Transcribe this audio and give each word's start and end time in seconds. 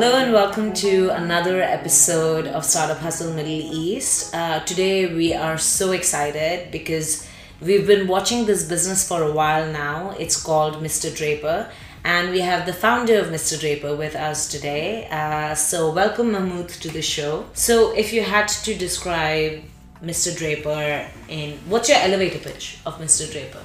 Hello 0.00 0.16
and 0.16 0.32
welcome 0.32 0.72
to 0.72 1.10
another 1.10 1.60
episode 1.60 2.46
of 2.46 2.64
Startup 2.64 2.96
Hustle 2.96 3.34
Middle 3.34 3.52
East. 3.52 4.34
Uh, 4.34 4.60
today 4.60 5.14
we 5.14 5.34
are 5.34 5.58
so 5.58 5.92
excited 5.92 6.70
because 6.70 7.28
we've 7.60 7.86
been 7.86 8.08
watching 8.08 8.46
this 8.46 8.66
business 8.66 9.06
for 9.06 9.22
a 9.22 9.30
while 9.30 9.70
now. 9.70 10.16
It's 10.18 10.42
called 10.42 10.82
Mr. 10.82 11.14
Draper, 11.14 11.70
and 12.02 12.30
we 12.30 12.40
have 12.40 12.64
the 12.64 12.72
founder 12.72 13.18
of 13.18 13.26
Mr. 13.26 13.60
Draper 13.60 13.94
with 13.94 14.16
us 14.16 14.48
today. 14.48 15.06
Uh, 15.10 15.54
so, 15.54 15.92
welcome 15.92 16.32
Mahmood 16.32 16.70
to 16.70 16.88
the 16.88 17.02
show. 17.02 17.44
So, 17.52 17.94
if 17.94 18.10
you 18.14 18.22
had 18.22 18.48
to 18.48 18.74
describe 18.74 19.64
Mr. 20.02 20.34
Draper 20.34 21.10
in 21.28 21.58
what's 21.68 21.90
your 21.90 21.98
elevator 21.98 22.38
pitch 22.38 22.78
of 22.86 22.98
Mr. 22.98 23.30
Draper? 23.30 23.60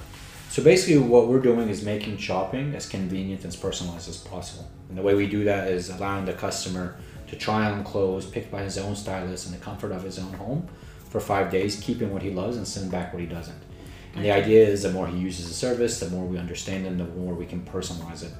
So 0.55 0.63
basically, 0.63 0.99
what 0.99 1.27
we're 1.27 1.41
doing 1.41 1.67
is 1.67 1.83
making 1.83 2.15
shopping 2.15 2.75
as 2.75 2.87
convenient 2.87 3.43
and 3.43 3.49
as 3.49 3.57
personalized 3.57 4.07
as 4.07 4.15
possible. 4.15 4.65
And 4.87 4.97
the 4.97 5.01
way 5.01 5.13
we 5.13 5.27
do 5.27 5.43
that 5.43 5.67
is 5.67 5.89
allowing 5.89 6.23
the 6.23 6.31
customer 6.31 6.95
to 7.27 7.35
try 7.35 7.69
on 7.69 7.83
clothes 7.83 8.25
picked 8.25 8.53
by 8.53 8.63
his 8.63 8.77
own 8.77 8.95
stylist 8.95 9.47
in 9.47 9.51
the 9.51 9.57
comfort 9.57 9.91
of 9.91 10.03
his 10.03 10.17
own 10.17 10.31
home 10.31 10.65
for 11.09 11.19
five 11.19 11.51
days, 11.51 11.81
keeping 11.81 12.13
what 12.13 12.21
he 12.21 12.29
loves 12.29 12.55
and 12.55 12.65
sending 12.65 12.89
back 12.89 13.11
what 13.11 13.19
he 13.19 13.25
doesn't. 13.25 13.61
And 14.15 14.23
the 14.23 14.31
idea 14.31 14.65
is 14.65 14.83
the 14.83 14.91
more 14.91 15.07
he 15.07 15.17
uses 15.17 15.49
the 15.49 15.53
service, 15.53 15.99
the 15.99 16.09
more 16.09 16.25
we 16.25 16.37
understand 16.37 16.85
him, 16.85 16.97
the 16.99 17.03
more 17.03 17.33
we 17.33 17.45
can 17.45 17.59
personalize 17.63 18.23
it. 18.23 18.31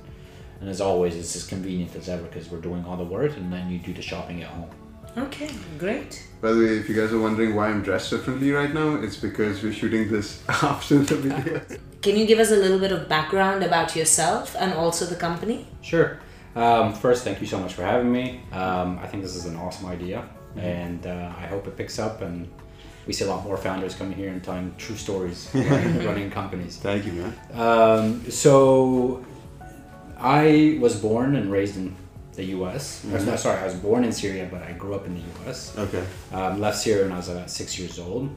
And 0.61 0.69
as 0.69 0.79
always, 0.79 1.17
it's 1.17 1.35
as 1.35 1.45
convenient 1.45 1.97
as 1.97 2.07
ever 2.07 2.23
because 2.23 2.49
we're 2.49 2.61
doing 2.61 2.85
all 2.85 2.95
the 2.95 3.03
work 3.03 3.35
and 3.35 3.51
then 3.51 3.69
you 3.69 3.77
do 3.77 3.93
the 3.93 4.01
shopping 4.01 4.41
at 4.41 4.47
home. 4.47 4.69
Okay, 5.17 5.49
great. 5.77 6.25
By 6.39 6.53
the 6.53 6.59
way, 6.59 6.77
if 6.77 6.87
you 6.87 6.95
guys 6.95 7.11
are 7.11 7.19
wondering 7.19 7.55
why 7.55 7.67
I'm 7.67 7.81
dressed 7.81 8.09
differently 8.09 8.53
right 8.53 8.73
now, 8.73 8.95
it's 8.95 9.17
because 9.17 9.61
we're 9.61 9.73
shooting 9.73 10.09
this 10.09 10.41
after 10.49 10.99
the 10.99 11.15
video. 11.17 11.61
Can 12.05 12.15
you 12.17 12.27
give 12.27 12.37
us 12.37 12.51
a 12.51 12.55
little 12.55 12.77
bit 12.77 12.91
of 12.91 13.09
background 13.09 13.63
about 13.63 13.95
yourself 13.95 14.55
and 14.59 14.71
also 14.75 15.05
the 15.05 15.15
company? 15.15 15.65
Sure. 15.81 16.19
Um, 16.55 16.93
first, 16.93 17.23
thank 17.23 17.41
you 17.41 17.47
so 17.47 17.59
much 17.59 17.73
for 17.73 17.81
having 17.81 18.11
me. 18.11 18.41
Um, 18.51 18.99
I 18.99 19.07
think 19.07 19.23
this 19.23 19.35
is 19.35 19.45
an 19.45 19.55
awesome 19.55 19.87
idea, 19.87 20.23
and 20.55 21.07
uh, 21.07 21.33
I 21.35 21.47
hope 21.47 21.65
it 21.65 21.75
picks 21.75 21.97
up 21.97 22.21
and 22.21 22.47
we 23.07 23.13
see 23.13 23.25
a 23.25 23.27
lot 23.27 23.43
more 23.43 23.57
founders 23.57 23.95
coming 23.95 24.15
here 24.15 24.29
and 24.29 24.43
telling 24.43 24.75
true 24.77 24.95
stories 24.95 25.49
running, 25.55 26.05
running 26.05 26.29
companies. 26.29 26.77
Thank 26.77 27.07
you, 27.07 27.13
man. 27.13 27.33
Um, 27.53 28.29
so, 28.29 29.25
I 30.19 30.77
was 30.79 30.95
born 31.01 31.35
and 31.35 31.51
raised 31.51 31.75
in 31.75 31.95
the 32.33 32.43
U.S. 32.57 33.03
Mhm. 33.03 33.25
No, 33.25 33.35
sorry, 33.35 33.59
I 33.61 33.65
was 33.65 33.73
born 33.73 34.03
in 34.03 34.11
Syria, 34.11 34.47
but 34.51 34.61
I 34.61 34.73
grew 34.73 34.93
up 34.93 35.07
in 35.07 35.15
the 35.15 35.21
U.S. 35.41 35.75
Okay. 35.75 36.05
Um, 36.31 36.61
left 36.61 36.77
Syria 36.77 37.05
when 37.05 37.13
I 37.13 37.17
was 37.17 37.29
about 37.29 37.49
six 37.49 37.79
years 37.79 37.97
old. 37.97 38.29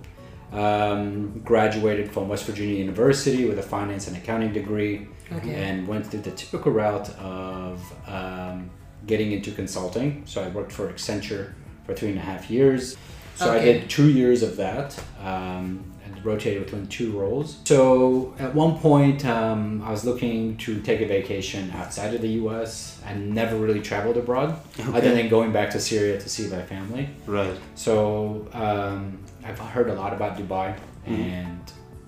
Um, 0.52 1.40
graduated 1.44 2.10
from 2.10 2.28
West 2.28 2.44
Virginia 2.46 2.76
University 2.76 3.44
with 3.44 3.58
a 3.58 3.62
finance 3.62 4.08
and 4.08 4.16
accounting 4.16 4.52
degree, 4.52 5.06
Okay. 5.30 5.54
and 5.54 5.86
went 5.86 6.06
through 6.06 6.20
the 6.20 6.30
typical 6.30 6.72
route 6.72 7.10
of 7.18 7.82
um, 8.08 8.70
getting 9.06 9.32
into 9.32 9.52
consulting. 9.52 10.22
So 10.24 10.42
I 10.42 10.48
worked 10.48 10.72
for 10.72 10.90
Accenture 10.90 11.52
for 11.84 11.94
three 11.94 12.08
and 12.10 12.18
a 12.18 12.22
half 12.22 12.50
years. 12.50 12.96
So 13.36 13.52
I 13.52 13.60
did 13.60 13.88
two 13.88 14.10
years 14.10 14.42
of 14.42 14.56
that 14.56 14.98
um, 15.22 15.84
and 16.04 16.24
rotated 16.24 16.64
between 16.64 16.88
two 16.88 17.12
roles. 17.16 17.58
So 17.64 18.34
at 18.40 18.52
one 18.52 18.78
point, 18.78 19.24
um, 19.24 19.80
I 19.82 19.92
was 19.92 20.04
looking 20.04 20.56
to 20.56 20.80
take 20.80 21.00
a 21.00 21.06
vacation 21.06 21.70
outside 21.72 22.14
of 22.14 22.20
the 22.20 22.30
U.S. 22.42 23.00
I 23.06 23.14
never 23.14 23.54
really 23.54 23.80
traveled 23.80 24.16
abroad, 24.16 24.58
other 24.88 25.14
than 25.14 25.28
going 25.28 25.52
back 25.52 25.70
to 25.70 25.78
Syria 25.80 26.18
to 26.20 26.28
see 26.28 26.48
my 26.48 26.62
family. 26.62 27.10
Right. 27.26 27.56
So 27.76 28.48
um, 28.52 29.18
I've 29.44 29.58
heard 29.58 29.88
a 29.90 29.94
lot 29.94 30.12
about 30.12 30.36
Dubai, 30.36 30.76
and 31.06 31.60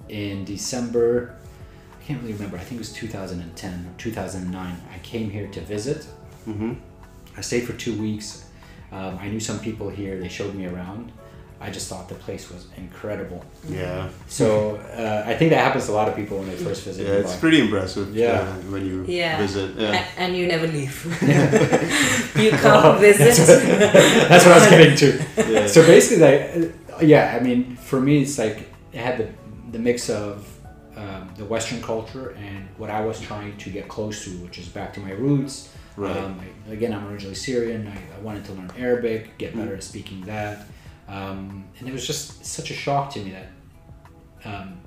in 0.08 0.44
December, 0.44 1.34
I 2.00 2.04
can't 2.04 2.20
really 2.20 2.34
remember. 2.34 2.56
I 2.56 2.60
think 2.60 2.76
it 2.76 2.78
was 2.86 2.92
2010 2.92 3.72
or 3.86 3.98
2009. 3.98 4.76
I 4.94 4.98
came 4.98 5.30
here 5.30 5.46
to 5.48 5.60
visit. 5.60 6.06
Mm-hmm. 6.48 6.74
I 7.36 7.40
stayed 7.40 7.64
for 7.66 7.72
two 7.74 7.94
weeks. 8.00 8.44
Um, 8.92 9.18
I 9.20 9.28
knew 9.28 9.40
some 9.40 9.60
people 9.60 9.88
here. 9.88 10.18
They 10.18 10.28
showed 10.28 10.54
me 10.54 10.66
around. 10.66 11.12
I 11.62 11.68
just 11.70 11.88
thought 11.90 12.08
the 12.08 12.14
place 12.14 12.50
was 12.50 12.66
incredible. 12.78 13.44
Yeah. 13.68 14.08
So 14.28 14.76
uh, 14.76 15.24
I 15.26 15.34
think 15.36 15.50
that 15.50 15.58
happens 15.62 15.84
to 15.86 15.92
a 15.92 15.94
lot 16.00 16.08
of 16.08 16.16
people 16.16 16.38
when 16.38 16.48
they 16.48 16.56
first 16.56 16.84
visit 16.84 17.06
Yeah, 17.06 17.12
it's 17.16 17.36
pretty 17.36 17.60
impressive. 17.60 18.16
Yeah. 18.16 18.40
uh, 18.40 18.54
when 18.72 18.86
you 18.86 19.04
Yeah. 19.06 19.36
visit. 19.38 19.76
Yeah. 19.76 19.92
A- 19.92 20.20
and 20.20 20.34
you 20.34 20.46
never 20.46 20.66
leave. 20.66 20.96
you 22.38 22.50
come 22.52 22.98
visit. 22.98 23.36
That's 24.30 24.44
what 24.46 24.54
I 24.54 24.58
was 24.58 24.68
getting 24.70 24.96
to. 24.96 25.24
Yeah. 25.52 25.66
so 25.66 25.82
basically 25.84 26.22
like 26.24 26.79
yeah 27.00 27.36
i 27.38 27.42
mean 27.42 27.76
for 27.76 28.00
me 28.00 28.22
it's 28.22 28.38
like 28.38 28.58
it 28.92 28.98
had 29.00 29.18
the, 29.18 29.28
the 29.72 29.78
mix 29.78 30.10
of 30.10 30.46
um, 30.96 31.30
the 31.36 31.44
western 31.44 31.80
culture 31.82 32.30
and 32.46 32.68
what 32.76 32.90
i 32.90 33.00
was 33.00 33.20
trying 33.20 33.56
to 33.56 33.70
get 33.70 33.88
close 33.88 34.24
to 34.24 34.30
which 34.44 34.58
is 34.58 34.68
back 34.68 34.92
to 34.94 35.00
my 35.00 35.12
roots 35.12 35.68
Right. 35.96 36.16
um, 36.16 36.40
I, 36.68 36.72
again 36.72 36.92
i'm 36.94 37.06
originally 37.08 37.34
syrian 37.34 37.86
I, 37.86 38.16
I 38.16 38.20
wanted 38.20 38.44
to 38.46 38.52
learn 38.52 38.70
arabic 38.78 39.36
get 39.38 39.54
better 39.56 39.72
Mm. 39.72 39.76
at 39.78 39.82
speaking 39.82 40.20
that 40.22 40.56
um, 41.08 41.64
and 41.78 41.88
it 41.88 41.92
was 41.92 42.06
just 42.06 42.44
such 42.44 42.70
a 42.70 42.74
shock 42.74 43.10
to 43.14 43.20
me 43.20 43.32
that 43.38 43.48
um, 44.44 44.80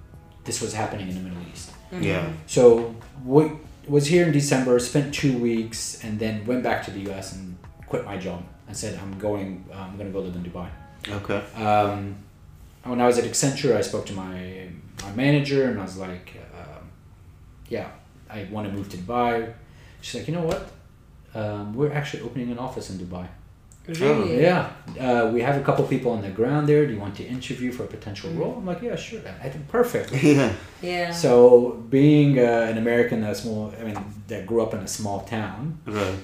this 0.46 0.62
was 0.62 0.74
happening 0.74 1.09
in 1.09 1.16
the 1.16 1.22
middle 1.22 1.44
east 1.52 1.72
yeah. 2.00 2.28
so 2.47 2.96
what 3.24 3.52
was 3.88 4.08
here 4.08 4.25
in 4.25 4.31
December, 4.31 4.80
spent 4.80 5.13
two 5.13 5.38
weeks, 5.38 6.03
and 6.06 6.18
then 6.18 6.46
went 6.46 6.63
back 6.63 6.84
to 6.86 6.92
the 6.92 7.02
U.S. 7.12 7.34
and 7.36 7.58
quit 7.86 8.06
my 8.06 8.16
job 8.18 8.42
and 8.68 8.75
said 8.75 8.97
I'm 8.97 9.19
going. 9.19 9.66
I'm 9.74 9.97
going 9.97 10.08
to 10.08 10.13
go 10.13 10.22
live 10.22 10.34
in 10.38 10.42
Dubai. 10.42 10.69
Okay. 11.08 11.41
Um, 11.56 12.16
when 12.84 13.00
I 13.02 13.08
was 13.08 13.18
at 13.18 13.25
Accenture, 13.25 13.75
I 13.75 13.81
spoke 13.81 14.06
to 14.08 14.14
my 14.14 14.68
my 15.03 15.12
manager 15.16 15.69
and 15.69 15.80
I 15.80 15.84
was 15.84 15.97
like, 15.97 16.34
um, 16.58 16.84
"Yeah, 17.69 17.88
I 18.30 18.47
want 18.52 18.68
to 18.68 18.74
move 18.74 18.90
to 18.90 18.97
Dubai." 18.97 19.53
She's 20.02 20.16
like, 20.19 20.28
"You 20.28 20.36
know 20.36 20.46
what? 20.46 20.72
Um, 21.36 21.74
we're 21.74 21.92
actually 21.92 22.24
opening 22.24 22.52
an 22.52 22.59
office 22.59 22.90
in 22.90 22.97
Dubai. 22.97 23.28
Really? 23.88 24.42
Yeah, 24.42 24.69
uh, 25.00 25.30
we 25.34 25.42
have 25.42 25.58
a 25.59 25.63
couple 25.63 25.84
people 25.86 26.12
on 26.13 26.22
the 26.22 26.30
ground 26.30 26.69
there. 26.69 26.86
Do 26.86 26.94
you 26.94 27.00
want 27.00 27.16
to 27.18 27.25
interview 27.25 27.69
for 27.72 27.84
a 27.84 27.88
potential 27.88 28.30
role?" 28.31 28.56
I'm 28.58 28.66
like, 28.66 28.81
"Yeah, 28.81 28.96
sure. 28.96 29.19
I 29.46 29.50
think 29.50 29.68
perfect." 29.68 30.12
yeah. 30.24 30.53
Yeah. 30.81 31.12
So 31.12 31.84
being 31.90 32.40
uh, 32.40 32.68
an 32.72 32.78
American 32.78 33.22
that's 33.22 33.42
small, 33.42 33.74
I 33.80 33.84
mean, 33.84 33.97
that 34.28 34.46
grew 34.46 34.62
up 34.62 34.74
in 34.74 34.80
a 34.80 34.88
small 34.88 35.19
town, 35.22 35.80
Right. 35.86 36.16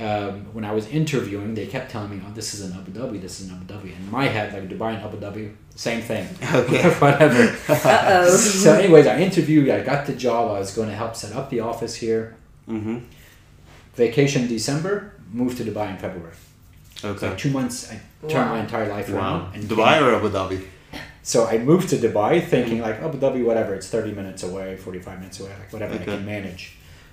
Um, 0.00 0.46
when 0.54 0.64
I 0.64 0.72
was 0.72 0.86
interviewing, 0.88 1.54
they 1.54 1.66
kept 1.66 1.90
telling 1.90 2.10
me, 2.10 2.20
"Oh, 2.26 2.32
this 2.32 2.54
is 2.54 2.60
in 2.70 2.76
Abu 2.78 2.90
Dhabi. 2.92 3.20
This 3.20 3.40
is 3.40 3.48
in 3.48 3.54
Abu 3.56 3.64
Dhabi." 3.72 3.90
In 3.96 4.10
my 4.10 4.26
head, 4.26 4.52
like 4.54 4.68
Dubai 4.68 4.94
and 4.94 5.02
Abu 5.08 5.16
Dhabi, 5.24 5.44
same 5.74 6.00
thing. 6.10 6.26
Okay. 6.60 6.82
Whatever. 7.04 7.42
Uh-oh. 7.68 8.28
so, 8.64 8.74
anyways, 8.74 9.06
I 9.06 9.18
interviewed. 9.28 9.68
I 9.68 9.80
got 9.82 10.06
the 10.06 10.14
job. 10.14 10.42
I 10.56 10.58
was 10.60 10.74
going 10.74 10.88
to 10.88 10.94
help 10.94 11.14
set 11.16 11.32
up 11.38 11.50
the 11.50 11.60
office 11.60 11.94
here. 11.96 12.36
Mm-hmm. 12.68 12.98
Vacation 13.94 14.46
December. 14.48 15.14
Moved 15.32 15.58
to 15.58 15.64
Dubai 15.64 15.90
in 15.90 15.98
February. 15.98 16.34
So 16.96 17.10
Okay. 17.10 17.34
two 17.36 17.50
months. 17.50 17.76
I 17.92 18.00
turned 18.28 18.46
Wow. 18.48 18.54
my 18.54 18.60
entire 18.60 18.88
life 18.88 19.08
Wow. 19.10 19.16
around. 19.18 19.54
And 19.54 19.64
Dubai 19.64 19.94
came- 19.98 20.04
or 20.04 20.14
Abu 20.14 20.30
Dhabi? 20.30 20.58
So 21.22 21.46
I 21.46 21.58
moved 21.58 21.90
to 21.90 21.96
Dubai 21.96 22.32
thinking 22.52 22.80
like 22.80 22.96
Abu 23.02 23.18
Dhabi, 23.18 23.44
whatever, 23.44 23.74
it's 23.74 23.88
30 23.88 24.12
minutes 24.12 24.42
away, 24.42 24.76
45 24.76 25.18
minutes 25.20 25.38
away, 25.40 25.50
like 25.60 25.70
whatever 25.74 25.94
Okay. 25.96 26.02
I 26.12 26.16
can 26.16 26.24
manage. 26.24 26.62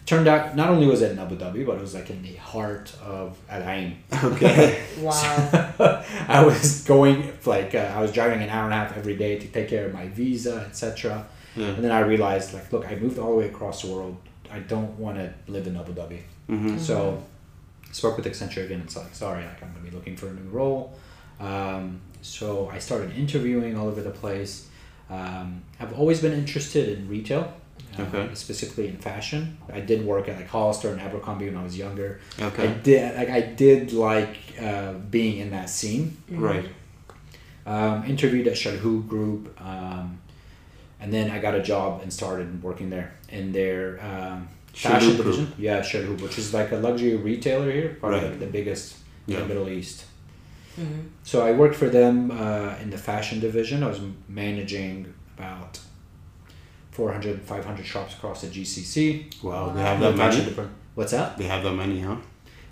Turned 0.06 0.28
out 0.28 0.56
not 0.56 0.70
only 0.70 0.86
was 0.86 1.02
it 1.02 1.12
in 1.12 1.20
Abu 1.20 1.36
Dhabi, 1.36 1.66
but 1.66 1.78
it 1.78 1.82
was 1.82 1.96
like 1.96 2.12
in 2.12 2.22
the 2.22 2.36
heart 2.36 2.94
of 3.04 3.38
Al 3.50 3.64
Ain. 3.64 3.98
Okay. 4.24 4.84
wow. 5.00 5.66
I 6.28 6.46
was 6.46 6.84
going 6.84 7.34
like 7.46 7.74
uh, 7.74 7.92
I 7.96 8.02
was 8.02 8.12
driving 8.12 8.44
an 8.44 8.50
hour 8.50 8.66
and 8.66 8.74
a 8.74 8.78
half 8.78 8.96
every 8.96 9.16
day 9.16 9.40
to 9.40 9.48
take 9.48 9.68
care 9.68 9.86
of 9.88 9.94
my 9.94 10.08
visa, 10.10 10.66
etc. 10.70 11.26
yeah. 11.56 11.68
And 11.68 11.84
then 11.84 11.92
I 11.92 12.02
realized 12.02 12.54
like, 12.54 12.72
look, 12.72 12.86
I 12.88 12.96
moved 12.96 13.18
all 13.18 13.32
the 13.32 13.38
way 13.38 13.48
across 13.48 13.82
the 13.82 13.92
world. 13.94 14.18
I 14.52 14.60
don't 14.60 14.98
want 15.00 15.18
to 15.18 15.34
live 15.48 15.66
in 15.66 15.76
Abu 15.76 15.94
Dhabi. 15.94 16.22
Mm-hmm. 16.50 16.78
So 16.78 17.24
spoke 17.92 18.18
with 18.18 18.26
Accenture 18.28 18.66
again. 18.66 18.82
It's 18.82 18.96
like, 18.96 19.16
sorry, 19.16 19.44
like 19.44 19.64
I'm 19.64 19.74
gonna 19.74 19.86
be 19.86 19.92
looking 19.92 20.16
for 20.16 20.28
a 20.28 20.34
new 20.34 20.50
role. 20.50 20.94
Um, 21.40 22.02
so 22.22 22.70
I 22.70 22.80
started 22.80 23.16
interviewing 23.18 23.78
all 23.78 23.88
over 23.88 24.02
the 24.02 24.12
place. 24.12 24.68
Um, 25.10 25.64
I've 25.80 25.98
always 25.98 26.22
been 26.22 26.34
interested 26.34 26.90
in 26.98 27.08
retail, 27.08 27.54
uh, 27.98 28.04
Okay. 28.04 28.30
specifically 28.36 28.88
in 28.88 28.98
fashion. 28.98 29.58
I 29.74 29.80
did 29.82 30.06
work 30.06 30.28
at 30.30 30.36
like 30.38 30.48
Hollister 30.48 30.90
and 30.92 31.00
Abercrombie 31.02 31.48
when 31.48 31.58
I 31.58 31.64
was 31.64 31.78
younger. 31.78 32.20
I 32.40 32.44
Okay. 32.46 32.76
did 32.84 33.16
like 33.18 33.30
I 33.30 33.42
did 33.42 33.94
like 33.94 34.38
uh, 34.62 34.94
being 35.10 35.38
in 35.40 35.52
that 35.52 35.70
scene. 35.70 36.18
Right. 36.30 36.66
Um, 37.66 38.04
interviewed 38.06 38.48
at 38.48 38.54
Chalhoub 38.54 39.08
Group, 39.08 39.60
um, 39.60 40.20
and 41.02 41.12
then 41.12 41.32
I 41.32 41.40
got 41.40 41.56
a 41.56 41.64
job 41.64 42.02
and 42.04 42.14
started 42.14 42.62
working 42.62 42.92
there 42.92 43.14
in 43.30 43.52
their 43.54 44.00
um, 44.06 44.48
fashion 44.72 45.14
Chalhoub 45.14 45.16
Group. 45.16 45.18
division. 45.36 45.54
Yeah, 45.58 45.80
Chalhoub, 45.80 46.22
which 46.22 46.38
is 46.38 46.54
like 46.54 46.72
a 46.72 46.76
luxury 46.78 47.16
retailer 47.16 47.72
here, 47.72 47.98
probably 48.00 48.20
Right. 48.20 48.30
like 48.32 48.40
the 48.40 48.46
biggest 48.46 48.98
in 49.28 49.34
the 49.40 49.46
Middle 49.46 49.68
East. 49.70 50.06
Mhm. 50.80 51.06
So 51.24 51.44
I 51.44 51.52
worked 51.54 51.76
for 51.76 51.90
them 51.90 52.30
uh, 52.30 52.76
in 52.84 52.90
the 52.92 52.98
fashion 53.00 53.40
division. 53.40 53.82
I 53.82 53.88
was 53.88 54.02
managing 54.28 55.12
about 55.38 55.80
400, 57.00 57.42
500 57.42 57.86
shops 57.86 58.14
across 58.16 58.42
the 58.42 58.48
GCC. 58.48 59.44
Wow. 59.44 59.70
They 59.74 59.82
have 59.82 60.00
that 60.00 60.16
fashion 60.16 60.40
many. 60.42 60.50
depart- 60.52 60.70
What's 60.96 61.12
that? 61.12 61.38
They 61.38 61.44
have 61.46 61.62
that 61.64 61.74
many, 61.74 62.00
huh? 62.00 62.16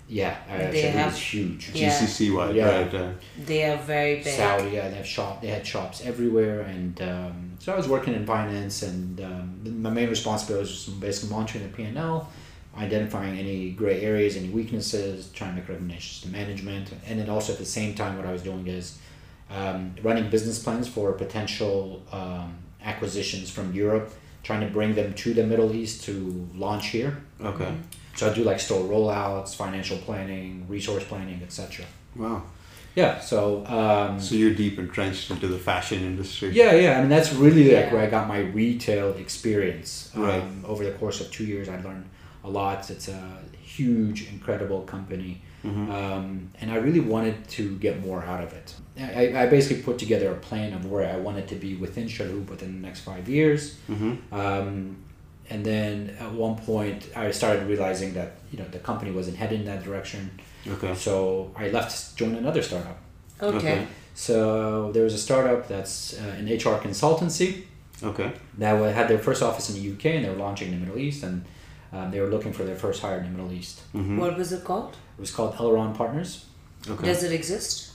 Yeah, 0.08 0.34
uh, 0.50 0.56
They 0.70 0.82
Chalhoub 0.82 0.92
have- 0.92 1.12
is 1.12 1.20
huge. 1.34 1.70
Yeah. 1.74 1.88
GCC 1.90 2.30
wide, 2.34 2.54
Yeah. 2.56 2.68
right? 2.82 2.94
Uh, 2.94 3.10
They 3.46 3.64
are 3.64 3.76
very 3.76 4.16
big. 4.16 4.26
Saudi, 4.34 4.70
yeah, 4.76 4.88
they 4.88 4.96
have 4.96 5.06
shop. 5.06 5.42
They 5.42 5.48
had 5.48 5.66
shops 5.66 6.02
everywhere, 6.04 6.60
and 6.62 7.00
um, 7.02 7.34
so 7.58 7.72
I 7.74 7.76
was 7.76 7.86
working 7.88 8.14
in 8.14 8.24
finance, 8.26 8.82
and 8.82 9.20
um, 9.20 9.82
my 9.82 9.90
main 9.90 10.08
responsibility 10.08 10.62
was 10.70 10.86
basically 11.00 11.30
monitoring 11.36 11.64
the 11.64 11.70
P 11.76 11.82
and 11.84 11.98
L, 11.98 12.28
identifying 12.78 13.38
any 13.38 13.70
gray 13.70 14.00
areas, 14.02 14.36
any 14.36 14.48
weaknesses, 14.48 15.28
trying 15.34 15.50
to 15.50 15.56
make 15.60 15.68
recommendations 15.68 16.22
to 16.22 16.28
management, 16.28 16.86
and 17.06 17.18
then 17.20 17.28
also 17.28 17.52
at 17.52 17.58
the 17.58 17.64
same 17.78 17.94
time, 17.94 18.16
what 18.16 18.26
I 18.26 18.32
was 18.32 18.42
doing 18.42 18.66
is 18.66 18.98
um, 19.50 19.94
running 20.02 20.28
business 20.30 20.58
plans 20.64 20.88
for 20.88 21.12
potential 21.12 22.02
um, 22.12 22.56
acquisitions 22.84 23.50
from 23.50 23.72
Europe, 23.74 24.12
trying 24.42 24.60
to 24.60 24.66
bring 24.66 24.94
them 24.94 25.14
to 25.14 25.34
the 25.34 25.44
Middle 25.44 25.74
East 25.74 26.04
to 26.04 26.48
launch 26.54 26.88
here. 26.88 27.22
Okay. 27.40 27.72
So 28.14 28.30
I 28.30 28.34
do 28.34 28.44
like 28.44 28.60
store 28.60 28.84
rollouts, 28.88 29.54
financial 29.56 29.98
planning, 29.98 30.66
resource 30.68 31.04
planning, 31.04 31.40
etc. 31.42 31.84
Wow. 32.14 32.42
Yeah. 32.94 33.18
So. 33.20 33.66
Um, 33.66 34.20
So 34.20 34.34
you're 34.36 34.54
deep 34.54 34.78
entrenched 34.78 35.30
into 35.30 35.48
the 35.48 35.58
fashion 35.58 36.00
industry. 36.04 36.50
yeah, 36.50 36.74
yeah. 36.74 36.96
I 36.96 37.00
mean, 37.00 37.08
that's 37.08 37.32
really 37.32 37.74
like 37.74 37.90
where 37.92 38.02
I 38.02 38.06
got 38.06 38.28
my 38.28 38.38
retail 38.38 39.14
experience. 39.14 40.10
Um, 40.14 40.22
Right. 40.22 40.44
Over 40.64 40.84
the 40.84 40.92
course 40.92 41.20
of 41.20 41.30
two 41.32 41.44
years, 41.44 41.68
I 41.68 41.76
learned 41.80 42.04
a 42.44 42.50
lot. 42.50 42.88
It's 42.90 43.08
a 43.08 43.38
huge, 43.62 44.28
incredible 44.30 44.82
company. 44.82 45.40
Mm-hmm. 45.64 45.90
Um, 45.90 46.50
and 46.60 46.70
I 46.70 46.76
really 46.76 47.00
wanted 47.00 47.48
to 47.50 47.76
get 47.78 48.00
more 48.04 48.22
out 48.22 48.42
of 48.42 48.52
it. 48.52 48.74
I, 48.98 49.44
I 49.44 49.46
basically 49.46 49.82
put 49.82 49.98
together 49.98 50.30
a 50.30 50.36
plan 50.36 50.72
of 50.72 50.86
where 50.90 51.12
I 51.12 51.16
wanted 51.16 51.48
to 51.48 51.56
be 51.56 51.74
within 51.74 52.06
Chalhoub 52.06 52.48
within 52.48 52.80
the 52.80 52.86
next 52.86 53.00
five 53.00 53.28
years. 53.28 53.76
Mm-hmm. 53.90 54.34
Um, 54.34 54.96
and 55.50 55.64
then 55.64 56.16
at 56.20 56.32
one 56.32 56.56
point, 56.56 57.10
I 57.16 57.30
started 57.30 57.66
realizing 57.66 58.14
that 58.14 58.32
you 58.50 58.58
know 58.58 58.66
the 58.68 58.78
company 58.78 59.10
wasn't 59.10 59.36
heading 59.36 59.60
in 59.60 59.66
that 59.66 59.82
direction. 59.84 60.30
Okay. 60.66 60.94
So 60.94 61.52
I 61.56 61.68
left 61.68 61.90
to 62.10 62.16
join 62.16 62.34
another 62.34 62.62
startup. 62.62 62.98
Okay. 63.40 63.56
Okay. 63.56 63.86
So 64.14 64.92
there 64.92 65.02
was 65.02 65.14
a 65.14 65.18
startup 65.18 65.66
that's 65.68 66.18
uh, 66.18 66.36
an 66.38 66.46
HR 66.46 66.78
consultancy 66.80 67.64
Okay. 68.02 68.32
that 68.58 68.94
had 68.94 69.08
their 69.08 69.18
first 69.18 69.42
office 69.42 69.70
in 69.70 69.76
the 69.76 69.92
UK 69.92 70.16
and 70.16 70.24
they 70.24 70.30
were 70.30 70.36
launching 70.36 70.72
in 70.72 70.80
the 70.80 70.86
Middle 70.86 71.00
East 71.00 71.22
and 71.22 71.44
um, 71.92 72.10
they 72.10 72.20
were 72.20 72.28
looking 72.28 72.52
for 72.52 72.64
their 72.64 72.76
first 72.76 73.02
hire 73.02 73.18
in 73.18 73.24
the 73.24 73.30
Middle 73.30 73.52
East. 73.52 73.82
Mm-hmm. 73.94 74.18
What 74.18 74.36
was 74.36 74.52
it 74.52 74.64
called? 74.64 74.96
It 75.16 75.20
was 75.20 75.30
called 75.30 75.54
Elron 75.54 75.96
Partners. 75.96 76.46
Okay. 76.88 77.06
Does 77.06 77.22
it 77.22 77.32
exist? 77.32 77.92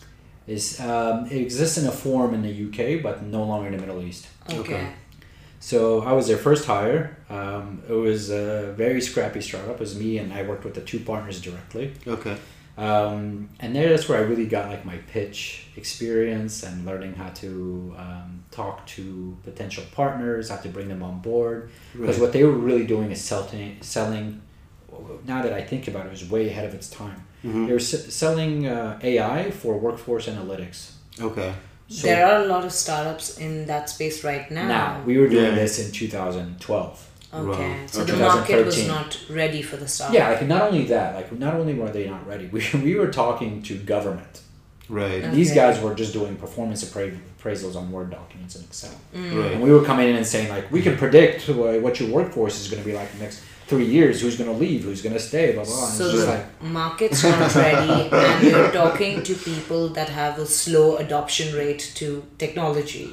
Is 0.48 0.80
um, 0.80 1.26
it 1.28 1.38
exists 1.42 1.78
in 1.78 1.86
a 1.86 1.92
form 1.92 2.34
in 2.34 2.42
the 2.42 2.50
UK 2.98 3.04
but 3.04 3.24
no 3.24 3.44
longer 3.44 3.68
in 3.68 3.74
the 3.74 3.80
Middle 3.80 4.02
East. 4.02 4.28
Okay. 4.50 4.60
Okay. 4.60 4.88
So 5.60 6.02
I 6.02 6.14
was 6.14 6.28
their 6.28 6.38
first 6.38 6.66
hire. 6.66 7.18
Um, 7.30 7.84
it 7.88 7.94
was 7.94 8.30
a 8.32 8.74
very 8.78 9.02
scrappy 9.02 9.42
startup. 9.42 9.76
It 9.76 9.80
was 9.80 10.00
me 10.00 10.18
and 10.18 10.32
I 10.34 10.44
worked 10.44 10.64
with 10.64 10.74
the 10.74 10.82
two 10.82 11.00
partners 11.02 11.42
directly. 11.42 11.94
Okay. 12.08 12.38
Um, 12.78 13.50
and 13.60 13.76
there, 13.76 13.90
that's 13.90 14.08
where 14.08 14.18
I 14.20 14.22
really 14.22 14.46
got 14.48 14.70
like 14.70 14.86
my 14.86 14.96
pitch 14.98 15.68
experience 15.76 16.64
and 16.64 16.86
learning 16.86 17.14
how 17.16 17.28
to 17.30 17.94
um, 17.98 18.44
talk 18.52 18.88
to 18.88 19.38
potential 19.44 19.84
partners, 19.92 20.50
how 20.50 20.56
to 20.58 20.70
bring 20.70 20.88
them 20.88 21.04
on 21.04 21.20
board. 21.20 21.70
Because 21.92 22.16
Right. 22.16 22.22
what 22.22 22.32
they 22.34 22.46
were 22.46 22.54
really 22.54 22.88
doing 22.88 23.12
is 23.12 23.22
selling, 23.22 23.78
selling. 23.82 24.42
Now 25.26 25.42
that 25.44 25.54
I 25.54 25.62
think 25.62 25.88
about 25.88 26.06
it, 26.06 26.08
it 26.08 26.12
was 26.12 26.30
way 26.30 26.48
ahead 26.50 26.66
of 26.66 26.74
its 26.74 26.90
time. 26.90 27.20
Mhm. 27.46 27.66
They 27.68 27.74
were 27.74 27.80
s- 27.80 28.14
selling 28.14 28.68
uh, 28.68 29.00
AI 29.04 29.52
for 29.52 29.78
workforce 29.78 30.28
analytics. 30.28 30.80
Okay. 31.22 31.54
So 31.88 32.08
there 32.08 32.26
are 32.28 32.44
a 32.44 32.48
lot 32.48 32.64
of 32.66 32.72
startups 32.72 33.38
in 33.40 33.66
that 33.66 33.90
space 33.90 34.24
right 34.24 34.46
now. 34.52 34.68
now 34.68 35.02
we 35.06 35.18
were 35.18 35.28
doing 35.28 35.46
Yeah. 35.56 35.62
this 35.62 35.80
in 35.84 35.92
2012. 35.92 37.06
Okay. 37.34 37.70
Wow. 37.70 37.76
So 37.88 38.02
Okay. 38.02 38.12
the 38.12 38.18
market 38.18 38.66
was 38.66 38.88
not 38.88 39.18
ready 39.30 39.62
for 39.62 39.78
the 39.78 39.88
startup. 39.88 40.16
Yeah, 40.16 40.30
like 40.30 40.48
not 40.48 40.62
only 40.68 40.86
that, 40.86 41.16
like 41.16 41.32
not 41.46 41.54
only 41.56 41.74
were 41.76 41.92
they 41.92 42.08
not 42.08 42.28
ready, 42.28 42.46
we, 42.56 42.62
we 42.84 42.96
were 42.96 43.08
talking 43.24 43.62
to 43.64 43.74
government. 43.96 44.42
Right. 44.90 45.24
Okay. 45.24 45.30
These 45.40 45.54
guys 45.54 45.80
were 45.80 45.94
just 45.94 46.14
doing 46.14 46.36
performance 46.36 46.84
appra- 46.84 47.16
appraisals 47.38 47.76
on 47.76 47.92
Word 47.92 48.10
documents 48.10 48.56
in 48.56 48.64
Excel. 48.64 48.92
Mm. 49.16 49.42
Right. 49.44 49.52
And 49.54 49.62
we 49.62 49.72
were 49.72 49.84
coming 49.84 50.10
in 50.10 50.16
and 50.16 50.26
saying, 50.26 50.50
like, 50.50 50.72
we 50.72 50.82
can 50.82 50.98
predict 50.98 51.48
what 51.50 52.00
your 52.00 52.10
workforce 52.10 52.60
is 52.60 52.68
going 52.72 52.82
to 52.84 52.88
be 52.90 52.96
like 52.96 53.10
next 53.20 53.42
three 53.70 53.86
years, 53.86 54.22
who's 54.22 54.38
going 54.40 54.50
to 54.54 54.58
leave, 54.66 54.82
who's 54.84 55.02
going 55.06 55.14
to 55.14 55.20
stay, 55.32 55.54
blah, 55.54 55.64
blah. 55.64 55.86
And 55.86 55.94
So 56.00 56.06
the 56.18 56.26
like, 56.34 56.46
market's 56.80 57.24
not 57.24 57.54
ready, 57.56 58.10
and 58.12 58.44
you're 58.44 58.72
talking 58.72 59.22
to 59.24 59.34
people 59.52 59.90
that 59.98 60.10
have 60.10 60.40
a 60.40 60.46
slow 60.46 60.98
adoption 60.98 61.56
rate 61.56 61.84
to 62.00 62.08
technology. 62.38 63.08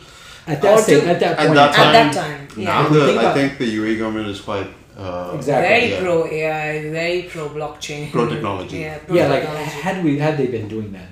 at 0.47 0.62
that, 0.62 0.79
Or 0.79 0.82
to- 0.85 1.06
at 1.12 1.20
that 1.20 1.32
At 1.38 1.47
point, 1.47 1.55
that 1.55 1.70
At 1.70 1.75
time, 1.76 1.93
that 1.93 2.14
time, 2.14 2.41
Now 2.56 2.82
yeah. 2.82 2.88
the, 2.88 3.06
Think 3.06 3.20
I 3.20 3.32
think 3.38 3.58
the 3.58 3.69
UAE 3.79 3.99
government 3.99 4.29
is 4.29 4.41
quite 4.41 4.69
uh, 4.97 5.32
Exactly. 5.37 5.69
Very 5.69 5.91
yeah. 5.91 6.00
pro 6.00 6.26
AI, 6.26 6.91
very 7.00 7.23
pro 7.32 7.49
blockchain. 7.50 8.11
Pro 8.11 8.25
technology. 8.35 8.79
Yeah, 8.79 8.99
pro 9.06 9.14
yeah, 9.17 9.29
like, 9.29 9.44
had 9.85 10.03
we 10.05 10.19
had 10.19 10.35
they 10.38 10.47
been 10.47 10.69
doing 10.69 10.91
that 10.93 11.11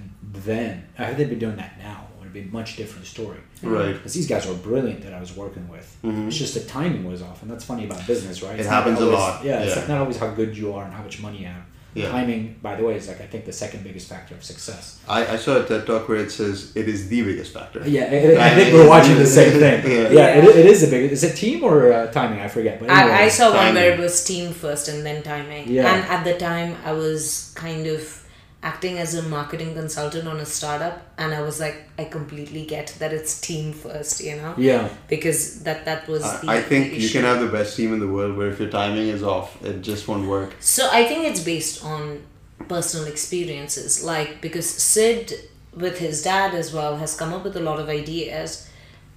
then, 0.50 0.84
had 0.94 1.16
they 1.18 1.24
been 1.32 1.38
doing 1.38 1.56
that 1.56 1.72
now, 1.78 2.03
it 2.34 2.38
would 2.38 2.44
have 2.44 2.52
been 2.52 2.58
a 2.58 2.62
much 2.62 2.76
different 2.76 3.06
story. 3.06 3.38
Right. 3.62 3.92
Because 3.92 4.14
these 4.14 4.26
guys 4.26 4.46
were 4.46 4.54
brilliant 4.54 5.02
that 5.02 5.12
I 5.14 5.20
was 5.20 5.36
working 5.36 5.68
with. 5.68 5.96
Mhm. 6.04 6.26
It's 6.28 6.36
just 6.36 6.54
the 6.54 6.60
timing 6.60 7.04
was 7.04 7.22
off, 7.22 7.42
and 7.42 7.50
that's 7.50 7.64
funny 7.64 7.84
about 7.84 8.06
business, 8.06 8.42
right? 8.42 8.54
It 8.54 8.60
It's 8.60 8.68
not 8.68 8.84
happens 8.84 9.00
a 9.00 9.06
lot, 9.06 9.44
Yeah, 9.44 9.60
it's 9.60 9.70
yeah. 9.74 9.80
like 9.80 9.88
not 9.88 9.98
always 10.00 10.18
how 10.18 10.28
good 10.28 10.56
you 10.56 10.72
are 10.74 10.84
and 10.84 10.92
how 10.92 11.02
much 11.02 11.20
money 11.20 11.38
you 11.38 11.46
have. 11.46 11.62
Yeah. 11.94 12.10
Timing, 12.10 12.56
by 12.60 12.74
the 12.74 12.82
way, 12.82 12.96
is 12.96 13.06
like 13.06 13.20
I 13.20 13.26
think 13.26 13.44
the 13.44 13.52
second 13.52 13.84
biggest 13.84 14.08
factor 14.08 14.34
of 14.34 14.42
success. 14.42 14.98
I, 15.08 15.34
I 15.34 15.36
saw 15.36 15.60
a 15.60 15.64
TED 15.64 15.86
talk 15.86 16.08
where 16.08 16.18
it 16.18 16.32
says 16.32 16.72
it 16.74 16.88
is 16.88 17.08
the 17.08 17.22
biggest 17.22 17.54
factor. 17.54 17.82
Yeah, 17.86 18.06
I, 18.10 18.46
I 18.48 18.50
think 18.56 18.74
we're 18.74 18.88
watching 18.88 19.16
the 19.16 19.24
same 19.26 19.52
thing. 19.60 19.88
Yeah. 19.88 20.08
Yeah, 20.08 20.38
It, 20.38 20.44
it 20.44 20.66
is 20.66 20.82
a 20.82 20.88
big. 20.88 21.12
Is 21.12 21.22
it 21.22 21.36
team 21.36 21.62
or 21.62 21.92
uh, 21.92 22.08
timing? 22.10 22.40
I 22.40 22.48
forget. 22.48 22.80
But 22.80 22.90
anyway. 22.90 23.12
I, 23.12 23.24
I 23.26 23.28
saw 23.28 23.54
one 23.54 23.74
where 23.74 23.92
it 23.92 24.00
was 24.00 24.24
team 24.24 24.52
first 24.52 24.88
and 24.88 25.06
then 25.06 25.22
timing. 25.22 25.68
Yeah. 25.68 25.94
And 25.94 26.04
at 26.10 26.24
the 26.24 26.34
time, 26.36 26.76
I 26.84 26.90
was 26.94 27.52
kind 27.54 27.86
of 27.86 28.23
acting 28.64 28.98
as 28.98 29.14
a 29.14 29.22
marketing 29.22 29.74
consultant 29.74 30.26
on 30.26 30.38
a 30.40 30.46
startup, 30.46 31.02
and 31.18 31.34
I 31.34 31.42
was 31.42 31.60
like, 31.60 31.76
I 31.98 32.04
completely 32.04 32.64
get 32.64 32.94
that 32.98 33.12
it's 33.12 33.40
team 33.40 33.72
first, 33.74 34.22
you 34.24 34.36
know, 34.36 34.54
Yeah, 34.56 34.88
because 35.08 35.62
that 35.64 35.84
that 35.84 36.08
was 36.08 36.22
the. 36.40 36.48
I, 36.50 36.56
I 36.56 36.62
think 36.62 36.90
the 36.92 36.98
you 37.02 37.10
can 37.10 37.24
have 37.24 37.40
the 37.40 37.48
best 37.58 37.76
team 37.76 37.92
in 37.92 38.00
the 38.00 38.08
world, 38.08 38.36
but 38.38 38.46
if 38.52 38.58
your 38.58 38.70
timing 38.70 39.08
is 39.08 39.22
off, 39.22 39.62
it 39.64 39.82
just 39.82 40.08
won't 40.08 40.26
work. 40.26 40.54
So 40.60 40.88
I 40.90 41.04
think 41.04 41.26
it's 41.26 41.40
based 41.40 41.84
on 41.84 42.22
personal 42.68 43.06
experiences, 43.06 44.02
like 44.02 44.40
because 44.40 44.68
Sid, 44.68 45.34
with 45.76 45.98
his 45.98 46.22
dad 46.22 46.54
as 46.54 46.72
well, 46.72 46.96
has 46.96 47.14
come 47.16 47.32
up 47.34 47.44
with 47.44 47.56
a 47.56 47.64
lot 47.70 47.78
of 47.78 47.88
ideas, 47.88 48.68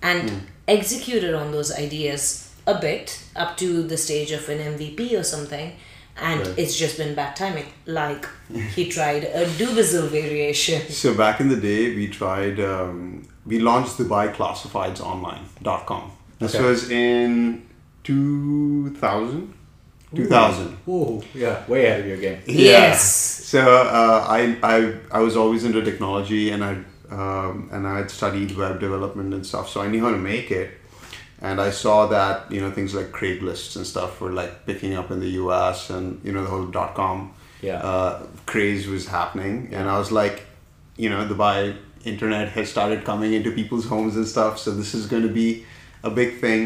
and 0.02 0.30
Hmm. 0.30 0.38
executed 0.68 1.34
on 1.34 1.52
those 1.52 1.72
ideas 1.88 2.44
a 2.68 2.76
bit 2.82 3.20
up 3.36 3.56
to 3.58 3.82
the 3.84 3.98
stage 3.98 4.32
of 4.32 4.50
an 4.50 4.60
MVP 4.60 5.16
or 5.18 5.24
something. 5.24 5.72
And 6.22 6.40
Right. 6.42 6.54
it's 6.58 6.76
just 6.76 6.98
been 6.98 7.14
bad 7.16 7.36
timing. 7.36 7.66
Like 7.86 8.28
he 8.76 8.90
tried 8.90 9.24
a 9.24 9.46
Dubizzle 9.46 10.10
variation. 10.10 10.82
So 10.90 11.14
back 11.14 11.40
in 11.40 11.50
the 11.50 11.56
day, 11.58 11.94
we 11.96 12.08
tried, 12.08 12.60
um, 12.60 13.22
we 13.46 13.60
launched 13.60 13.98
dubaiclassifiedsonline.com. 14.00 16.12
This 16.40 16.56
Okay. 16.56 16.64
was 16.66 16.90
in 16.92 17.62
2000? 18.04 19.54
2000. 20.16 20.78
Ooh, 20.88 21.22
yeah, 21.34 21.64
way 21.68 21.86
ahead 21.86 22.00
of 22.02 22.08
your 22.08 22.18
game. 22.18 22.40
Yes. 22.46 23.04
So 23.46 23.60
uh, 23.60 24.26
I, 24.28 24.58
I 24.64 24.94
I 25.12 25.20
was 25.20 25.36
always 25.36 25.64
into 25.66 25.82
technology 25.84 26.52
and 26.52 26.64
I 26.64 26.78
um, 27.12 27.70
and 27.72 27.86
I 27.88 27.98
had 28.00 28.10
studied 28.12 28.56
web 28.58 28.80
development 28.80 29.34
and 29.34 29.46
stuff, 29.46 29.70
so 29.70 29.82
I 29.82 29.88
knew 29.88 30.04
how 30.06 30.12
to 30.12 30.18
make 30.18 30.50
it. 30.52 30.72
And 31.42 31.62
I 31.62 31.70
saw 31.72 32.08
that 32.08 32.52
you 32.52 32.60
know 32.62 32.72
things 32.72 32.94
like 32.96 33.12
Craigslist 33.12 33.76
and 33.76 33.86
stuff 33.86 34.20
were 34.22 34.32
like 34.32 34.66
picking 34.66 34.94
up 34.96 35.12
in 35.12 35.20
the 35.20 35.30
U.S. 35.44 35.90
and 35.90 36.20
you 36.24 36.32
know 36.32 36.44
the 36.44 36.50
whole 36.50 36.66
dot 36.66 36.96
com 36.96 37.34
Yeah. 37.62 37.78
uh, 37.78 38.26
craze 38.46 38.88
was 38.88 39.08
happening, 39.08 39.70
and 39.74 39.88
I 39.90 39.98
was 40.00 40.12
like, 40.12 40.46
you 40.98 41.10
know, 41.10 41.28
the 41.28 41.36
buy 41.36 41.76
internet 42.06 42.50
had 42.50 42.68
started 42.68 43.04
coming 43.06 43.34
into 43.34 43.52
people's 43.52 43.86
homes 43.88 44.16
and 44.16 44.26
stuff, 44.28 44.58
so 44.60 44.72
this 44.72 44.94
is 44.96 45.06
going 45.08 45.24
to 45.24 45.34
be 45.34 45.66
a 46.04 46.10
big 46.10 46.40
thing. 46.40 46.62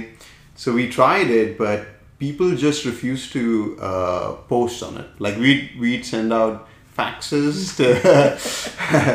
So 0.56 0.74
we 0.74 0.88
tried 0.90 1.30
it, 1.30 1.58
but 1.58 1.86
people 2.20 2.56
just 2.56 2.86
refused 2.86 3.34
to 3.34 3.78
uh, 3.82 4.34
post 4.48 4.84
on 4.84 4.98
it. 4.98 5.08
Like 5.20 5.38
we 5.38 5.72
we'd 5.80 6.06
send 6.06 6.32
out 6.32 6.68
faxes 6.98 7.75
to 7.77 7.86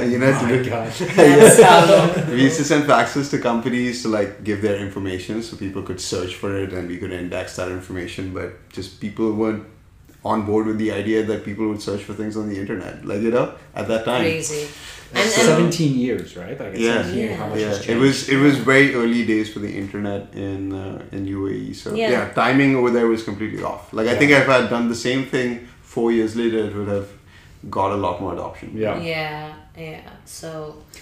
you 0.10 0.18
know 0.18 0.32
Oh 0.32 0.42
my 0.42 0.56
to 0.56 0.70
god. 0.70 0.92
That's 1.16 2.30
we 2.30 2.42
used 2.42 2.56
to 2.56 2.64
send 2.64 2.84
faxes 2.84 3.30
to 3.30 3.38
companies 3.38 4.02
to 4.02 4.08
like 4.08 4.44
give 4.44 4.62
their 4.62 4.76
information 4.76 5.42
so 5.42 5.56
people 5.56 5.82
could 5.82 6.00
search 6.00 6.34
for 6.36 6.56
it 6.56 6.72
and 6.72 6.88
we 6.88 6.96
could 6.96 7.12
index 7.12 7.56
that 7.56 7.70
information 7.70 8.32
but 8.32 8.68
just 8.70 9.00
people 9.00 9.32
weren't 9.32 9.64
on 10.24 10.44
board 10.44 10.66
with 10.66 10.78
the 10.78 10.90
idea 10.90 11.22
that 11.22 11.44
people 11.44 11.68
would 11.68 11.80
search 11.82 12.02
for 12.02 12.14
things 12.14 12.36
on 12.36 12.48
the 12.48 12.58
internet 12.58 13.04
like 13.04 13.20
you 13.20 13.30
know 13.30 13.54
at 13.74 13.86
that 13.88 14.04
time 14.04 14.22
crazy. 14.22 14.66
And, 15.14 15.24
It's 15.24 15.36
17 15.36 15.96
years, 15.96 16.36
right? 16.36 16.58
Like 16.58 16.72
it's 16.74 16.80
Yeah. 16.80 17.02
17 17.02 17.36
how 17.36 17.46
much 17.50 17.60
yeah 17.60 17.92
it 17.94 17.98
was 18.04 18.16
it 18.28 18.38
was 18.46 18.56
very 18.58 18.88
early 19.00 19.24
days 19.24 19.52
for 19.52 19.60
the 19.66 19.72
internet 19.82 20.34
in 20.34 20.72
uh, 20.72 21.16
in 21.16 21.26
UAE 21.26 21.74
so 21.82 21.94
Yeah. 21.94 22.10
yeah. 22.14 22.24
timing 22.42 22.74
over 22.78 22.90
there 22.96 23.06
was 23.14 23.22
completely 23.22 23.62
off 23.62 23.92
like 23.98 24.08
I 24.08 24.16
think 24.18 24.32
if 24.32 24.48
I 24.54 24.56
had 24.62 24.68
done 24.76 24.88
the 24.94 25.00
same 25.08 25.22
thing 25.34 25.50
four 25.94 26.08
years 26.18 26.32
later 26.40 26.58
it 26.68 26.74
would 26.78 26.88
have 26.96 27.08
got 27.70 27.90
a 27.92 27.96
lot 27.96 28.20
more 28.20 28.32
adoption 28.34 28.70
Yeah. 28.76 28.98
yeah, 29.00 29.54
yeah. 29.76 30.00
So 30.24 30.48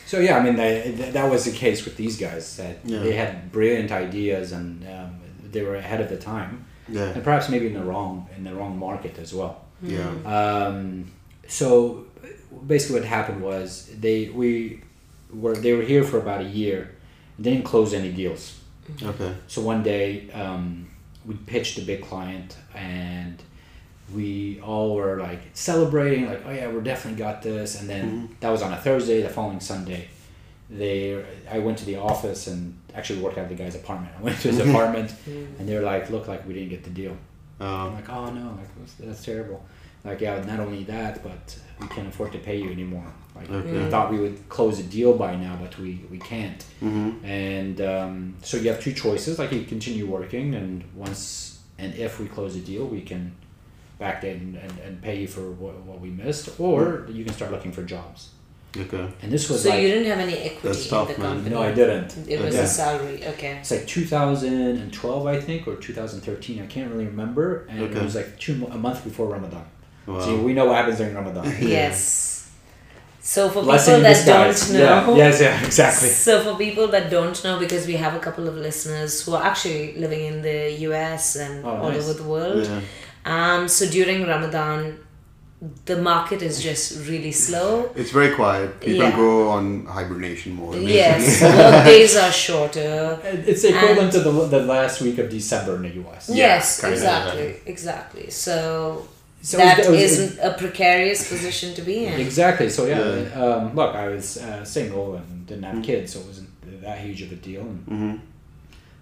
So 0.06 0.18
yeah, 0.18 0.38
I 0.38 0.42
mean 0.42 0.56
they, 0.56 0.94
th- 0.96 1.12
that 1.12 1.30
was 1.30 1.44
the 1.44 1.52
case 1.52 1.84
with 1.84 1.96
these 1.96 2.16
guys. 2.16 2.56
That 2.56 2.76
Yeah. 2.84 3.02
they 3.02 3.12
had 3.12 3.52
brilliant 3.52 3.90
ideas 3.92 4.52
and 4.52 4.82
um, 4.84 5.10
they 5.52 5.62
were 5.62 5.76
ahead 5.76 6.00
of 6.00 6.08
the 6.08 6.16
time, 6.16 6.64
yeah 6.88 7.14
and 7.14 7.22
perhaps 7.24 7.48
maybe 7.48 7.66
in 7.66 7.74
the 7.74 7.84
wrong 7.84 8.28
in 8.36 8.44
the 8.44 8.54
wrong 8.54 8.78
market 8.78 9.18
as 9.18 9.32
well. 9.34 9.54
yeah 9.82 10.10
Um, 10.38 11.04
so 11.48 12.04
basically, 12.66 13.00
what 13.00 13.08
happened 13.08 13.40
was 13.42 13.90
they 14.00 14.28
we 14.40 14.80
were 15.42 15.54
they 15.64 15.72
were 15.76 15.82
here 15.92 16.04
for 16.04 16.18
about 16.18 16.40
a 16.40 16.48
year, 16.62 16.78
they 17.38 17.50
didn't 17.50 17.64
close 17.72 17.92
any 17.96 18.12
deals. 18.12 18.42
okay 19.10 19.32
So 19.46 19.60
one 19.62 19.82
day 19.82 20.30
um, 20.42 20.86
we 21.26 21.34
pitched 21.46 21.78
a 21.78 21.82
big 21.82 22.00
client, 22.08 22.56
and 22.74 23.36
we 24.14 24.60
all 24.60 24.94
were 24.94 25.18
like 25.20 25.40
celebrating, 25.54 26.26
like, 26.26 26.42
oh 26.46 26.50
yeah, 26.52 26.68
we're 26.68 26.80
definitely 26.82 27.18
got 27.18 27.42
this. 27.42 27.80
And 27.80 27.88
then 27.88 28.36
that 28.40 28.50
was 28.50 28.62
on 28.62 28.72
a 28.72 28.76
Thursday. 28.76 29.22
The 29.22 29.28
following 29.28 29.60
Sunday, 29.60 30.08
they 30.70 31.24
I 31.50 31.58
went 31.58 31.78
to 31.78 31.84
the 31.84 31.96
office 31.96 32.46
and 32.46 32.78
actually 32.94 33.20
worked 33.20 33.38
out 33.38 33.48
the 33.48 33.54
guy's 33.54 33.74
apartment. 33.74 34.12
I 34.18 34.22
went 34.22 34.38
to 34.40 34.48
his 34.48 34.60
apartment, 34.60 35.12
and 35.26 35.68
they 35.68 35.74
were 35.76 35.82
like, 35.82 36.10
look, 36.10 36.28
like 36.28 36.46
we 36.46 36.54
didn't 36.54 36.70
get 36.70 36.84
the 36.84 36.90
deal. 36.90 37.16
I'm 37.60 37.66
Um, 37.88 37.94
like, 37.94 38.08
oh 38.08 38.30
no, 38.30 38.46
like 38.58 38.68
that's, 38.78 38.94
that's 38.94 39.24
terrible. 39.24 39.62
Like, 40.04 40.20
yeah, 40.20 40.42
not 40.44 40.60
only 40.60 40.84
that, 40.84 41.22
but 41.22 41.58
we 41.80 41.86
can't 41.88 42.06
afford 42.08 42.32
to 42.32 42.38
pay 42.38 42.58
you 42.58 42.70
anymore. 42.70 43.06
Like, 43.34 43.50
Okay. 43.50 43.72
we 43.84 43.90
thought 43.90 44.12
we 44.12 44.18
would 44.18 44.48
close 44.50 44.78
a 44.78 44.82
deal 44.82 45.16
by 45.16 45.34
now, 45.34 45.56
but 45.60 45.78
we, 45.78 46.04
we 46.10 46.18
can't. 46.18 46.62
mhm. 46.82 47.24
And 47.24 47.80
um, 47.80 48.34
so 48.42 48.58
you 48.58 48.68
have 48.70 48.80
two 48.82 48.92
choices. 48.92 49.38
Like, 49.38 49.50
you 49.52 49.62
continue 49.64 50.06
working, 50.06 50.54
and 50.54 50.84
once 50.94 51.58
and 51.78 51.94
if 51.94 52.20
we 52.20 52.26
close 52.26 52.54
a 52.54 52.60
deal, 52.60 52.84
we 52.86 53.00
can 53.00 53.32
back 53.98 54.24
in 54.24 54.58
and, 54.62 54.78
and 54.84 55.02
pay 55.02 55.20
you 55.20 55.26
for 55.28 55.50
what, 55.52 55.74
what 55.82 56.00
we 56.00 56.10
missed, 56.10 56.58
or 56.60 57.06
you 57.10 57.24
can 57.24 57.32
start 57.34 57.50
looking 57.52 57.72
for 57.72 57.82
jobs. 57.82 58.30
Okay. 58.76 59.06
And 59.22 59.30
this 59.30 59.48
was 59.48 59.62
So 59.62 59.68
like, 59.70 59.82
you 59.82 59.88
didn't 59.88 60.06
have 60.06 60.18
any 60.18 60.34
equity 60.36 60.66
That's 60.68 60.84
in 60.84 60.90
tough, 60.90 61.08
the 61.14 61.18
man. 61.22 61.32
company. 61.36 61.50
no, 61.54 61.62
I 61.62 61.72
didn't. 61.72 62.16
It 62.28 62.40
was 62.40 62.54
Yeah. 62.56 62.62
a 62.62 62.66
salary. 62.66 63.24
Okay. 63.28 63.52
It's 63.60 63.70
like 63.70 63.86
2012, 63.86 65.26
I 65.26 65.40
think, 65.40 65.68
or 65.68 65.76
2013. 65.76 66.60
I 66.62 66.66
can't 66.66 66.90
really 66.90 67.06
remember. 67.06 67.66
And 67.70 67.80
it 67.82 68.02
was 68.02 68.14
like 68.16 68.38
two 68.38 68.66
a 68.72 68.76
month 68.76 69.04
before 69.04 69.26
Ramadan. 69.28 69.64
Wow. 70.06 70.20
See, 70.20 70.36
we 70.36 70.52
know 70.54 70.66
what 70.66 70.76
happens 70.76 70.98
during 70.98 71.14
Ramadan. 71.14 71.46
Yes. 71.62 72.50
So 73.20 73.48
for 73.48 73.62
Blessing 73.62 73.94
people 73.94 74.12
that 74.12 74.26
don't 74.26 74.72
know, 74.74 74.78
Yeah. 74.80 75.16
Yes, 75.16 75.40
yeah, 75.40 75.64
exactly. 75.68 76.08
So 76.10 76.42
for 76.42 76.58
people 76.58 76.88
that 76.88 77.10
don't 77.10 77.42
know, 77.44 77.58
because 77.58 77.86
we 77.86 77.94
have 77.94 78.14
a 78.14 78.18
couple 78.18 78.46
of 78.48 78.54
listeners 78.56 79.24
who 79.24 79.34
are 79.34 79.42
actually 79.42 79.94
living 79.96 80.26
in 80.26 80.42
the 80.42 80.72
U.S. 80.88 81.36
and 81.36 81.64
Oh, 81.64 81.70
all 81.70 81.90
nice. 81.90 82.02
over 82.02 82.12
the 82.22 82.28
world. 82.28 82.66
Yeah. 82.66 82.80
Um, 83.24 83.68
so 83.68 83.86
during 83.88 84.26
Ramadan, 84.26 84.98
the 85.86 85.96
market 85.96 86.42
is 86.42 86.62
just 86.62 87.08
really 87.08 87.32
slow. 87.32 87.90
It's 87.96 88.10
very 88.10 88.34
quiet. 88.34 88.80
People 88.80 89.04
Yeah. 89.08 89.16
go 89.16 89.48
on 89.48 89.86
hibernation 89.86 90.54
mode. 90.56 90.82
Yes, 90.82 91.40
work 91.40 91.84
days 91.92 92.16
are 92.16 92.30
shorter. 92.32 93.18
It's 93.24 93.62
the 93.62 93.68
equivalent 93.74 94.12
to 94.12 94.20
the, 94.20 94.30
the 94.48 94.60
last 94.60 95.00
week 95.00 95.16
of 95.18 95.30
December 95.30 95.76
in 95.76 95.82
the 95.82 95.94
US. 96.06 96.28
yes, 96.32 96.80
kinda, 96.80 96.94
exactly, 96.96 97.54
exactly. 97.64 98.30
So, 98.30 99.06
So 99.40 99.56
that 99.56 99.78
it 99.78 99.88
was- 99.88 99.88
it 99.88 99.90
was- 99.92 100.02
isn't 100.18 100.38
a 100.40 100.52
precarious 100.58 101.26
position 101.28 101.72
to 101.74 101.82
be 101.82 102.04
in. 102.06 102.20
Exactly. 102.20 102.68
So 102.68 102.84
yeah, 102.86 102.98
Yeah. 103.14 103.42
Um, 103.44 103.74
look, 103.74 103.94
I 103.94 104.08
was 104.08 104.36
uh, 104.36 104.64
single 104.64 105.14
and 105.16 105.46
didn't 105.46 105.64
have 105.64 105.76
Mm. 105.76 105.84
kids, 105.84 106.12
so 106.12 106.20
it 106.20 106.26
wasn't 106.26 106.50
that 106.82 106.98
huge 106.98 107.22
of 107.22 107.32
a 107.32 107.36
deal. 107.36 107.62
And, 107.62 107.84
hmm 107.88 108.14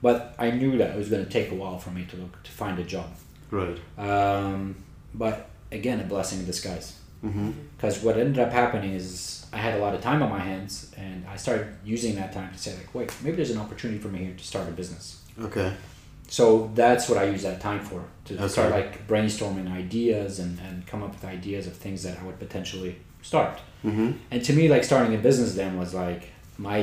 but 0.00 0.34
I 0.36 0.50
knew 0.50 0.76
that 0.78 0.90
it 0.90 0.96
was 0.98 1.08
going 1.08 1.24
to 1.24 1.30
take 1.30 1.52
a 1.52 1.54
while 1.54 1.78
for 1.78 1.90
me 1.90 2.04
to 2.10 2.16
look 2.16 2.42
to 2.42 2.50
find 2.50 2.76
a 2.78 2.82
job. 2.82 3.06
Right. 3.58 3.78
Um, 3.98 4.74
but 5.14 5.36
again, 5.70 6.00
a 6.00 6.04
blessing 6.04 6.40
in 6.40 6.46
disguise. 6.46 6.98
hmm 7.20 7.50
Because 7.76 8.02
what 8.02 8.16
ended 8.18 8.38
up 8.44 8.50
happening 8.52 8.92
is 8.94 9.46
I 9.52 9.58
had 9.58 9.74
a 9.78 9.80
lot 9.84 9.94
of 9.94 10.00
time 10.00 10.20
on 10.24 10.30
my 10.30 10.40
hands, 10.40 10.90
and 10.96 11.24
I 11.34 11.36
started 11.36 11.66
using 11.84 12.14
that 12.16 12.32
time 12.32 12.50
to 12.52 12.58
say 12.58 12.74
like, 12.80 12.90
wait, 12.94 13.12
maybe 13.22 13.36
there's 13.36 13.50
an 13.50 13.58
opportunity 13.64 13.98
for 14.00 14.08
me 14.08 14.18
here 14.24 14.34
to 14.34 14.44
start 14.52 14.66
a 14.68 14.72
business. 14.72 15.20
Okay. 15.48 15.70
So 16.28 16.70
that's 16.74 17.08
what 17.10 17.18
I 17.18 17.24
use 17.34 17.42
that 17.42 17.60
time 17.60 17.80
for 17.80 18.00
to 18.26 18.34
Okay. 18.34 18.48
start 18.48 18.70
like 18.70 19.06
brainstorming 19.06 19.70
ideas 19.70 20.38
and, 20.38 20.58
and 20.66 20.86
come 20.86 21.02
up 21.02 21.12
with 21.12 21.24
ideas 21.24 21.66
of 21.66 21.74
things 21.74 22.02
that 22.04 22.18
I 22.18 22.22
would 22.24 22.38
potentially 22.38 22.96
start. 23.20 23.60
hmm 23.82 24.12
And 24.30 24.42
to 24.48 24.52
me, 24.54 24.68
like 24.74 24.82
starting 24.84 25.14
a 25.14 25.18
business 25.28 25.54
then 25.54 25.78
was 25.78 25.92
like 25.92 26.22
my 26.56 26.78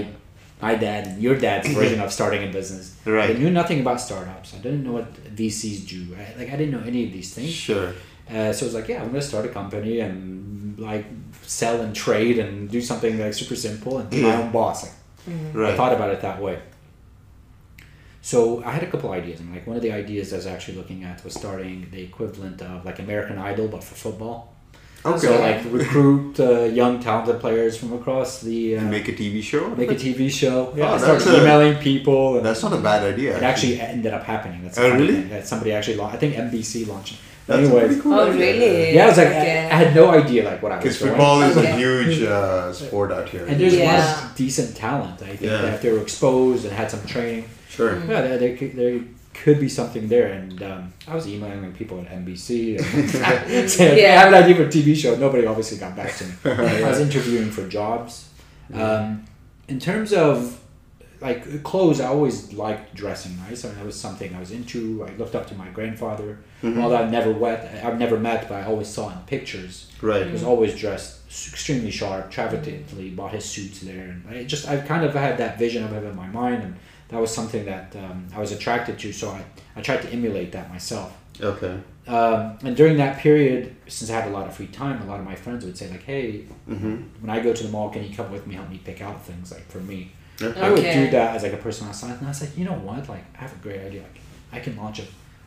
my 0.61 0.75
dad 0.75 1.19
your 1.19 1.35
dad's 1.35 1.67
version 1.79 1.99
of 1.99 2.11
starting 2.11 2.47
a 2.47 2.51
business. 2.51 2.95
Right. 3.05 3.29
I 3.31 3.33
knew 3.33 3.49
nothing 3.49 3.79
about 3.81 3.99
startups. 4.01 4.53
I 4.53 4.57
didn't 4.57 4.83
know 4.83 4.91
what 4.93 5.13
VCs 5.35 5.87
do. 5.87 6.15
I, 6.15 6.37
like 6.39 6.49
I 6.53 6.55
didn't 6.57 6.71
know 6.71 6.83
any 6.85 7.05
of 7.05 7.11
these 7.13 7.33
things. 7.33 7.51
Sure. 7.51 7.93
Uh, 8.29 8.53
so 8.53 8.65
it 8.65 8.67
was 8.69 8.73
like, 8.75 8.87
yeah, 8.87 9.01
I'm 9.01 9.07
gonna 9.07 9.21
start 9.21 9.45
a 9.45 9.49
company 9.49 9.99
and 10.01 10.77
like 10.79 11.05
sell 11.43 11.81
and 11.81 11.95
trade 11.95 12.37
and 12.39 12.69
do 12.69 12.81
something 12.81 13.17
like 13.19 13.33
super 13.33 13.55
simple 13.55 13.97
and 13.99 14.09
be 14.09 14.21
my 14.21 14.35
own 14.35 14.51
boss. 14.51 14.83
Like, 14.83 14.93
I 15.27 15.57
Right. 15.57 15.75
thought 15.77 15.93
about 15.93 16.11
it 16.11 16.21
that 16.21 16.41
way. 16.41 16.59
So 18.21 18.63
I 18.63 18.71
had 18.71 18.83
a 18.83 18.87
couple 18.91 19.11
ideas, 19.11 19.39
and 19.39 19.51
like 19.53 19.65
one 19.65 19.75
of 19.77 19.81
the 19.81 19.91
ideas 19.91 20.33
I 20.33 20.37
was 20.37 20.45
actually 20.47 20.77
looking 20.77 21.03
at 21.03 21.23
was 21.23 21.33
starting 21.33 21.87
the 21.91 22.01
equivalent 22.01 22.61
of 22.61 22.85
like 22.85 22.99
American 22.99 23.37
Idol, 23.37 23.67
but 23.69 23.83
for 23.83 23.95
football. 23.95 24.53
Okay. 25.05 25.27
So 25.27 25.39
like 25.39 25.61
recruit 25.71 26.39
uh, 26.39 26.63
young 26.63 26.99
talented 26.99 27.39
players 27.39 27.77
from 27.77 27.93
across 27.93 28.41
the 28.41 28.75
uh, 28.75 28.79
And 28.81 28.91
make, 28.91 29.07
make 29.07 29.19
a 29.19 29.21
TV 29.23 29.41
show. 29.41 29.69
Make 29.75 29.91
a 29.91 29.95
TV 29.95 30.29
show. 30.29 30.73
Yeah, 30.75 30.91
Oh, 30.91 30.95
I 30.95 30.97
started 30.97 31.21
that's 31.21 31.29
a- 31.37 31.41
emailing 31.41 31.75
people. 31.77 32.37
And 32.37 32.45
That's 32.45 32.61
not 32.61 32.73
a 32.73 32.77
bad 32.77 33.03
idea. 33.13 33.37
it 33.37 33.43
actually 33.43 33.79
ended 33.79 34.13
up 34.13 34.23
happening. 34.23 34.63
That's 34.63 34.77
Oh, 34.77 34.89
funny 34.89 35.01
really? 35.07 35.21
That 35.21 35.47
somebody 35.47 35.71
actually 35.71 35.95
launched. 35.97 36.15
I 36.15 36.19
think 36.19 36.35
NBC 36.35 36.85
launched. 36.87 37.13
it. 37.13 37.19
That's 37.47 37.61
a 37.61 37.63
Anyways, 37.63 37.85
pretty 37.87 38.01
cool 38.01 38.13
Oh, 38.13 38.29
idea. 38.29 38.41
really? 38.53 38.93
yeah, 38.95 39.03
I 39.05 39.07
was 39.07 39.17
like, 39.17 39.27
I, 39.27 39.31
Okay. 39.31 39.69
I 39.71 39.75
had 39.83 39.95
no 39.95 40.11
idea 40.11 40.43
like 40.43 40.61
what 40.61 40.71
I 40.71 40.75
was 40.75 40.83
Because 40.83 40.99
doing. 40.99 41.11
football 41.11 41.41
is 41.43 41.57
Okay. 41.57 41.71
a 41.71 41.75
huge 41.77 42.21
uh, 42.23 42.73
sport 42.73 43.11
out 43.11 43.27
here. 43.29 43.45
And 43.47 43.59
there's 43.59 43.73
a 43.73 43.85
lot 43.85 43.93
Yeah. 44.03 44.29
of 44.29 44.35
decent 44.35 44.75
talent. 44.75 45.21
I 45.23 45.27
think 45.27 45.41
Yeah. 45.41 45.61
that 45.63 45.73
if 45.75 45.81
they 45.81 45.91
were 45.91 46.01
exposed 46.01 46.65
and 46.65 46.73
had 46.73 46.91
some 46.91 47.03
training, 47.07 47.45
Sure. 47.69 47.95
yeah, 48.07 48.21
there, 48.21 48.37
there, 48.37 48.55
could, 48.57 48.75
there 48.75 48.99
could 49.33 49.59
be 49.59 49.69
something 49.69 50.07
there. 50.07 50.31
And 50.33 50.61
um, 50.63 50.93
I 51.07 51.15
was 51.15 51.27
emailing 51.27 51.73
people 51.73 51.99
at 52.01 52.09
NBC. 52.09 52.79
And 52.79 53.69
saying, 53.69 53.95
"Hey, 53.95 54.07
I 54.07 54.19
have 54.19 54.33
an 54.33 54.43
idea 54.43 54.55
for 54.55 54.63
a 54.63 54.67
TV 54.67 54.95
show. 54.95 55.15
Nobody 55.15 55.45
obviously 55.45 55.77
got 55.77 55.95
back 55.95 56.15
to 56.15 56.25
me. 56.25 56.33
I 56.45 56.89
was 56.89 56.99
interviewing 56.99 57.51
for 57.51 57.67
jobs. 57.67 58.29
Um, 58.73 59.25
in 59.67 59.79
terms 59.79 60.13
of 60.13 60.59
like 61.21 61.63
clothes, 61.63 61.99
I 61.99 62.07
always 62.07 62.53
liked 62.53 62.95
dressing 62.95 63.37
nice. 63.37 63.65
I 63.65 63.69
mean, 63.69 63.77
that 63.77 63.85
was 63.85 63.99
something 63.99 64.33
I 64.33 64.39
was 64.39 64.51
into. 64.51 65.05
I 65.05 65.11
looked 65.17 65.35
up 65.35 65.47
to 65.47 65.55
my 65.55 65.67
grandfather. 65.69 66.39
Mm-hmm. 66.63 66.79
Although 66.79 66.97
I've 66.97 67.11
never 67.11 67.33
met, 67.33 67.83
I've 67.83 67.99
never 67.99 68.17
met, 68.17 68.47
but 68.47 68.55
I 68.55 68.65
always 68.65 68.87
saw 68.87 69.09
in 69.09 69.17
pictures. 69.25 69.91
Right. 70.01 70.25
He 70.25 70.31
was 70.31 70.43
always 70.43 70.77
dressed 70.77 71.25
extremely 71.27 71.91
sharp. 71.91 72.31
To 72.31 72.73
Italy, 72.73 73.09
bought 73.09 73.33
his 73.33 73.45
suits 73.45 73.81
there, 73.81 74.09
and 74.09 74.23
I 74.29 74.43
just 74.43 74.67
I 74.67 74.77
kind 74.77 75.03
of 75.03 75.13
had 75.13 75.37
that 75.39 75.59
vision 75.59 75.83
of 75.83 75.91
him 75.91 76.05
in 76.05 76.15
my 76.15 76.27
mind, 76.27 76.63
and 76.63 76.75
that 77.09 77.19
was 77.19 77.33
something 77.33 77.65
that 77.65 77.95
um, 77.95 78.27
I 78.35 78.39
was 78.39 78.51
attracted 78.51 78.97
to. 78.99 79.11
So 79.13 79.29
I, 79.31 79.43
I 79.75 79.81
tried 79.81 80.01
to 80.03 80.09
emulate 80.09 80.51
that 80.53 80.69
myself. 80.69 81.15
Okay. 81.41 81.79
Um, 82.07 82.57
and 82.63 82.75
during 82.75 82.97
that 82.97 83.19
period, 83.19 83.75
since 83.87 84.09
I 84.09 84.15
had 84.19 84.27
a 84.27 84.31
lot 84.31 84.47
of 84.47 84.55
free 84.55 84.67
time, 84.67 85.01
a 85.01 85.05
lot 85.05 85.19
of 85.19 85.25
my 85.25 85.35
friends 85.35 85.63
would 85.65 85.77
say 85.77 85.89
like, 85.89 86.03
"Hey, 86.03 86.45
Mm-hmm. 86.69 86.95
when 87.21 87.29
I 87.29 87.39
go 87.39 87.53
to 87.53 87.63
the 87.63 87.69
mall, 87.69 87.89
can 87.89 88.03
you 88.03 88.15
come 88.15 88.31
with 88.31 88.45
me, 88.47 88.55
help 88.55 88.69
me 88.69 88.79
pick 88.83 89.01
out 89.01 89.23
things 89.23 89.51
like 89.51 89.67
for 89.69 89.79
me?" 89.79 90.11
Okay. 90.41 90.59
I 90.59 90.69
would 90.71 90.81
do 90.81 91.09
that 91.11 91.35
as 91.35 91.43
like 91.43 91.53
a 91.53 91.57
personal 91.57 91.93
stylist, 91.93 92.19
and 92.19 92.27
I 92.27 92.31
was 92.31 92.41
like, 92.41 92.57
you 92.57 92.65
know 92.65 92.73
what? 92.73 93.07
Like, 93.09 93.25
I 93.35 93.41
have 93.41 93.53
a 93.53 93.61
great 93.61 93.81
idea. 93.81 94.01
Like, 94.03 94.19
I 94.53 94.59
can 94.59 94.75
launch 94.77 94.99
a 94.99 95.03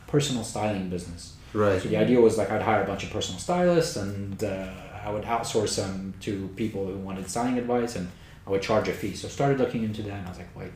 personal 0.07 0.43
styling 0.43 0.89
business. 0.89 1.33
Right. 1.51 1.81
So 1.81 1.89
the 1.89 1.97
idea 1.97 2.19
was 2.21 2.37
like 2.37 2.49
I'd 2.51 2.61
hire 2.61 2.83
a 2.83 2.87
bunch 2.87 3.03
of 3.03 3.09
personal 3.11 3.39
stylists, 3.39 3.95
and 3.97 4.41
uh, 4.43 4.69
I 5.05 5.09
would 5.11 5.23
outsource 5.23 5.75
them 5.77 6.13
to 6.21 6.47
people 6.55 6.85
who 6.87 6.97
wanted 6.97 7.29
styling 7.29 7.57
advice, 7.57 7.95
and 7.95 8.07
I 8.47 8.51
would 8.51 8.61
charge 8.61 8.87
a 8.87 8.93
fee. 8.93 9.15
So 9.15 9.27
I 9.27 9.31
started 9.31 9.59
looking 9.59 9.83
into 9.83 10.01
that, 10.03 10.11
and 10.19 10.25
I 10.27 10.29
was 10.29 10.37
like, 10.39 10.55
wait, 10.55 10.71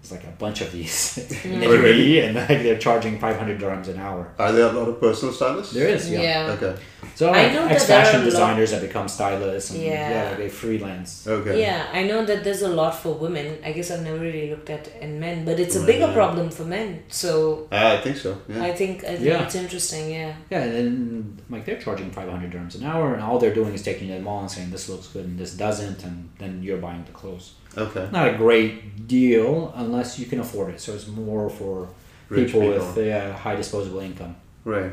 there's 0.00 0.12
like 0.12 0.24
a 0.24 0.36
bunch 0.38 0.60
of 0.62 0.72
these 0.72 1.18
in 1.44 1.60
really? 1.60 2.16
UAE, 2.18 2.26
and 2.26 2.34
like 2.36 2.48
they're 2.48 2.78
charging 2.78 3.18
500 3.18 3.60
dirhams 3.60 3.88
an 3.88 3.98
hour. 3.98 4.32
Are 4.38 4.50
there 4.52 4.66
a 4.68 4.72
lot 4.72 4.88
of 4.88 5.00
personal 5.00 5.34
stylists? 5.34 5.74
There 5.74 5.88
is, 5.88 6.10
yeah. 6.10 6.20
Yeah. 6.22 6.52
Okay. 6.52 6.74
So 7.14 7.30
I 7.30 7.52
know 7.52 7.64
that 7.64 7.72
ex 7.72 7.86
there 7.86 7.98
are 8.00 8.04
fashion 8.04 8.20
a 8.20 8.24
lot- 8.24 8.30
designers 8.30 8.70
that 8.70 8.80
become 8.80 9.08
stylists, 9.08 9.70
and 9.72 9.82
Yeah. 9.82 10.10
yeah, 10.10 10.28
like 10.30 10.38
they 10.38 10.48
freelance. 10.48 11.26
Okay. 11.26 11.60
Yeah, 11.60 11.86
I 11.92 12.04
know 12.04 12.24
that 12.24 12.44
there's 12.44 12.62
a 12.62 12.68
lot 12.68 12.94
for 12.94 13.12
women. 13.14 13.58
I 13.64 13.72
guess 13.72 13.90
I've 13.90 14.02
never 14.02 14.18
really 14.20 14.48
looked 14.50 14.70
at 14.70 14.88
in 15.02 15.20
men, 15.20 15.44
but 15.44 15.60
it's 15.60 15.76
a 15.76 15.84
bigger 15.84 16.06
yeah. 16.06 16.14
problem 16.14 16.48
for 16.50 16.64
men. 16.64 17.02
So 17.08 17.68
Uh, 17.70 17.98
I 17.98 18.00
think 18.00 18.16
so. 18.16 18.38
Yeah. 18.48 18.62
I 18.62 18.72
think 18.72 19.04
I 19.04 19.16
think 19.16 19.20
Yeah. 19.30 19.42
it's 19.44 19.54
interesting. 19.54 20.10
Yeah. 20.10 20.32
Yeah, 20.50 20.62
and 20.62 21.42
like 21.50 21.64
they're 21.66 21.78
charging 21.86 22.10
500 22.10 22.50
dirhams 22.52 22.74
an 22.74 22.84
hour, 22.84 23.12
and 23.14 23.22
all 23.22 23.38
they're 23.38 23.54
doing 23.54 23.74
is 23.74 23.82
taking 23.82 24.08
the 24.08 24.18
mall 24.20 24.40
and 24.40 24.50
saying 24.50 24.70
this 24.70 24.88
looks 24.88 25.08
good 25.08 25.26
and 25.26 25.38
this 25.38 25.52
doesn't, 25.52 26.02
and 26.04 26.30
then 26.38 26.62
you're 26.62 26.78
buying 26.78 27.04
the 27.04 27.12
clothes. 27.12 27.52
Okay. 27.76 28.08
Not 28.10 28.28
a 28.28 28.36
great 28.36 29.06
deal 29.06 29.72
unless 29.76 30.18
you 30.18 30.26
can 30.26 30.40
afford 30.40 30.74
it. 30.74 30.80
So 30.80 30.92
it's 30.94 31.06
more 31.06 31.48
for 31.50 31.88
people, 32.28 32.60
people. 32.60 32.70
with 32.94 32.98
uh, 32.98 33.32
high 33.36 33.56
disposable 33.56 34.00
income. 34.00 34.36
Right. 34.64 34.92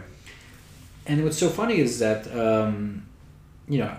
And 1.06 1.24
what's 1.24 1.38
so 1.38 1.50
funny 1.50 1.80
is 1.80 2.00
that 2.00 2.28
um, 2.36 3.06
you 3.68 3.80
know 3.80 3.96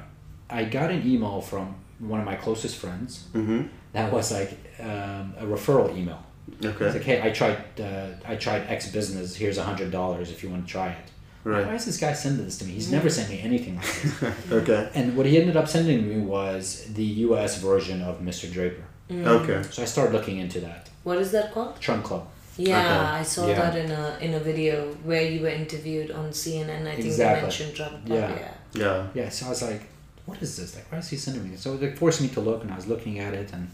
I 0.50 0.64
got 0.64 0.90
an 0.90 1.06
email 1.06 1.40
from 1.40 1.74
one 1.98 2.20
of 2.20 2.26
my 2.26 2.36
closest 2.36 2.76
friends 2.76 3.26
Mm-hmm. 3.34 3.62
that 3.92 4.12
was 4.12 4.30
like 4.32 4.50
um, 4.80 5.34
a 5.38 5.44
referral 5.44 5.96
email. 5.96 6.22
Okay. 6.64 6.86
It's 6.86 6.94
like, 6.94 7.04
hey, 7.04 7.20
I 7.22 7.30
tried 7.30 7.58
uh, 7.80 8.08
I 8.26 8.36
tried 8.36 8.62
X 8.68 8.90
business. 8.90 9.34
Here's 9.36 9.58
a 9.58 9.64
hundred 9.64 9.90
dollars 9.90 10.30
if 10.30 10.42
you 10.42 10.50
want 10.50 10.66
to 10.66 10.72
try 10.72 10.88
it. 10.90 11.06
Why 11.44 11.74
is 11.74 11.84
this 11.86 11.98
guy 11.98 12.12
sending 12.12 12.44
this 12.44 12.58
to 12.58 12.64
me? 12.64 12.72
He's 12.72 12.90
never 12.92 13.08
sent 13.08 13.30
me 13.30 13.40
anything 13.40 13.76
like 13.76 14.02
this. 14.02 14.34
Okay. 14.52 14.90
And 14.94 15.16
what 15.16 15.24
he 15.26 15.38
ended 15.40 15.56
up 15.56 15.68
sending 15.68 16.08
me 16.08 16.18
was 16.20 16.84
the 16.94 17.04
U.S. 17.28 17.60
version 17.62 18.02
of 18.02 18.20
Mr. 18.20 18.50
Draper. 18.52 18.84
Mm. 19.10 19.24
Okay. 19.26 19.62
So 19.70 19.82
I 19.82 19.86
started 19.86 20.12
looking 20.12 20.38
into 20.38 20.60
that. 20.60 20.90
What 21.04 21.18
is 21.18 21.30
that 21.32 21.52
called? 21.54 21.80
Trunk 21.80 22.04
Club. 22.04 22.26
Yeah, 22.58 22.78
Okay. 22.80 23.20
I 23.20 23.22
saw 23.22 23.46
Yeah. 23.46 23.54
that 23.60 23.76
in 23.82 23.90
a 23.90 24.18
in 24.20 24.34
a 24.34 24.40
video 24.40 24.92
where 25.04 25.22
you 25.22 25.40
were 25.42 25.48
interviewed 25.62 26.10
on 26.10 26.30
CNN. 26.32 26.82
I 26.86 26.94
think 26.96 27.06
Exactly. 27.06 27.36
they 27.36 27.42
mentioned 27.42 27.74
Trunk. 27.76 27.94
Yeah. 28.04 28.16
yeah. 28.28 28.52
Yeah. 28.74 29.06
Yeah, 29.14 29.28
so 29.30 29.46
I 29.46 29.48
was 29.50 29.62
like, 29.62 29.82
what 30.26 30.42
is 30.42 30.56
this? 30.58 30.74
Like, 30.76 30.90
why 30.92 30.98
is 30.98 31.08
he 31.08 31.16
sending 31.16 31.44
me 31.44 31.50
this? 31.50 31.62
So 31.62 31.74
it 31.80 31.96
forced 31.96 32.20
me 32.20 32.28
to 32.36 32.40
look, 32.40 32.62
and 32.64 32.70
I 32.72 32.76
was 32.76 32.86
looking 32.86 33.20
at 33.20 33.32
it, 33.32 33.52
and 33.54 33.70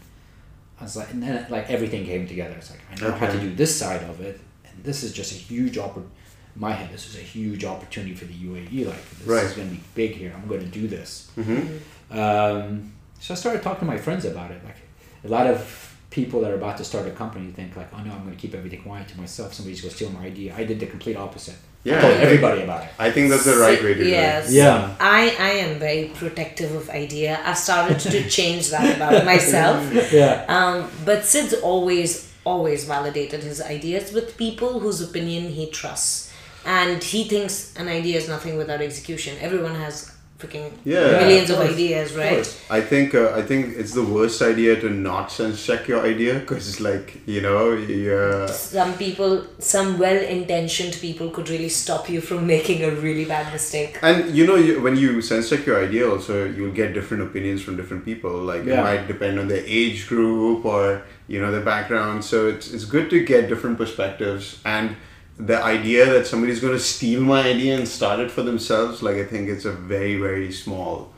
I 0.79 0.83
was 0.83 0.95
like, 0.95 1.11
and 1.13 1.21
then 1.23 1.45
like 1.49 1.69
everything 1.69 2.05
came 2.05 2.27
together. 2.27 2.55
It's 2.61 2.69
like 2.71 2.81
I 2.91 2.95
know 3.01 3.11
how 3.11 3.27
to 3.27 3.39
do 3.39 3.53
this 3.55 3.75
side 3.81 4.03
of 4.11 4.21
it, 4.21 4.39
and 4.67 4.75
this 4.83 5.03
is 5.03 5.11
just 5.19 5.31
a 5.33 5.39
huge 5.51 5.75
oppor- 5.77 6.07
my 6.55 6.71
head, 6.71 6.91
this 6.93 7.07
is 7.07 7.15
a 7.15 7.19
huge 7.35 7.65
opportunity 7.65 8.13
for 8.15 8.25
the 8.25 8.33
UAE. 8.33 8.85
Like 8.87 9.09
this 9.19 9.27
Right. 9.27 9.43
is 9.45 9.53
going 9.53 9.69
to 9.69 9.75
be 9.75 9.81
big 9.93 10.11
here. 10.13 10.33
I'm 10.35 10.47
going 10.47 10.61
to 10.61 10.65
do 10.81 10.87
this. 10.87 11.29
Mm-hmm. 11.37 12.17
Um, 12.19 12.91
so 13.19 13.33
I 13.33 13.37
started 13.37 13.61
talking 13.63 13.79
to 13.81 13.85
my 13.85 13.97
friends 13.97 14.25
about 14.25 14.51
it. 14.51 14.61
Like 14.63 14.77
a 15.23 15.27
lot 15.27 15.47
of 15.47 15.81
people 16.11 16.41
that 16.41 16.51
are 16.51 16.55
about 16.55 16.77
to 16.77 16.83
start 16.85 17.07
a 17.07 17.11
company 17.11 17.51
think 17.51 17.75
like, 17.75 17.89
oh 17.93 17.97
no, 18.03 18.11
I'm 18.13 18.23
going 18.23 18.35
to 18.35 18.41
keep 18.41 18.53
everything 18.55 18.81
quiet 18.83 19.07
to 19.09 19.17
myself. 19.17 19.53
Somebody's 19.53 19.81
going 19.81 19.89
to 19.91 19.95
steal 19.95 20.11
my 20.11 20.25
idea. 20.25 20.55
I 20.55 20.63
did 20.63 20.79
the 20.79 20.85
complete 20.85 21.17
opposite. 21.17 21.55
Yeah, 21.83 21.97
I 21.97 22.01
told 22.01 22.13
I- 22.13 22.17
everybody 22.21 22.61
about 22.63 22.83
it. 22.85 22.89
I 22.97 23.11
think 23.11 23.29
that's 23.29 23.45
the 23.45 23.57
right 23.57 23.81
way 23.83 23.93
to 23.93 24.03
do 24.03 24.09
it. 24.09 24.09
yes. 24.09 24.51
Yeah. 24.51 24.95
I, 24.99 25.35
I 25.39 25.49
am 25.65 25.77
very 25.77 26.05
protective 26.15 26.73
of 26.73 26.89
idea. 26.89 27.39
I've 27.45 27.57
started 27.57 27.99
to 27.99 28.29
change 28.37 28.69
that 28.71 28.95
about 28.95 29.25
myself. 29.25 29.83
Yeah. 30.11 30.45
Um, 30.47 30.89
but 31.03 31.25
Sid's 31.25 31.53
always, 31.53 32.31
always 32.43 32.85
validated 32.85 33.43
his 33.43 33.61
ideas 33.61 34.11
with 34.13 34.37
people 34.37 34.79
whose 34.79 35.01
opinion 35.01 35.49
he 35.51 35.69
trusts. 35.69 36.31
And 36.65 37.03
he 37.03 37.23
thinks 37.25 37.73
an 37.77 37.87
idea 37.87 38.17
is 38.17 38.27
nothing 38.27 38.57
without 38.57 38.81
execution. 38.81 39.37
Everyone 39.39 39.75
has 39.75 40.11
freaking 40.39 40.69
Yeah. 40.83 41.11
millions 41.21 41.49
of 41.49 41.59
of, 41.59 41.65
course, 41.67 41.73
ideas, 41.75 42.13
right? 42.13 42.29
course. 42.29 42.59
I 42.69 42.81
think 42.81 43.15
uh, 43.15 43.31
I 43.35 43.41
think 43.41 43.77
it's 43.77 43.93
the 43.93 44.03
worst 44.03 44.41
idea 44.41 44.75
to 44.81 44.89
not 44.89 45.31
sense 45.31 45.65
check 45.65 45.87
your 45.87 46.01
idea 46.03 46.33
because 46.39 46.67
it's 46.67 46.81
like 46.81 47.21
you 47.25 47.39
know 47.39 47.71
yeah 47.73 48.45
Some 48.47 48.91
people, 48.97 49.45
some 49.59 49.97
well 49.97 50.17
intentioned 50.37 50.97
people 50.99 51.29
could 51.29 51.47
really 51.49 51.69
stop 51.69 52.09
you 52.09 52.19
from 52.19 52.45
making 52.55 52.83
a 52.83 52.91
really 52.91 53.23
bad 53.23 53.53
mistake. 53.53 53.97
and 54.01 54.35
you 54.37 54.45
know 54.45 54.55
you, 54.55 54.81
when 54.81 54.97
you 54.97 55.21
sense 55.21 55.49
check 55.49 55.65
your 55.65 55.79
idea 55.87 56.03
also 56.09 56.43
you'll 56.43 56.77
get 56.83 56.93
different 56.93 57.23
opinions 57.23 57.61
from 57.61 57.77
different 57.77 58.03
people 58.03 58.31
like 58.51 58.63
it 58.65 58.75
might 58.89 59.07
depend 59.07 59.39
on 59.39 59.47
their 59.47 59.63
age 59.65 60.07
group 60.11 60.65
or 60.65 61.01
you 61.33 61.39
know 61.41 61.49
their 61.55 61.65
background 61.73 62.17
so 62.31 62.37
it's 62.51 62.73
it's 62.73 62.83
good 62.95 63.09
to 63.09 63.23
get 63.33 63.47
different 63.47 63.77
perspectives 63.77 64.59
and 64.65 64.95
the 65.37 65.61
idea 65.61 66.05
that 66.13 66.25
somebody's 66.27 66.59
going 66.61 66.73
to 66.73 66.79
steal 66.79 67.21
my 67.21 67.41
idea 67.49 67.75
and 67.77 67.87
start 67.87 68.19
it 68.19 68.31
for 68.31 68.41
themselves 68.41 69.03
like 69.03 69.17
I 69.17 69.25
think 69.25 69.49
it's 69.49 69.65
a 69.65 69.71
very 69.71 70.15
very 70.17 70.51
small 70.51 71.11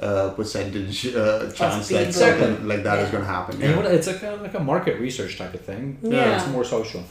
uh, 0.00 0.30
percentage 0.30 1.06
uh, 1.14 1.50
chance 1.52 1.88
that 1.88 2.12
something 2.14 2.66
like 2.66 2.82
that 2.84 2.98
is 3.00 3.06
Yeah. 3.06 3.12
going 3.12 3.24
to 3.24 3.30
happen 3.30 3.54
And 3.56 3.62
you 3.62 3.68
yeah. 3.70 3.74
know 3.76 3.82
what? 3.82 3.92
It's 3.94 4.06
like 4.06 4.22
a, 4.22 4.30
like 4.42 4.54
a 4.54 4.60
market 4.60 4.98
research 4.98 5.36
type 5.38 5.52
of 5.54 5.60
thing. 5.60 5.98
Yeah. 6.02 6.36
It's 6.36 6.48
more 6.48 6.64
social. 6.64 7.04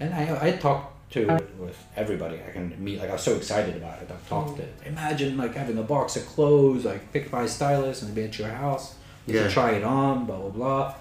And 0.00 0.12
I, 0.14 0.46
I 0.46 0.50
talked 0.52 0.88
to 1.12 1.26
with 1.58 1.76
everybody 1.94 2.36
I 2.48 2.50
can 2.50 2.74
meet. 2.82 2.98
Like 3.00 3.10
I 3.10 3.12
was 3.12 3.22
so 3.22 3.34
excited 3.36 3.76
about 3.76 4.00
it. 4.02 4.10
I've 4.10 4.26
talked 4.28 4.56
to 4.60 4.64
imagine 4.88 5.36
like 5.36 5.54
having 5.54 5.76
a 5.78 5.82
box 5.82 6.16
of 6.16 6.24
clothes, 6.26 6.84
like 6.86 7.12
pick 7.12 7.30
my 7.30 7.44
stylist 7.46 8.00
and 8.02 8.08
it'd 8.10 8.16
be 8.16 8.24
at 8.28 8.38
your 8.38 8.48
house. 8.48 8.94
You 9.26 9.34
Yeah. 9.34 9.42
can 9.42 9.50
try 9.52 9.70
it 9.72 9.84
on, 9.84 10.24
blah 10.24 10.38
blah 10.38 10.48
blah. 10.50 10.94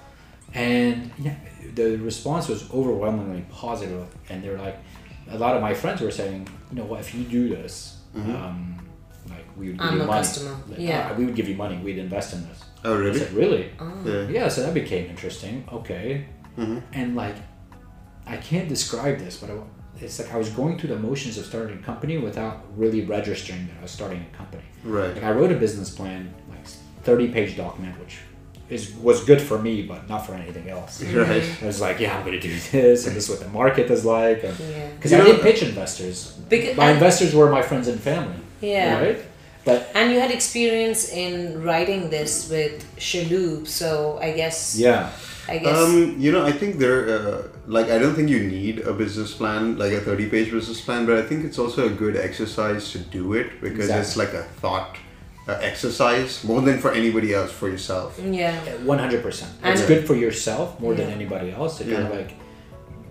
And 0.53 1.11
yeah, 1.17 1.35
the 1.75 1.95
response 1.95 2.49
was 2.49 2.69
overwhelmingly 2.71 3.45
positive. 3.49 4.05
And 4.29 4.43
they're 4.43 4.57
like, 4.57 4.77
a 5.31 5.37
lot 5.37 5.55
of 5.55 5.61
my 5.61 5.73
friends 5.73 6.01
were 6.01 6.11
saying, 6.11 6.47
you 6.71 6.77
know 6.77 6.85
what, 6.85 6.99
if 6.99 7.13
you 7.15 7.23
do 7.23 7.49
this, 7.49 7.97
um, 8.15 8.77
like 9.29 9.45
we 9.57 9.67
would 9.69 9.77
give 9.77 9.87
I'm 9.87 9.97
you 9.97 10.03
a 10.03 10.05
money. 10.05 10.19
customer. 10.19 10.55
Like, 10.69 10.79
Yeah. 10.79 11.09
"Ah, 11.11 11.17
we 11.17 11.25
would 11.25 11.35
give 11.35 11.47
you 11.47 11.55
money. 11.55 11.77
We'd 11.77 11.97
invest 11.97 12.33
in 12.33 12.47
this. 12.47 12.59
oh 12.83 12.93
I 12.95 12.97
really 12.97 13.19
said, 13.19 13.31
really? 13.33 13.71
yeah. 14.05 14.27
Yeah, 14.27 14.47
so 14.49 14.61
that 14.63 14.73
became 14.73 15.05
interesting. 15.09 15.65
Okay. 15.71 16.25
Mm-hmm. 16.57 16.79
And 16.93 17.15
like, 17.15 17.35
I 18.25 18.37
can't 18.37 18.67
describe 18.69 19.17
this, 19.19 19.37
but 19.37 19.49
I, 19.49 19.55
it's 19.99 20.19
like 20.19 20.33
I 20.33 20.37
was 20.37 20.49
going 20.49 20.77
through 20.77 20.89
the 20.95 20.99
motions 20.99 21.37
of 21.37 21.45
starting 21.45 21.77
a 21.79 21.81
company 21.81 22.17
without 22.17 22.65
really 22.75 23.01
registering 23.05 23.67
that 23.67 23.75
I 23.79 23.81
was 23.83 23.91
starting 23.91 24.25
a 24.33 24.37
company. 24.37 24.63
right 24.83 25.13
Like 25.13 25.23
I 25.23 25.31
wrote 25.31 25.51
a 25.51 25.59
business 25.65 25.89
plan, 25.93 26.33
like 26.49 26.65
thirty 27.03 27.27
page 27.29 27.55
document, 27.55 27.99
which 27.99 28.17
is 28.71 28.91
was 29.07 29.17
good 29.25 29.41
for 29.49 29.57
me, 29.67 29.73
but 29.91 30.01
not 30.09 30.25
for 30.25 30.33
anything 30.33 30.67
else. 30.69 30.93
right 31.29 31.43
I 31.61 31.65
was 31.65 31.79
like, 31.87 31.97
yeah, 32.03 32.15
I'm 32.15 32.23
going 32.25 32.39
to 32.39 32.45
do 32.49 32.53
this, 32.71 33.05
and 33.05 33.15
this 33.15 33.23
is 33.25 33.29
what 33.29 33.41
the 33.45 33.49
market 33.61 33.87
is 33.95 34.03
like, 34.05 34.41
Yeah. 34.43 34.87
because 34.95 35.11
You 35.11 35.17
I 35.17 35.19
know- 35.19 35.27
didn't 35.27 35.43
pitch 35.49 35.61
investors. 35.71 36.17
Becau- 36.49 36.75
my 36.77 36.89
investors 36.97 37.31
were 37.35 37.49
my 37.57 37.61
friends 37.69 37.87
and 37.91 37.99
family. 37.99 38.39
Yeah. 38.61 38.99
Right. 39.05 39.19
But 39.65 39.79
And 39.93 40.11
you 40.11 40.19
had 40.19 40.31
experience 40.31 41.01
in 41.25 41.61
writing 41.67 42.09
this 42.09 42.49
with 42.49 42.73
Chalhoub, 42.97 43.67
so 43.67 44.17
I 44.27 44.29
guess 44.39 44.57
yeah, 44.87 45.09
I 45.53 45.57
guess 45.63 45.77
Um, 45.77 46.15
you 46.23 46.31
know, 46.31 46.43
I 46.51 46.53
think 46.59 46.71
there, 46.83 46.99
uh, 47.15 47.41
like, 47.67 47.87
I 47.95 47.97
don't 48.01 48.15
think 48.17 48.29
you 48.35 48.41
need 48.57 48.75
a 48.91 48.93
business 49.03 49.31
plan, 49.39 49.77
like 49.83 49.93
a 49.93 50.01
30 50.01 50.27
page 50.33 50.49
business 50.57 50.79
plan, 50.81 51.05
but 51.05 51.15
I 51.21 51.23
think 51.27 51.45
it's 51.47 51.59
also 51.59 51.79
a 51.91 51.93
good 52.03 52.15
exercise 52.27 52.83
to 52.93 52.99
do 53.19 53.33
it 53.39 53.47
because 53.61 53.89
it's 54.01 54.15
like 54.17 54.33
a 54.33 54.45
thought 54.61 54.97
uh, 55.47 55.53
exercise 55.61 56.43
more 56.43 56.61
than 56.61 56.77
for 56.79 56.91
anybody 56.91 57.33
else, 57.33 57.51
for 57.51 57.67
yourself. 57.69 58.19
yeah. 58.23 58.53
One 58.85 58.99
hundred 58.99 59.21
percent. 59.23 59.51
And- 59.63 59.73
It's 59.77 59.87
good 59.87 60.05
for 60.07 60.15
yourself 60.15 60.79
more 60.79 60.93
than 60.93 61.09
anybody 61.09 61.51
else 61.51 61.77
to 61.79 61.83
kind 61.83 62.07
of 62.07 62.11
like 62.15 62.33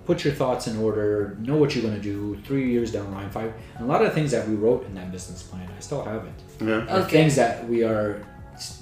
put 0.06 0.24
your 0.24 0.34
thoughts 0.34 0.66
in 0.66 0.76
order, 0.78 1.36
know 1.40 1.56
what 1.56 1.74
you're 1.74 1.82
going 1.88 1.94
to 1.94 2.00
do 2.02 2.40
three 2.44 2.70
years 2.72 2.90
down 2.92 3.04
the 3.10 3.16
line, 3.16 3.30
five. 3.30 3.52
And 3.76 3.84
a 3.84 3.88
lot 3.92 4.00
of 4.02 4.08
the 4.08 4.14
things 4.14 4.30
that 4.32 4.48
we 4.48 4.54
wrote 4.56 4.84
in 4.86 4.94
that 4.94 5.12
business 5.12 5.42
plan, 5.42 5.68
I 5.76 5.80
still 5.80 6.02
have 6.04 6.24
it. 6.24 6.32
Yeah. 6.60 6.98
Okay. 7.02 7.10
Things 7.18 7.34
that 7.36 7.68
we 7.68 7.84
are 7.84 8.24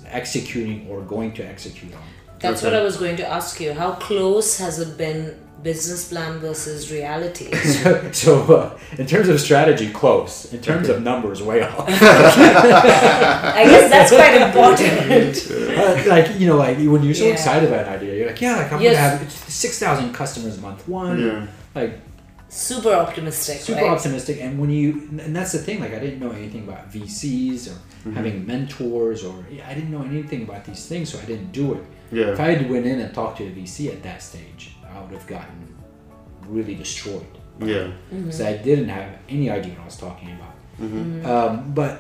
executing 0.07 0.87
or 0.89 1.03
going 1.03 1.33
to 1.35 1.43
execute 1.47 1.95
on. 1.95 2.03
That's 2.41 2.63
Okay. 2.63 2.73
what 2.73 2.81
I 2.81 2.85
was 2.85 2.97
going 2.97 3.17
to 3.17 3.27
ask 3.29 3.61
you. 3.61 3.73
How 3.75 3.93
close 3.93 4.59
has 4.59 4.79
it 4.79 4.97
been 4.97 5.37
business 5.63 6.09
plan 6.09 6.39
versus 6.39 6.91
reality? 6.93 7.53
so, 8.13 8.43
uh, 8.55 8.79
in 8.99 9.07
terms 9.07 9.29
of 9.29 9.41
strategy, 9.41 9.91
close. 9.91 10.53
In 10.53 10.61
terms 10.61 10.89
of 10.89 11.03
numbers, 11.03 11.43
way 11.43 11.63
off. 11.63 11.87
I 11.89 13.65
guess 13.65 13.91
that's 13.91 14.13
quite 14.13 14.41
important. 14.43 15.65
Uh, 15.79 16.03
like 16.09 16.39
you 16.41 16.47
know, 16.49 16.57
like 16.57 16.77
when 16.79 17.03
you're 17.05 17.15
so 17.15 17.25
Yeah. 17.25 17.33
excited 17.33 17.69
about 17.69 17.87
an 17.87 17.93
idea, 17.95 18.15
you're 18.17 18.27
like, 18.27 18.41
yeah, 18.41 18.57
like 18.57 18.73
I'm 18.73 18.81
Yes. 18.81 18.97
gonna 18.97 19.19
have 19.25 19.33
six 19.33 19.79
thousand 19.79 20.13
customers 20.13 20.59
a 20.59 20.61
month. 20.61 20.89
One, 20.89 21.21
Yeah. 21.21 21.47
like 21.75 22.01
Super 22.51 22.93
optimistic, 22.95 23.59
super 23.61 23.81
right? 23.83 23.91
optimistic 23.91 24.39
and 24.41 24.59
when 24.59 24.71
you 24.71 25.09
and 25.23 25.37
that's 25.37 25.53
the 25.53 25.59
thing 25.59 25.81
like 25.81 25.93
i 25.93 25.99
didn't 25.99 26.19
know 26.19 26.31
anything 26.31 26.63
about 26.67 26.91
vcs 26.91 27.69
or 27.69 27.77
Mm-hmm. 27.99 28.13
having 28.15 28.47
mentors 28.47 29.23
or 29.25 29.35
yeah, 29.51 29.69
i 29.69 29.75
didn't 29.75 29.91
know 29.91 30.03
anything 30.03 30.43
about 30.45 30.65
these 30.65 30.87
things 30.87 31.11
so 31.11 31.19
i 31.19 31.25
didn't 31.27 31.53
do 31.53 31.75
it 31.75 31.85
Yeah. 32.11 32.33
if 32.33 32.41
i 32.41 32.53
had 32.55 32.71
went 32.71 32.87
in 32.87 33.01
and 33.01 33.13
talked 33.13 33.37
to 33.39 33.45
a 33.45 33.51
vc 33.51 33.89
at 33.93 34.03
that 34.05 34.23
stage 34.23 34.63
i 34.99 35.03
would 35.03 35.13
have 35.19 35.27
gotten 35.27 35.59
really 36.57 36.75
destroyed 36.75 37.27
Yeah. 37.61 37.89
because 38.11 38.41
i 38.41 38.53
didn't 38.69 38.89
have 38.99 39.11
any 39.29 39.47
idea 39.59 39.73
what 39.75 39.83
i 39.83 39.85
was 39.85 39.97
talking 40.09 40.31
about 40.39 40.55
Mm-hmm. 40.81 41.27
um, 41.27 41.73
but 41.81 41.93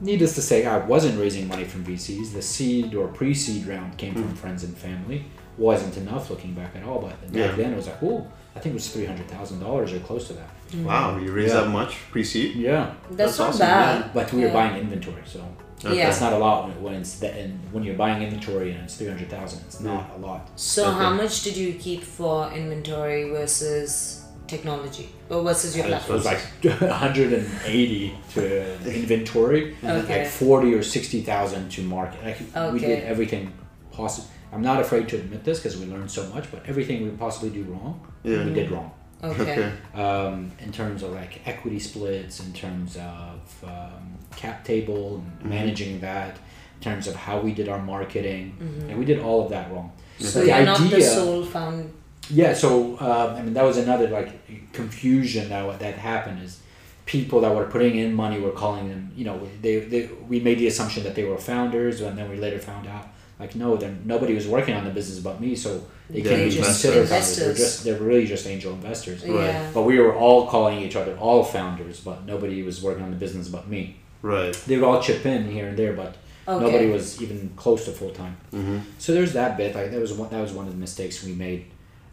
needless 0.00 0.34
to 0.38 0.42
say 0.50 0.58
i 0.66 0.78
wasn't 0.92 1.16
raising 1.24 1.46
money 1.46 1.64
from 1.72 1.80
vcs 1.84 2.32
the 2.32 2.40
seed 2.54 2.94
or 2.94 3.06
pre-seed 3.08 3.66
round 3.66 3.90
came 4.02 4.14
from 4.14 4.34
friends 4.34 4.64
and 4.64 4.74
family 4.76 5.18
wasn't 5.58 5.94
enough 5.98 6.30
looking 6.30 6.52
back 6.60 6.72
at 6.78 6.82
all 6.88 7.00
but 7.06 7.20
back 7.32 7.32
Yeah. 7.32 7.52
then 7.60 7.72
it 7.74 7.76
was 7.76 7.86
like 7.90 8.02
oh 8.02 8.26
i 8.56 8.58
think 8.60 8.70
it 8.74 8.78
was 8.82 8.88
$300000 8.96 9.92
or 9.96 10.00
close 10.00 10.26
to 10.28 10.34
that 10.40 10.50
Wow, 10.90 11.18
you 11.18 11.30
raised 11.32 11.54
Yeah. 11.54 11.60
that 11.60 11.68
much 11.80 11.92
pre 12.10 12.24
seed? 12.24 12.56
yeah 12.56 12.94
That's, 13.10 13.16
That's 13.18 13.38
not 13.38 13.48
awesome, 13.50 13.58
bad. 13.60 14.14
but 14.14 14.32
we 14.32 14.40
were 14.44 14.50
buying 14.58 14.74
inventory, 14.84 15.22
so 15.34 15.40
Okay. 15.86 15.96
Yeah. 15.98 16.06
that's 16.06 16.20
not 16.20 16.32
a 16.32 16.38
lot 16.38 16.68
when, 16.68 16.82
when 16.82 16.94
it's 16.94 17.18
that, 17.20 17.34
and 17.36 17.58
when 17.72 17.82
you're 17.84 17.96
buying 17.96 18.22
inventory 18.22 18.72
and 18.72 18.84
it's 18.84 18.96
three 18.96 19.08
hundred 19.08 19.28
thousand. 19.30 19.60
It's 19.66 19.80
not 19.80 20.10
a 20.16 20.18
lot. 20.18 20.48
So 20.58 20.86
Okay. 20.86 20.98
how 20.98 21.10
much 21.10 21.42
did 21.42 21.56
you 21.56 21.74
keep 21.74 22.02
for 22.02 22.50
inventory 22.52 23.30
versus 23.30 24.20
technology 24.46 25.08
or 25.30 25.42
versus 25.42 25.76
your 25.76 25.86
It 25.86 26.08
was 26.08 26.24
like 26.24 26.38
one 26.62 26.90
hundred 26.90 27.32
and 27.32 27.48
eighty 27.64 28.14
to 28.34 28.74
inventory, 28.94 29.76
Okay. 29.84 30.22
like 30.22 30.28
forty 30.30 30.74
or 30.74 30.82
sixty 30.82 31.20
thousand 31.22 31.70
to 31.72 31.82
market. 31.82 32.24
Like 32.24 32.72
we 32.72 32.78
did 32.80 33.04
everything 33.04 33.52
possible. 33.92 34.28
I'm 34.52 34.62
not 34.62 34.80
afraid 34.80 35.08
to 35.08 35.16
admit 35.16 35.42
this 35.44 35.58
because 35.58 35.76
we 35.76 35.86
learned 35.86 36.10
so 36.10 36.22
much, 36.34 36.50
but 36.52 36.62
everything 36.66 37.02
we 37.04 37.10
possibly 37.10 37.50
do 37.50 37.64
wrong, 37.72 38.00
Yeah. 38.22 38.44
we 38.44 38.52
did 38.54 38.70
wrong. 38.70 38.92
Okay. 39.22 39.42
Okay. 39.42 39.72
um, 40.02 40.52
in 40.60 40.70
terms 40.70 41.02
of 41.02 41.10
like 41.12 41.40
equity 41.46 41.78
splits, 41.80 42.40
in 42.40 42.52
terms 42.52 42.96
of 42.96 43.40
um, 43.64 44.03
cap 44.36 44.64
table 44.64 45.16
and 45.42 45.50
managing 45.50 46.00
that, 46.00 46.36
in 46.76 46.80
terms 46.82 47.06
of 47.06 47.14
how 47.14 47.40
we 47.40 47.52
did 47.52 47.68
our 47.68 47.80
marketing, 47.80 48.56
and 48.88 48.98
we 48.98 49.04
did 49.04 49.20
all 49.20 49.44
of 49.44 49.50
that 49.50 49.70
wrong. 49.72 49.92
So 50.18 50.40
the 50.40 50.46
you're 50.46 50.64
not 50.64 50.78
the 50.78 50.96
idea- 50.96 51.02
sole 51.02 51.44
found. 51.44 51.92
Yeah, 52.30 52.54
so 52.54 52.98
um, 53.00 53.36
I 53.36 53.42
mean 53.42 53.52
that 53.54 53.64
was 53.64 53.76
another 53.76 54.08
like 54.08 54.72
confusion 54.72 55.50
that 55.50 55.78
that 55.80 55.94
happened 55.98 56.42
is 56.42 56.60
people 57.06 57.42
that 57.42 57.54
were 57.54 57.66
putting 57.66 57.96
in 57.96 58.14
money 58.14 58.40
were 58.40 58.50
calling 58.52 58.88
them. 58.88 59.12
You 59.14 59.24
know, 59.26 59.48
they, 59.60 59.80
they 59.80 60.08
we 60.28 60.40
made 60.40 60.58
the 60.58 60.66
assumption 60.66 61.02
that 61.04 61.14
they 61.14 61.24
were 61.24 61.36
founders, 61.36 62.00
and 62.00 62.16
then 62.16 62.30
we 62.30 62.36
later 62.36 62.58
found 62.58 62.86
out 62.86 63.08
like 63.38 63.54
no, 63.56 63.76
then 63.76 64.02
nobody 64.04 64.34
was 64.34 64.46
working 64.46 64.74
on 64.74 64.84
the 64.84 64.90
business 64.90 65.18
but 65.18 65.40
me, 65.40 65.54
so 65.56 65.84
they 66.08 66.22
They're 66.22 66.36
can't 66.38 66.50
be 66.50 66.56
just 66.56 66.68
considered 66.68 67.08
founders. 67.08 67.36
They're 67.36 67.48
investors. 67.50 67.58
just 67.58 67.84
they're 67.84 68.00
really 68.00 68.26
just 68.26 68.46
angel 68.46 68.72
investors. 68.72 69.24
Yeah. 69.24 69.70
But 69.74 69.82
we 69.82 69.98
were 69.98 70.14
all 70.14 70.46
calling 70.46 70.78
each 70.78 70.96
other 70.96 71.16
all 71.18 71.42
founders, 71.44 72.00
but 72.00 72.24
nobody 72.24 72.62
was 72.62 72.82
working 72.82 73.02
on 73.04 73.10
the 73.10 73.16
business 73.16 73.48
but 73.48 73.68
me. 73.68 73.96
Right. 74.24 74.54
They 74.66 74.76
would 74.78 74.86
all 74.88 75.02
chip 75.02 75.24
in 75.26 75.50
here 75.50 75.68
and 75.68 75.76
there, 75.76 75.92
but 75.92 76.16
Okay. 76.48 76.64
nobody 76.64 76.86
was 76.90 77.20
even 77.22 77.50
close 77.56 77.84
to 77.84 77.90
full 77.92 78.10
time. 78.10 78.36
Mm-hmm. 78.52 78.78
So 78.98 79.12
there's 79.12 79.32
that 79.34 79.56
bit. 79.58 79.74
Like 79.74 79.90
that 79.90 80.00
was 80.00 80.12
one. 80.14 80.30
That 80.30 80.40
was 80.40 80.52
one 80.52 80.66
of 80.66 80.72
the 80.72 80.78
mistakes 80.78 81.22
we 81.22 81.32
made. 81.32 81.66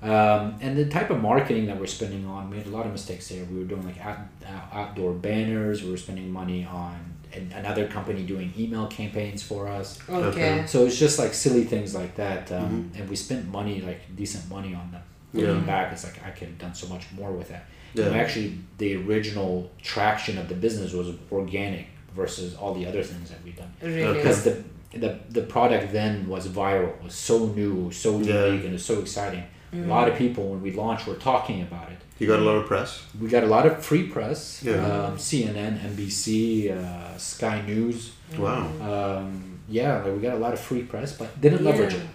Um, 0.03 0.55
and 0.61 0.75
the 0.75 0.85
type 0.85 1.09
of 1.11 1.21
marketing 1.21 1.67
that 1.67 1.79
we're 1.79 1.85
spending 1.99 2.25
on, 2.25 2.49
we 2.49 2.57
had 2.57 2.65
a 2.67 2.71
lot 2.71 2.85
of 2.85 2.91
mistakes 2.91 3.29
there. 3.29 3.43
We 3.45 3.59
were 3.59 3.65
doing 3.65 3.85
like 3.85 3.99
out, 4.03 4.17
out, 4.47 4.65
outdoor 4.73 5.13
banners. 5.13 5.83
We 5.83 5.91
were 5.91 5.97
spending 5.97 6.31
money 6.31 6.65
on 6.65 6.95
an, 7.33 7.51
another 7.55 7.87
company 7.87 8.23
doing 8.23 8.51
email 8.57 8.87
campaigns 8.87 9.41
for 9.43 9.67
us. 9.67 9.99
Okay. 10.09 10.27
Okay. 10.53 10.65
So 10.67 10.85
it's 10.85 10.97
just 10.99 11.17
like 11.19 11.33
silly 11.33 11.63
things 11.65 11.93
like 11.95 12.15
that. 12.15 12.51
Um, 12.51 12.91
And 12.97 13.07
we 13.09 13.15
spent 13.15 13.47
money, 13.49 13.79
like 13.81 14.01
decent 14.15 14.49
money 14.49 14.73
on 14.73 14.91
them. 14.91 15.03
Looking 15.33 15.55
Yeah. 15.61 15.61
back, 15.73 15.93
it's 15.93 16.03
like 16.03 16.17
I 16.25 16.31
could 16.31 16.47
have 16.49 16.57
done 16.57 16.73
so 16.73 16.87
much 16.87 17.05
more 17.15 17.31
with 17.31 17.49
that. 17.49 17.65
Yeah. 17.93 18.05
You 18.05 18.11
know, 18.11 18.17
actually, 18.17 18.57
the 18.79 18.95
original 18.95 19.69
traction 19.81 20.37
of 20.37 20.49
the 20.49 20.55
business 20.55 20.93
was 20.93 21.09
organic 21.31 21.85
versus 22.15 22.55
all 22.55 22.73
the 22.73 22.85
other 22.85 23.03
things 23.03 23.29
that 23.29 23.39
we've 23.43 23.55
done. 23.57 23.71
Really? 23.81 24.13
Because 24.17 24.43
the, 24.43 24.63
the 24.93 25.19
the 25.29 25.41
product 25.41 25.91
then 25.93 26.27
was 26.27 26.47
viral, 26.47 27.01
was 27.03 27.13
so 27.15 27.47
new, 27.47 27.91
so 27.91 28.19
Yeah. 28.19 28.45
unique, 28.45 28.61
and 28.65 28.69
it 28.69 28.73
was 28.73 28.85
so 28.85 28.99
exciting. 28.99 29.43
A 29.73 29.77
lot 29.87 30.09
of 30.09 30.17
people, 30.17 30.49
when 30.49 30.61
we 30.61 30.71
launched, 30.73 31.07
were 31.07 31.15
talking 31.15 31.61
about 31.61 31.89
it. 31.91 31.97
You 32.19 32.27
got 32.27 32.39
a 32.39 32.43
lot 32.43 32.57
of 32.57 32.65
press. 32.65 33.01
We 33.21 33.29
got 33.29 33.43
a 33.43 33.47
lot 33.47 33.65
of 33.65 33.83
free 33.83 34.03
press. 34.03 34.61
Yeah. 34.61 34.73
Um, 34.85 35.17
CNN, 35.17 35.79
NBC, 35.79 36.71
uh, 36.77 37.17
Sky 37.17 37.61
News. 37.65 38.11
Wow. 38.37 38.67
Um, 38.81 39.59
yeah, 39.69 40.03
like 40.03 40.13
we 40.13 40.19
got 40.21 40.35
a 40.35 40.39
lot 40.45 40.53
of 40.53 40.59
free 40.59 40.83
press, 40.83 41.13
but 41.17 41.39
didn't 41.39 41.63
leverage 41.63 41.93
it. 41.93 42.05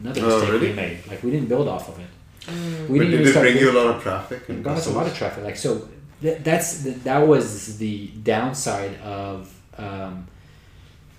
Another 0.00 0.20
Oh, 0.22 0.26
mistake 0.26 0.50
really? 0.52 0.68
we 0.70 0.72
made. 0.74 0.98
Like 1.06 1.22
we 1.22 1.30
didn't 1.30 1.48
build 1.48 1.68
off 1.68 1.88
of 1.88 1.98
it. 2.00 2.06
Mm. 2.46 2.88
We 2.88 2.98
but 2.98 3.04
didn't 3.04 3.10
did 3.10 3.12
even 3.14 3.26
it 3.26 3.30
start 3.30 3.44
bring 3.46 3.56
you 3.58 3.70
a 3.70 3.76
lot 3.80 3.94
of 3.94 4.02
traffic? 4.02 4.48
And 4.48 4.64
got 4.64 4.76
us 4.76 4.86
a 4.88 4.90
lot 4.90 5.06
of 5.06 5.14
traffic. 5.16 5.44
Like 5.44 5.56
so, 5.56 5.88
th- 6.24 6.42
that's 6.42 6.82
that 7.04 7.28
was 7.28 7.76
the 7.76 8.08
downside 8.22 8.98
of 9.00 9.54
um, 9.76 10.26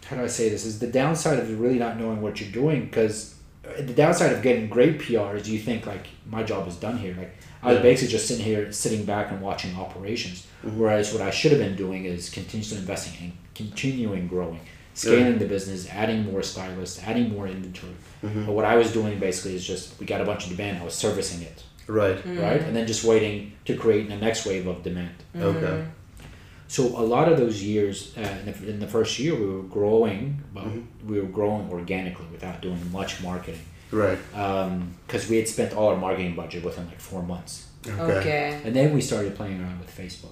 how 0.06 0.16
do 0.16 0.24
I 0.24 0.28
say 0.28 0.50
this? 0.50 0.66
Is 0.66 0.80
the 0.80 0.88
downside 0.88 1.40
of 1.40 1.60
really 1.60 1.80
not 1.80 1.98
knowing 1.98 2.22
what 2.22 2.42
you're 2.42 2.52
doing 2.52 2.86
because 2.86 3.36
uh, 3.66 3.82
the 3.82 3.94
downside 3.94 4.34
of 4.34 4.42
getting 4.42 4.68
great 4.68 5.00
PR 5.00 5.36
is 5.36 5.50
you 5.50 5.60
think 5.60 5.86
like 5.86 6.08
my 6.26 6.44
job 6.44 6.68
is 6.68 6.76
done 6.76 6.98
here. 6.98 7.16
Like 7.16 7.36
I 7.62 7.74
was 7.74 7.82
basically 7.82 8.12
just 8.12 8.28
sitting 8.28 8.44
here, 8.44 8.72
sitting 8.72 9.06
back 9.06 9.32
and 9.32 9.42
watching 9.42 9.76
operations. 9.76 10.48
Mm-hmm. 10.64 10.80
Whereas 10.80 11.14
what 11.14 11.22
I 11.22 11.30
should 11.30 11.52
have 11.52 11.62
been 11.62 11.76
doing 11.76 12.06
is 12.06 12.30
continuously 12.30 12.80
investing 12.80 13.14
and 13.22 13.34
continuing 13.54 14.28
growing, 14.28 14.62
scaling 14.96 15.38
the 15.38 15.48
business, 15.48 15.88
adding 15.90 16.26
more 16.32 16.42
stylists, 16.42 17.02
adding 17.04 17.32
more 17.32 17.48
inventory. 17.48 17.94
Mm-hmm. 18.24 18.46
But 18.46 18.54
what 18.54 18.66
I 18.66 18.76
was 18.76 18.92
doing 18.92 19.20
basically 19.20 19.56
is 19.56 19.66
just 19.66 20.00
we 20.00 20.08
got 20.08 20.22
a 20.22 20.26
bunch 20.26 20.46
of 20.46 20.56
demand. 20.56 20.80
I 20.80 20.84
was 20.84 20.96
servicing 20.96 21.44
it 21.44 21.64
Right. 21.88 22.18
right? 22.26 22.62
And 22.62 22.76
then 22.76 22.88
just 22.88 23.04
waiting 23.04 23.54
to 23.66 23.76
create 23.76 24.10
the 24.10 24.16
next 24.18 24.46
wave 24.46 24.66
of 24.68 24.84
demand. 24.84 25.16
Okay. 25.36 25.86
So 26.68 26.84
a 27.00 27.06
lot 27.16 27.32
of 27.32 27.38
those 27.38 27.62
years, 27.62 28.14
uh, 28.18 28.22
in, 28.22 28.46
the, 28.52 28.70
in 28.70 28.80
the 28.80 28.88
first 28.88 29.20
year, 29.20 29.36
we 29.36 29.46
were 29.46 29.62
growing, 29.64 30.42
but 30.54 30.64
Mm-hmm. 30.66 31.08
we 31.10 31.20
were 31.22 31.28
growing 31.28 31.70
organically 31.70 32.26
without 32.32 32.62
doing 32.62 32.92
much 32.92 33.22
marketing 33.22 33.62
Right. 33.92 34.18
because 35.06 35.30
we 35.30 35.38
had 35.38 35.48
spent 35.48 35.74
all 35.74 35.90
our 35.90 35.98
marketing 35.98 36.36
budget 36.36 36.64
within 36.64 36.88
like 36.88 37.00
four 37.00 37.22
months. 37.22 37.68
Okay. 37.88 38.02
Okay. 38.02 38.62
And 38.66 38.76
then 38.76 38.94
we 38.96 39.02
started 39.02 39.36
playing 39.36 39.62
around 39.62 39.80
with 39.80 39.96
Facebook. 39.96 40.32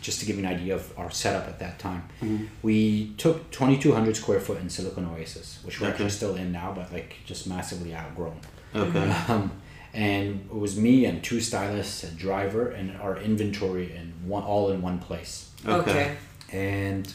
Just 0.00 0.18
to 0.18 0.26
give 0.26 0.36
you 0.36 0.44
an 0.44 0.52
idea 0.52 0.74
of 0.74 0.92
our 0.98 1.10
setup 1.12 1.46
at 1.46 1.60
that 1.60 1.78
time, 1.78 2.02
Mm-hmm. 2.20 2.44
we 2.62 3.12
took 3.18 3.48
2,200 3.52 4.16
square 4.16 4.40
foot 4.40 4.60
in 4.60 4.68
Silicon 4.68 5.04
Oasis, 5.06 5.60
which 5.62 5.80
we're 5.80 5.86
Okay. 5.86 5.92
actually 5.94 6.10
still 6.10 6.34
in 6.34 6.50
now, 6.50 6.72
but 6.74 6.92
like 6.92 7.14
just 7.24 7.46
massively 7.46 7.94
outgrown. 7.94 8.40
Okay. 8.74 9.10
Um, 9.28 9.52
and 9.96 10.48
it 10.50 10.58
was 10.64 10.76
me 10.76 11.06
and 11.06 11.24
two 11.24 11.40
stylists, 11.40 12.04
a 12.04 12.10
driver, 12.10 12.68
and 12.68 12.96
our 12.98 13.16
inventory 13.18 13.96
in 13.96 14.12
one 14.28 14.44
all 14.44 14.70
in 14.70 14.82
one 14.82 14.98
place. 14.98 15.50
Okay. 15.66 16.16
And 16.52 17.12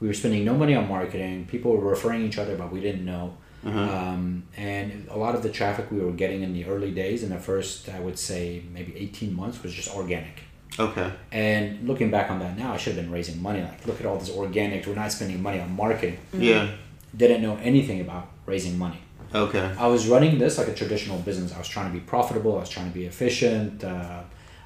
we 0.00 0.08
were 0.08 0.14
spending 0.14 0.44
no 0.44 0.54
money 0.54 0.74
on 0.74 0.88
marketing. 0.88 1.46
People 1.46 1.70
were 1.76 1.90
referring 1.90 2.22
each 2.28 2.38
other, 2.38 2.56
but 2.56 2.70
we 2.70 2.80
didn't 2.80 3.04
know. 3.04 3.36
Uh-huh. 3.64 3.80
Um, 3.80 4.44
and 4.56 5.08
a 5.10 5.16
lot 5.16 5.34
of 5.34 5.42
the 5.42 5.50
traffic 5.50 5.90
we 5.90 5.98
were 5.98 6.12
getting 6.12 6.42
in 6.42 6.52
the 6.52 6.66
early 6.66 6.92
days, 6.92 7.22
in 7.22 7.30
the 7.30 7.38
first, 7.38 7.88
I 7.88 8.00
would 8.00 8.18
say 8.18 8.62
maybe 8.72 8.92
eighteen 8.96 9.34
months, 9.34 9.62
was 9.62 9.72
just 9.72 9.90
organic. 9.94 10.42
Okay. 10.78 11.10
And 11.32 11.88
looking 11.88 12.10
back 12.10 12.30
on 12.30 12.38
that 12.40 12.58
now, 12.58 12.74
I 12.74 12.76
should 12.76 12.94
have 12.94 13.02
been 13.02 13.12
raising 13.12 13.42
money. 13.42 13.62
Like, 13.62 13.86
look 13.86 13.98
at 13.98 14.06
all 14.06 14.18
this 14.18 14.30
organic. 14.30 14.86
We're 14.86 14.94
not 14.94 15.10
spending 15.10 15.42
money 15.42 15.58
on 15.58 15.74
marketing. 15.74 16.18
Yeah. 16.32 16.68
Didn't 17.16 17.40
know 17.40 17.56
anything 17.62 18.00
about 18.00 18.28
raising 18.44 18.76
money. 18.76 19.00
Okay. 19.44 19.72
I 19.78 19.86
was 19.86 20.06
running 20.08 20.38
this 20.38 20.58
like 20.58 20.68
a 20.68 20.74
traditional 20.74 21.18
business. 21.18 21.52
I 21.54 21.58
was 21.58 21.68
trying 21.68 21.92
to 21.92 21.98
be 21.98 22.04
profitable. 22.04 22.56
I 22.56 22.60
was 22.60 22.68
trying 22.70 22.88
to 22.90 22.94
be 22.94 23.04
efficient. 23.06 23.84
Uh, 23.84 24.20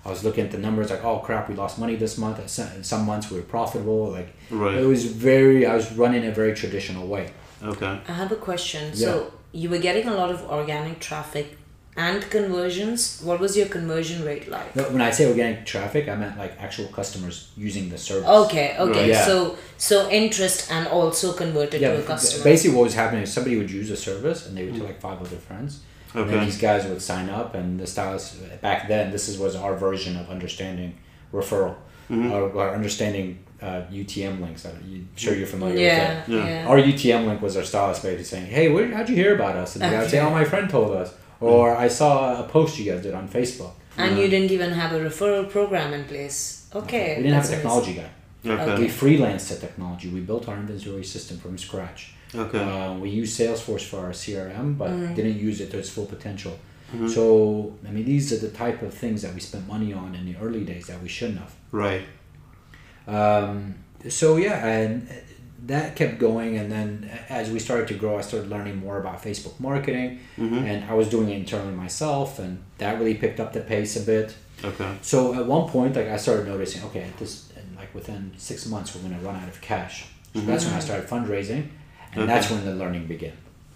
I 0.04 0.09
was 0.09 0.24
looking 0.24 0.44
at 0.44 0.50
the 0.50 0.59
numbers 0.59 0.90
like, 0.90 1.04
oh 1.04 1.18
crap, 1.18 1.48
we 1.48 1.54
lost 1.54 1.78
money 1.78 1.96
this 1.96 2.16
month. 2.16 2.38
At 2.38 2.48
some, 2.50 2.83
some 2.83 3.04
months 3.06 3.30
we 3.30 3.37
were 3.38 3.42
profitable. 3.56 4.11
Like 4.11 4.35
Right. 4.50 4.74
it 4.76 4.87
was 4.87 5.04
very. 5.04 5.66
I 5.66 5.74
was 5.74 5.92
running 5.92 6.24
a 6.26 6.30
very 6.33 6.54
traditional 6.54 7.06
way. 7.06 7.30
Okay. 7.62 7.98
I 8.09 8.12
have 8.12 8.33
a 8.33 8.37
question. 8.37 8.85
Yeah. 8.94 9.06
So 9.06 9.33
you 9.52 9.68
were 9.68 9.78
getting 9.78 10.06
a 10.09 10.14
lot 10.14 10.30
of 10.30 10.42
organic 10.50 11.00
traffic 11.00 11.59
and 11.96 12.22
conversions. 12.31 13.20
What 13.22 13.40
was 13.40 13.57
your 13.57 13.66
conversion 13.66 14.24
rate 14.24 14.48
like? 14.48 14.74
When 14.74 15.00
I 15.00 15.11
say 15.11 15.26
organic 15.29 15.66
traffic, 15.66 16.09
I 16.09 16.14
meant 16.14 16.38
like 16.38 16.53
actual 16.61 16.87
customers 16.88 17.50
using 17.57 17.88
the 17.90 17.98
service. 17.98 18.29
Okay, 18.29 18.76
okay. 18.79 19.00
Right. 19.00 19.09
Yeah. 19.09 19.24
So 19.26 19.57
so 19.76 20.09
interest 20.11 20.70
and 20.70 20.87
also 20.88 21.33
converted 21.33 21.81
Yeah, 21.81 21.92
to 21.92 21.96
a 21.98 22.00
b- 22.00 22.07
customer. 22.07 22.44
basically 22.44 22.76
what 22.76 22.85
was 22.85 22.94
happening 22.94 23.22
is 23.22 23.33
somebody 23.33 23.57
would 23.57 23.70
use 23.70 23.90
a 23.90 23.96
service 23.96 24.46
and 24.46 24.57
they 24.57 24.64
would 24.66 24.76
tell 24.76 24.87
like 24.87 25.00
five 25.00 25.20
other 25.20 25.37
friends. 25.37 25.81
And 26.14 26.29
then 26.29 26.37
Okay. 26.38 26.44
these 26.46 26.59
guys 26.59 26.87
would 26.87 27.00
sign 27.03 27.29
up 27.29 27.55
and 27.55 27.79
the 27.79 27.87
stylist 27.87 28.37
back 28.61 28.88
then 28.88 29.11
this 29.12 29.29
is 29.29 29.38
was 29.38 29.55
our 29.55 29.76
version 29.76 30.16
of 30.16 30.29
understanding 30.29 30.94
referral 31.33 31.74
or, 32.11 32.50
or 32.59 32.70
understanding 32.74 33.38
uh, 33.62 33.83
UTM 33.92 34.40
links. 34.40 34.64
I'm 34.66 35.09
sure 35.16 35.35
you're 35.35 35.46
familiar 35.46 35.74
with 35.76 35.96
that. 35.98 36.29
Yeah. 36.29 36.48
yeah. 36.62 36.66
Our 36.70 36.79
UTM 36.79 37.26
link 37.26 37.40
was 37.42 37.57
our 37.57 37.62
stylist 37.62 38.03
basically 38.03 38.24
saying, 38.24 38.46
"Hey, 38.46 38.68
where, 38.72 38.88
how'd 38.94 39.09
you 39.09 39.14
hear 39.14 39.35
about 39.35 39.55
us?" 39.55 39.76
And 39.76 39.85
the 39.85 39.88
guy 39.90 40.00
would 40.00 40.11
say, 40.11 40.18
Okay. 40.18 40.26
"Oh, 40.26 40.31
my 40.40 40.44
friend 40.44 40.68
told 40.68 40.90
us," 40.96 41.12
or 41.40 41.76
"I 41.76 41.88
saw 41.88 42.42
a 42.42 42.48
post 42.48 42.79
you 42.79 42.90
guys 42.90 43.03
did 43.03 43.14
on 43.14 43.29
Facebook." 43.29 43.72
And 43.96 44.18
you 44.18 44.29
didn't 44.29 44.50
even 44.50 44.70
have 44.70 44.92
a 44.92 45.00
referral 45.00 45.48
program 45.50 45.92
in 45.92 46.05
place. 46.05 46.68
Okay. 46.74 47.16
we 47.16 47.22
didn't 47.24 47.35
have 47.35 47.44
a 47.44 47.57
technology 47.57 47.94
guy. 47.94 48.11
Okay. 48.46 48.83
We 48.83 48.88
freelanced 48.88 49.48
the 49.48 49.57
technology. 49.57 50.09
We 50.09 50.20
built 50.20 50.48
our 50.48 50.57
inventory 50.57 51.05
system 51.05 51.38
from 51.38 51.59
scratch. 51.59 52.14
Okay. 52.35 52.59
Uh, 52.59 52.94
we 52.94 53.11
use 53.11 53.37
Salesforce 53.37 53.85
for 53.85 53.98
our 53.98 54.12
CRM, 54.12 54.79
but 54.79 54.90
didn't 55.14 55.38
use 55.38 55.61
it 55.61 55.70
to 55.72 55.79
its 55.79 55.90
full 55.90 56.07
potential. 56.07 56.57
Mm-hmm. 56.92 57.09
So, 57.09 57.76
I 57.87 57.90
mean, 57.90 58.05
these 58.05 58.33
are 58.33 58.38
the 58.38 58.50
type 58.50 58.83
of 58.83 58.92
things 58.94 59.22
that 59.22 59.35
we 59.35 59.40
spent 59.40 59.66
money 59.68 59.92
on 59.92 60.14
in 60.14 60.24
the 60.24 60.37
early 60.38 60.64
days 60.64 60.87
that 60.87 61.00
we 61.03 61.09
shouldn't 61.09 61.38
have. 61.38 61.55
Right. 61.70 62.03
Um, 63.07 63.76
so 64.09 64.37
yeah, 64.37 64.66
and 64.66 65.09
that 65.66 65.96
kept 65.96 66.18
going, 66.18 66.57
and 66.57 66.70
then 66.73 67.11
as 67.29 67.51
we 67.51 67.59
started 67.59 67.88
to 67.88 67.94
grow, 67.94 68.18
I 68.18 68.23
started 68.23 68.49
learning 68.51 68.77
more 68.79 68.99
about 68.99 69.23
Facebook 69.23 69.59
marketing, 69.61 70.20
Mm-hmm. 70.38 70.59
and 70.59 70.85
I 70.90 70.94
was 70.94 71.09
doing 71.09 71.29
it 71.31 71.37
internally 71.37 71.75
myself, 71.75 72.38
and 72.38 72.59
that 72.79 72.99
really 72.99 73.14
picked 73.14 73.40
up 73.40 73.53
the 73.53 73.61
pace 73.61 73.96
a 73.96 74.01
bit. 74.01 74.35
Okay. 74.64 74.96
So 75.03 75.35
at 75.35 75.46
one 75.46 75.68
point, 75.68 75.96
like 75.96 76.09
I 76.09 76.16
started 76.16 76.46
noticing, 76.46 76.83
okay, 76.85 77.07
this 77.18 77.53
and 77.57 77.77
like 77.77 77.94
within 77.94 78.33
six 78.37 78.66
months, 78.66 78.94
we're 78.94 79.03
gonna 79.03 79.20
run 79.23 79.37
out 79.37 79.49
of 79.49 79.61
cash. 79.61 80.07
So 80.35 80.40
that's 80.42 80.64
when 80.64 80.75
I 80.75 80.81
started 80.81 81.09
fundraising, 81.09 81.68
and 82.14 82.29
that's 82.29 82.51
when 82.51 82.64
the 82.64 82.75
learning 82.75 83.07
began. 83.07 83.33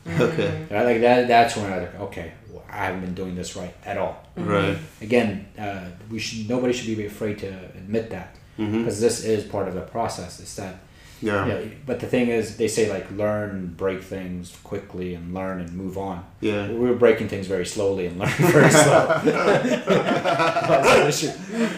Okay. 0.21 0.67
Right? 0.71 0.85
Like 0.85 1.01
that. 1.01 1.29
That's 1.29 1.57
when 1.57 1.73
I 1.73 1.79
was 1.79 1.89
like, 1.89 2.01
okay, 2.09 2.33
well, 2.51 2.63
I 2.71 2.85
haven't 2.87 3.01
been 3.01 3.15
doing 3.15 3.35
this 3.35 3.57
right 3.57 3.75
at 3.87 3.97
all. 3.97 4.23
Right. 4.37 4.77
Again, 5.01 5.47
uh, 5.59 5.87
we 6.11 6.19
should. 6.19 6.47
Nobody 6.49 6.75
should 6.75 6.95
be 6.97 7.07
afraid 7.07 7.39
to 7.39 7.49
admit 7.77 8.11
that 8.11 8.37
Mm-hmm. 8.59 8.79
because 8.79 9.01
this 9.01 9.25
is 9.25 9.43
part 9.45 9.67
of 9.67 9.75
the 9.75 9.81
process. 9.81 10.39
It's 10.41 10.55
that. 10.57 10.77
Yeah. 11.23 11.47
You 11.47 11.53
know, 11.53 11.71
but 11.87 12.01
the 12.01 12.07
thing 12.07 12.29
is, 12.29 12.57
they 12.57 12.69
say 12.69 12.91
like 12.91 13.11
learn, 13.11 13.75
break 13.77 14.03
things 14.03 14.57
quickly, 14.63 15.15
and 15.15 15.33
learn 15.35 15.61
and 15.61 15.73
move 15.73 15.97
on. 15.97 16.25
Yeah. 16.41 16.69
We 16.69 16.75
were 16.89 16.95
breaking 16.95 17.29
things 17.29 17.47
very 17.47 17.67
slowly 17.67 18.07
and 18.07 18.19
learning 18.19 18.35
very 18.39 18.71
slow. 18.71 19.21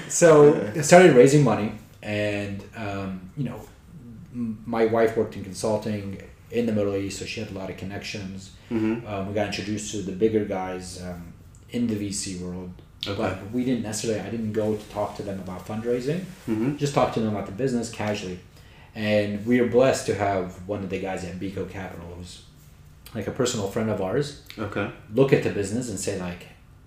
so 0.09 0.73
I 0.77 0.81
started 0.81 1.15
raising 1.15 1.45
money, 1.45 1.73
and 2.03 2.63
um, 2.77 3.31
you 3.37 3.45
know, 3.45 3.61
my 4.33 4.87
wife 4.87 5.17
worked 5.17 5.37
in 5.37 5.45
consulting 5.45 6.21
in 6.51 6.67
the 6.67 6.73
Middle 6.73 6.95
East, 6.97 7.19
so 7.19 7.25
she 7.27 7.41
had 7.41 7.51
a 7.51 7.55
lot 7.55 7.71
of 7.71 7.77
connections. 7.77 8.53
Mm-hmm. 8.71 9.07
Um, 9.07 9.29
we 9.29 9.35
got 9.35 9.47
introduced 9.47 9.91
to 9.93 10.03
the 10.03 10.13
bigger 10.13 10.45
guys 10.45 11.03
um, 11.03 11.33
in 11.71 11.87
the 11.87 11.95
VC 11.97 12.41
world, 12.41 12.71
Okay. 13.07 13.17
but 13.21 13.51
we 13.53 13.65
didn't 13.65 13.83
necessarily. 13.83 14.21
I 14.21 14.31
didn't 14.31 14.53
go 14.53 14.75
to 14.77 14.89
talk 14.91 15.17
to 15.17 15.23
them 15.23 15.41
about 15.41 15.67
fundraising. 15.67 16.21
Mm-hmm. 16.49 16.77
Just 16.77 16.95
talk 16.95 17.13
to 17.15 17.21
them 17.21 17.31
about 17.35 17.47
the 17.47 17.53
business 17.53 17.91
casually, 17.91 18.39
and 18.97 19.45
we 19.47 19.61
are 19.61 19.67
blessed 19.69 20.07
to 20.07 20.15
have 20.15 20.67
one 20.67 20.83
of 20.83 20.91
the 20.91 20.99
guys 20.99 21.23
at 21.25 21.39
BECO 21.39 21.69
Capital, 21.71 22.07
who's 22.17 22.43
like 23.15 23.27
a 23.29 23.31
personal 23.31 23.69
friend 23.69 23.89
of 23.91 24.01
ours 24.01 24.43
Okay. 24.59 24.91
look 25.15 25.33
at 25.33 25.43
the 25.45 25.51
business 25.51 25.89
and 25.91 25.99
say 25.99 26.19
like 26.21 26.43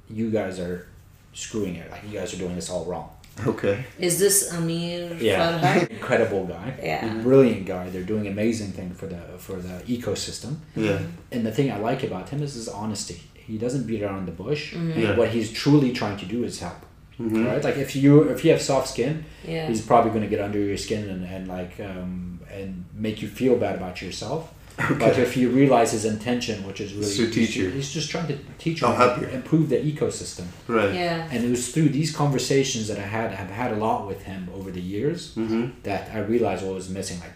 you 0.09 0.29
guys 0.31 0.59
are 0.59 0.87
screwing 1.33 1.75
it 1.75 1.89
like 1.91 2.03
you 2.03 2.13
guys 2.19 2.33
are 2.33 2.37
doing 2.37 2.55
this 2.55 2.69
all 2.69 2.85
wrong 2.85 3.09
Okay. 3.47 3.85
Is 3.97 4.19
this 4.19 4.51
Amir 4.53 5.13
yeah 5.13 5.39
Farha? 5.61 5.89
incredible 5.97 6.43
guy 6.45 6.67
Yeah. 6.83 7.21
brilliant 7.29 7.65
guy 7.65 7.89
they're 7.89 8.03
doing 8.13 8.27
amazing 8.27 8.71
thing 8.77 8.89
for 8.99 9.07
the 9.07 9.21
for 9.37 9.57
the 9.67 9.75
ecosystem 9.95 10.57
Yeah. 10.75 10.99
and 11.31 11.45
the 11.45 11.51
thing 11.51 11.71
i 11.71 11.77
like 11.89 12.03
about 12.03 12.29
him 12.29 12.43
is 12.43 12.53
his 12.55 12.67
honesty 12.67 13.21
he 13.49 13.57
doesn't 13.57 13.85
beat 13.87 14.03
around 14.03 14.25
the 14.27 14.31
bush 14.43 14.63
Mm-hmm. 14.73 14.99
Yeah. 14.99 15.15
what 15.19 15.29
he's 15.29 15.49
truly 15.51 15.91
trying 15.93 16.17
to 16.17 16.25
do 16.25 16.43
is 16.43 16.59
help 16.59 16.81
Mhm. 17.19 17.45
right 17.47 17.63
like 17.63 17.77
if 17.77 17.95
you 17.95 18.11
if 18.29 18.43
you 18.45 18.51
have 18.51 18.61
soft 18.61 18.87
skin 18.93 19.25
Yeah. 19.47 19.67
he's 19.67 19.81
probably 19.81 20.11
going 20.15 20.23
to 20.23 20.29
get 20.35 20.39
under 20.47 20.59
your 20.59 20.77
skin 20.77 21.03
and, 21.09 21.25
and 21.25 21.47
like 21.47 21.73
um, 21.89 22.39
and 22.59 22.85
make 22.93 23.21
you 23.21 23.27
feel 23.27 23.55
bad 23.57 23.75
about 23.75 24.01
yourself 24.01 24.41
Okay. 24.79 24.93
but 25.05 25.19
if 25.19 25.35
you 25.35 25.49
realize 25.61 25.91
his 25.91 26.05
intention 26.05 26.55
which 26.67 26.79
is 26.85 26.93
really 26.93 27.13
To 27.21 27.25
teach 27.37 27.53
you. 27.57 27.65
he's 27.77 27.91
just 27.91 28.09
trying 28.13 28.27
to 28.33 28.37
teach 28.63 28.77
you 28.81 28.87
I'll 28.87 28.95
help 28.95 29.19
you. 29.21 29.27
improve 29.39 29.65
the 29.73 29.79
ecosystem 29.91 30.45
Right. 30.67 30.93
Yeah. 30.93 31.27
and 31.31 31.39
it 31.45 31.49
was 31.49 31.63
through 31.73 31.89
these 31.99 32.11
conversations 32.23 32.87
that 32.89 32.97
I 33.05 33.07
had 33.17 33.27
I 33.35 33.35
have 33.43 33.51
had 33.63 33.71
a 33.77 33.79
lot 33.87 34.07
with 34.11 34.21
him 34.31 34.41
over 34.57 34.69
the 34.71 34.85
years 34.95 35.19
Mm-hmm. 35.35 35.63
that 35.83 36.01
I 36.17 36.19
realized 36.33 36.61
what 36.65 36.75
was 36.81 36.89
missing. 36.99 37.19
Like 37.25 37.35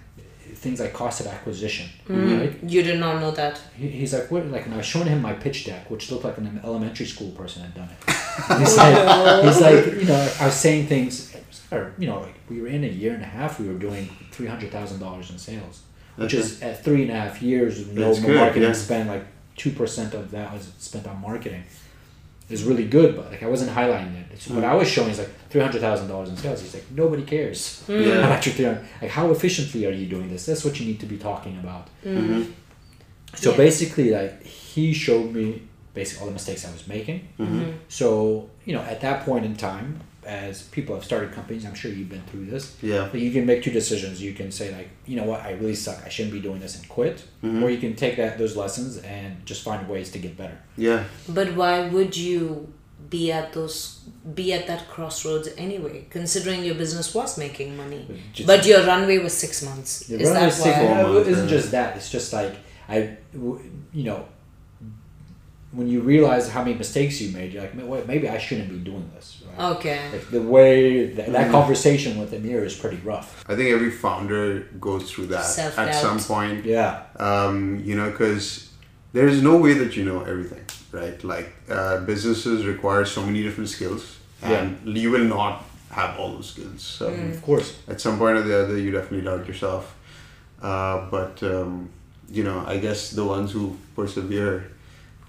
things 0.63 0.79
like 0.79 0.93
cost 0.93 1.17
of 1.21 1.27
acquisition, 1.35 1.87
Mm. 2.07 2.39
right? 2.39 2.53
You 2.73 2.81
did 2.89 2.97
not 3.05 3.15
know 3.21 3.31
that. 3.41 3.53
He, 3.81 3.87
he's 3.99 4.13
like, 4.17 4.27
what? 4.31 4.45
Like, 4.55 4.65
and 4.65 4.73
I 4.75 4.77
was 4.77 4.85
showing 4.93 5.07
him 5.13 5.21
my 5.29 5.33
pitch 5.45 5.59
deck, 5.69 5.83
which 5.91 6.03
looked 6.11 6.23
like 6.27 6.37
an 6.37 6.61
elementary 6.63 7.05
school 7.13 7.31
person 7.31 7.63
had 7.65 7.73
done 7.81 7.89
it. 7.95 8.15
He's 8.59 8.77
like, 8.77 9.43
he's 9.45 9.61
like, 9.61 9.85
you 10.01 10.05
know, 10.05 10.33
I 10.39 10.45
was 10.45 10.55
saying 10.55 10.87
things, 10.87 11.35
or 11.71 11.93
you 11.97 12.07
know, 12.07 12.21
like 12.21 12.35
we 12.49 12.61
were 12.61 12.67
in 12.67 12.83
a 12.83 12.87
year 12.87 13.13
and 13.13 13.23
a 13.23 13.27
half, 13.27 13.59
we 13.59 13.67
were 13.67 13.79
doing 13.79 14.09
three 14.31 14.47
hundred 14.47 14.71
thousand 14.71 14.99
dollars 14.99 15.29
in 15.31 15.37
sales, 15.37 15.83
which 16.15 16.33
is 16.33 16.61
at 16.61 16.83
three 16.83 17.03
and 17.03 17.11
a 17.11 17.15
half 17.15 17.41
years, 17.41 17.87
no 17.87 18.07
That's 18.07 18.19
good, 18.19 18.35
marketing 18.35 18.63
yeah. 18.63 18.73
spend, 18.73 19.09
like 19.09 19.25
two 19.55 19.71
percent 19.71 20.13
of 20.13 20.31
that 20.31 20.53
was 20.53 20.71
spent 20.77 21.07
on 21.07 21.21
marketing. 21.21 21.63
Is 22.49 22.65
really 22.65 22.85
good, 22.85 23.15
but 23.15 23.31
like 23.31 23.41
I 23.41 23.47
wasn't 23.47 23.71
highlighting 23.71 24.15
it. 24.19 24.25
It's, 24.33 24.47
What 24.47 24.59
hmm. 24.59 24.65
I 24.65 24.75
was 24.75 24.87
showing 24.87 25.09
is 25.09 25.17
like 25.17 25.29
three 25.49 25.61
hundred 25.61 25.79
thousand 25.79 26.09
dollars 26.09 26.29
in 26.29 26.35
sales. 26.37 26.61
He's 26.61 26.73
like, 26.73 26.85
nobody 26.91 27.23
cares 27.23 27.81
hmm. 27.83 28.01
Yeah. 28.01 28.25
about 28.25 28.45
your 28.45 28.53
300 28.53 28.85
Like, 29.01 29.11
how 29.11 29.31
efficiently 29.31 29.85
are 29.85 29.91
you 29.91 30.07
doing 30.07 30.29
this? 30.29 30.45
That's 30.45 30.63
what 30.65 30.77
you 30.79 30.85
need 30.85 30.99
to 30.99 31.05
be 31.05 31.17
talking 31.17 31.57
about. 31.59 31.87
Hmm. 32.03 32.17
Mm-hmm. 32.17 32.51
So 33.35 33.51
Yeah. 33.51 33.57
basically, 33.57 34.11
like 34.11 34.43
he 34.43 34.93
showed 34.93 35.31
me 35.33 35.61
basically 35.93 36.21
all 36.21 36.27
the 36.27 36.33
mistakes 36.33 36.65
I 36.67 36.71
was 36.71 36.87
making. 36.87 37.27
Mm-hmm. 37.39 37.71
So 37.89 38.49
you 38.65 38.73
know, 38.73 38.81
at 38.81 39.01
that 39.01 39.25
point 39.25 39.45
in 39.45 39.55
time, 39.55 40.01
as 40.25 40.63
people 40.63 40.95
have 40.95 41.03
started 41.03 41.31
companies, 41.33 41.65
I'm 41.65 41.73
sure 41.73 41.91
you've 41.91 42.09
been 42.09 42.23
through 42.23 42.45
this. 42.45 42.77
Yeah. 42.81 43.09
But 43.11 43.19
you 43.19 43.31
can 43.31 43.45
make 43.45 43.63
two 43.63 43.71
decisions. 43.71 44.21
You 44.21 44.33
can 44.33 44.51
say 44.51 44.73
like, 44.75 44.89
you 45.05 45.15
know 45.15 45.23
what, 45.23 45.41
I 45.41 45.51
really 45.51 45.75
suck. 45.75 46.01
I 46.05 46.09
shouldn't 46.09 46.33
be 46.33 46.39
doing 46.39 46.59
this 46.59 46.77
and 46.77 46.87
quit. 46.87 47.23
Mm-hmm. 47.43 47.63
Or 47.63 47.69
you 47.69 47.77
can 47.77 47.95
take 47.95 48.17
that 48.17 48.37
those 48.37 48.55
lessons 48.55 48.97
and 48.97 49.45
just 49.45 49.63
find 49.63 49.87
ways 49.87 50.11
to 50.11 50.19
get 50.19 50.37
better. 50.37 50.57
Yeah. 50.77 51.03
But 51.27 51.55
why 51.55 51.87
would 51.89 52.15
you 52.15 52.73
be 53.09 53.31
at 53.31 53.53
those 53.53 53.99
be 54.33 54.53
at 54.53 54.65
that 54.67 54.87
crossroads 54.87 55.49
anyway, 55.57 56.05
considering 56.09 56.63
your 56.63 56.75
business 56.75 57.13
was 57.13 57.37
making 57.37 57.75
money? 57.75 58.07
Just- 58.33 58.47
But 58.47 58.65
your 58.65 58.85
runway 58.85 59.17
was 59.17 59.33
six 59.33 59.61
months. 59.63 60.07
The 60.07 60.19
Is 60.19 60.29
runway 60.29 60.45
that 60.45 60.53
six 60.53 60.77
why? 60.77 60.85
Months, 60.85 61.13
months, 61.13 61.27
it 61.27 61.31
isn't 61.33 61.49
just 61.49 61.71
that. 61.71 61.97
It's 61.97 62.09
just 62.09 62.31
like 62.33 62.55
I, 62.87 63.17
you 63.33 64.03
know, 64.09 64.25
when 65.73 65.87
you 65.87 66.01
realize 66.01 66.49
how 66.49 66.63
many 66.63 66.75
mistakes 66.77 67.19
you 67.19 67.31
made, 67.37 67.51
you're 67.51 67.63
like, 67.63 67.73
wait, 67.75 68.07
maybe 68.07 68.29
I 68.29 68.37
shouldn't 68.37 68.69
be 68.69 68.77
doing 68.77 69.09
this. 69.15 69.41
Right? 69.57 69.71
Okay. 69.77 69.99
Like 70.13 70.29
the 70.29 70.41
way 70.41 71.07
that, 71.17 71.31
that 71.31 71.47
Mhm. 71.47 71.51
conversation 71.51 72.19
with 72.19 72.31
Amir 72.33 72.63
is 72.63 72.75
pretty 72.75 72.97
rough. 73.03 73.43
I 73.51 73.55
think 73.55 73.69
every 73.71 73.89
founder 73.91 74.43
goes 74.79 75.03
through 75.11 75.27
that 75.27 75.45
Self-doubt. 75.45 75.87
at 75.89 75.95
some 75.95 76.19
point. 76.19 76.63
Yeah, 76.65 77.01
um, 77.17 77.81
you 77.83 77.95
know, 77.95 78.09
because 78.11 78.69
there's 79.13 79.41
no 79.41 79.57
way 79.57 79.73
that 79.81 79.91
you 79.97 80.03
know 80.05 80.19
everything, 80.31 80.63
right? 80.91 81.17
Like 81.23 81.49
uh, 81.69 82.01
businesses 82.11 82.65
require 82.73 83.03
so 83.05 83.21
many 83.25 83.41
different 83.41 83.69
skills, 83.69 84.17
and 84.43 84.77
you 84.85 85.09
will 85.11 85.25
not 85.37 85.63
have 85.89 86.19
all 86.19 86.29
those 86.35 86.49
skills. 86.53 86.81
So 86.81 87.07
of 87.07 87.41
course. 87.41 87.67
at 87.87 87.99
some 88.01 88.17
point 88.19 88.37
or 88.37 88.43
the 88.43 88.55
other, 88.63 88.77
you 88.77 88.91
definitely 88.91 89.25
doubt 89.29 89.47
yourself. 89.47 89.95
Uh, 90.61 91.09
but 91.09 91.41
um, 91.43 91.89
you 92.29 92.43
know, 92.43 92.63
I 92.73 92.77
guess 92.77 93.11
the 93.11 93.25
ones 93.25 93.51
who 93.51 93.75
persevere, 93.95 94.71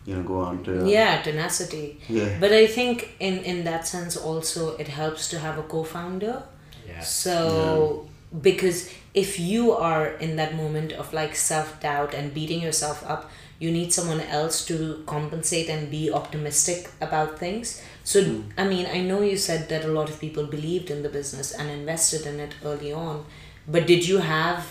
you 0.05 0.15
know, 0.17 0.23
go 0.23 0.41
on 0.41 0.63
to 0.65 0.83
uh, 0.83 0.85
Yeah, 0.85 1.23
tenacity. 1.23 1.99
yeah, 2.09 2.37
But 2.41 2.53
I 2.53 2.67
think 2.67 3.15
in 3.21 3.39
in 3.53 3.65
that 3.65 3.87
sense 3.87 4.17
also 4.17 4.77
it 4.77 4.89
helps 4.89 5.29
to 5.31 5.39
have 5.39 5.59
a 5.59 5.63
co-founder. 5.63 6.43
Yeah. 6.89 7.01
So 7.01 8.07
because 8.43 8.91
if 9.15 9.39
you 9.39 9.73
are 9.73 10.07
in 10.27 10.37
that 10.37 10.55
moment 10.57 10.93
of 10.93 11.13
like 11.13 11.35
self-doubt 11.37 12.15
and 12.15 12.35
beating 12.35 12.61
yourself 12.61 13.05
up, 13.09 13.31
you 13.61 13.71
need 13.71 13.93
someone 13.93 14.21
else 14.21 14.65
to 14.67 15.03
compensate 15.07 15.69
and 15.69 15.91
be 15.91 16.11
optimistic 16.13 16.91
about 17.01 17.39
things. 17.39 17.81
So 18.03 18.23
hmm. 18.25 18.41
I 18.59 18.65
mean, 18.65 18.87
I 18.87 19.01
know 19.01 19.23
you 19.23 19.37
said 19.37 19.69
that 19.69 19.85
a 19.85 19.89
lot 19.99 20.11
of 20.11 20.21
people 20.21 20.45
believed 20.47 20.91
in 20.91 21.03
the 21.03 21.09
business 21.09 21.53
and 21.53 21.71
invested 21.71 22.27
in 22.27 22.41
it 22.41 22.55
early 22.65 22.93
on, 22.93 23.25
but 23.69 23.87
did 23.87 24.07
you 24.07 24.19
have 24.19 24.67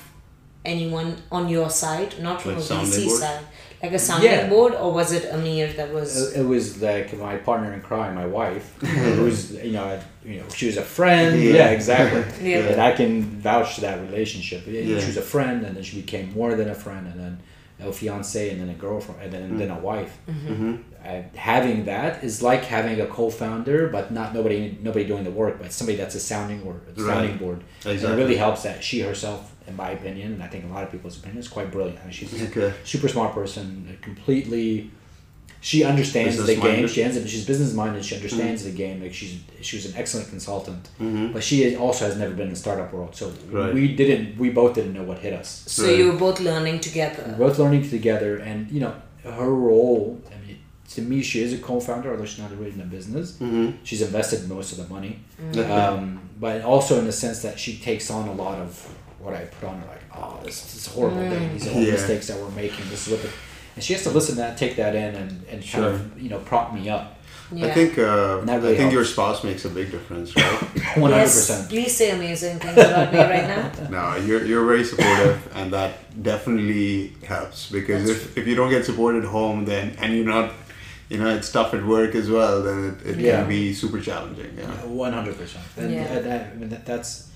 anyone 0.65 1.15
on 1.32 1.50
your 1.50 1.69
side, 1.69 2.22
not 2.22 2.41
from 2.41 2.56
Like 2.56 2.63
a 2.69 2.74
VC 2.74 3.06
board? 3.08 3.19
side, 3.19 3.46
like 3.84 3.91
a 3.93 4.00
sounding 4.00 4.32
Yeah. 4.32 4.48
board, 4.50 4.74
or 4.74 4.91
was 4.93 5.12
it 5.12 5.26
Amir 5.32 5.67
that 5.74 5.93
was? 5.93 6.10
It, 6.34 6.39
it 6.39 6.46
was 6.46 6.82
like 6.82 7.13
my 7.17 7.36
partner 7.36 7.74
in 7.74 7.82
crime, 7.82 8.15
my 8.15 8.26
wife, 8.26 8.65
who's 8.82 9.52
you 9.52 9.74
know, 9.74 10.00
you 10.26 10.38
know, 10.39 10.46
she 10.56 10.67
was 10.67 10.78
a 10.78 10.82
friend. 10.82 11.39
Yeah. 11.41 11.54
Yeah, 11.54 11.69
exactly. 11.72 12.24
Yeah. 12.52 12.60
And 12.72 12.82
I 12.82 12.93
can 12.93 13.22
vouch 13.22 13.76
to 13.76 13.82
that 13.82 14.00
relationship. 14.02 14.62
Yeah, 14.65 14.82
Yeah. 14.82 15.00
She 15.00 15.08
was 15.08 15.17
a 15.17 15.22
friend, 15.22 15.65
and 15.65 15.76
then 15.76 15.84
she 15.84 16.00
became 16.02 16.34
more 16.34 16.56
than 16.56 16.69
a 16.69 16.76
friend, 16.76 17.08
and 17.08 17.19
then 17.19 17.39
a 17.82 17.91
fiance, 17.91 18.50
and 18.52 18.62
then 18.62 18.69
a 18.69 18.74
girlfriend, 18.86 19.22
and 19.22 19.34
then, 19.34 19.41
and 19.43 19.60
then 19.60 19.69
a 19.69 19.80
wife. 19.80 20.17
hmm 20.28 20.76
uh, 21.06 21.22
having 21.36 21.84
that 21.84 22.24
is 22.24 22.41
like 22.41 22.63
having 22.63 23.02
a 23.02 23.06
co-founder, 23.06 23.89
but 23.89 24.10
not 24.12 24.34
nobody 24.34 24.78
nobody 24.82 25.04
doing 25.06 25.26
the 25.26 25.32
work, 25.32 25.60
but 25.62 25.69
somebody 25.74 25.98
that's 25.98 26.15
a 26.15 26.19
sounding 26.19 26.62
board, 26.63 26.80
a 26.96 26.98
sounding 26.98 27.32
Right. 27.32 27.39
board. 27.39 27.60
And 27.86 28.00
it 28.02 28.15
really 28.15 28.38
helps 28.38 28.63
that 28.63 28.82
she 28.82 29.02
herself, 29.02 29.52
in 29.67 29.76
my 29.76 29.91
opinion, 29.91 30.34
and 30.34 30.43
I 30.43 30.47
think 30.47 30.65
a 30.65 30.67
lot 30.67 30.84
of 30.84 30.91
people's 30.91 31.17
opinion, 31.17 31.39
is 31.39 31.47
quite 31.47 31.71
brilliant. 31.71 31.99
I 31.99 32.04
mean, 32.04 32.12
she's 32.13 32.41
a 32.41 32.47
Okay. 32.47 32.73
super 32.84 33.08
smart 33.08 33.34
person, 33.34 33.97
completely. 34.02 34.91
She 35.62 35.86
understands 35.86 36.36
the 36.36 36.56
game. 36.56 36.82
Business-minded. 36.82 36.89
She 36.89 37.04
ends 37.04 37.17
up. 37.17 37.26
She's 37.26 37.45
business 37.45 37.73
minded. 37.73 38.04
She 38.04 38.15
understands 38.15 38.65
the 38.65 38.71
game. 38.71 39.02
Like 39.02 39.13
she's 39.13 39.39
she 39.62 39.78
was 39.78 39.86
an 39.86 39.93
excellent 39.95 40.28
consultant, 40.30 40.89
hmm 40.97 41.32
but 41.32 41.41
she 41.41 41.76
also 41.78 42.04
has 42.06 42.17
never 42.17 42.34
been 42.34 42.47
in 42.47 42.54
the 42.54 42.60
startup 42.60 42.91
world. 42.91 43.15
So 43.15 43.32
Right. 43.49 43.73
we 43.73 43.95
didn't. 43.95 44.38
We 44.38 44.49
both 44.49 44.73
didn't 44.76 44.93
know 44.93 45.04
what 45.04 45.19
hit 45.19 45.32
us. 45.34 45.63
so 45.67 45.86
Right. 45.86 45.97
you 45.97 46.06
were 46.12 46.17
both 46.28 46.39
learning 46.41 46.82
together. 46.82 47.23
We're 47.39 47.47
both 47.47 47.60
learning 47.60 47.89
together, 47.89 48.38
and 48.49 48.69
you 48.71 48.82
know 48.82 48.93
her 49.23 49.49
role. 49.69 50.21
I 50.34 50.36
mean, 50.45 50.58
to 50.95 51.02
me, 51.02 51.21
she 51.23 51.41
is 51.41 51.54
a 51.54 51.58
co-founder, 51.60 52.12
although 52.12 52.26
she's 52.26 52.39
not 52.39 52.52
really 52.58 52.71
in 52.71 52.80
the 52.80 52.91
business. 52.97 53.38
hmm 53.38 53.69
She's 53.86 54.02
invested 54.02 54.49
most 54.49 54.73
of 54.73 54.78
the 54.86 54.93
money, 54.93 55.19
Okay. 55.56 55.63
um, 55.63 56.19
but 56.41 56.62
also 56.62 56.99
in 56.99 57.06
the 57.06 57.13
sense 57.26 57.41
that 57.41 57.58
she 57.58 57.78
takes 57.78 58.12
on 58.12 58.28
a 58.28 58.34
lot 58.34 58.58
of 58.60 58.69
what 59.23 59.33
I 59.33 59.41
put 59.45 59.69
on 59.69 59.79
her. 59.81 59.88
Like, 59.88 60.01
oh, 60.15 60.39
this, 60.43 60.62
this 60.62 60.75
is 60.75 60.88
a 60.88 60.89
horrible 60.91 61.17
thing. 61.29 61.53
These 61.53 61.67
are 61.67 61.71
all 61.73 61.81
Yeah. 61.81 61.91
mistakes 61.93 62.27
that 62.27 62.38
we're 62.38 62.49
making. 62.51 62.89
This 62.89 63.07
is 63.07 63.13
what, 63.13 63.21
the, 63.23 63.29
and 63.75 63.83
she 63.83 63.93
has 63.93 64.03
to 64.03 64.09
listen 64.12 64.36
to 64.36 64.41
that, 64.41 64.57
take 64.57 64.75
that 64.75 64.95
in, 64.95 65.15
and, 65.15 65.31
and 65.49 65.59
kind 65.62 65.63
Sure. 65.63 65.89
of 65.89 66.21
you 66.21 66.29
know 66.29 66.39
prop 66.39 66.73
me 66.73 66.89
up. 66.89 67.19
Yeah. 67.51 67.67
I 67.67 67.71
think 67.71 67.97
uh, 67.99 68.41
really 68.45 68.73
I 68.73 68.77
think 68.77 68.91
your 68.93 69.05
spouse 69.05 69.43
makes 69.43 69.63
a 69.65 69.69
big 69.69 69.91
difference, 69.91 70.36
right? 70.36 70.43
One 70.97 71.12
hundred 71.12 71.23
Yes, 71.25 71.36
percent. 71.47 71.69
please 71.69 71.95
say 71.95 72.09
amazing 72.12 72.57
things 72.59 72.77
about 72.77 73.13
me 73.13 73.19
right 73.19 73.47
now. 73.47 73.71
no, 73.89 74.15
you're 74.25 74.43
you're 74.45 74.65
very 74.65 74.83
supportive, 74.83 75.38
and 75.55 75.71
that 75.73 75.91
definitely 76.23 77.13
helps 77.27 77.69
because 77.69 78.07
That's 78.07 78.19
if, 78.25 78.38
if 78.39 78.47
you 78.47 78.55
don't 78.55 78.69
get 78.71 78.86
support 78.86 79.15
at 79.15 79.23
home, 79.25 79.65
then 79.65 79.95
and 79.99 80.13
you're 80.15 80.25
not, 80.25 80.51
you 81.09 81.17
know, 81.17 81.29
it's 81.36 81.51
tough 81.51 81.73
at 81.73 81.86
work 81.86 82.15
as 82.15 82.27
well, 82.29 82.63
then 82.63 82.77
it, 83.03 83.09
it 83.12 83.19
Yeah. 83.19 83.39
can 83.41 83.49
be 83.49 83.73
super 83.73 83.99
challenging. 83.99 84.51
Yeah. 84.57 84.67
One 84.86 85.13
hundred 85.13 85.38
percent. 85.38 85.65
And 85.77 85.91
Yeah. 85.93 86.19
that, 86.19 86.51
I 86.51 86.55
mean, 86.55 86.69
that, 86.69 86.86
that's 86.88 87.29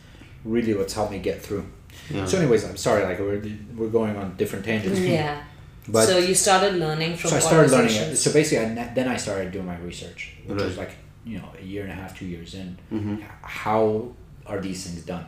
really 0.45 0.73
what's 0.73 0.93
helped 0.93 1.11
me 1.11 1.19
get 1.19 1.41
through. 1.41 1.65
Yeah. 2.09 2.25
So, 2.25 2.37
anyways, 2.39 2.63
I'm 2.65 2.77
sorry. 2.77 3.03
Like 3.03 3.19
we're 3.19 3.41
we're 3.75 3.89
going 3.89 4.15
on 4.17 4.35
different 4.37 4.65
tangents. 4.65 4.99
Yeah. 4.99 5.43
But 5.89 6.05
so 6.05 6.17
you 6.17 6.35
started 6.35 6.73
learning 6.75 7.15
from 7.15 7.29
so 7.29 7.37
I 7.37 7.39
started 7.39 7.71
learning 7.71 7.95
it. 7.95 8.17
So 8.17 8.33
basically, 8.33 8.65
I, 8.65 8.93
then 8.93 9.07
I 9.07 9.15
started 9.15 9.53
doing 9.53 9.65
my 9.65 9.77
research, 9.77 10.33
which 10.45 10.61
was 10.61 10.77
like 10.77 10.91
you 11.25 11.37
know 11.39 11.49
a 11.57 11.63
year 11.63 11.83
and 11.83 11.91
a 11.91 11.95
half, 11.95 12.11
two 12.19 12.25
years 12.25 12.55
in. 12.55 12.77
Mhm. 12.91 13.23
How 13.41 14.11
are 14.45 14.59
these 14.59 14.83
things 14.85 15.03
done? 15.05 15.25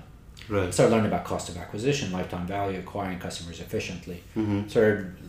I 0.50 0.54
Right. 0.54 0.74
started 0.74 0.92
learning 0.94 1.08
about 1.13 1.24
cost 1.24 1.48
of 1.48 1.56
acquisition, 1.58 2.12
lifetime 2.12 2.46
value, 2.46 2.78
acquiring 2.80 3.20
customers 3.20 3.60
efficiently. 3.62 4.22
hmm 4.34 4.62
So 4.68 4.80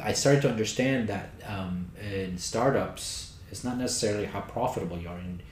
I 0.00 0.12
started 0.14 0.42
to 0.42 0.50
understand 0.50 1.08
that 1.08 1.28
um, 1.46 1.72
in 2.12 2.36
startups, 2.38 3.34
it's 3.52 3.62
not 3.62 3.76
necessarily 3.78 4.26
how 4.26 4.40
profitable 4.40 4.98
you 4.98 5.08
are. 5.08 5.18
And 5.18 5.42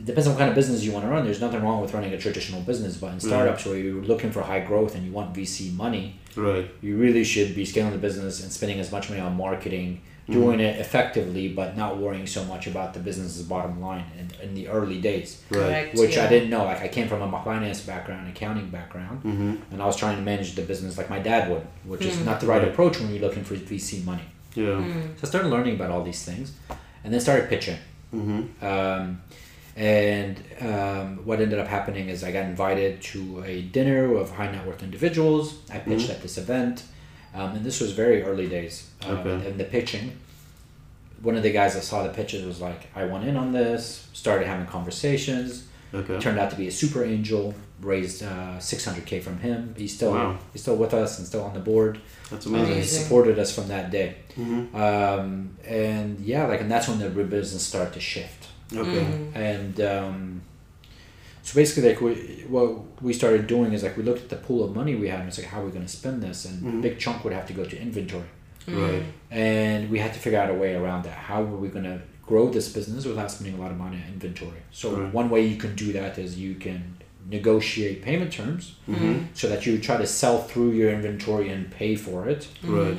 it 0.00 0.06
depends 0.06 0.26
on 0.26 0.32
what 0.34 0.38
kind 0.38 0.48
of 0.48 0.54
business 0.56 0.82
you 0.82 0.92
want 0.92 1.04
to 1.04 1.10
run. 1.10 1.24
There's 1.24 1.40
nothing 1.40 1.62
wrong 1.62 1.80
with 1.82 1.92
running 1.94 2.12
a 2.14 2.18
traditional 2.18 2.60
business, 2.62 2.96
but 2.96 3.12
in 3.12 3.20
startups 3.20 3.66
where 3.66 3.76
you're 3.76 4.02
looking 4.02 4.30
for 4.32 4.40
high 4.42 4.60
growth 4.70 4.94
and 4.94 5.04
you 5.06 5.12
want 5.12 5.34
VC 5.34 5.74
money, 5.74 6.16
Right. 6.36 6.66
you 6.80 6.96
really 6.96 7.24
should 7.24 7.54
be 7.54 7.64
scaling 7.64 7.92
the 7.92 7.98
business 8.08 8.42
and 8.42 8.50
spending 8.50 8.78
as 8.80 8.90
much 8.90 9.10
money 9.10 9.20
on 9.20 9.36
marketing, 9.36 10.00
doing 10.28 10.60
it 10.60 10.78
effectively, 10.78 11.48
but 11.48 11.76
not 11.76 11.98
worrying 11.98 12.26
so 12.26 12.44
much 12.44 12.66
about 12.68 12.94
the 12.94 13.00
business's 13.00 13.42
bottom 13.42 13.80
line 13.80 14.04
in, 14.18 14.26
in 14.48 14.54
the 14.54 14.68
early 14.68 15.00
days. 15.00 15.42
Right. 15.50 15.58
Correct. 15.60 15.98
Which 15.98 16.14
yeah. 16.16 16.24
I 16.24 16.28
didn't 16.28 16.50
know. 16.50 16.64
Like 16.64 16.80
I 16.82 16.88
came 16.88 17.08
from 17.08 17.20
a 17.34 17.42
finance 17.44 17.80
background, 17.82 18.28
accounting 18.28 18.68
background, 18.70 19.20
hmm 19.22 19.56
and 19.72 19.82
I 19.82 19.86
was 19.86 19.96
trying 19.96 20.16
to 20.16 20.22
manage 20.22 20.54
the 20.54 20.62
business 20.62 20.96
like 20.96 21.10
my 21.10 21.18
dad 21.18 21.50
would, 21.50 21.66
which 21.84 22.04
is 22.06 22.24
not 22.24 22.40
the 22.40 22.46
right 22.46 22.62
Right. 22.62 22.68
approach 22.72 23.00
when 23.00 23.10
you're 23.12 23.20
looking 23.28 23.44
for 23.44 23.54
VC 23.56 24.04
money. 24.04 24.22
Yeah. 24.54 24.64
Mm. 24.66 25.02
So 25.16 25.20
I 25.24 25.26
started 25.26 25.48
learning 25.48 25.74
about 25.74 25.90
all 25.90 26.02
these 26.04 26.22
things, 26.24 26.52
and 27.04 27.12
then 27.12 27.20
started 27.20 27.48
pitching. 27.50 27.78
hmm 28.12 28.42
Um, 28.62 29.20
and 29.76 30.42
um, 30.60 31.24
what 31.24 31.40
ended 31.40 31.58
up 31.58 31.66
happening 31.68 32.08
is 32.08 32.22
I 32.24 32.32
got 32.32 32.44
invited 32.44 33.00
to 33.02 33.42
a 33.46 33.62
dinner 33.62 34.14
of 34.16 34.30
high 34.30 34.50
net 34.50 34.66
worth 34.66 34.82
individuals. 34.82 35.54
I 35.72 35.78
pitched 35.78 36.08
Mhm. 36.08 36.14
at 36.14 36.22
this 36.22 36.36
event, 36.38 36.82
um, 37.34 37.56
and 37.56 37.64
this 37.64 37.80
was 37.80 37.92
very 37.92 38.22
early 38.22 38.48
days. 38.48 38.88
Um, 39.02 39.18
Okay. 39.18 39.48
And 39.48 39.58
the 39.60 39.64
pitching, 39.64 40.12
one 41.22 41.36
of 41.36 41.42
the 41.42 41.50
guys 41.52 41.74
that 41.74 41.82
saw 41.84 42.02
the 42.02 42.08
pitches 42.10 42.44
was 42.44 42.60
like, 42.60 42.88
"I 42.96 43.04
want 43.04 43.26
in 43.26 43.36
on 43.36 43.52
this." 43.52 44.06
Started 44.12 44.46
having 44.46 44.66
conversations. 44.66 45.64
Okay. 45.92 46.18
Turned 46.20 46.38
out 46.38 46.50
to 46.50 46.56
be 46.56 46.68
a 46.68 46.72
super 46.72 47.04
angel. 47.04 47.54
Raised 47.80 48.22
uh, 48.22 48.58
600k 48.60 49.20
from 49.22 49.38
him. 49.38 49.74
He's 49.76 49.94
still 49.94 50.12
Wow. 50.12 50.38
he's 50.52 50.60
still 50.62 50.76
with 50.76 50.92
us 50.92 51.18
and 51.18 51.26
still 51.26 51.42
on 51.42 51.54
the 51.54 51.60
board. 51.60 51.98
That's 52.30 52.46
Uh, 52.46 52.50
amazing. 52.50 52.74
he 52.76 52.82
supported 52.82 53.38
us 53.38 53.50
from 53.54 53.68
that 53.68 53.90
day. 53.90 54.16
hmm 54.36 54.66
Um, 54.76 55.56
and 55.66 56.20
yeah, 56.20 56.44
like, 56.46 56.60
and 56.60 56.70
that's 56.70 56.88
when 56.88 56.98
the 56.98 57.08
business 57.08 57.62
started 57.62 57.94
to 57.94 58.00
shift. 58.00 58.48
Okay. 58.74 59.04
Mm. 59.04 59.36
And 59.36 59.80
um, 59.80 60.40
So 61.42 61.54
basically, 61.54 61.88
like 61.90 62.00
we, 62.00 62.14
what 62.48 63.02
we 63.02 63.12
started 63.12 63.46
doing 63.46 63.72
is 63.72 63.82
like 63.82 63.96
we 63.96 64.02
looked 64.02 64.22
at 64.22 64.28
the 64.28 64.36
pool 64.46 64.62
of 64.64 64.74
money 64.76 64.94
we 64.94 65.08
had 65.08 65.20
and 65.20 65.28
it's 65.28 65.38
like 65.38 65.48
how 65.48 65.62
are 65.62 65.64
we 65.64 65.72
going 65.72 65.86
to 65.86 65.96
spend 66.00 66.22
this, 66.22 66.44
and 66.44 66.56
a 66.78 66.82
big 66.82 66.98
chunk 66.98 67.24
would 67.24 67.32
have 67.32 67.46
to 67.46 67.52
go 67.52 67.64
to 67.64 67.76
inventory, 67.80 68.28
Right. 68.68 69.02
and 69.30 69.90
we 69.90 69.98
had 69.98 70.12
to 70.14 70.20
figure 70.20 70.38
out 70.38 70.50
a 70.50 70.54
way 70.54 70.74
around 70.74 71.04
that. 71.04 71.16
How 71.30 71.42
were 71.42 71.56
we 71.56 71.68
going 71.68 71.84
to 71.94 72.00
grow 72.24 72.48
this 72.50 72.68
business 72.72 73.04
without 73.06 73.30
spending 73.30 73.58
a 73.58 73.62
lot 73.62 73.70
of 73.72 73.78
money 73.78 73.96
on 73.96 74.12
inventory? 74.12 74.60
So 74.70 74.94
Right. 74.94 75.12
one 75.14 75.28
way 75.30 75.46
you 75.46 75.56
can 75.56 75.74
do 75.74 75.92
that 75.94 76.18
is 76.18 76.38
you 76.38 76.54
can 76.54 76.80
negotiate 77.28 78.02
payment 78.02 78.32
terms 78.32 78.74
Mm-hmm. 78.88 79.24
so 79.34 79.48
that 79.48 79.64
you 79.66 79.78
try 79.78 79.96
to 79.96 80.06
sell 80.06 80.38
through 80.42 80.72
your 80.72 80.90
inventory 80.90 81.48
and 81.48 81.70
pay 81.70 81.96
for 81.96 82.28
it, 82.28 82.48
Right. 82.62 82.98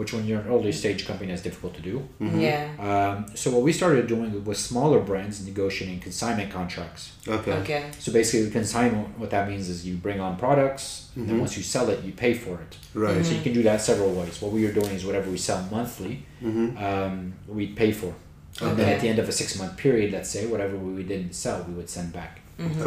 Which 0.00 0.14
when 0.14 0.24
you're 0.26 0.40
an 0.40 0.48
early 0.48 0.70
mm-hmm. 0.70 0.82
stage 0.82 1.06
company 1.06 1.30
is 1.30 1.42
difficult 1.42 1.74
to 1.74 1.82
do. 1.82 1.96
Mm-hmm. 2.22 2.40
Yeah. 2.40 2.62
Um, 2.88 3.36
so 3.36 3.50
what 3.50 3.60
we 3.60 3.70
started 3.70 4.06
doing 4.06 4.42
with 4.46 4.56
smaller 4.56 4.98
brands 4.98 5.44
negotiating 5.44 6.00
consignment 6.00 6.50
contracts. 6.50 7.12
Okay. 7.28 7.52
Okay. 7.60 7.90
So 7.98 8.10
basically, 8.10 8.46
the 8.46 8.50
consignment, 8.50 9.18
what 9.18 9.28
that 9.28 9.46
means 9.50 9.68
is 9.68 9.86
you 9.86 9.96
bring 9.96 10.18
on 10.18 10.38
products, 10.38 11.10
and 11.14 11.26
then 11.26 11.34
mm-hmm. 11.34 11.40
once 11.40 11.54
you 11.58 11.62
sell 11.62 11.90
it, 11.90 12.02
you 12.02 12.12
pay 12.12 12.32
for 12.32 12.54
it. 12.64 12.78
Right. 12.94 13.22
So 13.26 13.34
you 13.34 13.42
can 13.42 13.52
do 13.52 13.62
that 13.64 13.82
several 13.82 14.10
ways. 14.12 14.40
What 14.40 14.52
we 14.52 14.64
are 14.64 14.72
doing 14.72 14.92
is 14.98 15.04
whatever 15.04 15.30
we 15.30 15.36
sell 15.36 15.68
monthly, 15.70 16.24
um, 16.78 17.34
we 17.46 17.66
pay 17.66 17.92
for. 17.92 18.14
And 18.62 18.78
then 18.78 18.88
at 18.88 19.02
the 19.02 19.08
end 19.08 19.18
of 19.18 19.28
a 19.28 19.32
six 19.32 19.58
month 19.58 19.76
period, 19.76 20.12
let's 20.12 20.30
say, 20.30 20.46
whatever 20.46 20.78
we 20.78 21.02
didn't 21.02 21.34
sell, 21.34 21.62
we 21.68 21.74
would 21.74 21.90
send 21.90 22.14
back. 22.14 22.40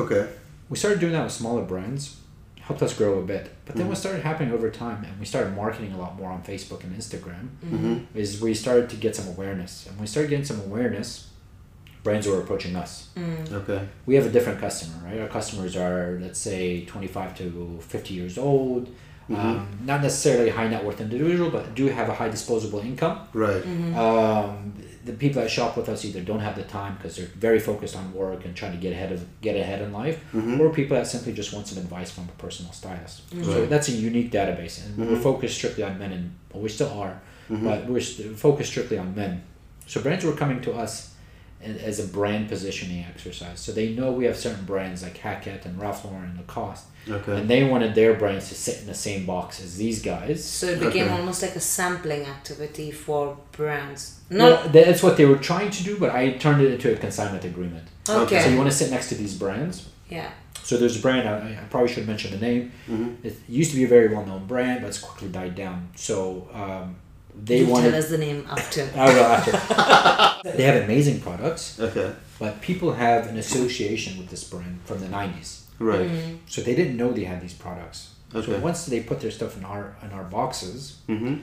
Okay. 0.03 0.27
We 0.67 0.77
started 0.77 0.99
doing 0.99 1.13
that 1.13 1.25
with 1.25 1.33
smaller 1.33 1.61
brands, 1.61 2.17
helped 2.63 2.81
us 2.81 2.93
grow 2.93 3.19
a 3.19 3.21
bit. 3.21 3.51
But 3.65 3.75
then 3.75 3.87
what 3.87 3.95
mm-hmm. 3.95 4.01
started 4.01 4.23
happening 4.23 4.53
over 4.53 4.69
time, 4.69 5.03
and 5.03 5.19
we 5.19 5.25
started 5.25 5.55
marketing 5.55 5.91
a 5.93 5.97
lot 5.97 6.17
more 6.17 6.31
on 6.31 6.43
Facebook 6.43 6.83
and 6.83 6.95
Instagram, 6.95 7.49
mm-hmm. 7.65 8.17
is 8.17 8.41
we 8.41 8.53
started 8.53 8.89
to 8.91 8.95
get 8.95 9.15
some 9.15 9.27
awareness. 9.27 9.85
And 9.85 9.95
when 9.95 10.03
we 10.03 10.07
started 10.07 10.29
getting 10.29 10.45
some 10.45 10.61
awareness, 10.61 11.29
brands 12.03 12.25
were 12.25 12.39
approaching 12.39 12.75
us. 12.75 13.09
Mm. 13.17 13.51
Okay. 13.51 13.87
We 14.05 14.15
have 14.15 14.25
a 14.25 14.29
different 14.29 14.59
customer, 14.59 14.95
right? 15.05 15.19
Our 15.19 15.27
customers 15.27 15.75
are, 15.75 16.19
let's 16.21 16.39
say, 16.39 16.85
25 16.85 17.37
to 17.39 17.79
50 17.81 18.13
years 18.13 18.37
old. 18.37 18.87
Mm-hmm. 19.29 19.35
Um, 19.35 19.79
not 19.85 20.01
necessarily 20.01 20.49
high 20.49 20.67
net 20.67 20.83
worth 20.83 20.99
individual, 20.99 21.49
but 21.49 21.75
do 21.75 21.87
have 21.87 22.09
a 22.09 22.13
high 22.13 22.29
disposable 22.29 22.79
income. 22.79 23.27
Right. 23.33 23.65
Um, 23.95 24.73
the 25.05 25.13
people 25.13 25.41
that 25.41 25.49
shop 25.49 25.75
with 25.75 25.89
us 25.89 26.05
either 26.05 26.21
don't 26.21 26.39
have 26.39 26.55
the 26.55 26.63
time 26.63 26.95
because 26.95 27.17
they're 27.17 27.25
very 27.27 27.59
focused 27.59 27.95
on 27.95 28.13
work 28.13 28.45
and 28.45 28.55
trying 28.55 28.71
to 28.71 28.77
get 28.77 28.93
ahead 28.93 29.11
of 29.11 29.25
get 29.41 29.55
ahead 29.55 29.81
in 29.81 29.91
life, 29.91 30.23
mm-hmm. 30.33 30.59
or 30.61 30.69
people 30.69 30.95
that 30.95 31.07
simply 31.07 31.33
just 31.33 31.53
want 31.53 31.67
some 31.67 31.77
advice 31.77 32.11
from 32.11 32.25
a 32.25 32.41
personal 32.41 32.71
stylist. 32.71 33.29
So 33.29 33.35
mm-hmm. 33.35 33.51
Right. 33.51 33.69
that's 33.69 33.89
a 33.89 33.91
unique 33.91 34.31
database, 34.31 34.85
and 34.85 34.97
we're 34.97 35.05
mm-hmm. 35.05 35.23
focused 35.23 35.55
strictly 35.55 35.83
on 35.83 35.99
men, 35.99 36.11
and 36.11 36.35
well, 36.51 36.63
we 36.63 36.69
still 36.69 36.91
are, 36.99 37.21
but 37.49 37.85
we're 37.87 37.99
st- 37.99 38.37
focused 38.37 38.71
strictly 38.71 38.97
on 38.97 39.13
men. 39.15 39.43
So 39.85 40.01
brands 40.01 40.23
were 40.23 40.33
coming 40.33 40.61
to 40.61 40.73
us 40.73 41.12
as 41.63 41.99
a 41.99 42.07
brand 42.07 42.49
positioning 42.49 43.05
exercise. 43.09 43.59
So 43.59 43.71
they 43.71 43.89
know 43.93 44.11
we 44.11 44.25
have 44.25 44.37
certain 44.37 44.65
brands 44.65 45.03
like 45.03 45.17
Hackett 45.17 45.65
and 45.65 45.79
Ralph 45.79 46.03
Lauren 46.05 46.29
and 46.31 46.37
Lacoste, 46.37 46.85
Okay. 47.09 47.37
and 47.39 47.49
they 47.49 47.63
wanted 47.63 47.95
their 47.95 48.13
brands 48.13 48.49
to 48.49 48.55
sit 48.55 48.79
in 48.81 48.87
the 48.87 48.93
same 48.93 49.25
box 49.25 49.61
as 49.63 49.77
these 49.77 50.01
guys. 50.01 50.43
So 50.43 50.67
it 50.67 50.79
became 50.79 51.05
Okay. 51.07 51.17
almost 51.17 51.41
like 51.41 51.55
a 51.55 51.59
sampling 51.59 52.25
activity 52.25 52.91
for 52.91 53.37
brands. 53.51 54.19
No, 54.29 54.49
Not 54.49 54.73
that's 54.73 55.03
what 55.03 55.17
they 55.17 55.25
were 55.25 55.37
trying 55.37 55.69
to 55.71 55.83
do, 55.83 55.97
but 55.99 56.09
I 56.11 56.31
turned 56.31 56.61
it 56.61 56.71
into 56.71 56.91
a 56.93 56.95
consignment 56.97 57.43
agreement. 57.45 57.87
okay. 58.09 58.41
So 58.43 58.49
you 58.49 58.57
want 58.57 58.69
to 58.69 58.75
sit 58.75 58.89
next 58.91 59.09
to 59.09 59.15
these 59.15 59.35
brands. 59.35 59.89
yeah. 60.09 60.29
So 60.65 60.77
there's 60.77 60.95
a 60.97 61.01
brand, 61.01 61.27
I, 61.27 61.35
I 61.61 61.65
probably 61.69 61.91
should 61.93 62.07
mention 62.07 62.31
the 62.31 62.37
name. 62.37 62.71
It 63.21 63.35
used 63.49 63.71
to 63.71 63.75
be 63.75 63.83
a 63.83 63.87
very 63.87 64.07
well 64.13 64.25
known 64.25 64.45
brand, 64.45 64.79
but 64.81 64.87
it's 64.87 64.97
quickly 64.97 65.27
died 65.27 65.55
down. 65.55 65.89
So 65.95 66.47
um, 66.53 66.95
they 67.35 67.59
You 67.59 67.67
wanted. 67.67 67.91
tell 67.91 67.99
us 67.99 68.09
the 68.09 68.17
name 68.17 68.45
after. 68.49 68.89
I 68.95 69.05
will 69.13 69.23
after. 69.23 70.51
they 70.57 70.63
have 70.63 70.83
amazing 70.83 71.21
products, 71.21 71.79
Okay. 71.79 72.13
but 72.39 72.61
people 72.61 72.93
have 72.93 73.27
an 73.27 73.37
association 73.37 74.17
with 74.17 74.29
this 74.29 74.43
brand 74.43 74.79
from 74.85 74.99
the 74.99 75.07
90s. 75.07 75.61
Right. 75.79 76.09
So 76.47 76.61
they 76.61 76.75
didn't 76.75 76.97
know 76.97 77.11
they 77.11 77.23
had 77.23 77.41
these 77.41 77.53
products. 77.53 78.13
Okay. 78.33 78.45
So 78.51 78.59
once 78.59 78.85
they 78.85 79.01
put 79.01 79.19
their 79.21 79.31
stuff 79.31 79.57
in 79.57 79.63
our 79.65 79.95
in 80.03 80.11
our 80.11 80.23
boxes, 80.23 80.97
Mm-hmm. 81.09 81.35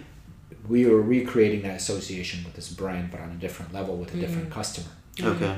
we 0.68 0.86
were 0.86 1.00
recreating 1.02 1.62
that 1.62 1.76
association 1.76 2.44
with 2.44 2.54
this 2.54 2.68
brand, 2.72 3.10
but 3.10 3.20
on 3.20 3.30
a 3.30 3.34
different 3.34 3.72
level 3.72 3.96
with 3.96 4.14
a 4.14 4.18
different 4.18 4.50
customer. 4.50 4.88
Okay. 5.20 5.56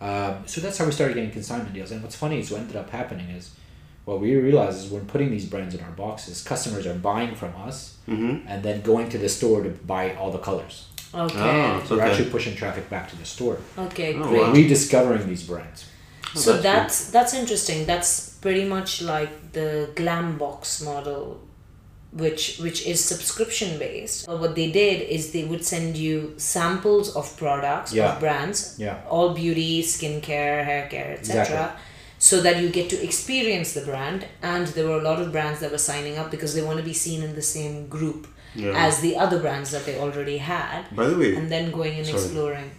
Um, 0.00 0.42
so 0.46 0.60
that's 0.60 0.76
how 0.78 0.84
we 0.84 0.92
started 0.92 1.14
getting 1.14 1.30
consignment 1.30 1.72
deals. 1.74 1.90
And 1.90 2.02
what's 2.02 2.16
funny 2.16 2.38
is 2.40 2.50
what 2.50 2.60
ended 2.60 2.76
up 2.76 2.90
happening 2.90 3.28
is 3.30 3.50
what 4.06 4.20
we 4.20 4.34
realize 4.36 4.76
is 4.82 4.90
when 4.90 5.04
putting 5.12 5.30
these 5.30 5.44
brands 5.52 5.74
in 5.74 5.80
our 5.86 5.90
boxes, 5.90 6.42
customers 6.52 6.86
are 6.86 6.94
buying 6.94 7.34
from 7.34 7.52
us 7.68 7.92
Mm-hmm. 8.08 8.46
and 8.46 8.62
then 8.62 8.76
going 8.82 9.08
to 9.14 9.18
the 9.18 9.28
store 9.28 9.64
to 9.64 9.70
buy 9.94 10.14
all 10.14 10.30
the 10.30 10.38
colors. 10.50 10.76
Okay. 11.12 11.34
Oh. 11.36 11.82
So 11.84 11.96
we're 11.96 12.02
Okay. 12.02 12.10
actually 12.12 12.30
pushing 12.30 12.54
traffic 12.54 12.88
back 12.88 13.10
to 13.10 13.16
the 13.22 13.24
store. 13.24 13.56
Okay, 13.86 14.14
Oh, 14.14 14.22
great. 14.28 14.42
wow. 14.42 14.52
Rediscovering 14.52 15.24
these 15.32 15.42
brands. 15.42 15.80
Oh, 16.36 16.38
so 16.38 16.50
that's 16.52 16.62
that's 16.62 17.10
that's 17.16 17.32
interesting. 17.34 17.78
That's 17.92 18.10
pretty 18.44 18.64
much 18.74 18.90
like 19.14 19.32
the 19.58 19.70
glam 20.00 20.38
box 20.38 20.80
model, 20.90 21.20
which 22.22 22.42
which 22.64 22.86
is 22.86 22.98
subscription 23.12 23.70
based. 23.86 24.26
But 24.28 24.38
what 24.42 24.54
they 24.54 24.70
did 24.70 24.96
is 25.16 25.32
they 25.32 25.44
would 25.50 25.64
send 25.64 25.96
you 25.96 26.34
samples 26.36 27.06
of 27.20 27.26
products 27.44 27.90
Yeah. 27.92 28.12
of 28.12 28.20
brands, 28.20 28.58
Yeah. 28.78 28.96
all 29.10 29.30
beauty, 29.42 29.82
skincare, 29.82 30.58
hair 30.70 30.86
care, 30.94 31.10
etc. 31.18 31.40
Exactly. 31.42 31.82
So 32.18 32.40
that 32.40 32.60
you 32.62 32.70
get 32.70 32.88
to 32.90 33.02
experience 33.04 33.74
the 33.74 33.82
brand, 33.82 34.26
and 34.42 34.66
there 34.68 34.86
were 34.88 34.98
a 34.98 35.02
lot 35.02 35.20
of 35.20 35.32
brands 35.32 35.60
that 35.60 35.70
were 35.70 35.78
signing 35.78 36.16
up 36.16 36.30
because 36.30 36.54
they 36.54 36.62
want 36.62 36.78
to 36.78 36.84
be 36.84 36.94
seen 36.94 37.22
in 37.22 37.34
the 37.34 37.42
same 37.42 37.88
group 37.88 38.26
Yeah. 38.54 38.72
as 38.86 39.00
the 39.00 39.16
other 39.16 39.38
brands 39.38 39.70
that 39.72 39.84
they 39.84 39.98
already 39.98 40.38
had, 40.38 40.84
By 40.96 41.06
the 41.08 41.16
way. 41.18 41.36
and 41.36 41.50
then 41.50 41.70
going 41.70 41.94
and 41.98 42.06
Sorry. 42.06 42.18
exploring. 42.18 42.70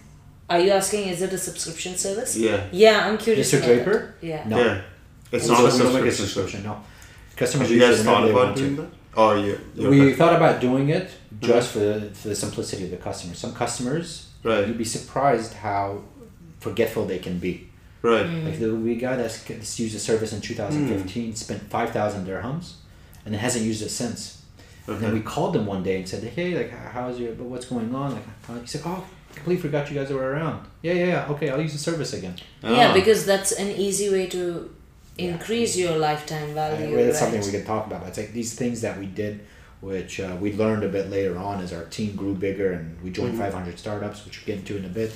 Are 0.50 0.58
you 0.60 0.70
asking? 0.72 1.08
Is 1.08 1.22
it 1.22 1.32
a 1.32 1.38
subscription 1.38 1.96
service? 1.96 2.36
Yeah. 2.36 2.64
Yeah, 2.72 3.06
I'm 3.06 3.16
curious. 3.18 3.52
Mr. 3.52 3.58
about 3.58 3.66
that. 3.68 3.84
Draper? 3.84 4.14
Yeah. 4.22 4.48
No. 4.48 4.58
Yeah. 4.58 4.80
It's 5.30 5.44
We 5.44 5.50
not 5.52 5.60
a 5.60 5.62
we 5.64 5.68
don't 5.68 5.78
a 5.78 5.78
subscription. 5.78 6.12
subscription. 6.26 6.62
No. 6.64 6.80
Customers 7.36 7.68
Have 7.68 7.76
you 7.76 7.80
guys 7.86 8.02
thought 8.02 8.24
about 8.28 8.34
want 8.46 8.56
to. 8.56 8.62
doing 8.62 8.76
that? 8.76 8.88
Oh, 9.16 9.34
yeah. 9.34 9.54
yeah. 9.74 9.88
We 9.88 10.14
thought 10.14 10.34
about 10.34 10.60
doing 10.60 10.88
it 10.88 11.06
mm-hmm. 11.08 11.46
just 11.46 11.72
for, 11.72 11.78
the, 11.80 12.00
for 12.14 12.28
the 12.28 12.34
simplicity 12.34 12.84
of 12.84 12.90
the 12.90 12.96
customer. 12.96 13.34
Some 13.34 13.54
customers, 13.54 14.28
Right. 14.42 14.66
you'd 14.66 14.78
be 14.78 14.84
surprised 14.84 15.52
how 15.54 16.02
forgetful 16.60 17.06
they 17.06 17.18
can 17.18 17.38
be. 17.38 17.67
Right. 18.02 18.26
Like 18.26 18.58
the 18.60 18.74
we 18.74 18.94
guy 18.96 19.16
that's, 19.16 19.42
that's 19.44 19.78
used 19.80 19.94
the 19.94 19.98
service 19.98 20.32
in 20.32 20.40
2015 20.40 21.34
spent 21.34 21.62
5,000 21.62 22.26
dirhams 22.26 22.74
and 23.26 23.34
it 23.34 23.38
hasn't 23.38 23.64
used 23.64 23.82
it 23.82 23.90
since. 23.90 24.42
And 24.86 25.00
then 25.00 25.12
we 25.12 25.20
called 25.20 25.52
them 25.54 25.66
one 25.66 25.82
day 25.82 25.96
and 25.98 26.08
said, 26.08 26.22
"Hey, 26.24 26.56
like, 26.56 26.70
how's 26.70 27.20
your? 27.20 27.34
But 27.34 27.44
what's 27.44 27.66
going 27.66 27.94
on?" 27.94 28.14
Like, 28.48 28.62
he 28.62 28.66
said, 28.66 28.80
"Oh, 28.86 29.04
completely 29.34 29.60
forgot 29.60 29.90
you 29.90 29.98
guys 29.98 30.10
were 30.10 30.30
around." 30.32 30.66
Yeah, 30.80 30.94
yeah, 30.94 31.06
yeah. 31.06 31.26
Okay, 31.28 31.50
I'll 31.50 31.60
use 31.60 31.74
the 31.74 31.78
service 31.78 32.14
again. 32.14 32.36
Yeah, 32.62 32.88
Ah. 32.88 32.94
because 32.94 33.26
that's 33.26 33.52
an 33.52 33.68
easy 33.68 34.08
way 34.08 34.28
to 34.28 34.70
increase 35.18 35.76
your 35.76 35.98
lifetime 35.98 36.54
value. 36.54 36.96
that's 36.96 37.06
right? 37.06 37.14
something 37.14 37.42
we 37.42 37.50
can 37.50 37.66
talk 37.66 37.86
about. 37.86 38.06
It's 38.06 38.16
like 38.16 38.32
these 38.32 38.54
things 38.54 38.80
that 38.80 38.98
we 38.98 39.04
did, 39.06 39.40
which 39.82 40.20
uh, 40.20 40.36
we 40.40 40.54
learned 40.54 40.84
a 40.84 40.88
bit 40.88 41.10
later 41.10 41.36
on 41.36 41.60
as 41.60 41.72
our 41.74 41.84
team 41.84 42.16
grew 42.16 42.34
bigger 42.34 42.72
and 42.72 42.98
we 43.02 43.10
joined 43.10 43.36
500 43.36 43.78
startups, 43.78 44.24
which 44.24 44.38
we'll 44.38 44.56
get 44.56 44.58
into 44.60 44.78
in 44.78 44.84
a 44.86 44.88
bit. 44.88 45.12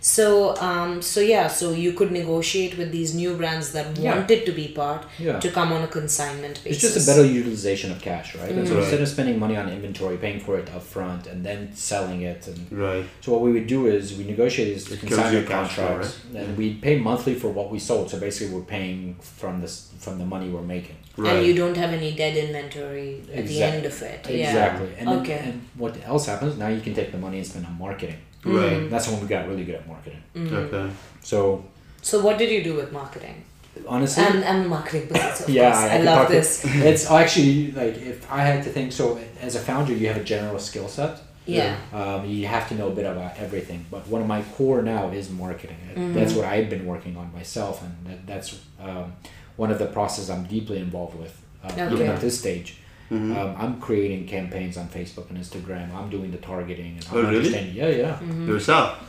So, 0.00 0.56
um, 0.56 1.02
so 1.02 1.20
yeah, 1.20 1.46
so 1.48 1.72
you 1.72 1.92
could 1.92 2.10
negotiate 2.12 2.76
with 2.78 2.90
these 2.92 3.14
new 3.14 3.34
brands 3.36 3.72
that 3.72 3.96
Yeah. 3.96 4.14
wanted 4.16 4.46
to 4.46 4.52
be 4.52 4.68
part 4.68 5.02
Yeah. 5.18 5.38
to 5.40 5.50
come 5.50 5.72
on 5.72 5.82
a 5.82 5.86
consignment 5.88 6.60
It's 6.64 6.80
just 6.80 6.96
a 6.96 7.06
better 7.10 7.24
utilization 7.24 7.90
of 7.92 8.00
cash, 8.00 8.34
right? 8.34 8.50
And 8.50 8.66
so 8.66 8.74
Right. 8.74 8.82
instead 8.82 9.00
of 9.00 9.08
spending 9.08 9.38
money 9.38 9.56
on 9.56 9.68
inventory, 9.68 10.16
paying 10.16 10.40
for 10.40 10.58
it 10.58 10.68
up 10.74 10.82
front, 10.82 11.26
and 11.26 11.44
then 11.44 11.60
selling 11.74 12.22
it, 12.22 12.40
and 12.46 12.60
Right. 12.86 13.04
so 13.20 13.32
what 13.32 13.42
we 13.42 13.50
would 13.52 13.66
do 13.66 13.86
is 13.86 14.14
we 14.16 14.24
negotiate 14.24 14.68
these 14.74 14.90
It 14.90 15.00
consignment 15.00 15.32
your 15.34 15.42
cash 15.42 15.72
flow, 15.74 15.86
contracts, 15.86 16.16
and 16.34 16.56
we 16.56 16.74
pay 16.74 16.96
monthly 16.98 17.34
for 17.34 17.48
what 17.48 17.70
we 17.70 17.78
sold. 17.78 18.10
So 18.10 18.18
basically, 18.18 18.54
we're 18.54 18.70
paying 18.78 19.16
from 19.40 19.60
this 19.60 19.74
from 19.98 20.18
the 20.18 20.24
money 20.34 20.48
we're 20.48 20.62
making. 20.62 20.96
Right. 21.16 21.36
And 21.36 21.46
you 21.46 21.54
don't 21.54 21.76
have 21.76 21.92
any 21.92 22.12
dead 22.12 22.36
inventory 22.36 23.20
at 23.34 23.44
the 23.48 23.62
end 23.62 23.84
of 23.84 24.00
it. 24.02 24.20
Yeah. 24.28 24.48
Exactly. 24.48 24.88
And 24.98 25.08
then- 25.08 25.26
and 25.48 25.60
what 25.76 25.96
else 26.06 26.26
happens? 26.26 26.56
Now 26.56 26.68
you 26.68 26.80
can 26.80 26.94
take 26.94 27.10
the 27.10 27.18
money 27.18 27.38
and 27.38 27.46
spend 27.46 27.66
on 27.66 27.76
marketing. 27.78 28.18
Right. 28.56 28.90
That's 28.90 29.08
when 29.08 29.20
we 29.20 29.26
got 29.26 29.48
really 29.48 29.64
good 29.64 29.76
at 29.76 29.86
marketing. 29.88 30.22
Mm-hmm. 30.34 30.54
Okay. 30.56 30.90
So 31.22 31.64
So, 32.02 32.20
what 32.20 32.38
did 32.38 32.50
you 32.50 32.62
do 32.62 32.74
with 32.74 32.92
marketing? 32.92 33.44
honestly, 33.86 34.24
And 34.24 34.42
and 34.44 34.68
marketing 34.68 35.08
business, 35.08 35.40
of 35.42 35.48
yeah, 35.58 35.70
course. 35.70 35.84
I, 35.84 35.96
could 35.96 36.04
love 36.06 36.18
talk 36.18 36.26
to- 36.28 36.32
this. 36.34 36.64
it's 36.90 37.10
actually 37.10 37.72
like 37.72 37.96
if 38.12 38.30
I 38.30 38.40
had 38.50 38.64
to 38.64 38.70
think. 38.70 38.92
So 38.92 39.18
as 39.40 39.54
a 39.54 39.60
founder, 39.60 39.92
you 39.92 40.06
have 40.08 40.16
a 40.20 40.24
general 40.24 40.58
skill 40.58 40.88
set. 40.88 41.20
Yeah. 41.46 41.76
Um, 41.94 42.26
you 42.28 42.46
have 42.46 42.68
to 42.68 42.74
know 42.74 42.88
a 42.88 42.94
bit 42.94 43.06
about 43.06 43.32
everything. 43.38 43.86
But 43.90 44.06
one 44.08 44.20
of 44.20 44.28
my 44.28 44.42
core 44.56 44.82
now 44.82 45.08
is 45.10 45.30
marketing. 45.30 45.78
Mm-hmm. 45.94 46.12
That's 46.14 46.34
what 46.34 46.44
I've 46.44 46.68
been 46.68 46.84
working 46.86 47.16
on 47.16 47.32
myself, 47.32 47.82
and 47.82 47.92
that, 48.06 48.26
that's 48.26 48.48
um, 48.80 49.12
one 49.56 49.70
of 49.70 49.78
the 49.78 49.86
processes 49.86 50.28
I'm 50.28 50.44
deeply 50.44 50.78
involved 50.78 51.16
with. 51.18 51.34
Uh, 51.64 51.88
Even 51.94 52.06
at 52.08 52.20
this 52.20 52.38
stage, 52.38 52.76
um, 53.10 53.54
I'm 53.58 53.80
creating 53.80 54.26
campaigns 54.26 54.76
on 54.76 54.88
Facebook 54.88 55.30
and 55.30 55.38
Instagram. 55.38 55.94
I'm 55.94 56.10
doing 56.10 56.30
the 56.30 56.38
targeting 56.38 56.96
and 56.96 57.06
I'm 57.10 57.16
Oh, 57.16 57.22
really? 57.22 57.36
understanding. 57.36 57.74
Yeah, 57.74 57.88
yeah. 57.88 58.12
Mm-hmm. 58.16 58.48
Yourself. 58.48 59.04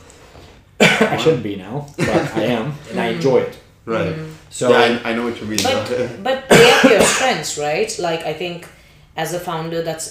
I 0.80 1.16
shouldn't 1.18 1.42
be 1.42 1.56
now, 1.56 1.86
but 1.96 2.08
I 2.08 2.42
am, 2.44 2.72
and 2.90 3.00
I 3.00 3.06
enjoy 3.08 3.38
it. 3.40 3.58
Right. 3.84 4.14
Mm-hmm. 4.14 4.30
So 4.50 4.70
yeah, 4.70 5.00
I, 5.04 5.10
I 5.10 5.14
know 5.14 5.24
what 5.24 5.40
you 5.40 5.46
mean. 5.46 5.58
but 5.62 5.86
but 6.22 6.48
play 6.48 6.70
up 6.70 6.84
your 6.84 7.00
strengths 7.02 7.56
right 7.58 7.90
like 7.98 8.22
i 8.26 8.32
think 8.32 8.66
as 9.16 9.32
a 9.32 9.38
founder 9.40 9.80
that's 9.82 10.06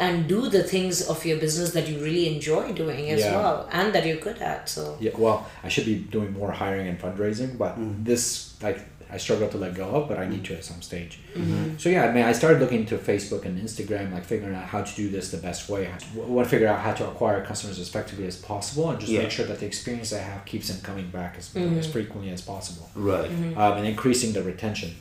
and 0.00 0.26
do 0.28 0.48
the 0.48 0.62
things 0.62 1.08
of 1.08 1.24
your 1.24 1.38
business 1.38 1.72
that 1.72 1.88
you 1.88 1.98
really 2.00 2.26
enjoy 2.34 2.72
doing 2.72 3.10
as 3.10 3.20
Yeah. 3.20 3.36
well 3.36 3.68
and 3.72 3.92
that 3.94 4.04
you're 4.06 4.16
good 4.28 4.38
at 4.42 4.68
so 4.68 4.96
Yeah, 5.00 5.12
well, 5.18 5.46
I 5.62 5.68
should 5.68 5.86
be 5.86 5.96
doing 6.16 6.32
more 6.32 6.50
hiring 6.52 6.86
and 6.88 6.98
fundraising, 6.98 7.56
but 7.58 7.78
Mm. 7.78 8.04
this 8.04 8.54
like 8.62 8.78
I 9.14 9.16
struggle 9.16 9.48
to 9.48 9.58
let 9.58 9.74
go 9.74 9.86
of, 9.90 10.08
but 10.08 10.18
I 10.18 10.26
need 10.26 10.42
mm-hmm. 10.42 10.54
to 10.54 10.56
at 10.56 10.64
some 10.64 10.82
stage. 10.82 11.20
Mm-hmm. 11.34 11.76
So 11.78 11.88
yeah, 11.88 12.06
I 12.06 12.12
mean, 12.12 12.24
I 12.24 12.32
started 12.32 12.58
looking 12.60 12.80
into 12.80 12.98
Facebook 12.98 13.44
and 13.44 13.60
Instagram, 13.60 14.12
like 14.12 14.24
figuring 14.24 14.56
out 14.56 14.64
how 14.64 14.82
to 14.82 14.96
do 14.96 15.08
this 15.08 15.30
the 15.30 15.36
best 15.36 15.68
way. 15.68 15.86
I 15.86 15.96
want 16.18 16.46
to 16.46 16.50
figure 16.50 16.66
out 16.66 16.80
how 16.80 16.92
to 16.94 17.06
acquire 17.06 17.44
customers 17.44 17.78
as 17.78 17.88
effectively 17.88 18.26
as 18.26 18.36
possible, 18.36 18.90
and 18.90 18.98
just 18.98 19.12
Yeah. 19.12 19.20
make 19.20 19.30
sure 19.30 19.46
that 19.46 19.60
the 19.60 19.66
experience 19.66 20.12
I 20.12 20.18
have 20.18 20.44
keeps 20.44 20.66
them 20.68 20.80
coming 20.82 21.10
back 21.10 21.36
as, 21.38 21.50
mm-hmm. 21.50 21.78
as 21.78 21.86
frequently 21.86 22.30
as 22.30 22.42
possible 22.42 22.90
Right. 22.96 23.30
um, 23.56 23.78
and 23.78 23.86
increasing 23.86 24.32
the 24.32 24.42
retention. 24.42 24.96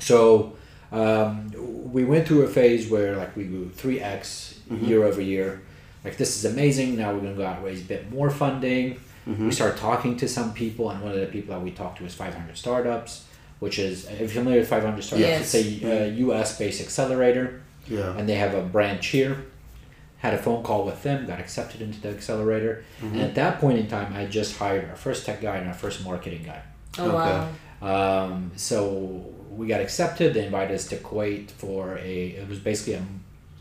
So 0.00 0.56
um, 0.90 1.52
we 1.92 2.04
went 2.04 2.26
through 2.26 2.42
a 2.42 2.48
phase 2.48 2.90
where 2.90 3.16
like 3.16 3.36
we 3.36 3.44
grew 3.44 3.68
three 3.70 4.00
x 4.00 4.58
year 4.70 5.04
over 5.04 5.20
year. 5.20 5.62
Like 6.04 6.16
this 6.16 6.36
is 6.36 6.44
amazing. 6.52 6.96
Now 6.96 7.12
we're 7.12 7.20
gonna 7.20 7.34
go 7.34 7.46
out 7.46 7.56
and 7.56 7.64
raise 7.64 7.80
a 7.80 7.84
bit 7.84 8.10
more 8.10 8.30
funding. 8.30 8.98
We 9.26 9.50
started 9.52 9.78
talking 9.78 10.16
to 10.16 10.28
some 10.28 10.52
people, 10.54 10.90
and 10.90 11.02
one 11.02 11.12
of 11.12 11.20
the 11.20 11.26
people 11.26 11.54
that 11.54 11.62
we 11.62 11.70
talked 11.70 11.98
to 11.98 12.04
was 12.04 12.14
500 12.14 12.56
Startups, 12.56 13.26
which 13.60 13.78
is 13.78 14.06
if 14.08 14.18
you're 14.18 14.28
familiar 14.28 14.60
with 14.60 14.68
500 14.68 15.02
Startups, 15.02 15.28
Yes. 15.28 15.54
it's 15.54 15.82
a 15.84 16.04
uh, 16.08 16.10
U.S. 16.26 16.58
based 16.58 16.80
accelerator, 16.80 17.62
Yeah. 17.86 18.16
and 18.16 18.28
they 18.28 18.34
have 18.36 18.54
a 18.54 18.62
branch 18.62 19.06
here. 19.08 19.44
Had 20.18 20.34
a 20.34 20.38
phone 20.38 20.62
call 20.62 20.84
with 20.84 21.02
them, 21.02 21.26
got 21.26 21.38
accepted 21.40 21.80
into 21.80 21.98
the 22.00 22.10
accelerator, 22.10 22.84
and 23.00 23.20
at 23.20 23.34
that 23.36 23.58
point 23.60 23.78
in 23.78 23.86
time, 23.88 24.12
I 24.14 24.26
just 24.26 24.58
hired 24.58 24.88
our 24.90 24.96
first 24.96 25.24
tech 25.24 25.40
guy 25.40 25.56
and 25.56 25.68
our 25.68 25.74
first 25.74 26.04
marketing 26.04 26.42
guy. 26.44 26.60
Oh 26.98 27.14
wow. 27.14 27.48
Um, 27.82 28.50
so 28.56 29.24
we 29.50 29.66
got 29.66 29.80
accepted. 29.80 30.34
They 30.34 30.44
invited 30.44 30.74
us 30.74 30.86
to 30.88 30.96
Kuwait 30.96 31.50
for 31.50 31.96
a. 31.98 32.26
It 32.40 32.48
was 32.48 32.58
basically 32.58 32.94
a 32.94 33.02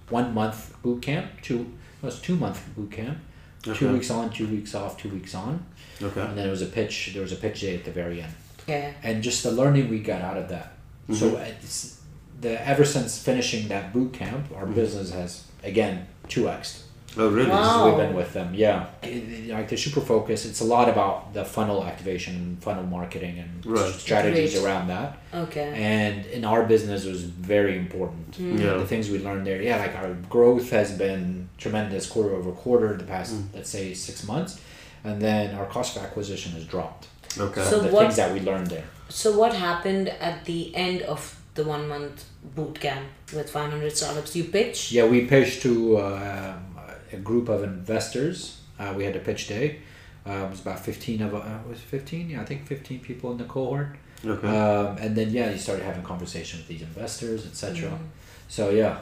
one 0.09 0.33
month 0.33 0.75
boot 0.83 1.01
camp. 1.01 1.27
Two. 1.41 1.71
It 2.01 2.05
was 2.05 2.19
two 2.19 2.35
month 2.35 2.61
boot 2.75 2.91
camp. 2.91 3.17
Two 3.61 3.91
weeks 3.93 4.09
on, 4.09 4.29
two 4.29 4.47
weeks 4.47 4.73
off, 4.73 4.97
two 4.97 5.09
weeks 5.09 5.35
on, 5.35 5.65
Okay. 6.01 6.21
and 6.21 6.29
then 6.29 6.43
there 6.43 6.51
was 6.51 6.61
a 6.61 6.65
pitch. 6.65 7.11
There 7.13 7.21
was 7.21 7.31
a 7.31 7.35
pitch 7.35 7.61
day 7.61 7.75
at 7.75 7.83
the 7.83 7.91
very 7.91 8.21
end, 8.21 8.33
Okay. 8.63 8.93
and 9.03 9.21
just 9.21 9.43
the 9.43 9.51
learning 9.51 9.89
we 9.89 9.99
got 9.99 10.21
out 10.21 10.37
of 10.37 10.47
that. 10.49 10.73
Mm-hmm. 11.09 11.15
So 11.15 11.35
uh, 11.35 11.45
it's, 11.61 11.99
the 12.39 12.65
ever 12.65 12.85
since 12.85 13.21
finishing 13.21 13.67
that 13.67 13.91
boot 13.91 14.13
camp, 14.13 14.47
our 14.55 14.63
mm-hmm. 14.63 14.75
business 14.75 15.11
has 15.11 15.43
again 15.63 16.07
two 16.29 16.47
x 16.47 16.85
Oh, 17.17 17.27
really? 17.29 17.49
Wow. 17.49 17.87
we've 17.87 17.97
been 17.97 18.15
with 18.15 18.33
them. 18.33 18.53
Yeah, 18.53 18.85
It- 19.01 19.07
it- 19.09 19.49
like 19.49 19.67
they're 19.69 19.77
super 19.77 19.99
focused. 20.01 20.45
It's 20.45 20.61
a 20.61 20.69
lot 20.75 20.87
about 20.89 21.33
the 21.33 21.43
funnel 21.43 21.83
activation, 21.83 22.57
funnel 22.61 22.83
marketing, 22.83 23.39
and 23.39 23.65
Right. 23.65 23.93
strategies 23.93 24.53
Great. 24.53 24.63
around 24.65 24.87
that. 24.89 25.17
Okay. 25.33 25.71
And 25.75 26.25
in 26.27 26.45
our 26.45 26.63
business, 26.65 27.05
it 27.05 27.09
was 27.11 27.23
very 27.23 27.75
important. 27.77 28.35
Yeah. 28.39 28.73
The 28.77 28.85
things 28.85 29.09
we 29.09 29.19
learned 29.19 29.45
there, 29.47 29.61
yeah, 29.61 29.77
like 29.77 29.95
our 29.95 30.13
growth 30.29 30.69
has 30.69 30.91
been 30.91 31.49
tremendous 31.57 32.05
quarter 32.05 32.35
over 32.35 32.51
quarter 32.51 32.95
the 32.95 33.03
past, 33.05 33.33
let's 33.55 33.69
say, 33.71 33.93
six 33.93 34.23
months, 34.27 34.59
and 35.03 35.19
then 35.21 35.55
our 35.55 35.65
cost 35.65 35.97
of 35.97 36.03
acquisition 36.03 36.51
has 36.53 36.63
dropped. 36.65 37.07
Okay. 37.37 37.63
So 37.63 37.79
the 37.79 37.89
what- 37.89 38.01
things 38.03 38.15
that 38.17 38.31
we 38.33 38.39
learned 38.41 38.67
there. 38.67 38.85
So 39.09 39.37
what 39.37 39.53
happened 39.53 40.09
at 40.21 40.45
the 40.45 40.73
end 40.75 41.01
of 41.01 41.35
the 41.55 41.63
one 41.63 41.87
month 41.87 42.25
boot 42.55 42.79
camp 42.79 43.05
with 43.35 43.49
500 43.49 43.95
startups? 43.97 44.35
You 44.35 44.45
pitch. 44.45 44.91
Yeah, 44.91 45.05
we 45.05 45.21
pitched 45.25 45.61
to 45.63 45.97
uh, 45.97 46.53
a 47.13 47.17
group 47.17 47.49
of 47.49 47.63
investors. 47.63 48.59
Uh, 48.79 48.93
we 48.95 49.03
had 49.03 49.15
a 49.15 49.19
pitch 49.19 49.47
day. 49.47 49.79
Uh, 50.27 50.45
it 50.45 50.49
was 50.51 50.61
about 50.61 50.79
fifteen 50.79 51.21
of 51.21 51.33
uh, 51.33 51.59
was 51.67 51.79
fifteen? 51.79 52.29
Yeah, 52.29 52.41
I 52.41 52.45
think 52.45 52.65
fifteen 52.67 52.99
people 52.99 53.31
in 53.31 53.37
the 53.37 53.45
cohort. 53.45 53.95
okay. 54.25 54.47
Um, 54.47 54.97
and 54.97 55.15
then 55.15 55.29
yeah, 55.31 55.49
you 55.51 55.57
started 55.57 55.83
having 55.83 56.03
conversation 56.03 56.59
with 56.59 56.67
these 56.67 56.81
investors, 56.81 57.45
etc. 57.45 57.97
So 58.47 58.69
yeah, 58.69 58.99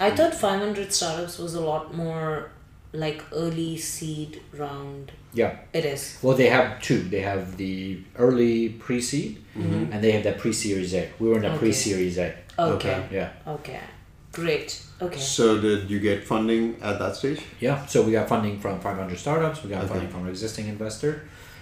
I 0.00 0.10
thought 0.10 0.34
500 0.34 0.92
startups 0.92 1.38
was 1.38 1.54
a 1.54 1.60
lot 1.60 1.94
more 1.94 2.50
like 2.92 3.22
early 3.32 3.76
seed 3.78 4.40
round. 4.52 5.12
yeah. 5.32 5.56
It 5.72 5.84
is. 5.84 6.18
Well, 6.22 6.36
they 6.36 6.48
have 6.48 6.80
two. 6.82 7.00
They 7.02 7.20
have 7.22 7.56
the 7.56 8.00
early 8.16 8.68
pre-seed, 8.68 9.42
and 9.54 10.02
they 10.04 10.12
have 10.12 10.22
the 10.24 10.32
pre-series 10.32 10.94
A. 10.94 11.10
We 11.18 11.28
were 11.28 11.36
in 11.36 11.42
the 11.42 11.48
Okay. 11.48 11.58
pre-series 11.58 12.18
A. 12.18 12.34
Okay. 12.58 13.06
Yeah, 13.10 13.30
Okay. 13.46 13.80
Great. 14.34 14.80
Okay. 15.02 15.18
so 15.18 15.60
did 15.60 15.90
you 15.90 15.98
get 16.00 16.24
funding 16.24 16.76
at 16.80 16.98
that 16.98 17.16
stage? 17.16 17.40
yeah. 17.60 17.84
So 17.86 18.02
we 18.02 18.12
got 18.12 18.28
funding 18.28 18.58
from 18.60 18.80
500 18.80 19.18
startups. 19.18 19.62
We 19.62 19.70
got 19.70 19.78
Okay. 19.84 19.92
funding 19.92 20.08
from 20.08 20.22
an 20.24 20.30
existing 20.30 20.66
investor, 20.68 21.12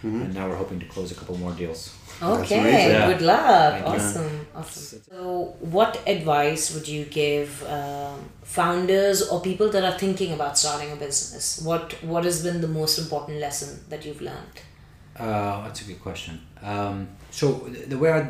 and 0.03 0.35
now 0.35 0.49
we're 0.49 0.57
hoping 0.65 0.81
to 0.81 0.87
close 0.87 1.13
a 1.13 1.15
couple 1.15 1.37
more 1.39 1.53
deals. 1.53 1.81
Okay. 2.21 2.91
Yeah. 2.93 3.07
Good 3.13 3.23
luck. 3.23 3.73
Thank 3.73 3.87
you. 3.87 3.93
awesome. 3.93 4.47
Awesome. 4.55 5.01
So, 5.11 5.57
what 5.61 5.93
advice 6.07 6.75
would 6.75 6.87
you 6.87 7.05
give 7.07 7.49
um, 7.79 8.19
founders 8.43 9.19
or 9.29 9.41
people 9.41 9.69
that 9.71 9.83
are 9.85 9.99
thinking 9.99 10.33
about 10.33 10.59
starting 10.59 10.91
a 10.93 10.97
business? 10.97 11.63
What 11.65 11.85
What 12.13 12.25
has 12.25 12.43
been 12.43 12.61
the 12.61 12.69
most 12.81 12.99
important 12.99 13.39
lesson 13.41 13.71
that 13.91 14.05
you've 14.05 14.21
learned? 14.31 14.57
Uh, 15.19 15.63
that's 15.65 15.81
a 15.83 15.85
good 15.85 16.01
question. 16.03 16.35
Um, 16.63 17.09
so 17.31 17.47
the- 17.75 17.87
the 17.93 17.99
way 17.99 18.11
I, 18.13 18.23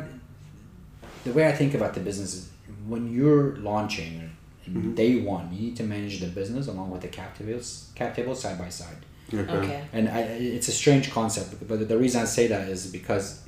the 1.23 1.31
way 1.37 1.47
I 1.47 1.51
think 1.59 1.73
about 1.73 1.93
the 1.93 1.99
business 2.09 2.33
is 2.33 2.49
when 2.87 3.03
you're 3.13 3.55
launching 3.57 4.32
in 4.65 4.95
day 4.95 5.19
one, 5.19 5.53
you 5.53 5.61
need 5.61 5.77
to 5.77 5.83
manage 5.83 6.19
the 6.19 6.27
business 6.27 6.67
along 6.67 6.91
with 6.91 7.01
the 7.01 7.07
cap 7.07 7.37
tables, 7.37 7.91
cap 7.95 8.15
tables 8.15 8.41
side 8.41 8.57
by 8.57 8.69
side. 8.69 8.97
Okay. 9.33 9.83
And 9.91 10.09
I, 10.09 10.21
it's 10.21 10.67
a 10.67 10.71
strange 10.71 11.11
concept, 11.11 11.67
but 11.67 11.87
the 11.87 11.97
reason 11.97 12.21
I 12.21 12.25
say 12.25 12.47
that 12.47 12.67
is 12.69 12.87
because, 12.87 13.43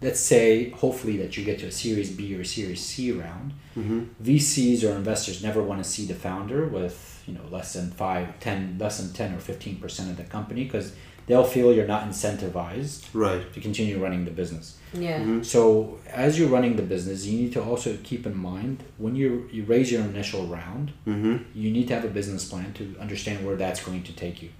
let's 0.00 0.20
say, 0.20 0.70
hopefully 0.70 1.16
that 1.18 1.36
you 1.36 1.44
get 1.44 1.58
to 1.60 1.66
a 1.66 1.72
Series 1.72 2.10
B 2.12 2.36
or 2.36 2.42
a 2.42 2.46
Series 2.46 2.80
C 2.84 3.12
round. 3.12 3.52
Mm-hmm. 3.76 4.04
VCs 4.22 4.88
or 4.88 4.94
investors 4.94 5.42
never 5.42 5.62
want 5.62 5.82
to 5.82 5.88
see 5.88 6.06
the 6.06 6.14
founder 6.14 6.66
with 6.66 7.22
you 7.26 7.34
know 7.34 7.44
less 7.50 7.72
than 7.72 7.90
five, 7.90 8.38
ten, 8.38 8.76
less 8.78 8.98
than 8.98 9.12
ten 9.12 9.34
or 9.34 9.38
fifteen 9.38 9.76
percent 9.76 10.10
of 10.10 10.16
the 10.16 10.24
company 10.24 10.64
because 10.64 10.94
they'll 11.26 11.44
feel 11.44 11.72
you're 11.72 11.86
not 11.86 12.06
incentivized 12.08 13.06
Right. 13.12 13.52
to 13.54 13.60
continue 13.60 13.98
running 14.02 14.24
the 14.24 14.30
business. 14.30 14.76
Yeah. 14.92 15.18
Mm-hmm. 15.20 15.42
So 15.42 15.98
as 16.08 16.38
you're 16.38 16.48
running 16.48 16.76
the 16.76 16.82
business, 16.82 17.24
you 17.26 17.38
need 17.42 17.52
to 17.54 17.62
also 17.62 17.96
keep 18.02 18.26
in 18.26 18.36
mind 18.36 18.82
when 18.98 19.14
you 19.16 19.48
you 19.52 19.64
raise 19.64 19.90
your 19.92 20.02
initial 20.02 20.46
round, 20.46 20.92
Mm-hmm. 21.06 21.36
you 21.54 21.70
need 21.70 21.88
to 21.88 21.94
have 21.94 22.04
a 22.04 22.08
business 22.20 22.48
plan 22.48 22.72
to 22.74 22.94
understand 23.00 23.44
where 23.46 23.56
that's 23.56 23.82
going 23.84 24.02
to 24.04 24.12
take 24.12 24.42
you. 24.42 24.50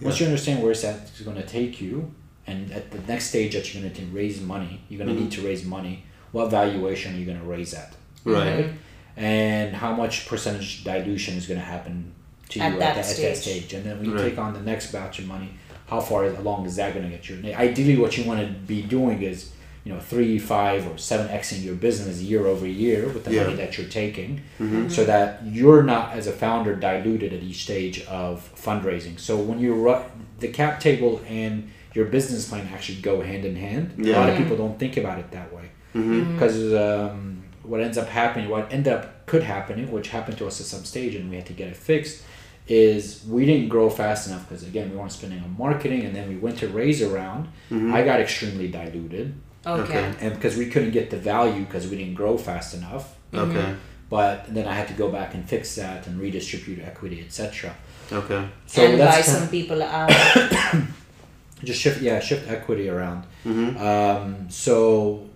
Once 0.00 0.20
you 0.20 0.26
understand 0.26 0.62
where 0.62 0.74
that's 0.74 1.20
going 1.20 1.36
to 1.36 1.46
take 1.46 1.80
you, 1.80 2.10
and 2.46 2.72
at 2.72 2.90
the 2.90 2.98
next 3.12 3.26
stage 3.26 3.52
that 3.54 3.64
you're 3.72 3.82
going 3.82 3.94
to 3.94 4.04
raise 4.06 4.40
money, 4.40 4.80
you're 4.88 4.98
going 5.02 5.08
to 5.14 5.14
need 5.22 5.30
mm-hmm. 5.30 5.42
to 5.42 5.48
raise 5.48 5.64
money. 5.64 6.04
What 6.32 6.50
valuation 6.50 7.14
are 7.14 7.18
you 7.18 7.26
going 7.26 7.38
to 7.38 7.44
raise 7.44 7.72
at? 7.74 7.94
Right. 8.24 8.64
Mm-hmm. 8.66 8.76
And 9.16 9.76
how 9.76 9.92
much 9.94 10.26
percentage 10.26 10.82
dilution 10.84 11.34
is 11.36 11.46
going 11.46 11.60
to 11.60 11.66
happen 11.66 12.12
to 12.48 12.58
you 12.58 12.64
At 12.64 12.72
at, 12.72 12.78
that 12.78 12.94
that, 12.96 13.10
at 13.10 13.16
that 13.16 13.36
stage. 13.36 13.36
stage? 13.36 13.74
And 13.74 13.84
then 13.84 13.98
when 13.98 14.06
you 14.08 14.14
Right. 14.16 14.30
take 14.30 14.38
on 14.38 14.54
the 14.54 14.60
next 14.62 14.90
batch 14.92 15.18
of 15.18 15.26
money, 15.26 15.50
how 15.86 16.00
far 16.00 16.24
along 16.24 16.66
is 16.66 16.76
that 16.76 16.94
going 16.94 17.04
to 17.04 17.10
get 17.10 17.28
you? 17.28 17.36
And 17.36 17.54
ideally, 17.54 17.96
what 17.96 18.16
you 18.16 18.24
want 18.24 18.40
to 18.40 18.46
be 18.46 18.82
doing 18.82 19.22
is, 19.22 19.52
you 19.84 19.92
know, 19.92 20.00
three, 20.00 20.38
five, 20.38 20.86
or 20.86 20.96
seven 20.96 21.28
xing 21.28 21.64
your 21.64 21.74
business 21.74 22.20
year 22.20 22.46
over 22.46 22.66
year 22.66 23.08
with 23.08 23.24
the 23.24 23.32
Yeah. 23.32 23.44
money 23.44 23.56
that 23.56 23.76
you're 23.76 23.88
taking, 23.88 24.40
mm-hmm. 24.60 24.88
so 24.88 25.04
that 25.04 25.42
you're 25.44 25.82
not 25.82 26.12
as 26.12 26.26
a 26.26 26.32
founder 26.32 26.74
diluted 26.74 27.32
at 27.32 27.42
each 27.42 27.64
stage 27.64 28.04
of 28.06 28.50
fundraising. 28.56 29.18
So 29.18 29.36
when 29.36 29.58
you 29.58 29.74
run 29.74 30.02
the 30.38 30.48
cap 30.48 30.80
table 30.80 31.20
and 31.28 31.70
your 31.94 32.06
business 32.06 32.48
plan 32.48 32.68
actually 32.72 33.00
go 33.00 33.20
hand 33.20 33.44
in 33.44 33.56
hand. 33.56 33.94
A 34.04 34.12
lot 34.12 34.30
of 34.30 34.36
people 34.36 34.56
don't 34.56 34.78
think 34.78 34.96
about 34.96 35.18
it 35.18 35.30
that 35.32 35.52
way 35.52 35.70
mm-hmm. 35.94 36.12
mm. 36.12 36.32
because 36.32 36.72
um, 36.72 37.42
what 37.62 37.80
ends 37.80 37.98
up 37.98 38.08
happening, 38.08 38.48
what 38.48 38.72
ended 38.72 38.92
up 38.92 39.26
could 39.26 39.42
happening, 39.42 39.90
which 39.90 40.08
happened 40.08 40.38
to 40.38 40.46
us 40.46 40.60
at 40.60 40.66
some 40.66 40.84
stage, 40.84 41.14
and 41.14 41.30
we 41.30 41.36
had 41.36 41.46
to 41.46 41.52
get 41.52 41.68
it 41.68 41.76
fixed, 41.76 42.22
is 42.68 43.24
we 43.28 43.44
didn't 43.44 43.68
grow 43.68 43.90
fast 43.90 44.28
enough 44.28 44.48
because 44.48 44.62
again 44.66 44.90
we 44.90 44.96
weren't 44.96 45.12
spending 45.12 45.40
on 45.42 45.56
marketing, 45.58 46.04
and 46.04 46.14
then 46.14 46.28
we 46.28 46.36
went 46.36 46.58
to 46.58 46.68
raise 46.68 47.02
around. 47.02 47.48
I 47.70 48.02
got 48.04 48.20
extremely 48.20 48.68
diluted, 48.68 49.34
Okay. 49.66 49.82
Okay. 49.82 50.14
and 50.20 50.34
because 50.34 50.56
we 50.56 50.66
couldn't 50.66 50.92
get 50.92 51.10
the 51.10 51.18
value 51.18 51.64
because 51.64 51.88
we 51.88 51.96
didn't 51.96 52.14
grow 52.14 52.36
fast 52.38 52.74
enough. 52.74 53.16
Okay. 53.34 53.74
But 54.10 54.52
then 54.54 54.66
I 54.68 54.74
had 54.74 54.88
to 54.88 54.94
go 54.94 55.10
back 55.10 55.32
and 55.34 55.48
fix 55.48 55.74
that 55.76 56.06
and 56.06 56.20
redistribute 56.20 56.80
equity, 56.80 57.20
etc. 57.20 57.74
Okay. 58.12 58.46
So 58.66 58.84
and 58.84 58.98
buy 58.98 59.22
some 59.22 59.38
kind 59.40 59.50
people 59.50 59.82
out. 59.82 60.10
just 61.64 61.80
shift 61.80 62.02
yeah 62.02 62.20
shift 62.20 62.48
equity 62.50 62.88
around. 62.88 63.24
Mm-hmm. 63.44 63.76
Um, 63.78 64.50
so 64.50 65.28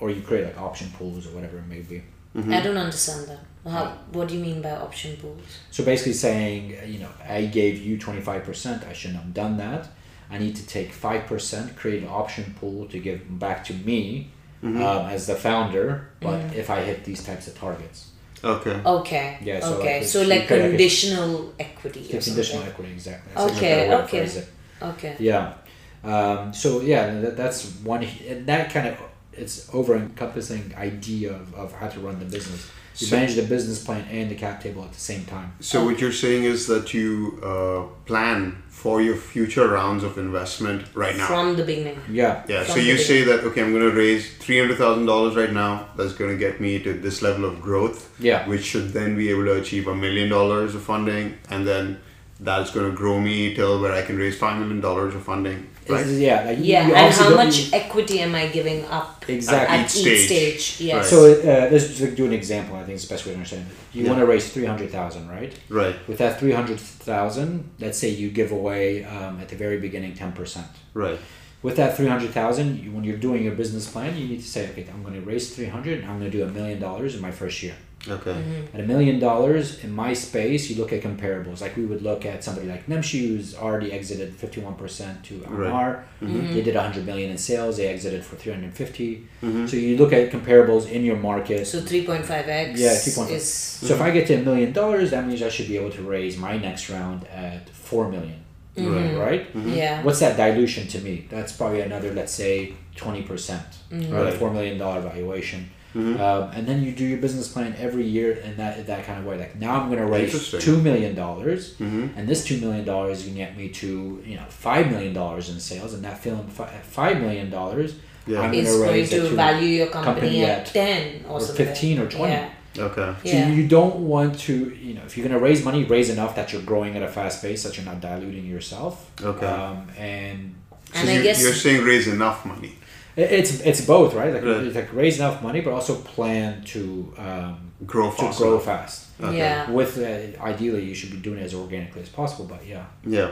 or 0.00 0.10
you 0.10 0.22
create 0.22 0.44
like 0.44 0.58
option 0.58 0.90
pools 0.98 1.26
or 1.26 1.30
whatever 1.30 1.58
it 1.58 1.66
may 1.66 1.80
be. 1.80 2.02
I 2.36 2.60
don't 2.60 2.76
understand 2.76 3.26
that. 3.28 3.40
How, 3.66 3.98
what 4.12 4.28
do 4.28 4.34
you 4.34 4.40
mean 4.42 4.62
by 4.62 4.70
option 4.70 5.16
pools? 5.16 5.40
So 5.70 5.84
basically 5.84 6.14
saying, 6.14 6.76
uh, 6.82 6.86
you 6.86 6.98
know, 7.00 7.10
I 7.28 7.46
gave 7.46 7.78
you 7.82 7.98
25%, 7.98 8.86
I 8.88 8.92
shouldn't 8.92 9.20
have 9.20 9.34
done 9.34 9.56
that. 9.58 9.88
I 10.30 10.38
need 10.38 10.56
to 10.56 10.66
take 10.66 10.92
5%, 10.92 11.76
create 11.76 12.02
an 12.02 12.08
option 12.08 12.54
pool 12.60 12.86
to 12.86 12.98
give 12.98 13.38
back 13.38 13.64
to 13.64 13.74
me 13.74 14.30
Mm-hmm. 14.62 14.82
um, 14.82 15.06
as 15.06 15.28
the 15.28 15.36
founder, 15.36 16.08
but 16.20 16.52
if 16.52 16.68
I 16.68 16.80
hit 16.82 17.04
these 17.04 17.22
types 17.22 17.46
of 17.46 17.56
targets. 17.56 18.10
Okay. 18.42 18.80
Okay. 18.84 19.38
Yeah, 19.40 19.60
so 19.60 19.74
okay. 19.74 19.98
like 20.00 20.08
so 20.08 20.22
like 20.22 20.28
you 20.28 20.34
like 20.40 20.50
a- 20.50 20.68
conditional 20.70 21.54
equity. 21.60 22.00
Or 22.06 22.08
conditional 22.08 22.44
something. 22.44 22.68
equity, 22.68 22.92
exactly. 22.92 23.32
That's 23.36 23.56
Okay, 23.56 23.86
a 23.86 23.88
better 23.88 24.16
way 24.16 24.26
to 24.26 24.38
okay. 24.40 24.44
Okay. 24.82 25.16
Yeah. 25.20 25.54
Um, 26.02 26.52
so 26.52 26.80
yeah, 26.80 27.20
that, 27.20 27.36
that's 27.36 27.70
one, 27.84 28.02
and 28.02 28.46
that 28.46 28.72
kind 28.72 28.88
of 28.88 28.98
it's 29.32 29.72
over 29.72 29.94
encompassing 29.94 30.74
idea 30.76 31.34
of, 31.34 31.54
of 31.54 31.72
how 31.72 31.86
to 31.86 32.00
run 32.00 32.18
the 32.18 32.24
business. 32.24 32.68
You 32.98 33.06
So- 33.06 33.16
manage 33.16 33.34
the 33.36 33.42
business 33.42 33.82
plan 33.84 34.04
and 34.10 34.30
the 34.30 34.34
cap 34.34 34.62
table 34.62 34.82
at 34.84 34.92
the 34.92 35.00
same 35.00 35.24
time. 35.24 35.52
So 35.60 35.84
what 35.84 36.00
you're 36.00 36.12
saying 36.12 36.44
is 36.44 36.66
that 36.66 36.92
you 36.92 37.38
uh, 37.42 37.82
plan 38.06 38.62
for 38.68 39.00
your 39.00 39.16
future 39.16 39.68
rounds 39.68 40.02
of 40.04 40.18
investment 40.18 40.82
right 40.94 41.16
now. 41.16 41.26
From 41.26 41.56
the 41.56 41.64
beginning. 41.64 41.98
Yeah. 42.10 42.42
yeah. 42.48 42.64
from 42.64 42.74
So 42.74 42.80
the 42.80 42.86
you 42.88 42.96
say 42.98 43.22
that 43.24 43.40
okay, 43.44 43.62
I'm 43.62 43.72
going 43.72 43.88
to 43.90 43.96
raise 43.96 44.36
three 44.38 44.58
hundred 44.58 44.78
thousand 44.78 45.06
dollars 45.06 45.36
right 45.36 45.52
now. 45.52 45.88
That's 45.96 46.12
going 46.12 46.30
to 46.30 46.36
get 46.36 46.60
me 46.60 46.78
to 46.80 46.92
this 46.92 47.22
level 47.22 47.44
of 47.44 47.60
growth. 47.60 48.10
Yeah. 48.20 48.48
Which 48.48 48.64
should 48.64 48.92
then 48.92 49.16
be 49.16 49.30
able 49.30 49.44
to 49.44 49.56
achieve 49.62 49.86
a 49.88 49.94
million 49.94 50.28
dollars 50.28 50.74
of 50.74 50.82
funding, 50.82 51.38
and 51.50 51.66
then 51.66 52.00
that's 52.40 52.70
going 52.70 52.88
to 52.90 52.96
grow 52.96 53.20
me 53.20 53.54
till 53.54 53.80
where 53.80 53.92
I 53.92 54.02
can 54.02 54.16
raise 54.16 54.38
five 54.38 54.58
million 54.58 54.80
dollars 54.80 55.14
of 55.14 55.22
funding. 55.22 55.66
Right. 55.88 56.00
It's- 56.02 56.18
yeah. 56.18 56.44
Like 56.44 56.58
Yeah, 56.60 56.86
you 56.88 56.94
and 56.94 57.14
how 57.14 57.28
don't- 57.30 57.36
much 57.36 57.72
equity 57.72 58.20
am 58.20 58.34
I 58.34 58.48
giving 58.48 58.84
up 58.86 59.24
Exactly. 59.28 59.76
at 59.76 59.96
each 59.96 60.06
each 60.06 60.26
stage. 60.26 60.60
stage? 60.60 60.86
Yes. 60.88 60.96
Right. 60.96 61.04
So 61.06 61.18
uh, 61.32 61.68
let's 61.72 61.88
just 61.98 62.14
do 62.14 62.26
an 62.26 62.32
example. 62.32 62.76
I 62.76 62.84
think 62.84 62.94
it's 62.96 63.06
the 63.08 63.14
best 63.14 63.24
way 63.26 63.32
to 63.32 63.38
understand 63.38 63.66
it. 63.70 63.76
You 63.96 64.02
Yeah. 64.04 64.10
want 64.10 64.20
to 64.20 64.26
raise 64.26 64.50
three 64.52 64.66
hundred 64.66 64.90
thousand, 64.90 65.28
right? 65.28 65.52
Right. 65.68 65.96
With 66.08 66.18
that 66.18 66.38
three 66.38 66.52
hundred 66.52 66.78
thousand, 66.80 67.70
let's 67.80 67.98
say 67.98 68.08
you 68.10 68.30
give 68.30 68.52
away 68.52 69.04
um, 69.04 69.40
at 69.40 69.48
the 69.48 69.56
very 69.56 69.78
beginning 69.80 70.14
ten 70.14 70.32
percent. 70.32 70.66
Right. 70.94 71.18
With 71.62 71.74
that 71.76 71.96
three 71.96 72.06
hundred 72.06 72.30
thousand, 72.30 72.78
you, 72.84 72.92
when 72.92 73.02
you're 73.02 73.16
doing 73.28 73.42
your 73.42 73.54
business 73.54 73.90
plan, 73.90 74.16
you 74.16 74.28
need 74.28 74.40
to 74.42 74.46
say, 74.46 74.68
okay, 74.70 74.86
I'm 74.94 75.02
going 75.02 75.14
to 75.14 75.22
raise 75.32 75.56
three 75.56 75.66
hundred, 75.66 76.00
and 76.00 76.08
I'm 76.08 76.18
going 76.20 76.30
to 76.30 76.36
do 76.38 76.44
a 76.44 76.48
million 76.48 76.78
dollars 76.78 77.16
in 77.16 77.20
my 77.20 77.32
first 77.32 77.62
year. 77.64 77.74
Okay. 78.06 78.30
Mm-hmm. 78.30 78.76
At 78.76 78.84
a 78.84 78.86
million 78.86 79.18
dollars 79.18 79.82
in 79.82 79.92
my 79.92 80.12
space, 80.12 80.70
you 80.70 80.76
look 80.76 80.92
at 80.92 81.02
comparables. 81.02 81.60
Like 81.60 81.76
we 81.76 81.84
would 81.84 82.02
look 82.02 82.24
at 82.24 82.44
somebody 82.44 82.68
like 82.68 82.86
Namshi, 82.86 83.20
who's 83.28 83.56
already 83.56 83.92
exited 83.92 84.34
fifty 84.34 84.60
one 84.60 84.74
percent 84.76 85.24
to 85.24 85.38
Right. 85.38 85.70
Emaar. 85.70 86.04
Mm-hmm. 86.22 86.54
They 86.54 86.62
did 86.62 86.76
hundred 86.76 87.06
million 87.06 87.30
in 87.30 87.38
sales. 87.38 87.76
They 87.78 87.88
exited 87.88 88.24
for 88.24 88.36
three 88.36 88.52
hundred 88.52 88.72
fifty. 88.74 89.26
Mm-hmm. 89.42 89.66
So 89.66 89.76
you 89.76 89.96
look 89.96 90.12
at 90.12 90.30
comparables 90.30 90.88
in 90.88 91.04
your 91.04 91.16
market. 91.16 91.66
So 91.66 91.80
3.5x 91.80 92.76
Yeah, 92.76 92.90
3.5. 92.90 93.30
is 93.30 93.52
So 93.52 93.94
if 93.94 94.00
I 94.00 94.10
get 94.10 94.26
to 94.28 94.34
a 94.34 94.42
million 94.42 94.72
dollars, 94.72 95.10
that 95.10 95.26
means 95.26 95.42
I 95.42 95.48
should 95.48 95.68
be 95.68 95.76
able 95.76 95.90
to 95.92 96.02
raise 96.02 96.36
my 96.36 96.56
next 96.56 96.88
round 96.90 97.26
at 97.28 97.68
four 97.70 98.08
million, 98.08 98.44
mm-hmm. 98.76 98.94
Mm-hmm. 98.94 99.18
Right. 99.18 99.54
right? 99.54 99.66
yeah. 99.66 100.02
What's 100.04 100.20
that 100.20 100.36
dilution 100.36 100.86
to 100.88 101.00
me? 101.00 101.26
That's 101.28 101.52
probably 101.52 101.80
another, 101.80 102.12
let's 102.14 102.32
say, 102.32 102.74
twenty 102.94 103.22
percent, 103.22 103.66
right? 103.90 104.10
Right. 104.10 104.26
A 104.34 104.38
four 104.38 104.52
million 104.52 104.78
dollar 104.78 105.00
valuation, 105.00 105.70
um, 105.94 106.50
and 106.54 106.66
then 106.66 106.82
you 106.82 106.92
do 106.92 107.04
your 107.04 107.18
business 107.18 107.48
plan 107.48 107.74
every 107.78 108.04
year 108.06 108.32
in 108.32 108.56
that 108.56 108.86
that 108.86 109.04
kind 109.06 109.18
of 109.18 109.24
way. 109.26 109.38
Like 109.38 109.56
now, 109.56 109.80
I'm 109.80 109.88
going 109.88 109.98
to 110.00 110.06
raise 110.06 110.50
two 110.50 110.80
million 110.80 111.14
dollars, 111.14 111.74
Mhm. 111.76 112.10
and 112.16 112.28
this 112.28 112.44
two 112.44 112.58
million 112.58 112.84
dollars 112.84 113.24
can 113.24 113.34
get 113.34 113.56
me 113.56 113.68
to 113.70 114.22
you 114.24 114.36
know 114.36 114.44
five 114.48 114.90
million 114.90 115.12
dollars 115.14 115.48
in 115.48 115.58
sales, 115.60 115.94
and 115.94 116.04
that 116.04 116.22
film 116.22 116.46
fi- 116.48 116.66
five 116.82 117.20
million 117.20 117.50
dollars, 117.50 117.94
Yeah. 118.26 118.40
I'm 118.42 118.54
is 118.54 118.66
going 118.68 118.82
to 118.82 118.92
raise 118.92 119.10
to 119.10 119.20
to 119.20 119.28
value 119.34 119.68
your 119.68 119.86
company, 119.88 120.14
company 120.20 120.44
at, 120.44 120.58
at- 120.60 120.66
10 120.66 121.24
or, 121.28 121.32
or 121.32 121.40
something. 121.40 121.66
15 121.66 121.98
or 122.00 122.06
20. 122.08 122.32
Yeah. 122.32 122.48
Okay. 122.78 123.14
So 123.24 123.36
Yeah. 123.36 123.48
you 123.50 123.66
don't 123.66 123.96
want 123.96 124.38
to, 124.40 124.52
you 124.86 124.94
know, 124.94 125.00
if 125.06 125.16
you're 125.16 125.26
going 125.26 125.36
to 125.40 125.44
raise 125.44 125.64
money, 125.64 125.82
raise 125.84 126.10
enough 126.10 126.36
that 126.36 126.52
you're 126.52 126.62
growing 126.62 126.94
at 126.96 127.02
a 127.02 127.08
fast 127.08 127.42
pace, 127.42 127.62
that 127.64 127.76
you're 127.76 127.86
not 127.86 128.00
diluting 128.00 128.44
yourself. 128.46 129.10
Okay. 129.22 129.46
Um, 129.46 129.88
and 129.98 130.54
So 130.92 131.00
And 131.00 131.10
I 131.10 131.22
guess- 131.22 131.42
you're 131.42 131.52
saying 131.54 131.82
raise 131.84 132.06
enough 132.08 132.44
money. 132.46 132.74
It- 133.22 133.32
it's 133.38 133.52
it's 133.70 133.80
both, 133.94 134.10
right? 134.20 134.32
Like, 134.34 134.44
Right. 134.44 134.74
like 134.80 134.90
raise 135.02 135.16
enough 135.20 135.42
money, 135.42 135.60
but 135.64 135.72
also 135.78 135.94
plan 136.14 136.62
to 136.74 136.80
um, 137.26 137.54
Grow 137.92 138.10
to 138.10 138.16
fast. 138.16 138.38
grow 138.38 138.58
fast. 138.58 138.96
Okay. 139.20 139.38
Yeah. 139.38 139.70
With 139.78 139.92
uh, 139.98 140.42
ideally, 140.52 140.82
you 140.88 140.94
should 140.98 141.10
be 141.16 141.20
doing 141.26 141.38
it 141.40 141.44
as 141.50 141.54
organically 141.54 142.02
as 142.02 142.08
possible. 142.20 142.46
But 142.54 142.60
yeah, 142.72 142.84
Yeah. 143.16 143.30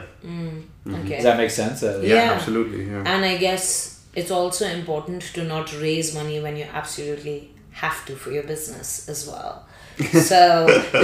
Okay. 0.98 1.14
does 1.16 1.24
that 1.24 1.36
make 1.42 1.50
sense? 1.50 1.82
Uh, 1.82 2.00
Yeah. 2.02 2.14
Yeah. 2.14 2.32
Absolutely. 2.36 2.82
Yeah. 2.92 3.02
And 3.12 3.24
I 3.24 3.36
guess 3.46 3.66
it's 4.14 4.30
also 4.30 4.64
important 4.80 5.22
to 5.34 5.40
not 5.44 5.66
raise 5.86 6.08
money 6.14 6.40
when 6.40 6.56
you 6.56 6.66
absolutely 6.80 7.38
have 7.82 7.98
to 8.06 8.12
for 8.16 8.30
your 8.32 8.44
business 8.44 9.08
as 9.08 9.26
well. 9.28 9.52
So, 10.30 10.40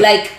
like, 0.08 0.30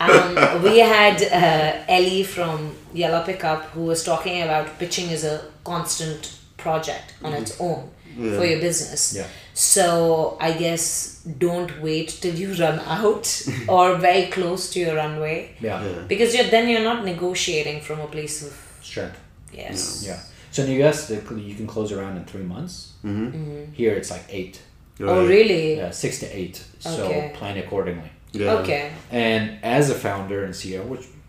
um, 0.00 0.62
we 0.62 0.78
had 0.80 1.16
uh, 1.22 1.72
Ellie 1.96 2.24
from 2.24 2.74
Yellow 2.94 3.22
Pickup 3.24 3.62
who 3.74 3.82
was 3.92 4.02
talking 4.04 4.42
about 4.42 4.66
pitching 4.78 5.10
as 5.12 5.24
a 5.24 5.40
constant 5.64 6.22
project 6.66 7.14
on 7.24 7.32
its 7.40 7.52
own 7.60 7.82
for 8.16 8.44
your 8.44 8.60
business. 8.60 9.14
Yeah. 9.16 9.26
So, 9.54 10.36
I 10.40 10.50
guess 10.64 11.22
don't 11.46 11.72
wait 11.82 12.08
till 12.22 12.34
you 12.42 12.48
run 12.64 12.78
out 12.80 13.26
or 13.68 13.96
very 13.96 14.26
close 14.36 14.70
to 14.72 14.80
your 14.80 14.94
runway 14.96 15.54
yeah, 15.60 15.84
Yeah. 15.84 16.02
because 16.08 16.34
you're, 16.34 16.50
then 16.54 16.68
you're 16.70 16.84
not 16.92 17.04
negotiating 17.04 17.80
from 17.82 18.00
a 18.00 18.06
place 18.06 18.36
of 18.46 18.52
strength. 18.82 19.18
yes. 19.52 20.04
Yeah. 20.06 20.20
So 20.52 20.62
in 20.64 20.68
the 20.70 20.78
US, 20.84 21.08
the, 21.08 21.16
you 21.50 21.54
can 21.54 21.66
close 21.66 21.90
around 21.92 22.16
in 22.18 22.24
three 22.24 22.42
months. 22.54 22.92
Mm-hmm. 23.04 23.72
Here, 23.72 23.94
it's 23.94 24.10
like 24.10 24.24
eight. 24.28 24.60
Oh, 25.00 25.26
really? 25.26 25.76
Yeah, 25.76 25.90
six 25.90 26.18
to 26.20 26.26
eight. 26.26 26.62
Okay. 26.86 27.30
So 27.32 27.38
plan 27.38 27.56
accordingly. 27.58 28.10
Yeah. 28.32 28.52
Okay. 28.60 28.92
And 29.10 29.58
as 29.62 29.90
a 29.90 29.94
founder 29.94 30.44
and 30.44 30.54
CEO, 30.54 30.84
which 30.84 31.00
I'm 31.00 31.21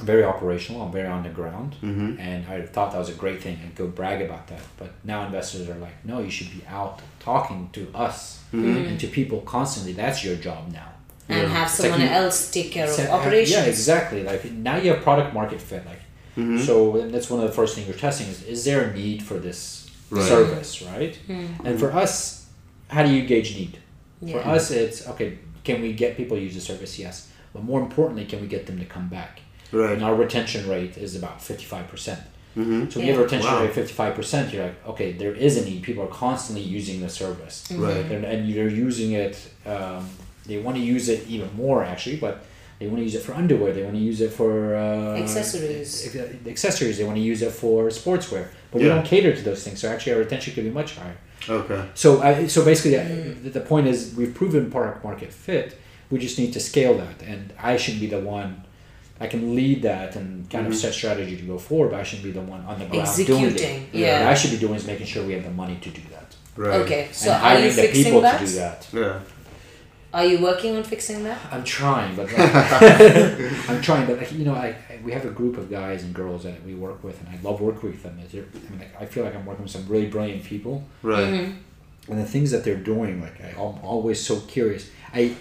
very 0.00 0.24
operational, 0.24 0.82
I'm 0.82 0.92
very 0.92 1.06
on 1.08 1.22
the 1.22 1.28
ground, 1.28 1.76
Mm-hmm. 1.82 2.18
and 2.18 2.46
I 2.48 2.62
thought 2.62 2.92
that 2.92 2.98
was 2.98 3.08
a 3.10 3.14
great 3.14 3.40
thing 3.42 3.58
and 3.62 3.74
go 3.74 3.86
brag 3.86 4.20
about 4.22 4.48
that. 4.48 4.60
But 4.76 4.90
now 5.04 5.24
investors 5.26 5.68
are 5.68 5.76
like, 5.76 6.04
no, 6.04 6.20
you 6.20 6.30
should 6.30 6.50
be 6.50 6.66
out 6.66 7.00
talking 7.20 7.70
to 7.72 7.88
us 7.94 8.40
Mm-hmm. 8.52 8.86
and 8.88 9.00
to 9.00 9.06
people 9.08 9.40
constantly. 9.40 9.92
That's 9.92 10.24
your 10.24 10.36
job 10.36 10.70
now. 10.72 10.88
and 11.28 11.42
Yeah. 11.42 11.48
have 11.48 11.68
It's 11.68 11.80
like 11.80 11.90
someone 11.90 12.00
you- 12.08 12.14
else 12.22 12.50
take 12.50 12.70
care 12.70 12.84
of 12.84 12.90
So, 12.90 13.02
operations. 13.10 13.56
Yeah, 13.56 13.64
exactly. 13.64 14.22
Like 14.22 14.44
now 14.52 14.76
you 14.76 14.90
have 14.92 15.02
product 15.02 15.32
market 15.34 15.60
fit. 15.60 15.84
Like 15.86 16.00
Mm-hmm. 16.36 16.58
so, 16.66 16.96
and 17.00 17.12
that's 17.14 17.30
one 17.30 17.40
of 17.42 17.46
the 17.46 17.52
first 17.54 17.74
things 17.74 17.86
you're 17.88 17.96
testing 17.96 18.26
is 18.28 18.42
is 18.54 18.64
there 18.64 18.80
a 18.88 18.92
need 18.92 19.22
for 19.22 19.34
this 19.38 19.88
Right. 20.10 20.28
service, 20.28 20.82
right? 20.82 21.14
And 21.64 21.78
for 21.82 21.90
us, 21.92 22.46
how 22.88 23.02
do 23.06 23.10
you 23.16 23.22
gauge 23.26 23.50
need? 23.60 23.78
For 24.32 24.40
us, 24.54 24.70
it's 24.70 25.08
okay. 25.10 25.38
Can 25.64 25.80
we 25.80 25.92
get 25.92 26.16
people 26.16 26.36
to 26.36 26.42
use 26.42 26.54
the 26.54 26.60
service? 26.60 26.98
Yes, 26.98 27.28
but 27.54 27.62
more 27.64 27.80
importantly, 27.80 28.24
can 28.26 28.40
we 28.40 28.46
get 28.46 28.66
them 28.66 28.78
to 28.78 28.84
come 28.84 29.08
back? 29.08 29.40
Right. 29.74 29.92
And 29.94 30.02
our 30.04 30.14
retention 30.14 30.68
rate 30.68 30.96
is 30.96 31.14
about 31.16 31.36
fifty 31.42 31.64
five 31.64 31.86
percent. 31.88 32.20
Mm-hmm. 32.56 32.88
So 32.90 33.00
when 33.00 33.06
you 33.08 33.12
have 33.14 33.20
a 33.20 33.24
retention 33.24 33.50
Wow. 33.50 33.60
rate 33.62 33.70
of 33.70 33.74
fifty 33.74 33.94
five 34.02 34.14
percent, 34.14 34.52
you're 34.52 34.64
like, 34.68 34.86
okay, 34.92 35.12
there 35.12 35.34
is 35.34 35.56
a 35.56 35.64
need. 35.64 35.82
People 35.82 36.04
are 36.04 36.14
constantly 36.26 36.64
using 36.78 37.00
the 37.00 37.08
service, 37.08 37.56
Right. 37.72 38.06
and, 38.12 38.24
and 38.24 38.48
you're 38.48 38.68
using 38.88 39.12
it. 39.12 39.36
Um, 39.66 40.08
they 40.46 40.58
want 40.58 40.76
to 40.76 40.82
use 40.82 41.08
it 41.08 41.26
even 41.28 41.50
more 41.56 41.82
actually, 41.84 42.16
but 42.16 42.44
they 42.78 42.86
want 42.86 42.98
to 42.98 43.04
use 43.04 43.14
it 43.14 43.22
for 43.22 43.32
underwear. 43.34 43.72
They 43.72 43.82
want 43.82 43.94
to 43.96 44.00
use 44.00 44.20
it 44.20 44.32
for 44.32 44.74
uh, 44.76 45.16
Accessories. 45.22 46.14
accessories. 46.46 46.98
They 46.98 47.04
want 47.04 47.16
to 47.16 47.22
use 47.22 47.42
it 47.42 47.52
for 47.52 47.88
sportswear, 47.88 48.48
but 48.70 48.80
we 48.82 48.88
don't 48.88 49.04
cater 49.06 49.34
to 49.34 49.42
those 49.42 49.62
things. 49.64 49.80
So 49.80 49.88
actually, 49.88 50.12
our 50.12 50.18
retention 50.20 50.54
could 50.54 50.64
be 50.64 50.70
much 50.70 50.96
higher. 50.96 51.16
Okay. 51.48 51.84
So, 51.94 52.22
I, 52.22 52.46
so 52.46 52.64
basically, 52.64 52.96
uh, 52.98 53.04
Mm. 53.04 53.42
the, 53.42 53.50
the 53.50 53.60
point 53.60 53.86
is 53.86 54.14
we've 54.16 54.34
proven 54.34 54.70
product 54.70 55.04
market 55.04 55.32
fit. 55.32 55.76
We 56.10 56.18
just 56.18 56.38
need 56.38 56.52
to 56.54 56.60
scale 56.60 56.96
that, 56.98 57.22
and 57.22 57.52
I 57.60 57.76
shouldn't 57.76 58.00
be 58.00 58.06
the 58.06 58.20
one. 58.20 58.63
I 59.20 59.26
can 59.28 59.54
lead 59.54 59.82
that 59.82 60.16
and 60.16 60.48
kind 60.50 60.64
Mm-hmm. 60.64 60.72
of 60.72 60.78
set 60.78 60.92
strategy 60.94 61.36
to 61.36 61.42
go 61.42 61.56
forward, 61.58 61.92
but 61.92 62.00
I 62.00 62.02
shouldn't 62.02 62.24
be 62.24 62.32
the 62.32 62.40
one 62.42 62.60
on 62.62 62.78
the 62.80 62.86
ground 62.86 63.08
doing 63.16 63.44
it. 63.44 63.52
Executing, 63.52 64.02
What. 64.02 64.22
I 64.32 64.34
should 64.34 64.50
be 64.50 64.58
doing 64.58 64.74
is 64.74 64.86
making 64.86 65.06
sure 65.06 65.24
we 65.24 65.34
have 65.34 65.44
the 65.44 65.50
money 65.50 65.76
to 65.82 65.90
do 65.90 66.02
that, 66.10 66.34
Right. 66.56 66.80
Okay, 66.80 67.08
so 67.12 67.30
and 67.32 67.42
are 67.42 67.52
you 67.54 67.56
hiring 67.58 67.76
the 67.76 67.82
fixing 67.82 68.04
people 68.04 68.20
that? 68.22 68.38
to 68.40 68.46
do 68.46 68.52
that. 68.54 68.88
Yeah. 68.92 69.20
Are 70.12 70.24
you 70.24 70.38
working 70.40 70.76
on 70.76 70.84
fixing 70.84 71.24
that? 71.24 71.38
I'm 71.50 71.64
trying, 71.64 72.14
but 72.14 72.26
like, 72.38 72.38
I'm 73.68 73.80
trying, 73.82 74.06
but 74.06 74.18
like, 74.18 74.32
you 74.32 74.44
know, 74.44 74.54
I, 74.54 74.68
I 74.88 75.00
we 75.04 75.10
have 75.12 75.24
a 75.24 75.30
group 75.30 75.58
of 75.58 75.68
guys 75.70 76.02
and 76.04 76.14
girls 76.14 76.44
that 76.44 76.64
we 76.64 76.74
work 76.74 77.02
with, 77.02 77.18
and 77.20 77.28
I 77.28 77.38
love 77.42 77.60
working 77.60 77.90
with 77.90 78.02
them. 78.02 78.20
They're- 78.30 78.46
I 78.54 78.70
mean, 78.70 78.78
like, 78.80 79.00
I 79.02 79.06
feel 79.06 79.24
like 79.24 79.34
I'm 79.34 79.44
working 79.46 79.64
with 79.64 79.72
some 79.72 79.86
really 79.88 80.06
brilliant 80.06 80.44
people, 80.44 80.84
Right. 81.02 81.24
Mm-hmm. 81.26 82.12
and 82.12 82.20
the 82.20 82.24
things 82.26 82.50
that 82.52 82.62
they're 82.64 82.76
doing 82.92 83.20
like 83.22 83.40
I, 83.40 83.50
i'm 83.52 83.78
always 83.82 84.20
so 84.20 84.38
curious 84.40 84.90
i 85.14 85.34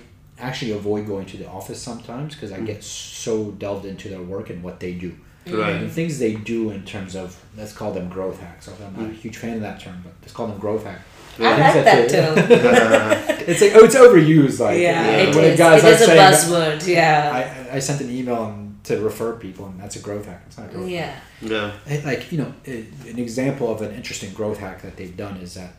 actually 0.44 0.72
avoid 0.72 1.08
going 1.08 1.26
to 1.26 1.38
the 1.38 1.48
office 1.48 1.82
sometimes 1.82 2.34
because 2.36 2.52
i 2.52 2.60
mm. 2.60 2.66
get 2.66 2.84
so 2.84 3.52
delved 3.52 3.86
into 3.86 4.10
their 4.10 4.22
work 4.22 4.50
and 4.50 4.64
what 4.64 4.80
they 4.80 4.94
do 4.94 5.16
Right. 5.46 5.76
and 5.76 5.86
the 5.89 5.94
things 5.94 6.20
they 6.20 6.36
do 6.36 6.70
in 6.70 6.86
terms 6.86 7.18
of 7.18 7.38
let's 7.58 7.74
call 7.74 7.91
them 7.91 8.08
growth 8.08 8.39
hacks 8.39 8.70
i'm 8.70 8.94
not 8.96 9.06
a 9.06 9.10
mm. 9.10 9.16
huge 9.16 9.38
fan 9.38 9.56
of 9.56 9.62
that 9.62 9.80
term 9.80 10.00
but 10.04 10.14
let's 10.22 10.32
call 10.32 10.48
them 10.48 10.58
growth 10.58 10.86
hack 10.86 11.02
I 11.39 11.44
like 11.44 11.86
that 11.86 12.10
they- 12.10 12.16
term. 12.16 12.36
it's 13.50 13.62
like 13.62 13.72
oh 13.76 13.86
it's 13.86 13.96
overused 13.96 14.60
like 14.60 14.80
yeah, 14.80 15.18
it 15.18 15.36
when 15.36 15.46
a 15.52 15.58
guy's 15.58 15.84
It 15.84 15.88
like 15.88 15.96
a 15.96 15.98
saying 15.98 16.18
that- 16.18 16.34
buzzword. 16.34 16.88
Yeah. 16.88 17.68
I, 17.72 17.76
I 17.78 17.80
sent 17.80 18.02
an 18.02 18.12
email 18.12 18.70
to 18.84 19.00
refer 19.00 19.34
people 19.34 19.66
and 19.66 19.80
that's 19.80 19.96
a 19.96 20.00
growth 20.00 20.26
hack 20.26 20.44
it's 20.46 20.58
not 20.58 20.70
a 20.70 20.74
growth 20.74 20.89
hack 20.89 21.24
yeah. 21.41 21.50
Yeah. 21.50 21.94
It- 21.94 22.06
like 22.06 22.32
you 22.32 22.38
know 22.38 22.54
it, 22.66 22.86
an 23.08 23.20
example 23.20 23.72
of 23.72 23.82
an 23.82 23.94
interesting 23.94 24.32
growth 24.34 24.60
hack 24.60 24.82
that 24.84 24.96
they've 24.98 25.16
done 25.16 25.38
is 25.38 25.56
that 25.56 25.74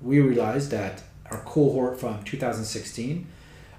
we 0.00 0.20
realized 0.20 0.70
that 0.70 1.02
our 1.30 1.40
cohort 1.40 1.98
from 1.98 2.22
2016 2.22 3.26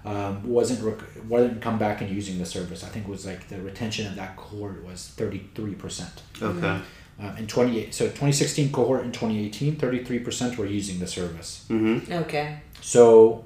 um, 0.05 0.47
wasn't 0.47 0.83
rec- 0.83 1.25
wasn't 1.27 1.61
come 1.61 1.77
back 1.77 2.01
and 2.01 2.09
using 2.09 2.37
the 2.37 2.45
service. 2.45 2.83
I 2.83 2.87
think 2.87 3.07
it 3.07 3.11
was 3.11 3.25
like 3.25 3.47
the 3.49 3.61
retention 3.61 4.07
of 4.07 4.15
that 4.15 4.35
cohort 4.37 4.83
was 4.83 5.07
33 5.09 5.75
percent. 5.75 6.21
Okay. 6.41 6.79
Uh, 7.21 7.35
in 7.37 7.47
28, 7.47 7.93
so 7.93 8.05
2016 8.05 8.71
cohort 8.71 9.03
in 9.03 9.11
2018, 9.11 9.75
33 9.75 10.19
percent 10.19 10.57
were 10.57 10.65
using 10.65 10.99
the 10.99 11.07
service. 11.07 11.65
Mm-hmm. 11.69 12.13
Okay. 12.13 12.61
So 12.81 13.45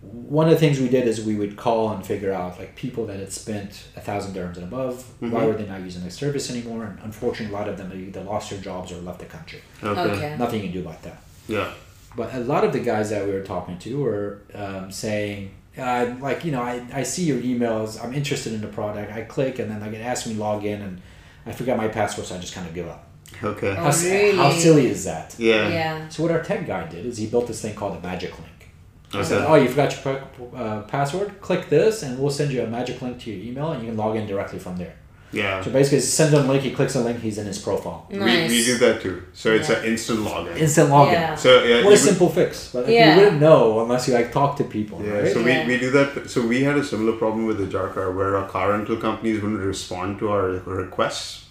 one 0.00 0.46
of 0.46 0.54
the 0.54 0.58
things 0.58 0.80
we 0.80 0.88
did 0.88 1.06
is 1.06 1.22
we 1.22 1.34
would 1.34 1.56
call 1.56 1.90
and 1.90 2.04
figure 2.04 2.32
out 2.32 2.58
like 2.58 2.74
people 2.74 3.04
that 3.06 3.18
had 3.18 3.30
spent 3.30 3.84
a 3.96 4.00
thousand 4.00 4.34
dirhams 4.34 4.56
and 4.56 4.64
above, 4.64 5.04
why 5.20 5.44
were 5.44 5.52
they 5.52 5.66
not 5.66 5.82
using 5.82 6.02
the 6.02 6.10
service 6.10 6.50
anymore? 6.50 6.84
And 6.84 6.98
unfortunately, 7.02 7.54
a 7.54 7.58
lot 7.58 7.68
of 7.68 7.76
them 7.76 7.92
either 7.92 8.22
lost 8.22 8.48
their 8.48 8.60
jobs 8.60 8.90
or 8.92 8.96
left 8.96 9.18
the 9.18 9.26
country. 9.26 9.60
Okay. 9.82 10.00
Okay. 10.00 10.36
Nothing 10.38 10.62
you 10.62 10.70
can 10.70 10.72
do 10.72 10.88
about 10.88 11.02
that. 11.02 11.22
Yeah. 11.48 11.70
But 12.16 12.34
a 12.34 12.40
lot 12.40 12.64
of 12.64 12.72
the 12.72 12.80
guys 12.80 13.10
that 13.10 13.26
we 13.26 13.32
were 13.32 13.42
talking 13.42 13.78
to 13.78 14.02
were 14.02 14.42
um, 14.54 14.90
saying, 14.90 15.50
uh, 15.78 16.14
like, 16.20 16.44
you 16.44 16.52
know, 16.52 16.62
I, 16.62 16.84
I 16.92 17.02
see 17.02 17.24
your 17.24 17.40
emails, 17.40 18.02
I'm 18.02 18.12
interested 18.12 18.52
in 18.52 18.60
the 18.60 18.68
product, 18.68 19.12
I 19.12 19.22
click, 19.22 19.58
and 19.58 19.70
then 19.70 19.80
like 19.80 19.92
it 19.92 20.00
asks 20.00 20.26
me 20.26 20.34
log 20.34 20.64
in, 20.64 20.82
and 20.82 21.00
I 21.46 21.52
forgot 21.52 21.76
my 21.76 21.88
password, 21.88 22.26
so 22.26 22.36
I 22.36 22.38
just 22.38 22.54
kind 22.54 22.66
of 22.66 22.74
give 22.74 22.88
up. 22.88 23.06
Okay. 23.42 23.70
Oh, 23.70 23.74
How, 23.74 23.90
really? 23.90 24.36
how 24.36 24.50
silly 24.50 24.86
is 24.86 25.04
that? 25.04 25.36
Yeah. 25.38 25.68
Yeah. 25.68 26.08
So 26.08 26.22
what 26.22 26.32
our 26.32 26.42
tech 26.42 26.66
guy 26.66 26.86
did 26.88 27.06
is 27.06 27.16
he 27.16 27.26
built 27.26 27.46
this 27.46 27.62
thing 27.62 27.74
called 27.74 27.96
a 27.96 28.00
magic 28.00 28.36
link. 28.38 28.70
He 29.12 29.24
said, 29.24 29.44
oh, 29.44 29.56
you 29.56 29.68
forgot 29.68 30.04
your 30.04 30.22
uh, 30.54 30.82
password? 30.82 31.40
Click 31.40 31.68
this, 31.68 32.04
and 32.04 32.18
we'll 32.18 32.30
send 32.30 32.52
you 32.52 32.62
a 32.62 32.66
magic 32.68 33.02
link 33.02 33.18
to 33.20 33.30
your 33.32 33.44
email, 33.44 33.72
and 33.72 33.82
you 33.82 33.88
can 33.88 33.96
log 33.96 34.16
in 34.16 34.26
directly 34.26 34.60
from 34.60 34.76
there. 34.76 34.94
Yeah. 35.32 35.62
So 35.62 35.70
basically, 35.70 35.98
it 35.98 36.02
sends 36.02 36.34
him 36.34 36.44
a 36.44 36.52
link. 36.52 36.62
He 36.64 36.72
clicks 36.72 36.94
a 36.96 37.00
link. 37.00 37.20
He's 37.20 37.38
in 37.38 37.46
his 37.46 37.58
profile. 37.58 38.06
We, 38.10 38.18
Nice. 38.18 38.50
we 38.50 38.64
do 38.64 38.78
that 38.78 39.00
too. 39.00 39.22
So 39.32 39.52
it's 39.52 39.68
Yeah. 39.68 39.76
an 39.78 39.84
instant 39.84 40.20
login. 40.20 40.56
Instant 40.56 40.90
login. 40.90 41.12
Yeah. 41.12 41.34
So 41.36 41.48
yeah, 41.50 41.58
What 41.60 41.68
a 41.68 41.78
you 41.82 41.86
would- 41.88 41.98
simple 41.98 42.28
fix. 42.28 42.70
But 42.72 42.84
like, 42.86 42.92
Yeah. 42.94 43.14
you 43.14 43.20
wouldn't 43.24 43.40
know 43.40 43.80
unless 43.82 44.08
you 44.08 44.14
like 44.14 44.32
talk 44.32 44.56
to 44.56 44.64
people, 44.64 45.00
Yeah, 45.04 45.12
right? 45.20 45.32
so 45.32 45.38
Yeah. 45.40 45.66
we, 45.66 45.74
we 45.74 45.78
do 45.80 45.90
that. 45.92 46.28
So 46.28 46.40
we 46.42 46.64
had 46.64 46.76
a 46.76 46.84
similar 46.84 47.12
problem 47.12 47.46
with 47.46 47.58
the 47.58 47.66
jar 47.66 47.88
car 47.88 48.10
where 48.10 48.36
our 48.36 48.48
car 48.48 48.70
rental 48.72 48.96
companies 48.96 49.40
wouldn't 49.42 49.60
respond 49.60 50.18
to 50.20 50.30
our 50.30 50.48
requests 50.66 51.44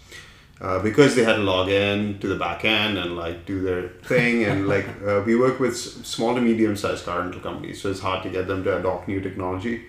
uh, 0.61 0.79
because 0.79 1.15
they 1.15 1.23
had 1.23 1.37
to 1.37 1.41
log 1.43 1.69
in 1.69 2.19
to 2.19 2.27
the 2.27 2.35
back 2.35 2.65
end 2.65 2.97
and 2.97 3.15
like 3.15 3.45
do 3.45 3.61
their 3.61 3.83
thing. 4.03 4.43
And 4.49 4.67
like 4.67 4.87
uh, 5.07 5.21
we 5.25 5.37
work 5.37 5.57
with 5.61 5.71
s- 5.73 5.95
small 6.03 6.35
to 6.35 6.41
medium 6.41 6.75
sized 6.75 7.05
car 7.05 7.19
rental 7.21 7.39
companies, 7.39 7.81
so 7.81 7.89
it's 7.89 8.01
hard 8.01 8.23
to 8.23 8.29
get 8.29 8.45
them 8.47 8.61
to 8.65 8.77
adopt 8.77 9.07
new 9.07 9.21
technology. 9.21 9.83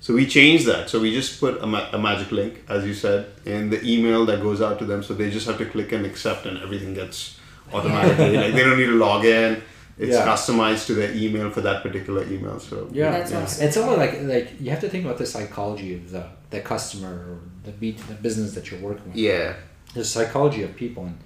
So 0.00 0.12
we 0.14 0.26
changed 0.26 0.66
that. 0.66 0.90
So 0.90 1.00
we 1.00 1.12
just 1.12 1.40
put 1.40 1.62
a, 1.62 1.66
ma- 1.66 1.88
a 1.92 1.98
magic 1.98 2.30
link, 2.30 2.62
as 2.68 2.84
you 2.84 2.92
said, 2.94 3.26
in 3.46 3.70
the 3.70 3.82
email 3.84 4.26
that 4.26 4.42
goes 4.42 4.60
out 4.60 4.78
to 4.80 4.84
them. 4.84 5.02
So 5.02 5.14
they 5.14 5.30
just 5.30 5.46
have 5.46 5.56
to 5.58 5.64
click 5.66 5.92
and 5.92 6.04
accept, 6.04 6.44
and 6.46 6.58
everything 6.58 6.92
gets 6.94 7.38
automatically. 7.72 8.36
like 8.36 8.52
they 8.52 8.62
don't 8.62 8.78
need 8.78 8.86
to 8.86 8.92
log 8.98 9.24
in. 9.24 9.62
It's 9.96 10.16
Yeah. 10.16 10.26
customized 10.26 10.86
to 10.88 10.94
their 10.94 11.12
email 11.14 11.50
for 11.50 11.60
that 11.62 11.82
particular 11.82 12.24
email. 12.24 12.58
So 12.60 12.88
Yeah, 12.92 13.12
That's 13.12 13.30
yeah. 13.30 13.42
awesome. 13.42 13.66
It's 13.66 13.76
all 13.76 13.96
like 13.96 14.20
like 14.22 14.60
you 14.60 14.70
have 14.70 14.80
to 14.80 14.88
think 14.88 15.04
about 15.04 15.18
the 15.18 15.26
psychology 15.26 15.94
of 15.94 16.10
the 16.10 16.24
the 16.50 16.60
customer 16.60 17.12
or 17.28 17.38
the 17.64 17.70
beat 17.70 17.98
the 18.08 18.14
business 18.14 18.52
that 18.54 18.70
you're 18.70 18.80
working 18.80 19.06
with. 19.08 19.16
yeah. 19.16 19.54
The 19.94 20.04
psychology 20.04 20.62
of 20.64 20.74
people 20.76 21.04
and 21.04 21.16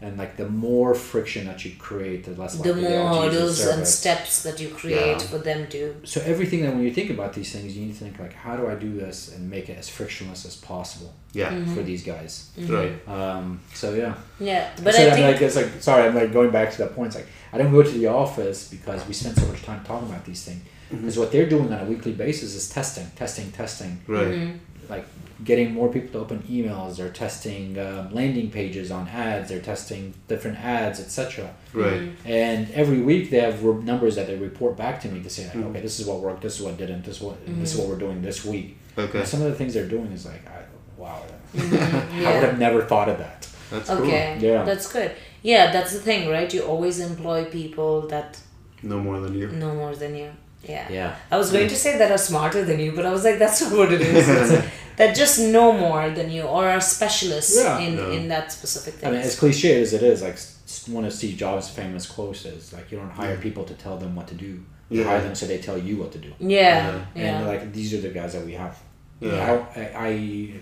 and 0.00 0.18
like 0.18 0.36
the 0.36 0.48
more 0.48 0.94
friction 0.94 1.46
that 1.46 1.64
you 1.64 1.72
create, 1.78 2.24
the 2.24 2.32
less 2.40 2.56
The 2.56 2.68
likely 2.72 2.82
they 2.88 2.96
are 2.96 3.10
more 3.14 3.30
to 3.30 3.32
use 3.32 3.58
the 3.58 3.64
hurdles 3.64 3.78
and 3.78 3.86
steps 3.86 4.42
that 4.42 4.60
you 4.60 4.68
create 4.68 5.18
Yeah. 5.18 5.18
for 5.18 5.38
them 5.38 5.66
to. 5.68 5.96
So 6.04 6.20
everything 6.24 6.62
that 6.62 6.72
when 6.74 6.82
you 6.82 6.92
think 6.92 7.10
about 7.10 7.32
these 7.32 7.50
things, 7.52 7.76
you 7.76 7.86
need 7.86 7.92
to 7.94 7.98
think 8.04 8.18
like, 8.18 8.34
how 8.34 8.56
do 8.56 8.66
I 8.68 8.74
do 8.74 8.92
this 8.94 9.34
and 9.34 9.48
make 9.48 9.68
it 9.68 9.78
as 9.78 9.88
frictionless 9.88 10.44
as 10.44 10.56
possible 10.56 11.12
Yeah. 11.32 11.50
Mm-hmm. 11.50 11.74
for 11.74 11.82
these 11.82 12.02
guys? 12.04 12.50
Right. 12.58 12.92
Um, 13.08 13.60
so 13.72 13.94
yeah. 13.94 14.14
Yeah, 14.40 14.70
but 14.82 14.94
so 14.94 15.02
I 15.02 15.06
I'm 15.06 15.12
think 15.12 15.32
like, 15.32 15.42
it's 15.42 15.56
like, 15.56 15.70
sorry, 15.80 16.02
I'm 16.06 16.14
like 16.14 16.32
going 16.32 16.50
back 16.50 16.70
to 16.72 16.78
that 16.78 16.94
point. 16.94 17.08
It's 17.08 17.16
like 17.16 17.28
I 17.52 17.58
don't 17.58 17.70
go 17.72 17.82
to 17.82 17.90
the 17.90 18.08
office 18.08 18.68
because 18.68 19.06
we 19.08 19.14
spend 19.14 19.36
so 19.38 19.46
much 19.46 19.62
time 19.62 19.82
talking 19.84 20.08
about 20.08 20.24
these 20.24 20.44
things. 20.44 20.60
Mm-hmm. 20.62 20.96
Because 20.98 21.18
what 21.18 21.32
they're 21.32 21.48
doing 21.48 21.72
on 21.72 21.80
a 21.80 21.84
weekly 21.84 22.12
basis 22.12 22.54
is 22.54 22.68
testing, 22.68 23.06
testing, 23.16 23.50
testing. 23.52 24.00
Right. 24.06 24.52
Mm-hmm. 24.84 24.92
Like 24.92 25.06
getting 25.44 25.72
more 25.74 25.88
people 25.92 26.10
to 26.12 26.18
open 26.20 26.38
emails. 26.48 26.96
They're 26.96 27.10
testing 27.10 27.78
um, 27.78 28.14
landing 28.14 28.50
pages 28.50 28.90
on 28.90 29.08
ads. 29.08 29.48
They're 29.48 29.60
testing 29.60 30.14
different 30.28 30.58
ads, 30.58 31.00
etc. 31.00 31.52
Right. 31.72 32.10
And 32.24 32.70
every 32.70 33.00
week 33.02 33.30
they 33.30 33.40
have 33.40 33.62
re- 33.64 33.82
numbers 33.82 34.14
that 34.16 34.26
they 34.28 34.36
report 34.36 34.76
back 34.76 35.00
to 35.02 35.08
me 35.08 35.22
to 35.22 35.28
say 35.30 35.44
like, 35.44 35.54
Mm-hmm. 35.54 35.68
okay, 35.70 35.80
this 35.80 35.98
is 36.00 36.06
what 36.06 36.20
worked, 36.20 36.42
this 36.42 36.56
is 36.58 36.62
what 36.62 36.76
didn't, 36.76 37.02
this 37.04 37.16
is 37.16 37.22
what 37.22 37.44
this 37.46 37.72
is 37.74 37.78
what 37.80 37.88
we're 37.88 37.98
doing 37.98 38.22
this 38.22 38.44
week. 38.44 38.78
Okay. 38.96 39.18
And 39.18 39.28
some 39.28 39.42
of 39.42 39.48
the 39.50 39.54
things 39.56 39.74
they're 39.74 39.88
doing 39.88 40.12
is 40.12 40.24
like, 40.24 40.42
I, 40.46 40.62
wow, 40.96 41.20
I 41.58 41.62
yeah. 41.64 42.34
would 42.34 42.44
have 42.48 42.58
never 42.58 42.82
thought 42.82 43.08
of 43.08 43.18
that. 43.18 43.48
That's 43.70 43.90
okay, 43.90 44.38
Yeah. 44.40 44.62
that's 44.64 44.90
good. 44.92 45.10
Yeah, 45.42 45.72
that's 45.72 45.92
the 45.92 45.98
thing, 45.98 46.30
right? 46.30 46.52
You 46.54 46.62
always 46.62 47.00
employ 47.00 47.44
people 47.46 48.06
that. 48.08 48.38
No 48.82 48.98
more 49.00 49.18
than 49.20 49.34
you. 49.34 49.48
no 49.48 49.74
more 49.74 49.94
than 49.96 50.14
you. 50.14 50.30
Yeah. 50.68 50.86
Yeah. 50.90 51.16
I 51.30 51.36
was 51.36 51.50
going 51.52 51.68
to 51.68 51.76
say 51.76 51.98
that 51.98 52.10
are 52.10 52.18
smarter 52.18 52.64
than 52.64 52.78
you, 52.80 52.92
but 52.92 53.04
I 53.06 53.10
was 53.12 53.24
like, 53.24 53.38
that's 53.38 53.60
not 53.62 53.72
what 53.78 53.92
it 53.92 54.00
is. 54.00 54.64
That 54.96 55.16
just 55.16 55.40
know 55.40 55.72
more 55.72 56.08
than 56.10 56.30
you 56.30 56.42
or 56.42 56.68
are 56.68 56.80
specialists 56.80 57.56
Yeah. 57.60 57.80
in, 57.80 57.94
Yeah. 57.98 58.10
in 58.16 58.28
that 58.28 58.52
specific 58.52 58.94
thing. 58.94 59.08
I 59.08 59.12
mean, 59.12 59.22
as 59.22 59.36
cliche 59.36 59.80
as 59.82 59.92
it 59.92 60.04
is, 60.04 60.22
like 60.22 60.34
s- 60.34 60.86
one 60.88 61.04
of 61.04 61.12
Steve 61.12 61.36
Jobs' 61.36 61.68
famous 61.68 62.06
quotes 62.06 62.44
is 62.44 62.72
like, 62.72 62.92
you 62.92 62.98
don't 62.98 63.10
hire 63.10 63.36
people 63.36 63.64
to 63.64 63.74
tell 63.74 63.96
them 63.98 64.14
what 64.14 64.28
to 64.28 64.36
do. 64.36 64.52
You 64.90 65.00
Yeah. 65.00 65.06
hire 65.08 65.20
them 65.20 65.34
so 65.34 65.46
they 65.46 65.58
tell 65.58 65.76
you 65.76 65.96
what 65.96 66.12
to 66.12 66.18
do. 66.18 66.32
yeah, 66.38 67.00
yeah. 67.16 67.22
And 67.38 67.46
like 67.52 67.72
these 67.72 67.92
are 67.94 68.00
the 68.06 68.10
guys 68.20 68.34
that 68.34 68.44
we 68.46 68.52
have. 68.52 68.78
Yeah. 69.20 69.32
I, 69.74 69.80
I, 69.80 70.06
I 70.08 70.52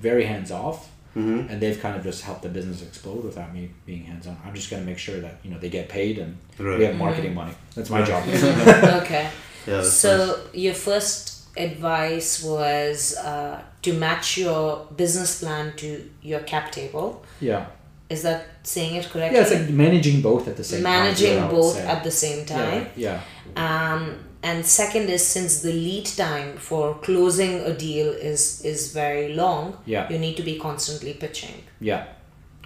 very 0.00 0.24
hands 0.24 0.50
off, 0.50 0.88
Mm-hmm. 1.16 1.48
and 1.48 1.60
they've 1.62 1.80
kind 1.80 1.94
of 1.96 2.02
just 2.02 2.22
helped 2.24 2.42
the 2.42 2.48
business 2.48 2.82
explode 2.82 3.22
without 3.22 3.54
me 3.54 3.70
being 3.86 4.02
hands 4.04 4.26
on. 4.26 4.36
I'm 4.44 4.52
just 4.52 4.68
gonna 4.70 4.82
make 4.82 4.98
sure 4.98 5.20
that 5.20 5.34
you 5.44 5.50
know 5.52 5.58
they 5.60 5.68
get 5.78 5.88
paid 5.88 6.18
and 6.18 6.36
Right. 6.58 6.76
we 6.78 6.84
have 6.86 6.96
marketing 6.96 7.34
money. 7.34 7.52
That's 7.76 7.88
my 7.90 8.00
Right. 8.00 8.08
job. 8.08 8.22
okay. 9.02 9.28
Yeah. 9.66 9.82
So 9.82 10.10
nice. 10.26 10.54
your 10.54 10.74
first 10.74 11.46
advice 11.56 12.42
was 12.42 13.16
uh, 13.16 13.62
to 13.82 13.92
match 13.94 14.38
your 14.38 14.86
business 14.96 15.40
plan 15.40 15.72
to 15.76 16.10
your 16.22 16.40
cap 16.40 16.72
table. 16.72 17.24
yeah. 17.40 17.66
Is 18.10 18.22
that 18.22 18.46
saying 18.62 18.96
it 18.96 19.04
correctly? 19.10 19.36
Yeah, 19.38 19.42
it's 19.44 19.50
like 19.54 19.70
managing 19.70 20.20
both 20.20 20.46
at 20.46 20.56
the 20.58 20.62
same 20.64 20.82
managing 20.82 21.38
time. 21.38 21.48
Would 21.48 21.56
both 21.56 21.78
at 21.78 22.04
the 22.04 22.10
same 22.10 22.44
time. 22.44 22.86
Yeah. 22.96 23.22
yeah. 23.56 23.94
Um, 23.94 24.02
and 24.42 24.64
second 24.64 25.08
is 25.08 25.26
since 25.26 25.62
the 25.62 25.72
lead 25.72 26.04
time 26.06 26.58
for 26.58 26.94
closing 27.06 27.60
a 27.60 27.72
deal 27.72 28.08
is 28.08 28.60
is 28.62 28.92
very 28.92 29.34
long, 29.34 29.78
Yeah. 29.86 30.06
you 30.12 30.18
need 30.18 30.36
to 30.36 30.42
be 30.42 30.58
constantly 30.58 31.14
pitching, 31.14 31.64
Yeah. 31.80 32.04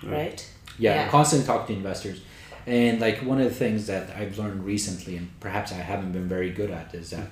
right? 0.02 0.44
Yeah, 0.76 0.94
Yeah. 0.96 1.08
constantly 1.08 1.46
talk 1.46 1.66
to 1.68 1.72
investors. 1.72 2.18
And 2.68 3.00
like 3.00 3.18
one 3.20 3.40
of 3.40 3.48
the 3.48 3.54
things 3.54 3.86
that 3.86 4.10
I've 4.14 4.38
learned 4.38 4.64
recently, 4.64 5.16
and 5.16 5.28
perhaps 5.40 5.72
I 5.72 5.76
haven't 5.76 6.12
been 6.12 6.28
very 6.28 6.50
good 6.50 6.70
at, 6.70 6.94
is 6.94 7.10
that 7.10 7.28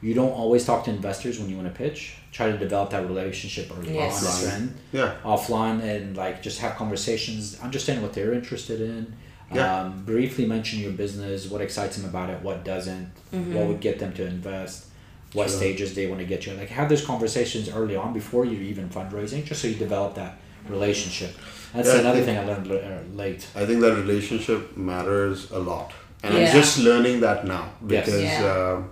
you 0.00 0.14
don't 0.14 0.30
always 0.32 0.64
talk 0.64 0.84
to 0.84 0.90
investors 0.90 1.38
when 1.38 1.50
you 1.50 1.56
want 1.56 1.68
to 1.68 1.74
pitch. 1.76 2.14
Try 2.32 2.50
to 2.50 2.56
develop 2.56 2.88
that 2.90 3.06
relationship 3.06 3.70
early 3.76 3.92
Yes. 3.94 4.22
on, 4.22 4.28
as 4.30 4.42
friend, 4.48 4.74
Yeah. 4.92 5.14
offline, 5.22 5.82
and 5.82 6.16
like 6.16 6.42
just 6.42 6.60
have 6.60 6.76
conversations, 6.76 7.58
understand 7.60 8.00
what 8.00 8.14
they're 8.14 8.32
interested 8.32 8.80
in. 8.80 9.12
Yeah. 9.54 9.80
Um, 9.82 10.04
briefly 10.06 10.46
mention 10.46 10.78
your 10.78 10.92
business, 10.92 11.50
what 11.50 11.60
excites 11.60 11.96
them 11.98 12.08
about 12.08 12.30
it, 12.30 12.40
what 12.40 12.64
doesn't, 12.64 13.10
what 13.32 13.66
would 13.66 13.80
get 13.80 13.98
them 13.98 14.14
to 14.14 14.24
invest, 14.24 14.86
what 15.34 15.48
Sure. 15.50 15.58
stages 15.58 15.92
they 15.94 16.06
want 16.06 16.20
to 16.20 16.26
get 16.26 16.46
you. 16.46 16.54
Like 16.54 16.68
have 16.70 16.88
those 16.88 17.04
conversations 17.04 17.68
early 17.68 17.96
on 17.96 18.14
before 18.14 18.46
you're 18.46 18.62
even 18.62 18.88
fundraising, 18.88 19.44
just 19.44 19.60
so 19.60 19.68
you 19.68 19.74
develop 19.74 20.14
that 20.14 20.38
relationship. 20.68 21.34
That's 21.74 21.88
Yeah, 21.88 21.94
I 21.94 21.98
another 21.98 22.14
think- 22.22 22.26
thing 22.26 22.38
I 22.38 22.44
learned 22.50 22.70
uh, 22.70 23.16
late. 23.22 23.46
I 23.54 23.64
think 23.66 23.80
that 23.80 23.94
relationship 24.04 24.76
matters 24.76 25.50
a 25.50 25.58
lot, 25.58 25.92
and 26.22 26.34
Yeah. 26.34 26.40
I'm 26.46 26.52
just 26.60 26.78
learning 26.88 27.20
that 27.20 27.46
now 27.46 27.64
Yes. 27.88 28.06
because 28.06 28.22
Yeah. 28.22 28.44
uh, 28.54 28.82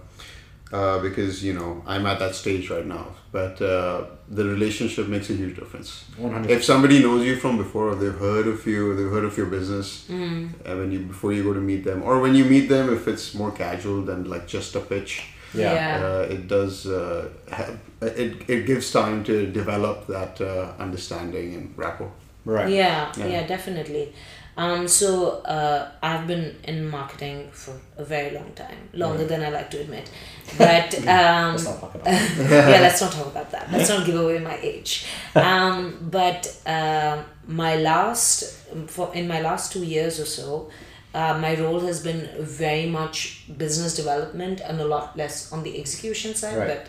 uh, 0.78 0.98
because 1.06 1.42
you 1.46 1.54
know 1.58 1.82
I'm 1.86 2.04
at 2.06 2.18
that 2.18 2.34
stage 2.34 2.64
right 2.70 2.86
now. 2.86 3.06
But 3.32 3.60
uh, 3.60 4.02
the 4.38 4.44
relationship 4.44 5.06
makes 5.14 5.28
a 5.30 5.34
huge 5.34 5.54
difference. 5.60 5.90
One 6.16 6.32
hundred. 6.34 6.50
If 6.56 6.62
somebody 6.64 6.96
knows 7.04 7.24
you 7.28 7.36
from 7.36 7.56
before, 7.64 7.86
or 7.90 7.94
they've 7.94 8.20
heard 8.28 8.46
of 8.54 8.66
you, 8.66 8.94
they've 8.96 9.10
heard 9.16 9.24
of 9.30 9.34
your 9.40 9.46
business, 9.58 9.88
Mm. 10.10 10.42
and 10.66 10.74
when 10.80 10.90
you 10.94 11.00
before 11.12 11.32
you 11.36 11.42
go 11.48 11.52
to 11.60 11.60
meet 11.72 11.82
them, 11.84 11.98
or 12.08 12.14
when 12.24 12.34
you 12.38 12.44
meet 12.54 12.66
them, 12.74 12.84
if 12.98 13.02
it's 13.12 13.34
more 13.34 13.50
casual 13.64 13.98
than 14.08 14.18
like 14.34 14.46
just 14.56 14.70
a 14.80 14.80
pitch, 14.92 15.12
Yeah. 15.54 15.74
Yeah. 15.78 16.06
uh, 16.06 16.34
it 16.34 16.42
does 16.56 16.74
uh, 16.86 17.28
help. 17.58 17.76
It, 18.24 18.32
it 18.54 18.60
gives 18.70 18.86
time 19.00 19.24
to 19.24 19.34
develop 19.60 20.06
that 20.16 20.34
uh, 20.40 20.48
understanding 20.86 21.54
and 21.56 21.64
rapport. 21.76 22.12
Right. 22.44 22.68
Yeah, 22.70 23.12
Yeah. 23.16 23.26
yeah, 23.26 23.46
definitely. 23.46 24.12
Um, 24.56 24.88
so 24.88 25.40
uh, 25.42 25.88
I've 26.02 26.26
been 26.26 26.56
in 26.64 26.88
marketing 26.90 27.48
for 27.52 27.74
a 27.96 28.04
very 28.04 28.32
long 28.34 28.50
time, 28.54 28.88
longer 28.92 29.24
than 29.24 29.40
I 29.44 29.50
like 29.50 29.70
to 29.70 29.80
admit. 29.80 30.10
But 30.56 30.94
um, 31.06 31.52
Let's 31.52 31.64
not 31.64 31.80
talk 31.80 31.94
about 31.94 32.06
yeah, 32.50 32.78
let's 32.80 33.00
not 33.00 33.12
talk 33.12 33.26
about 33.26 33.50
that. 33.52 33.70
Let's 33.70 33.88
not 33.88 34.04
give 34.04 34.16
away 34.16 34.38
my 34.40 34.58
age. 34.60 35.06
Um, 35.36 36.08
but 36.10 36.42
um 36.66 37.24
my 37.46 37.76
last, 37.76 38.42
for 38.88 39.14
in 39.14 39.28
my 39.28 39.40
last 39.40 39.72
two 39.72 39.84
years 39.84 40.18
or 40.18 40.24
so, 40.26 40.70
uh, 41.14 41.38
my 41.38 41.54
role 41.60 41.80
has 41.80 42.02
been 42.02 42.28
very 42.40 42.86
much 42.86 43.44
business 43.56 43.94
development 43.94 44.60
and 44.60 44.80
a 44.80 44.84
lot 44.84 45.16
less 45.16 45.52
on 45.52 45.62
the 45.62 45.78
execution 45.80 46.34
side, 46.34 46.56
Right. 46.58 46.68
but 46.68 46.88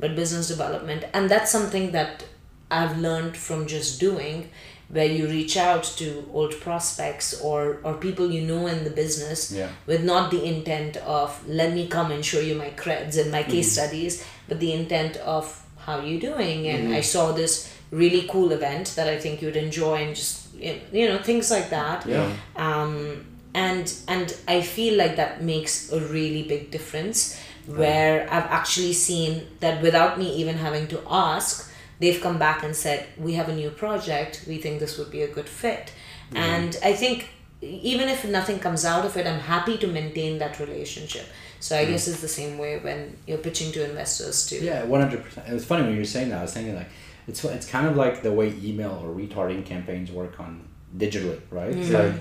but 0.00 0.14
business 0.14 0.46
development, 0.48 1.02
and 1.12 1.28
that's 1.28 1.50
something 1.50 1.90
that 1.90 2.24
I've 2.70 2.96
learned 2.98 3.36
from 3.36 3.66
just 3.66 3.98
doing, 3.98 4.50
where 4.90 5.06
you 5.06 5.26
reach 5.28 5.56
out 5.56 5.84
to 5.84 6.26
old 6.32 6.58
prospects 6.60 7.40
or 7.42 7.78
or 7.84 7.94
people 7.94 8.30
you 8.30 8.42
know 8.42 8.66
in 8.66 8.84
the 8.84 8.90
business 8.90 9.52
Yeah. 9.52 9.68
with 9.86 10.02
not 10.02 10.30
the 10.30 10.42
intent 10.44 10.96
of 10.98 11.46
let 11.46 11.72
me 11.74 11.86
come 11.88 12.10
and 12.10 12.24
show 12.24 12.40
you 12.40 12.54
my 12.54 12.70
creds 12.70 13.18
and 13.20 13.30
my 13.30 13.42
case 13.42 13.72
studies, 13.72 14.24
but 14.48 14.60
the 14.60 14.72
intent 14.72 15.16
of 15.18 15.62
how 15.84 15.98
are 15.98 16.06
you 16.06 16.18
doing. 16.20 16.66
And 16.68 16.94
I 16.94 17.02
saw 17.02 17.32
this 17.32 17.72
really 17.90 18.26
cool 18.28 18.52
event 18.52 18.94
that 18.96 19.08
I 19.08 19.18
think 19.18 19.40
you'd 19.42 19.56
enjoy 19.56 19.96
and 20.06 20.16
just 20.16 20.54
you 20.92 21.06
know 21.08 21.18
things 21.18 21.50
like 21.50 21.68
that. 21.70 22.06
Yeah. 22.06 22.32
Um, 22.56 23.26
and 23.54 23.92
and 24.08 24.34
I 24.46 24.62
feel 24.62 24.96
like 24.96 25.16
that 25.16 25.42
makes 25.42 25.92
a 25.92 26.00
really 26.00 26.42
big 26.42 26.70
difference 26.70 27.38
where 27.66 28.22
I've 28.30 28.50
actually 28.50 28.94
seen 28.94 29.46
that 29.60 29.82
without 29.82 30.18
me 30.18 30.34
even 30.36 30.56
having 30.56 30.86
to 30.88 30.98
ask, 31.10 31.67
they've 32.00 32.20
come 32.20 32.38
back 32.38 32.62
and 32.62 32.74
said, 32.74 33.06
We 33.16 33.34
have 33.34 33.48
a 33.48 33.54
new 33.54 33.70
project, 33.70 34.44
we 34.46 34.58
think 34.58 34.80
this 34.80 34.98
would 34.98 35.10
be 35.10 35.22
a 35.22 35.28
good 35.28 35.48
fit. 35.48 35.92
Mm-hmm. 36.30 36.36
And 36.36 36.76
I 36.82 36.92
think 36.92 37.30
even 37.60 38.08
if 38.08 38.24
nothing 38.24 38.58
comes 38.58 38.84
out 38.84 39.04
of 39.04 39.16
it, 39.16 39.26
I'm 39.26 39.40
happy 39.40 39.76
to 39.78 39.86
maintain 39.86 40.38
that 40.38 40.60
relationship. 40.60 41.26
So. 41.60 41.76
I 41.76 41.82
mm-hmm. 41.82 41.92
guess 41.92 42.08
it's 42.08 42.20
the 42.20 42.28
same 42.28 42.56
way 42.58 42.78
when 42.78 43.16
you're 43.26 43.38
pitching 43.38 43.72
to 43.72 43.88
investors 43.88 44.46
too. 44.48 44.60
Yeah, 44.64 44.84
one 44.84 45.00
hundred 45.00 45.24
percent. 45.24 45.48
It 45.48 45.54
was 45.54 45.64
funny 45.64 45.82
when 45.84 45.92
you 45.92 46.00
were 46.00 46.04
saying 46.04 46.28
that. 46.30 46.38
I 46.38 46.42
was 46.42 46.54
thinking 46.54 46.76
like, 46.76 46.88
it's 47.26 47.44
it's 47.44 47.68
kind 47.68 47.86
of 47.86 47.96
like 47.96 48.22
the 48.22 48.32
way 48.32 48.54
email 48.62 49.00
or 49.04 49.14
retargeting 49.14 49.66
campaigns 49.66 50.12
work 50.12 50.38
on 50.38 50.66
digitally, 50.96 51.40
right? 51.50 51.74
Mm-hmm. 51.74 51.94
Like 51.94 52.20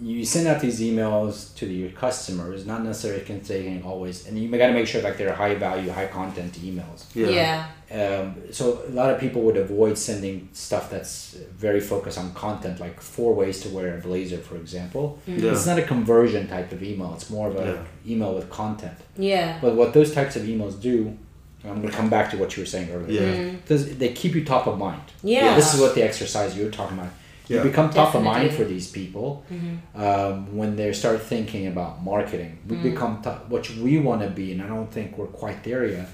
you 0.00 0.24
send 0.26 0.46
out 0.46 0.60
these 0.60 0.80
emails 0.80 1.54
to 1.56 1.64
the, 1.64 1.72
your 1.72 1.90
customers, 1.90 2.66
not 2.66 2.84
necessarily 2.84 3.24
containing 3.24 3.82
always, 3.82 4.26
and 4.26 4.38
you 4.38 4.48
got 4.50 4.66
to 4.66 4.74
make 4.74 4.86
sure 4.86 5.00
like 5.00 5.16
they're 5.16 5.32
high 5.32 5.54
value, 5.54 5.90
high 5.90 6.06
content 6.06 6.52
emails. 6.54 7.04
Yeah. 7.14 7.66
Um, 7.90 8.34
so 8.52 8.82
a 8.86 8.90
lot 8.90 9.10
of 9.10 9.18
people 9.20 9.40
would 9.42 9.56
avoid 9.56 9.96
sending 9.96 10.50
stuff 10.52 10.90
that's 10.90 11.34
very 11.56 11.80
focused 11.80 12.18
on 12.18 12.34
content, 12.34 12.78
like 12.78 13.00
four 13.00 13.32
ways 13.32 13.60
to 13.62 13.70
wear 13.70 13.96
a 13.96 14.00
blazer, 14.00 14.38
for 14.38 14.56
example. 14.56 15.18
Yeah. 15.26 15.52
It's 15.52 15.66
not 15.66 15.78
a 15.78 15.82
conversion 15.82 16.46
type 16.46 16.72
of 16.72 16.82
email; 16.82 17.14
it's 17.14 17.30
more 17.30 17.48
of 17.48 17.56
a 17.56 17.64
Yeah. 18.04 18.12
email 18.12 18.34
with 18.34 18.50
content. 18.50 18.98
Yeah. 19.16 19.58
But 19.62 19.76
what 19.76 19.94
those 19.94 20.12
types 20.12 20.36
of 20.36 20.42
emails 20.42 20.78
do, 20.78 21.16
I'm 21.64 21.76
going 21.80 21.88
to 21.90 21.96
come 21.96 22.10
back 22.10 22.30
to 22.32 22.36
what 22.36 22.54
you 22.56 22.62
were 22.64 22.66
saying 22.66 22.90
earlier. 22.90 23.22
Yeah. 23.22 23.52
Does 23.66 23.96
they 23.96 24.12
keep 24.12 24.34
you 24.34 24.44
top 24.44 24.66
of 24.66 24.76
mind? 24.78 25.02
Yeah. 25.22 25.54
This 25.54 25.72
is 25.72 25.80
what 25.80 25.94
the 25.94 26.02
exercise 26.02 26.54
you 26.56 26.64
were 26.66 26.70
talking 26.70 26.98
about. 26.98 27.12
You 27.48 27.56
Yeah. 27.56 27.62
become 27.62 27.90
top 27.90 28.14
of 28.14 28.22
mind 28.22 28.52
for 28.52 28.64
these 28.64 28.90
people 28.90 29.44
mm-hmm. 29.52 30.00
um, 30.04 30.56
when 30.56 30.76
they 30.76 30.92
start 30.92 31.22
thinking 31.22 31.66
about 31.68 32.02
marketing. 32.02 32.58
We 32.68 32.76
mm. 32.76 32.82
become 32.82 33.22
top, 33.22 33.48
what 33.48 33.70
we 33.70 33.98
want 33.98 34.22
to 34.22 34.30
be, 34.30 34.52
and 34.52 34.60
I 34.60 34.66
don't 34.66 34.90
think 34.90 35.16
we're 35.16 35.26
quite 35.26 35.62
there 35.62 35.84
yet. 35.86 36.08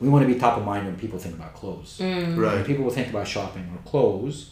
We 0.00 0.08
want 0.08 0.26
to 0.26 0.32
be 0.32 0.38
top 0.38 0.58
of 0.58 0.64
mind 0.64 0.86
when 0.86 0.96
people 0.96 1.18
think 1.18 1.36
about 1.36 1.54
clothes. 1.54 1.98
Mm. 2.00 2.36
When 2.36 2.40
Right. 2.40 2.66
people 2.66 2.84
will 2.84 2.92
think 2.92 3.08
about 3.08 3.28
shopping 3.28 3.64
or 3.74 3.78
clothes, 3.90 4.50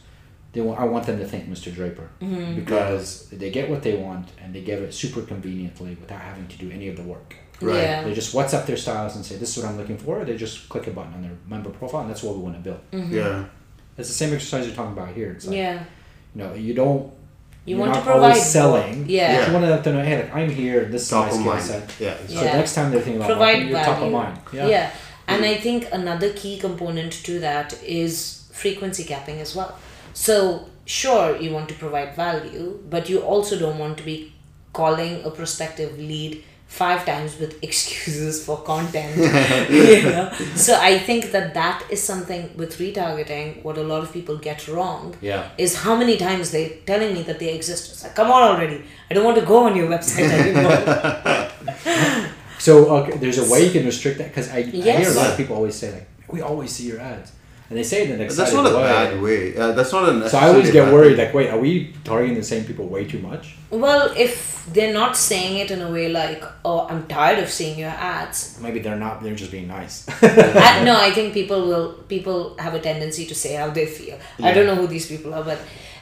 they 0.52 0.60
want, 0.60 0.80
I 0.80 0.84
want 0.84 1.04
them 1.06 1.18
to 1.18 1.26
think 1.26 1.50
Mr. 1.50 1.74
Draper 1.74 2.08
mm-hmm. 2.22 2.54
because 2.54 3.28
they 3.30 3.50
get 3.50 3.68
what 3.68 3.82
they 3.82 3.96
want 3.96 4.28
and 4.40 4.54
they 4.54 4.62
get 4.62 4.78
it 4.78 4.94
super 4.94 5.22
conveniently 5.22 5.96
without 6.00 6.20
having 6.20 6.46
to 6.46 6.56
do 6.56 6.70
any 6.70 6.88
of 6.88 6.96
the 6.96 7.02
work. 7.02 7.34
Right. 7.60 7.82
Yeah. 7.82 8.04
They 8.04 8.14
just 8.14 8.34
WhatsApp 8.34 8.66
their 8.66 8.76
styles 8.76 9.16
and 9.16 9.24
say, 9.24 9.36
"This 9.36 9.56
is 9.56 9.62
what 9.62 9.70
I'm 9.70 9.78
looking 9.78 9.98
for." 9.98 10.24
They 10.24 10.36
just 10.36 10.68
click 10.68 10.86
a 10.86 10.90
button 10.90 11.14
on 11.14 11.22
their 11.22 11.36
member 11.48 11.70
profile, 11.70 12.02
and 12.02 12.10
that's 12.10 12.22
what 12.22 12.36
we 12.36 12.42
want 12.42 12.56
to 12.56 12.60
build. 12.60 12.80
Mm-hmm. 12.92 13.14
Yeah. 13.14 13.44
It's 13.96 14.08
the 14.08 14.14
same 14.14 14.34
exercise 14.34 14.66
you're 14.66 14.74
talking 14.74 14.92
about 14.92 15.14
here. 15.14 15.32
It's 15.32 15.46
like, 15.46 15.56
Yeah. 15.56 15.84
You 16.34 16.42
know, 16.42 16.54
you 16.54 16.74
don't. 16.74 17.12
You 17.66 17.76
you're 17.76 17.78
want 17.86 17.94
to 17.94 18.00
not 18.00 18.08
always 18.08 18.32
provide 18.34 18.46
selling. 18.46 18.98
more. 19.00 19.06
Yeah. 19.08 19.38
but 19.38 19.46
You 19.46 19.52
want 19.54 19.64
to 19.64 19.70
let 19.70 19.84
them 19.84 19.94
know, 19.96 20.02
hey, 20.04 20.22
like, 20.22 20.34
I'm 20.34 20.50
here. 20.50 20.84
This 20.84 21.02
is 21.02 21.08
Top 21.08 21.26
my 21.26 21.56
of 21.56 21.62
skill 21.62 21.80
set. 21.80 21.94
Yeah. 21.98 22.16
So 22.26 22.44
Yeah. 22.44 22.56
next 22.58 22.74
time 22.74 22.90
they're 22.90 23.00
thinking 23.00 23.16
about 23.22 23.28
Provide 23.28 23.46
marketing, 23.54 23.68
you're 23.70 23.84
top 23.84 24.02
of 24.02 24.12
mind. 24.12 24.38
Yeah. 24.52 24.66
Yeah. 24.66 24.90
And 25.26 25.44
I 25.46 25.54
think 25.54 25.88
another 25.92 26.30
key 26.34 26.58
component 26.58 27.12
to 27.24 27.40
that 27.40 27.82
is 27.82 28.44
frequency 28.52 29.04
capping 29.04 29.40
as 29.40 29.56
well. 29.56 29.78
So, 30.12 30.66
sure, 30.84 31.36
you 31.36 31.50
want 31.52 31.68
to 31.70 31.74
provide 31.74 32.14
value, 32.14 32.78
but 32.90 33.08
you 33.08 33.20
also 33.20 33.58
don't 33.58 33.78
want 33.78 33.96
to 33.98 34.04
be 34.04 34.32
calling 34.74 35.22
a 35.24 35.30
prospective 35.30 35.98
lead 35.98 36.44
five 36.82 37.00
times 37.06 37.38
with 37.40 37.52
excuses 37.62 38.44
for 38.44 38.56
content. 38.72 39.16
you 39.70 40.02
know? 40.02 40.26
So, 40.66 40.72
I 40.90 40.98
think 40.98 41.30
that 41.34 41.54
that 41.54 41.78
is 41.94 42.02
something 42.02 42.42
with 42.56 42.78
retargeting, 42.78 43.62
what 43.62 43.76
a 43.78 43.86
lot 43.92 44.02
of 44.02 44.12
people 44.12 44.36
get 44.50 44.66
wrong. 44.68 45.16
Yeah. 45.20 45.48
Is 45.56 45.72
how 45.84 45.94
many 45.96 46.16
times 46.16 46.50
they 46.50 46.64
telling 46.86 47.14
me 47.14 47.22
that 47.22 47.38
they 47.38 47.54
exist. 47.54 47.82
It's 47.92 48.02
like, 48.04 48.14
come 48.14 48.30
on 48.30 48.42
already. 48.50 48.82
I 49.08 49.14
don't 49.14 49.24
want 49.24 49.38
to 49.38 49.46
go 49.46 49.58
on 49.66 49.76
your 49.76 49.88
website 49.88 50.30
anymore. 50.42 52.30
So 52.64 52.88
okay, 52.96 53.18
there's 53.18 53.36
a 53.36 53.52
way 53.52 53.66
you 53.66 53.72
can 53.72 53.84
restrict 53.84 54.16
that 54.18 54.28
because 54.28 54.48
I, 54.48 54.58
I 54.58 54.62
hear 54.62 55.10
a 55.10 55.12
lot 55.12 55.28
of 55.30 55.36
people 55.36 55.54
always 55.54 55.74
say 55.74 55.92
like, 55.92 56.08
we 56.28 56.40
always 56.40 56.70
see 56.72 56.86
your 56.88 56.98
ads, 56.98 57.30
and 57.68 57.78
they 57.78 57.82
say 57.82 58.02
it 58.02 58.10
in 58.10 58.20
an 58.20 58.26
But 58.28 58.36
that's 58.36 58.52
not 58.52 58.66
a 58.72 58.76
way. 58.76 58.82
bad 58.82 59.22
way. 59.22 59.56
Uh, 59.56 59.72
that's 59.72 59.92
not 59.92 60.08
a 60.08 60.28
So 60.28 60.38
I 60.38 60.48
always 60.48 60.70
get 60.70 60.92
worried, 60.92 61.16
way. 61.18 61.24
like, 61.24 61.34
wait, 61.34 61.48
are 61.50 61.58
we 61.58 61.94
targeting 62.04 62.36
the 62.36 62.42
same 62.42 62.64
people 62.64 62.86
way 62.86 63.04
too 63.04 63.18
much? 63.20 63.56
Well, 63.70 64.12
if 64.16 64.66
they're 64.72 64.94
not 64.94 65.16
saying 65.16 65.58
it 65.58 65.70
in 65.70 65.80
a 65.82 65.90
way 65.90 66.08
like, 66.08 66.42
"Oh, 66.64 66.86
I'm 66.90 67.06
tired 67.06 67.38
of 67.44 67.48
seeing 67.50 67.78
your 67.78 67.90
ads," 68.16 68.58
Maybe 68.62 68.78
they're 68.80 68.96
not. 69.06 69.22
They're 69.22 69.34
just 69.44 69.50
being 69.50 69.68
nice. 69.68 70.06
I, 70.22 70.82
no, 70.84 70.94
I 70.98 71.10
think 71.16 71.34
people 71.34 71.60
will. 71.70 71.92
People 72.14 72.56
have 72.58 72.72
a 72.74 72.80
tendency 72.80 73.24
to 73.26 73.34
say 73.34 73.54
how 73.54 73.68
they 73.70 73.86
feel. 73.86 74.16
I 74.42 74.52
don't 74.54 74.66
know 74.66 74.76
who 74.76 74.86
these 74.86 75.06
people 75.06 75.34
are, 75.34 75.44
but, 75.44 75.58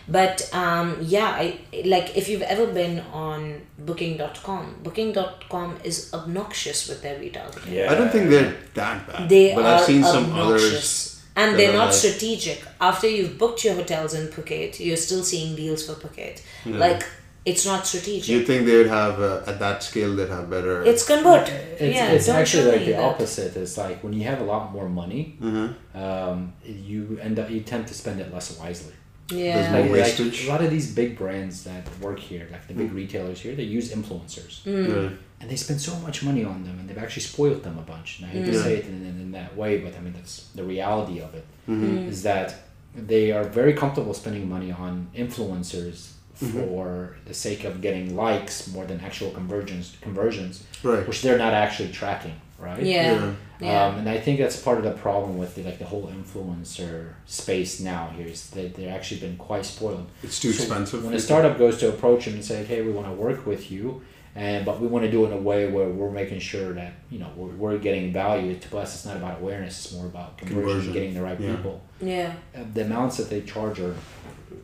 but 0.06 0.48
um, 0.54 0.96
yeah, 1.00 1.30
I 1.42 1.58
like 1.84 2.16
if 2.16 2.28
you've 2.28 2.42
ever 2.42 2.66
been 2.66 3.00
on 3.12 3.62
Booking.com. 3.78 4.76
Booking.com 4.84 5.78
is 5.82 6.12
obnoxious 6.14 6.88
with 6.88 7.02
their 7.02 7.18
retargeting. 7.18 7.72
yeah. 7.72 7.90
I 7.90 7.94
don't 7.96 8.10
think 8.10 8.30
they're 8.30 8.54
that 8.74 9.06
bad. 9.08 9.28
They 9.28 9.54
but 9.54 9.64
are 9.64 9.74
I've 9.76 9.80
seen 9.84 10.04
some 10.04 10.24
obnoxious. 10.30 10.68
others. 10.72 11.11
And 11.35 11.59
they're 11.59 11.72
not 11.72 11.95
strategic. 11.95 12.62
After 12.80 13.09
you've 13.09 13.39
booked 13.39 13.64
your 13.64 13.74
hotels 13.74 14.12
in 14.14 14.28
Phuket, 14.28 14.78
you're 14.80 14.97
still 15.09 15.22
seeing 15.22 15.57
deals 15.57 15.87
for 15.87 15.95
Phuket. 15.95 16.43
Like 16.66 17.03
it's 17.45 17.64
not 17.66 17.87
strategic. 17.87 18.28
You 18.28 18.45
think 18.45 18.66
they 18.66 18.76
would 18.76 18.87
have 18.87 19.18
uh, 19.20 19.43
at 19.51 19.59
that 19.59 19.83
scale? 19.83 20.14
They'd 20.14 20.28
have 20.28 20.49
better. 20.49 20.85
it's 20.85 21.05
convert. 21.05 21.49
It's, 21.49 21.97
yeah, 21.97 22.12
it's 22.12 22.26
don't 22.26 22.37
actually 22.37 22.70
like 22.72 22.85
the 22.85 22.93
that. 22.93 23.03
opposite. 23.03 23.57
It's 23.57 23.76
like 23.76 24.05
when 24.05 24.12
you 24.12 24.24
have 24.24 24.41
a 24.41 24.45
lot 24.45 24.72
more 24.72 24.89
money, 24.89 25.22
Mm-hmm. 25.41 25.99
um, 25.99 26.53
you 26.64 27.18
end 27.20 27.39
up 27.41 27.51
you 27.51 27.61
tend 27.61 27.87
to 27.89 27.95
spend 27.95 28.20
it 28.20 28.33
less 28.33 28.57
wisely. 28.59 28.93
Yeah. 29.30 29.55
There's 29.72 29.89
more 29.89 29.97
Like, 29.97 30.18
like 30.18 30.45
a 30.45 30.49
lot 30.49 30.62
of 30.62 30.70
these 30.70 30.95
big 30.95 31.16
brands 31.16 31.64
that 31.64 31.85
work 32.01 32.18
here, 32.18 32.47
like 32.53 32.68
the 32.68 32.74
big 32.74 32.93
retailers 32.93 33.41
here, 33.41 33.55
they 33.55 33.62
use 33.78 33.91
influencers, 33.93 34.53
Right. 34.66 35.16
And 35.43 35.51
they 35.51 35.57
spend 35.57 35.80
so 35.80 35.95
much 35.97 36.22
money 36.22 36.45
on 36.45 36.64
them, 36.64 36.78
and 36.78 36.88
they've 36.88 36.97
actually 37.05 37.22
spoiled 37.22 37.62
them 37.64 37.76
a 37.76 37.82
bunch. 37.82 38.20
And 38.20 38.26
I 38.26 38.30
hate 38.30 38.47
to 38.47 38.55
say 38.62 38.76
it 38.76 38.86
in, 38.86 39.05
in, 39.05 39.20
in 39.20 39.32
that 39.32 39.55
way, 39.57 39.78
but 39.78 39.95
I 39.97 40.01
mean 40.01 40.14
that's 40.14 40.47
the 40.55 40.64
reality 40.64 41.20
of 41.20 41.34
it. 41.34 41.45
Mm-hmm. 41.68 42.09
Is 42.09 42.22
that 42.22 42.55
they 42.95 43.32
are 43.32 43.45
very 43.45 43.74
comfortable 43.74 44.14
spending 44.14 44.49
money 44.49 44.70
on 44.72 45.09
influencers 45.14 46.12
Mm-hmm. 46.40 46.59
for 46.59 47.16
the 47.26 47.34
sake 47.34 47.62
of 47.62 47.80
getting 47.80 48.16
likes 48.16 48.66
more 48.72 48.84
than 48.84 48.99
actual 49.01 49.30
conversions 49.30 49.97
conversions, 50.01 50.64
Right. 50.82 51.07
which 51.07 51.22
they're 51.22 51.38
not 51.38 51.53
actually 51.53 51.90
tracking, 51.93 52.34
right? 52.59 52.82
Yeah. 52.82 53.12
Yeah. 53.12 53.34
Yeah. 53.61 53.84
Um, 53.86 53.99
and 53.99 54.09
I 54.09 54.18
think 54.18 54.40
that's 54.40 54.57
part 54.61 54.78
of 54.78 54.82
the 54.84 54.90
problem 54.93 55.38
with 55.38 55.55
the, 55.55 55.62
like 55.62 55.78
the 55.78 55.84
whole 55.84 56.09
influencer 56.09 57.12
space 57.26 57.78
now 57.80 58.11
here 58.16 58.26
is 58.26 58.51
that 58.51 58.74
they're 58.74 58.93
actually 58.93 59.20
been 59.20 59.36
quite 59.36 59.64
spoiled. 59.66 60.09
It's 60.24 60.40
too 60.40 60.53
So 60.53 60.62
expensive. 60.64 61.05
When 61.05 61.14
a 61.14 61.20
startup 61.20 61.59
goes 61.59 61.78
to 61.78 61.88
approach 61.90 62.24
them 62.24 62.34
and 62.34 62.45
say, 62.45 62.64
"Hey, 62.64 62.80
we 62.82 62.90
want 62.90 63.07
to 63.07 63.12
work 63.12 63.47
with 63.47 63.70
you," 63.70 64.03
and 64.35 64.64
but 64.64 64.80
we 64.80 64.87
want 64.87 65.05
to 65.05 65.11
do 65.11 65.24
it 65.24 65.28
in 65.28 65.35
a 65.35 65.41
way 65.41 65.68
where 65.70 65.89
we're 65.89 66.11
making 66.11 66.39
sure 66.41 66.72
that 66.72 66.93
you 67.11 67.18
know 67.18 67.30
we're, 67.37 67.49
we're 67.62 67.78
getting 67.78 68.12
value. 68.12 68.57
To 68.59 68.78
us, 68.78 68.95
it's 68.95 69.05
not 69.07 69.16
about 69.16 69.41
awareness; 69.41 69.85
it's 69.85 69.95
more 69.95 70.07
about 70.07 70.39
conversion, 70.39 70.62
Conversion. 70.68 70.93
getting 70.93 71.14
the 71.14 71.22
right 71.22 71.39
Yeah. 71.41 71.55
people. 71.57 71.80
yeah. 72.01 72.33
Uh, 72.57 72.61
the 72.74 72.83
amounts 72.85 73.16
that 73.18 73.28
they 73.30 73.43
charge 73.43 73.78
are 73.80 73.95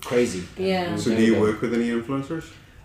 crazy. 0.02 0.42
Yeah. 0.56 0.96
So 0.96 1.14
do 1.14 1.22
you 1.22 1.32
been- 1.32 1.40
work 1.42 1.60
with 1.60 1.74
any 1.74 1.88
influencers? 1.90 2.44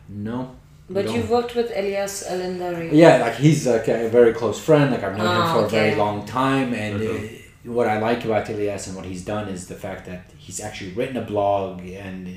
No. 0.09 0.55
But 0.89 1.09
you've 1.13 1.29
worked 1.29 1.55
with 1.55 1.71
Elias 1.75 2.25
Alindari. 2.29 2.89
Yeah, 2.91 3.17
like 3.25 3.35
he's 3.35 3.65
like 3.65 3.87
a 3.87 4.09
very 4.09 4.33
close 4.33 4.59
friend. 4.59 4.91
Like 4.91 5.01
I've 5.03 5.17
known 5.17 5.27
him 5.27 5.41
Ah, 5.41 5.53
for 5.53 5.65
a 5.65 5.69
very 5.69 5.95
long 5.95 6.25
time, 6.25 6.73
and 6.73 7.01
Okay. 7.01 7.41
uh, 7.65 7.71
what 7.71 7.87
I 7.87 7.99
like 7.99 8.25
about 8.25 8.49
Elias 8.49 8.87
and 8.87 8.95
what 8.97 9.05
he's 9.05 9.23
done 9.23 9.47
is 9.47 9.67
the 9.67 9.75
fact 9.75 10.05
that 10.07 10.29
he's 10.37 10.59
actually 10.59 10.91
written 10.91 11.15
a 11.15 11.21
blog 11.21 11.81
and 11.87 12.27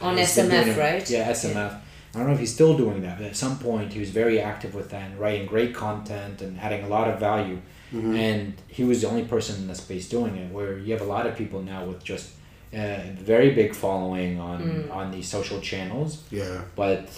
uh, 0.00 0.06
On 0.06 0.16
SMF, 0.16 0.50
doing 0.50 0.68
it- 0.68 0.78
right? 0.78 1.10
Yeah, 1.10 1.28
SMF. 1.32 1.72
I 2.14 2.18
don't 2.18 2.26
know 2.28 2.34
if 2.34 2.40
he's 2.40 2.52
still 2.54 2.76
doing 2.76 3.00
that, 3.02 3.18
but 3.18 3.26
at 3.26 3.36
some 3.36 3.58
point 3.58 3.92
he 3.92 4.00
was 4.00 4.10
very 4.10 4.38
active 4.40 4.74
with 4.74 4.90
that 4.90 5.10
and 5.10 5.18
writing 5.18 5.46
great 5.46 5.74
content 5.74 6.42
and 6.42 6.60
adding 6.60 6.84
a 6.84 6.88
lot 6.88 7.08
of 7.08 7.18
value. 7.18 7.58
Mm-hmm. 7.92 8.14
And 8.16 8.54
he 8.68 8.84
was 8.84 9.00
the 9.02 9.08
only 9.08 9.24
person 9.24 9.56
in 9.62 9.66
the 9.68 9.74
space 9.74 10.08
doing 10.08 10.36
it. 10.36 10.52
Where 10.52 10.76
you 10.78 10.92
have 10.92 11.02
a 11.02 11.06
lot 11.16 11.26
of 11.26 11.36
people 11.36 11.62
now 11.62 11.84
with 11.84 12.02
just 12.04 12.30
a 12.74 13.12
very 13.18 13.50
big 13.54 13.74
following 13.74 14.40
on 14.40 14.62
Mm. 14.62 14.94
on 14.94 15.10
these 15.10 15.28
social 15.28 15.60
channels, 15.60 16.22
Yeah. 16.30 16.62
but 16.74 17.08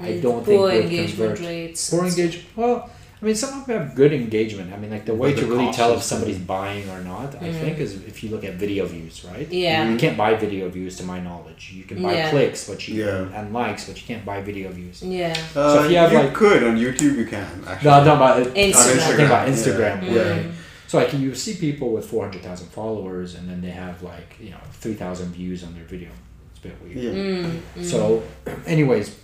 I 0.00 0.18
don't 0.20 0.44
think 0.44 0.58
poor 0.58 0.68
would 0.72 0.84
engagement 0.84 1.36
convert. 1.36 1.40
rates. 1.40 1.90
Poor 1.90 2.06
engagement. 2.06 2.46
Well, 2.56 2.90
I 3.22 3.26
mean, 3.26 3.34
some 3.34 3.60
of 3.60 3.66
them 3.66 3.78
have 3.86 3.94
good 3.94 4.12
engagement. 4.14 4.72
I 4.72 4.78
mean, 4.78 4.90
like 4.90 5.04
the 5.04 5.14
way 5.14 5.34
to 5.34 5.44
really 5.46 5.70
tell 5.72 5.92
if 5.92 6.02
somebody's 6.02 6.38
buying 6.38 6.88
or 6.88 7.00
not, 7.02 7.34
I 7.42 7.52
think, 7.52 7.78
is 7.78 7.94
if 8.04 8.22
you 8.24 8.30
look 8.30 8.44
at 8.44 8.54
video 8.54 8.86
views, 8.86 9.24
right? 9.26 9.46
Yeah. 9.50 9.90
You 9.90 9.98
can't 9.98 10.16
buy 10.16 10.34
video 10.34 10.70
views, 10.70 10.96
to 10.96 11.04
my 11.04 11.20
knowledge. 11.20 11.72
You 11.74 11.84
can 11.84 12.02
buy 12.02 12.14
Yeah. 12.14 12.30
clicks, 12.30 12.66
but 12.68 12.88
you 12.88 13.04
Yeah. 13.04 13.28
and 13.38 13.52
likes, 13.52 13.84
but 13.86 14.00
you 14.00 14.06
can't 14.06 14.24
buy 14.24 14.40
video 14.40 14.70
views. 14.70 15.02
Yeah. 15.02 15.36
Uh, 15.54 15.74
So 15.74 15.84
if 15.84 15.90
you 15.90 15.98
have, 15.98 16.12
like- 16.12 16.32
could 16.32 16.62
on 16.64 16.76
YouTube, 16.78 17.16
you 17.18 17.26
can 17.26 17.46
actually. 17.68 17.90
No, 17.90 17.96
I'm 17.96 18.04
talking 18.06 18.44
about 18.44 18.54
Instagram. 18.54 18.92
I'm 18.92 18.98
talking 19.10 19.26
about 19.26 19.48
Instagram. 19.48 20.02
Yeah. 20.02 20.12
where- 20.14 20.36
Yeah. 20.36 20.42
So 20.86 20.98
like 20.98 21.12
you 21.12 21.34
see 21.34 21.54
people 21.54 21.92
with 21.92 22.06
four 22.06 22.24
hundred 22.24 22.42
thousand 22.42 22.68
followers, 22.68 23.34
and 23.36 23.48
then 23.48 23.60
they 23.60 23.70
have 23.70 24.02
like 24.02 24.30
you 24.40 24.50
know 24.50 24.62
three 24.72 24.94
thousand 24.94 25.28
views 25.34 25.62
on 25.62 25.74
their 25.74 25.84
video. 25.84 26.08
It's 26.50 26.58
a 26.64 26.68
bit 26.68 26.76
weird. 26.82 26.96
Yeah. 26.96 27.82
Mm, 27.82 27.84
So, 27.84 28.22
anyways, 28.66 29.14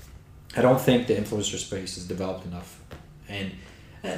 I 0.57 0.61
don't 0.63 0.81
think 0.81 1.07
the 1.09 1.15
influencer 1.15 1.57
space 1.59 1.97
is 1.97 2.05
developed 2.07 2.45
enough, 2.47 2.79
and 3.29 3.47
uh, 3.51 3.55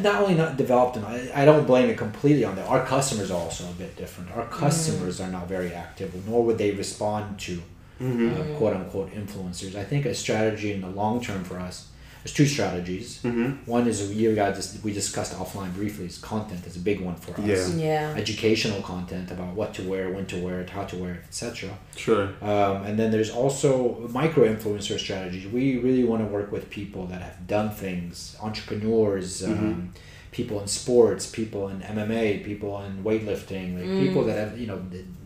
not 0.03 0.22
only 0.22 0.34
not 0.34 0.57
developed 0.57 0.97
enough. 0.97 1.11
I- 1.11 1.43
I 1.43 1.45
don't 1.45 1.66
blame 1.66 1.89
it 1.91 1.97
completely 1.99 2.45
on 2.45 2.55
that. 2.57 2.66
Our 2.68 2.84
customers 2.84 3.30
are 3.30 3.41
also 3.47 3.64
a 3.64 3.72
bit 3.82 3.97
different. 3.97 4.30
Our 4.36 4.47
customers 4.47 5.20
are 5.20 5.28
not 5.30 5.49
very 5.49 5.72
active, 5.72 6.11
nor 6.28 6.43
would 6.45 6.59
they 6.59 6.70
respond 6.72 7.39
to 7.47 7.62
Mm-hmm. 8.01 8.28
uh, 8.55 8.59
quote 8.59 8.74
unquote 8.76 9.11
influencers. 9.12 9.74
I 9.74 9.82
think 9.82 10.07
a 10.07 10.14
strategy 10.14 10.72
in 10.72 10.80
the 10.82 10.89
long 11.01 11.20
term 11.20 11.43
for 11.43 11.59
us, 11.59 11.89
there's 12.29 12.37
two 12.37 12.47
strategies. 12.47 13.20
Mm-hmm. 13.22 13.70
One 13.70 13.87
is 13.89 14.12
you 14.14 14.35
got 14.35 14.55
we 14.83 14.93
discussed 14.93 15.33
offline 15.35 15.72
briefly. 15.74 16.07
Is 16.07 16.18
content 16.18 16.66
is 16.66 16.76
a 16.76 16.81
big 16.81 17.01
one 17.01 17.16
for 17.16 17.33
us. 17.41 17.74
Yeah. 17.74 18.12
Yeah. 18.12 18.14
Educational 18.16 18.83
content 18.83 19.31
about 19.31 19.55
what 19.55 19.72
to 19.74 19.83
wear, 19.83 20.11
when 20.11 20.26
to 20.26 20.37
wear 20.37 20.61
it, 20.61 20.70
how 20.70 20.85
to 20.85 20.97
wear 20.97 21.14
it, 21.14 21.20
etc. 21.24 21.70
Sure. 21.97 22.24
Um, 22.43 22.85
and 22.87 22.99
then 22.99 23.11
there's 23.11 23.31
also 23.31 24.09
micro 24.11 24.45
influencer 24.53 24.99
strategies. 24.99 25.47
We 25.47 25.79
really 25.79 26.05
want 26.05 26.22
to 26.22 26.29
work 26.29 26.53
with 26.53 26.68
people 26.68 27.07
that 27.07 27.22
have 27.22 27.47
done 27.47 27.70
things, 27.70 28.37
entrepreneurs, 28.43 29.43
um, 29.45 29.93
people 30.31 30.61
in 30.61 30.68
sports, 30.68 31.26
people 31.26 31.68
in 31.68 31.81
MMA, 31.81 32.45
people 32.45 32.83
in 32.83 33.03
weightlifting, 33.03 33.66
like 33.79 34.07
people 34.07 34.24
that 34.24 34.37
have 34.37 34.59
you 34.61 34.66
know 34.66 34.81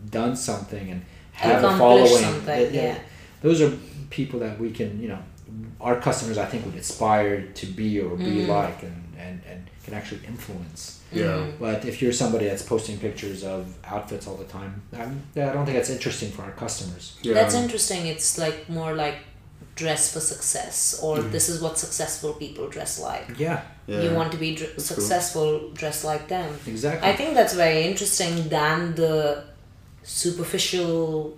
done 0.09 0.35
something 0.35 0.89
and 0.89 1.01
have 1.33 1.63
a 1.63 1.77
following. 1.77 2.07
something, 2.07 2.45
That- 2.45 2.73
yeah. 2.73 2.99
those 3.41 3.61
are 3.61 3.71
people 4.09 4.39
that 4.39 4.59
we 4.59 4.69
can 4.71 5.01
you 5.01 5.09
know 5.09 5.19
our 5.81 5.99
customers 5.99 6.37
I 6.37 6.45
think 6.45 6.65
would 6.65 6.75
aspire 6.75 7.41
to 7.59 7.65
be 7.65 7.99
or 8.01 8.15
be 8.17 8.45
like 8.45 8.83
and, 8.83 9.13
and, 9.17 9.41
and 9.49 9.67
can 9.83 9.93
actually 9.93 10.21
influence. 10.27 11.01
Yeah. 11.11 11.45
But 11.59 11.85
if 11.85 12.01
you're 12.01 12.13
somebody 12.13 12.45
that's 12.47 12.63
posting 12.63 12.97
pictures 12.97 13.43
of 13.43 13.75
outfits 13.85 14.25
all 14.27 14.35
the 14.37 14.45
time, 14.45 14.81
I'm, 14.93 15.21
I 15.35 15.51
don't 15.53 15.65
think 15.65 15.77
that's 15.77 15.89
interesting 15.91 16.31
for 16.31 16.41
our 16.43 16.51
customers. 16.51 17.17
Yeah. 17.21 17.33
That's 17.33 17.53
interesting. 17.55 18.07
It's 18.07 18.37
like 18.37 18.67
more 18.69 18.93
like 18.95 19.17
dress 19.75 20.13
for 20.13 20.19
success, 20.19 20.99
or 21.03 21.17
Mm-hmm. 21.17 21.31
this 21.31 21.49
is 21.49 21.61
what 21.61 21.77
successful 21.79 22.33
people 22.33 22.67
dress 22.69 22.99
like. 22.99 23.27
Yeah, 23.39 23.61
Yeah. 23.87 24.01
You 24.03 24.11
want 24.13 24.31
to 24.31 24.37
be 24.37 24.55
dr- 24.55 24.71
That's 24.71 24.85
successful, 24.85 25.69
dress 25.73 26.03
like 26.03 26.27
them. 26.27 26.49
exactly. 26.67 27.09
I 27.09 27.15
think 27.15 27.33
that's 27.33 27.53
very 27.55 27.83
interesting 27.83 28.49
than 28.49 28.93
the 28.95 29.43
superficial. 30.03 31.37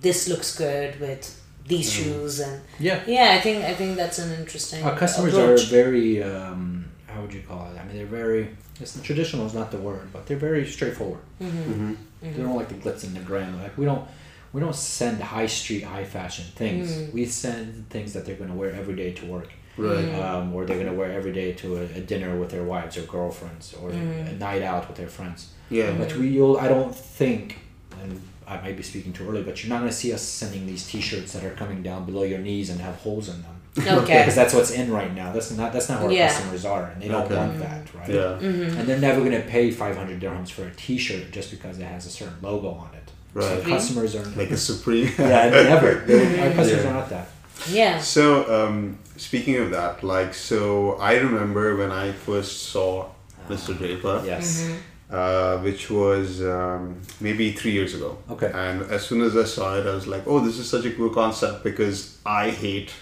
This 0.00 0.28
looks 0.28 0.56
good 0.56 1.00
with 1.00 1.24
these 1.66 1.92
shoes, 1.92 2.40
and 2.40 2.62
yeah. 2.78 3.02
yeah, 3.06 3.34
I 3.36 3.40
think 3.40 3.64
I 3.64 3.74
think 3.74 3.96
that's 3.96 4.18
an 4.18 4.38
interesting. 4.38 4.84
Our 4.84 4.96
customers 4.96 5.34
approach. 5.34 5.64
are 5.64 5.66
very, 5.66 6.22
um, 6.22 6.84
how 7.06 7.20
would 7.22 7.32
you 7.34 7.42
call 7.42 7.66
it? 7.70 7.78
I 7.78 7.84
mean, 7.84 7.96
they're 7.96 8.06
very, 8.06 8.48
it's, 8.80 9.00
traditional 9.00 9.46
is 9.46 9.54
not 9.54 9.70
the 9.70 9.78
word, 9.78 10.12
but 10.12 10.26
they're 10.26 10.36
very 10.36 10.66
straightforward. 10.66 11.20
Mm-hmm. 11.40 11.94
They 12.22 12.30
don't 12.32 12.56
like 12.56 12.68
the 12.68 12.74
glitz 12.74 13.04
and 13.04 13.16
the 13.16 13.20
glam. 13.20 13.60
Like, 13.62 13.76
we 13.78 13.84
don't, 13.84 14.06
we 14.52 14.60
don't 14.60 14.74
send 14.74 15.20
high 15.20 15.46
street, 15.46 15.82
high 15.82 16.04
fashion 16.04 16.44
things. 16.54 16.92
Mm. 16.92 17.12
We 17.12 17.26
send 17.26 17.88
things 17.90 18.12
that 18.14 18.24
they're 18.26 18.36
going 18.36 18.50
to 18.50 18.56
wear 18.56 18.72
every 18.72 18.96
day 18.96 19.12
to 19.12 19.26
work. 19.26 19.50
Right. 19.78 20.14
um, 20.14 20.54
or 20.54 20.64
they're 20.64 20.78
gonna 20.78 20.94
wear 20.94 21.12
every 21.12 21.34
day 21.34 21.52
to 21.52 21.76
a, 21.76 21.82
a 21.82 22.00
dinner 22.00 22.34
with 22.40 22.50
their 22.50 22.64
wives 22.64 22.96
or 22.96 23.02
girlfriends, 23.02 23.74
or 23.74 23.90
Mm. 23.90 24.30
a 24.30 24.32
night 24.32 24.62
out 24.62 24.88
with 24.88 24.96
their 24.96 25.06
friends. 25.08 25.52
Yeah. 25.68 25.92
But 25.98 26.16
we, 26.16 26.28
you'll, 26.28 26.56
I 26.56 26.68
don't 26.68 26.94
think, 26.96 27.58
and 28.02 28.18
I 28.46 28.60
might 28.60 28.76
be 28.76 28.82
speaking 28.82 29.12
too 29.12 29.28
early, 29.28 29.42
but 29.42 29.62
you're 29.62 29.70
not 29.70 29.80
gonna 29.80 29.92
see 29.92 30.12
us 30.12 30.22
sending 30.22 30.66
these 30.66 30.86
T-shirts 30.86 31.32
that 31.32 31.42
are 31.44 31.50
coming 31.50 31.82
down 31.82 32.04
below 32.06 32.22
your 32.22 32.38
knees 32.38 32.70
and 32.70 32.80
have 32.80 32.94
holes 32.96 33.28
in 33.28 33.42
them. 33.42 33.52
Okay. 33.78 34.18
Because 34.20 34.34
that's 34.34 34.54
what's 34.54 34.70
in 34.70 34.90
right 34.90 35.12
now. 35.14 35.32
That's 35.32 35.50
not 35.50 35.72
that's 35.72 35.88
not 35.90 35.98
who 36.00 36.06
our 36.06 36.12
Yeah. 36.12 36.28
customers 36.28 36.64
are, 36.64 36.84
and 36.86 37.02
they 37.02 37.08
don't 37.08 37.24
Okay. 37.24 37.36
want 37.36 37.58
that, 37.58 37.94
right? 37.94 38.08
Yeah. 38.08 38.38
Mm-hmm. 38.40 38.78
And 38.78 38.88
they're 38.88 38.98
never 39.00 39.22
gonna 39.22 39.40
pay 39.40 39.70
500 39.70 40.18
dirhams 40.20 40.50
for 40.50 40.64
a 40.66 40.70
T-shirt 40.70 41.30
just 41.32 41.50
because 41.50 41.78
it 41.78 41.84
has 41.84 42.06
a 42.06 42.10
certain 42.10 42.36
logo 42.40 42.68
on 42.70 42.90
it. 42.94 43.10
So 43.38 43.40
Right. 43.56 43.64
customers 43.64 44.14
are 44.16 44.24
not 44.24 44.36
Like 44.36 44.50
a 44.50 44.56
supreme. 44.56 45.10
yeah, 45.18 45.50
never. 45.50 45.88
Our 46.42 46.52
customers 46.52 46.84
Yeah. 46.84 46.90
are 46.90 46.94
not 46.94 47.10
that. 47.10 47.28
Yeah. 47.70 47.98
So, 48.00 48.24
um, 48.66 48.98
speaking 49.18 49.56
of 49.56 49.70
that, 49.72 50.02
like, 50.02 50.32
so 50.34 50.92
I 50.98 51.14
remember 51.16 51.76
when 51.76 51.90
I 51.90 52.12
first 52.12 52.70
saw 52.70 53.06
Mr. 53.50 53.76
Draper, 53.76 54.22
Yes. 54.24 54.66
Uh, 55.10 55.58
which 55.58 55.90
was 55.90 56.42
um, 56.42 57.00
maybe 57.20 57.52
three 57.52 57.72
years 57.72 57.94
ago. 57.94 58.18
Okay. 58.30 58.50
And 58.52 58.82
as 58.90 59.06
soon 59.06 59.22
as 59.22 59.36
I 59.36 59.44
saw 59.44 59.76
it, 59.78 59.86
I 59.86 59.94
was 59.94 60.06
like, 60.06 60.26
oh, 60.26 60.40
this 60.40 60.58
is 60.58 60.68
such 60.68 60.84
a 60.84 60.90
cool 60.92 61.10
concept 61.10 61.62
because 61.62 62.18
I 62.26 62.50
hate 62.50 62.92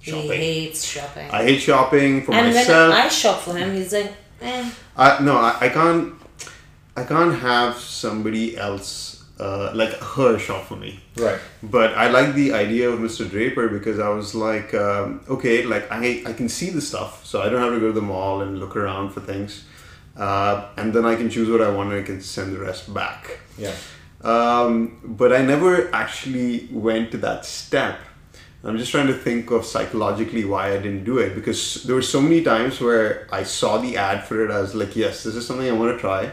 shopping. 0.00 0.22
He 0.22 0.36
hates 0.36 0.84
shopping. 0.84 1.30
I 1.30 1.42
hate 1.42 1.60
shopping 1.60 2.22
for 2.22 2.32
and 2.32 2.54
myself. 2.54 2.92
when 2.92 3.00
I 3.00 3.08
shop 3.08 3.40
for 3.40 3.54
him, 3.56 3.74
he's 3.74 3.92
like, 3.92 4.12
eh. 4.40 4.70
I 4.96 5.22
no, 5.22 5.36
I, 5.36 5.56
I 5.60 5.68
can't. 5.68 6.14
I 6.96 7.04
can't 7.04 7.34
have 7.38 7.76
somebody 7.76 8.58
else 8.58 9.10
uh, 9.40 9.72
like 9.74 9.92
her 9.94 10.38
shop 10.38 10.66
for 10.66 10.76
me. 10.76 11.00
Right. 11.16 11.38
But 11.62 11.94
I 11.94 12.08
like 12.10 12.34
the 12.34 12.52
idea 12.52 12.90
of 12.90 12.98
Mr. 13.00 13.28
Draper 13.28 13.68
because 13.68 13.98
I 13.98 14.08
was 14.08 14.34
like, 14.34 14.74
um, 14.74 15.22
okay, 15.28 15.64
like 15.64 15.90
I 15.90 16.22
I 16.26 16.32
can 16.32 16.48
see 16.48 16.70
the 16.70 16.80
stuff, 16.80 17.24
so 17.24 17.40
I 17.40 17.48
don't 17.48 17.60
have 17.60 17.72
to 17.72 17.80
go 17.80 17.86
to 17.88 17.92
the 17.92 18.02
mall 18.02 18.42
and 18.42 18.58
look 18.58 18.76
around 18.76 19.10
for 19.10 19.20
things, 19.20 19.64
uh, 20.20 20.68
and 20.76 20.92
then 20.92 21.06
I 21.06 21.16
can 21.16 21.30
choose 21.30 21.48
what 21.48 21.62
I 21.62 21.70
want 21.70 21.92
and 21.92 22.02
I 22.02 22.04
can 22.04 22.20
send 22.20 22.52
the 22.52 22.58
rest 22.58 22.92
back. 22.92 23.38
Yeah. 23.56 23.74
Um, 24.20 25.00
but 25.02 25.32
I 25.32 25.40
never 25.40 25.92
actually 25.94 26.68
went 26.70 27.10
to 27.12 27.18
that 27.18 27.46
step. 27.46 27.98
I'm 28.62 28.76
just 28.76 28.90
trying 28.90 29.06
to 29.06 29.14
think 29.14 29.50
of 29.50 29.64
psychologically 29.64 30.44
why 30.44 30.74
I 30.74 30.76
didn't 30.76 31.04
do 31.04 31.16
it 31.16 31.34
because 31.34 31.84
there 31.84 31.94
were 31.94 32.02
so 32.02 32.20
many 32.20 32.42
times 32.42 32.78
where 32.78 33.26
I 33.32 33.44
saw 33.44 33.78
the 33.78 33.96
ad 33.96 34.24
for 34.24 34.44
it. 34.44 34.50
I 34.50 34.60
was 34.60 34.74
like, 34.74 34.94
yes, 34.94 35.24
this 35.24 35.34
is 35.34 35.46
something 35.46 35.66
I 35.66 35.72
want 35.72 35.96
to 35.96 35.98
try. 35.98 36.30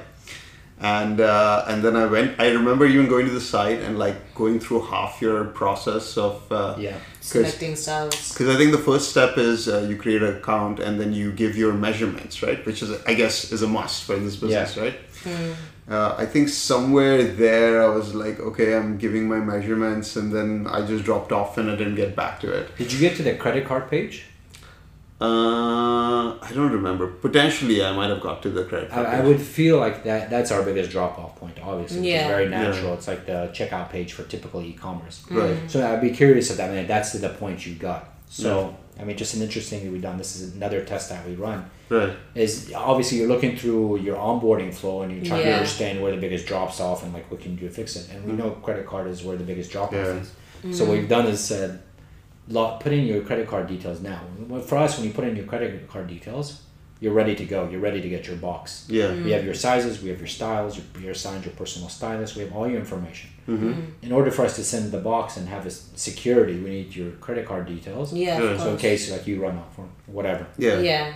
And 0.79 1.21
uh, 1.21 1.63
and 1.67 1.81
then 1.81 1.95
I 1.95 2.05
went. 2.05 2.39
I 2.39 2.49
remember 2.49 2.85
even 2.85 3.07
going 3.07 3.25
to 3.25 3.31
the 3.31 3.41
site 3.41 3.79
and 3.79 3.97
like 3.97 4.35
going 4.35 4.59
through 4.59 4.81
half 4.81 5.21
your 5.21 5.45
process 5.45 6.17
of 6.17 6.51
uh, 6.51 6.75
Yeah. 6.77 6.97
Selecting 7.27 7.75
styles. 7.75 8.31
because 8.33 8.49
I 8.53 8.57
think 8.57 8.71
the 8.71 8.77
first 8.91 9.09
step 9.09 9.37
is 9.37 9.67
uh, 9.67 9.79
you 9.89 9.95
create 9.97 10.21
an 10.21 10.35
account 10.37 10.79
and 10.79 10.99
then 10.99 11.13
you 11.13 11.31
give 11.31 11.55
your 11.57 11.73
measurements, 11.73 12.41
right? 12.41 12.65
Which 12.65 12.81
is, 12.81 12.89
I 13.05 13.13
guess, 13.13 13.51
is 13.51 13.61
a 13.61 13.67
must 13.67 14.03
for 14.03 14.15
this 14.15 14.35
business, 14.37 14.77
right? 14.77 14.97
Uh, 15.89 16.15
I 16.17 16.25
think 16.25 16.49
somewhere 16.49 17.23
there 17.23 17.81
I 17.81 17.87
was 17.87 18.13
like, 18.13 18.39
okay, 18.39 18.75
I'm 18.75 18.97
giving 18.97 19.27
my 19.27 19.39
measurements, 19.39 20.15
and 20.17 20.33
then 20.33 20.67
I 20.67 20.85
just 20.85 21.03
dropped 21.05 21.31
off 21.31 21.57
and 21.57 21.69
I 21.71 21.75
didn't 21.75 21.95
get 21.95 22.15
back 22.15 22.39
to 22.41 22.51
it. 22.51 22.75
Did 22.77 22.91
you 22.93 22.99
get 22.99 23.15
to 23.17 23.23
the 23.23 23.35
credit 23.35 23.65
card 23.65 23.89
page? 23.89 24.25
Uh, 25.19 26.37
I 26.39 26.51
don't 26.53 26.71
remember. 26.71 27.07
Potentially, 27.07 27.83
I 27.83 27.91
might 27.91 28.09
have 28.09 28.21
got 28.21 28.43
to 28.43 28.49
the 28.49 28.65
credit 28.65 28.91
I, 28.91 28.95
card. 28.95 29.07
I 29.07 29.21
would 29.21 29.41
feel 29.41 29.79
like 29.79 30.03
that. 30.03 30.29
That's 30.29 30.51
our 30.51 30.61
biggest 30.61 30.91
drop 30.91 31.17
off 31.17 31.35
point. 31.37 31.57
Obviously, 31.61 32.09
Yeah. 32.09 32.17
it's 32.17 32.27
very 32.27 32.43
Yeah. 32.43 32.61
natural. 32.61 32.93
It's 32.93 33.07
like 33.07 33.25
the 33.25 33.49
checkout 33.53 33.89
page 33.89 34.13
for 34.13 34.23
typical 34.23 34.61
e-commerce. 34.61 35.23
Right. 35.29 35.55
Mm. 35.55 35.69
So 35.69 35.87
I'd 35.87 36.01
be 36.01 36.11
curious 36.11 36.51
if 36.51 36.57
that. 36.57 36.69
I 36.69 36.73
mean, 36.75 36.87
that's 36.87 37.13
the 37.13 37.29
point 37.29 37.65
you 37.65 37.73
got. 37.75 38.13
So 38.29 38.75
I 38.99 39.03
mean, 39.03 39.17
just 39.17 39.35
an 39.35 39.41
interesting 39.41 39.79
thing 39.81 39.91
we've 39.91 40.01
done. 40.01 40.17
This 40.17 40.35
is 40.35 40.55
another 40.55 40.83
test 40.83 41.09
that 41.09 41.27
we 41.27 41.35
run. 41.35 41.69
Right. 41.89 42.13
Is 42.35 42.71
obviously 42.75 43.19
you're 43.19 43.27
looking 43.27 43.55
through 43.55 43.99
your 43.99 44.17
onboarding 44.17 44.73
flow 44.73 45.03
and 45.03 45.11
you're 45.11 45.23
trying 45.23 45.43
to 45.43 45.53
understand 45.53 46.01
where 46.01 46.11
the 46.11 46.17
biggest 46.19 46.45
drops 46.45 46.79
off 46.79 47.03
and 47.03 47.13
like 47.13 47.29
what 47.31 47.39
can 47.39 47.51
you 47.53 47.57
do 47.57 47.67
to 47.67 47.73
fix 47.73 47.95
it. 47.95 48.09
And 48.11 48.25
we 48.25 48.33
mm. 48.33 48.37
know 48.37 48.51
credit 48.51 48.85
card 48.85 49.07
is 49.07 49.23
where 49.23 49.37
the 49.37 49.43
biggest 49.43 49.71
drop 49.71 49.89
off 49.89 49.93
Yeah. 49.93 50.13
is. 50.15 50.31
Mm. 50.63 50.75
So 50.75 50.85
what 50.85 50.97
we've 50.97 51.09
done 51.09 51.27
is 51.27 51.39
said, 51.39 51.71
lot 51.71 51.81
put 52.49 52.91
in 52.91 53.05
your 53.05 53.21
credit 53.21 53.47
card 53.47 53.67
details 53.67 54.01
now. 54.01 54.21
For 54.65 54.77
us, 54.77 54.97
when 54.97 55.07
you 55.07 55.13
put 55.13 55.25
in 55.25 55.35
your 55.35 55.45
credit 55.45 55.87
card 55.89 56.07
details, 56.07 56.61
you're 56.99 57.13
ready 57.13 57.35
to 57.35 57.45
go. 57.45 57.69
You're 57.69 57.79
ready 57.79 58.01
to 58.01 58.09
get 58.09 58.25
your 58.25 58.37
box. 58.37 58.85
Yeah. 58.89 59.13
We 59.13 59.31
have 59.31 59.45
your 59.45 59.53
sizes, 59.53 60.01
we 60.01 60.09
have 60.09 60.17
your 60.19 60.27
styles, 60.27 60.77
your, 60.77 60.85
your 61.03 61.11
assigned 61.11 61.45
your 61.45 61.53
personal 61.53 61.89
stylist, 61.89 62.35
we 62.35 62.41
have 62.43 62.53
all 62.55 62.67
your 62.67 62.79
information. 62.79 63.29
Mm-hmm. 63.47 63.81
In 64.01 64.11
order 64.11 64.31
for 64.31 64.43
us 64.45 64.55
to 64.55 64.63
send 64.63 64.91
the 64.91 64.97
box 64.99 65.37
and 65.37 65.47
have 65.47 65.63
a 65.65 65.67
s- 65.69 65.89
security, 65.95 66.59
we 66.59 66.69
need 66.71 66.95
your 66.95 67.11
credit 67.11 67.45
card 67.45 67.67
details. 67.67 68.13
Yeah, 68.13 68.39
Yeah, 68.41 68.49
of 68.51 68.61
So 68.61 68.71
in 68.71 68.77
case 68.77 69.11
like 69.11 69.27
you 69.27 69.39
run 69.41 69.57
off 69.57 69.77
or 69.77 69.87
whatever. 70.07 70.47
Yeah. 70.57 70.79
yeah. 70.79 71.13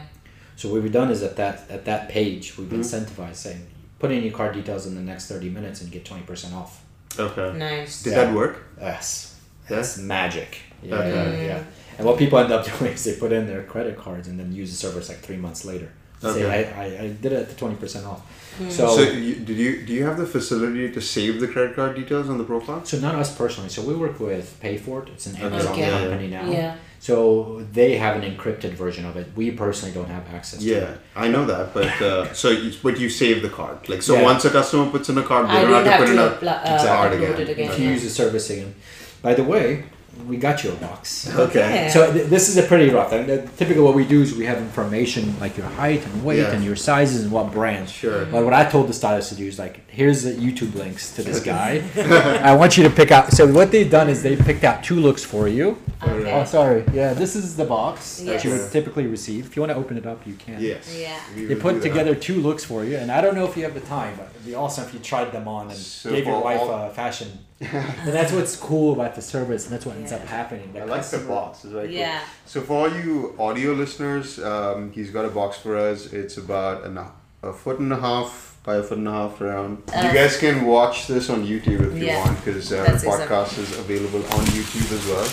So 0.55 0.69
what 0.71 0.83
we've 0.83 0.91
done 0.91 1.09
is 1.09 1.23
at 1.23 1.35
that 1.37 1.63
at 1.71 1.85
that 1.85 2.09
page 2.09 2.55
we've 2.57 2.67
Mm-hmm. 2.67 2.81
incentivized 2.81 3.35
saying 3.37 3.65
put 3.97 4.11
in 4.11 4.21
your 4.23 4.33
card 4.33 4.53
details 4.53 4.85
in 4.85 4.93
the 4.93 5.01
next 5.01 5.27
thirty 5.27 5.49
minutes 5.49 5.81
and 5.81 5.91
get 5.91 6.05
twenty 6.05 6.23
percent 6.23 6.53
off. 6.53 6.83
Okay. 7.17 7.57
Nice. 7.57 8.03
Did 8.03 8.11
Yeah. 8.11 8.25
that 8.25 8.35
work? 8.35 8.63
Yes. 8.79 9.39
Yeah? 9.67 9.77
That's 9.77 9.97
magic. 9.97 10.59
Yeah, 10.83 10.95
Okay. 10.95 11.47
yeah. 11.47 11.63
And 11.97 12.07
what 12.07 12.17
people 12.17 12.39
end 12.39 12.51
up 12.51 12.65
doing 12.79 12.93
is 12.93 13.03
they 13.03 13.15
put 13.15 13.31
in 13.31 13.47
their 13.47 13.63
credit 13.63 13.97
cards 13.97 14.27
and 14.27 14.39
then 14.39 14.51
use 14.51 14.71
the 14.71 14.77
service 14.77 15.09
like 15.09 15.19
three 15.19 15.37
months 15.37 15.65
later. 15.65 15.89
Say 16.21 16.45
I, 16.45 16.83
I, 16.83 16.85
I 17.05 17.07
did 17.07 17.31
it 17.33 17.39
at 17.43 17.49
the 17.49 17.55
twenty 17.55 17.75
percent 17.75 18.05
off. 18.05 18.21
Hmm. 18.57 18.69
So 18.69 18.87
So, 18.95 18.95
so, 18.97 19.11
you, 19.11 19.35
did 19.35 19.57
you 19.57 19.81
do 19.87 19.91
you 19.93 20.05
have 20.05 20.17
the 20.17 20.27
facility 20.27 20.91
to 20.91 21.01
save 21.01 21.39
the 21.41 21.47
credit 21.47 21.75
card 21.75 21.95
details 21.95 22.29
on 22.29 22.37
the 22.37 22.43
profile? 22.43 22.85
So 22.85 22.99
not 22.99 23.15
us 23.15 23.35
personally. 23.35 23.69
So 23.69 23.81
we 23.81 23.95
work 23.95 24.19
with 24.19 24.55
Payfort. 24.61 25.07
It's 25.09 25.25
an 25.25 25.35
Amazon 25.37 25.71
Okay. 25.73 25.89
company 25.89 26.27
now. 26.27 26.45
Yeah. 26.51 26.75
So 26.99 27.65
they 27.73 27.97
have 27.97 28.15
an 28.21 28.21
encrypted 28.31 28.73
version 28.73 29.05
of 29.05 29.17
it. 29.17 29.27
We 29.35 29.49
personally 29.49 29.95
don't 29.95 30.09
have 30.09 30.31
access 30.31 30.59
to 30.59 30.65
Yeah, 30.65 30.77
it. 30.91 30.99
I 31.15 31.27
know 31.29 31.45
that, 31.45 31.73
but 31.73 31.99
uh, 31.99 32.31
so 32.41 32.49
you, 32.51 32.71
but 32.83 32.99
you 32.99 33.09
save 33.09 33.41
the 33.41 33.49
card. 33.49 33.89
Like 33.89 34.03
so, 34.03 34.13
Yeah. 34.13 34.21
once 34.31 34.45
a 34.45 34.51
customer 34.51 34.91
puts 34.91 35.09
in 35.09 35.17
a 35.17 35.23
card, 35.23 35.47
they 35.47 35.53
I 35.53 35.61
don't 35.61 35.71
don't 35.71 35.85
have 35.85 35.85
to 35.85 36.15
have 36.17 36.39
put 36.39 36.43
in 36.43 36.47
a 36.47 36.51
uh, 36.51 36.85
card 36.85 37.13
again. 37.13 37.41
it 37.41 37.49
again. 37.49 37.71
If 37.71 37.79
you 37.79 37.89
use 37.89 38.03
the 38.03 38.11
service 38.11 38.47
again. 38.51 38.75
By 39.23 39.33
the 39.33 39.43
way, 39.43 39.85
we 40.27 40.37
got 40.37 40.63
you 40.63 40.71
a 40.71 40.75
box. 40.75 41.29
Okay. 41.35 41.89
So 41.93 42.11
th- 42.13 42.27
this 42.27 42.49
is 42.49 42.57
a 42.57 42.63
pretty 42.63 42.89
rough. 42.89 43.11
I 43.13 43.23
mean, 43.23 43.47
typically, 43.57 43.81
what 43.81 43.95
we 43.95 44.05
do 44.05 44.21
is 44.21 44.35
we 44.35 44.45
have 44.45 44.57
information 44.57 45.33
like 45.39 45.55
your 45.57 45.65
height 45.67 46.05
and 46.05 46.23
weight 46.23 46.39
Yeah. 46.39 46.51
and 46.51 46.63
your 46.63 46.75
sizes 46.75 47.23
and 47.23 47.31
what 47.31 47.51
brands. 47.51 47.91
Sure. 47.91 48.25
Like 48.25 48.43
what 48.43 48.53
I 48.53 48.65
told 48.69 48.87
the 48.87 48.93
stylist 48.93 49.29
to 49.29 49.35
do 49.35 49.47
is 49.47 49.57
like, 49.57 49.79
here's 49.91 50.23
the 50.23 50.31
YouTube 50.31 50.73
links 50.75 51.13
to 51.15 51.21
this 51.21 51.41
guy. 51.43 51.83
I 52.43 52.55
want 52.55 52.77
you 52.77 52.83
to 52.83 52.89
pick 52.89 53.11
out. 53.11 53.31
So 53.33 53.45
what 53.51 53.71
they've 53.71 53.89
done 53.91 54.07
is 54.09 54.23
they 54.23 54.35
picked 54.37 54.63
out 54.63 54.83
two 54.83 54.95
looks 54.95 55.23
for 55.23 55.47
you. 55.47 55.77
Okay. 56.01 56.31
Oh, 56.31 56.45
sorry. 56.45 56.83
Yeah, 56.93 57.13
this 57.13 57.35
is 57.35 57.55
the 57.57 57.65
box 57.65 58.19
that 58.21 58.43
you 58.43 58.51
would 58.51 58.71
typically 58.71 59.05
receive. 59.05 59.45
If 59.47 59.55
you 59.55 59.61
want 59.61 59.71
to 59.73 59.77
open 59.77 59.97
it 59.97 60.05
up, 60.07 60.25
you 60.25 60.33
can. 60.35 60.59
Yes. 60.61 60.95
Yeah. 60.97 61.19
we 61.35 61.45
They 61.45 61.55
put 61.55 61.73
do 61.75 61.79
that. 61.81 61.89
together 61.89 62.15
two 62.15 62.35
looks 62.41 62.63
for 62.63 62.83
you, 62.85 62.95
and 62.97 63.11
I 63.11 63.19
don't 63.21 63.35
know 63.35 63.45
if 63.45 63.55
you 63.57 63.63
have 63.63 63.73
the 63.73 63.81
time, 63.81 64.15
but 64.17 64.29
it'd 64.33 64.45
be 64.45 64.55
awesome 64.55 64.85
if 64.85 64.93
you 64.93 64.99
tried 64.99 65.31
them 65.31 65.47
on 65.47 65.67
and 65.67 65.77
So 65.77 66.09
gave 66.09 66.25
your 66.25 66.41
wife 66.41 66.61
all- 66.61 66.87
a 66.87 66.89
fashion. 66.89 67.27
and 67.61 68.07
that's 68.17 68.31
what's 68.31 68.55
cool 68.55 68.93
about 68.93 69.13
the 69.15 69.21
service, 69.21 69.65
and 69.65 69.73
that's 69.73 69.85
what 69.85 69.95
ends 69.97 70.11
up 70.11 70.21
happening. 70.25 70.73
I 70.75 70.85
like 70.85 71.05
the 71.05 71.19
box. 71.19 71.63
It's 71.63 71.73
very 71.73 71.87
cool. 71.89 71.95
Yeah. 71.95 72.21
So 72.47 72.61
for 72.61 72.87
all 72.87 72.89
you 72.97 73.35
audio 73.37 73.73
listeners, 73.73 74.39
um, 74.39 74.91
he's 74.93 75.11
got 75.11 75.25
a 75.25 75.29
box 75.29 75.57
for 75.57 75.77
us. 75.77 76.11
It's 76.11 76.37
about 76.37 76.85
an, 76.85 76.97
a 77.43 77.53
foot 77.53 77.77
and 77.79 77.93
a 77.93 77.97
half 77.99 78.50
by 78.63 78.75
a 78.75 78.83
foot 78.83 78.99
and 78.99 79.07
a 79.07 79.11
half 79.11 79.41
around. 79.41 79.81
Uh, 79.93 80.07
you 80.07 80.13
guys 80.13 80.37
can 80.37 80.65
watch 80.65 81.07
this 81.07 81.29
on 81.29 81.45
YouTube 81.45 81.81
if 81.91 82.01
you 82.01 82.07
want, 82.15 82.37
because 82.43 82.71
our 82.73 82.81
uh, 82.81 82.91
That's 82.91 83.03
podcast 83.03 83.57
is 83.57 83.77
available 83.79 84.23
on 84.23 84.45
YouTube 84.45 84.91
as 84.91 85.05
well. 85.07 85.25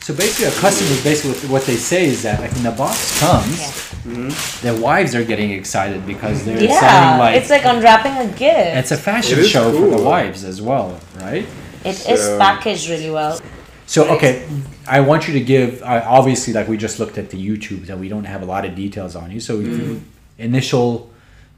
So 0.00 0.14
basically, 0.14 0.46
our 0.46 0.60
customers 0.60 1.02
basically 1.02 1.48
what 1.48 1.62
they 1.64 1.76
say 1.76 2.06
is 2.06 2.22
that 2.24 2.40
like 2.40 2.52
when 2.52 2.62
the 2.62 2.72
box 2.72 3.18
comes, 3.20 3.58
mm-hmm. 4.04 4.66
their 4.66 4.78
wives 4.78 5.14
are 5.14 5.24
getting 5.24 5.50
excited 5.52 6.06
because 6.06 6.44
they're 6.44 6.62
Yeah, 6.62 6.80
selling 6.80 7.18
like 7.18 7.36
it's 7.36 7.50
like 7.50 7.64
unwrapping 7.64 8.12
a 8.18 8.26
gift. 8.26 8.76
it's 8.76 8.90
a 8.90 8.98
fashion 8.98 9.38
It 9.38 9.44
is 9.44 9.50
show 9.50 9.72
for 9.72 9.96
the 9.96 10.02
wives 10.02 10.44
as 10.44 10.60
well, 10.60 11.00
right? 11.20 11.46
It 11.84 12.08
is 12.08 12.20
So- 12.22 12.38
packaged 12.38 12.88
really 12.88 13.10
well. 13.10 13.40
So 13.86 14.04
okay, 14.16 14.46
I 14.86 15.00
want 15.00 15.28
you 15.28 15.34
to 15.34 15.40
give. 15.40 15.82
I 15.82 16.00
obviously, 16.00 16.54
like 16.54 16.68
we 16.68 16.78
just 16.78 16.98
looked 16.98 17.18
at 17.18 17.28
the 17.28 17.36
YouTube, 17.38 17.86
that 17.86 17.98
we 17.98 18.08
don't 18.08 18.24
have 18.24 18.42
a 18.42 18.46
lot 18.46 18.64
of 18.64 18.74
details 18.74 19.14
on 19.14 19.30
you. 19.30 19.40
So 19.40 19.60
if 19.60 19.66
you- 19.66 19.78
mm-hmm. 19.78 20.42
initial 20.42 21.10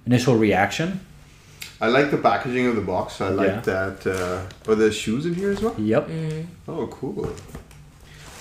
initial 0.07 0.37
reaction. 0.37 1.01
I 1.81 1.89
like 1.89 2.11
the 2.11 2.17
packaging 2.17 2.67
of 2.69 2.75
the 2.77 2.81
box. 2.81 3.21
I 3.21 3.29
like 3.29 3.49
Yeah. 3.49 3.61
that. 3.73 4.07
Uh, 4.07 4.41
oh, 4.71 4.75
there's 4.75 4.95
shoes 4.97 5.27
in 5.27 5.35
here 5.35 5.51
as 5.51 5.61
well. 5.61 5.75
Yep. 5.79 6.11
Oh, 6.69 6.87
cool. 6.87 7.31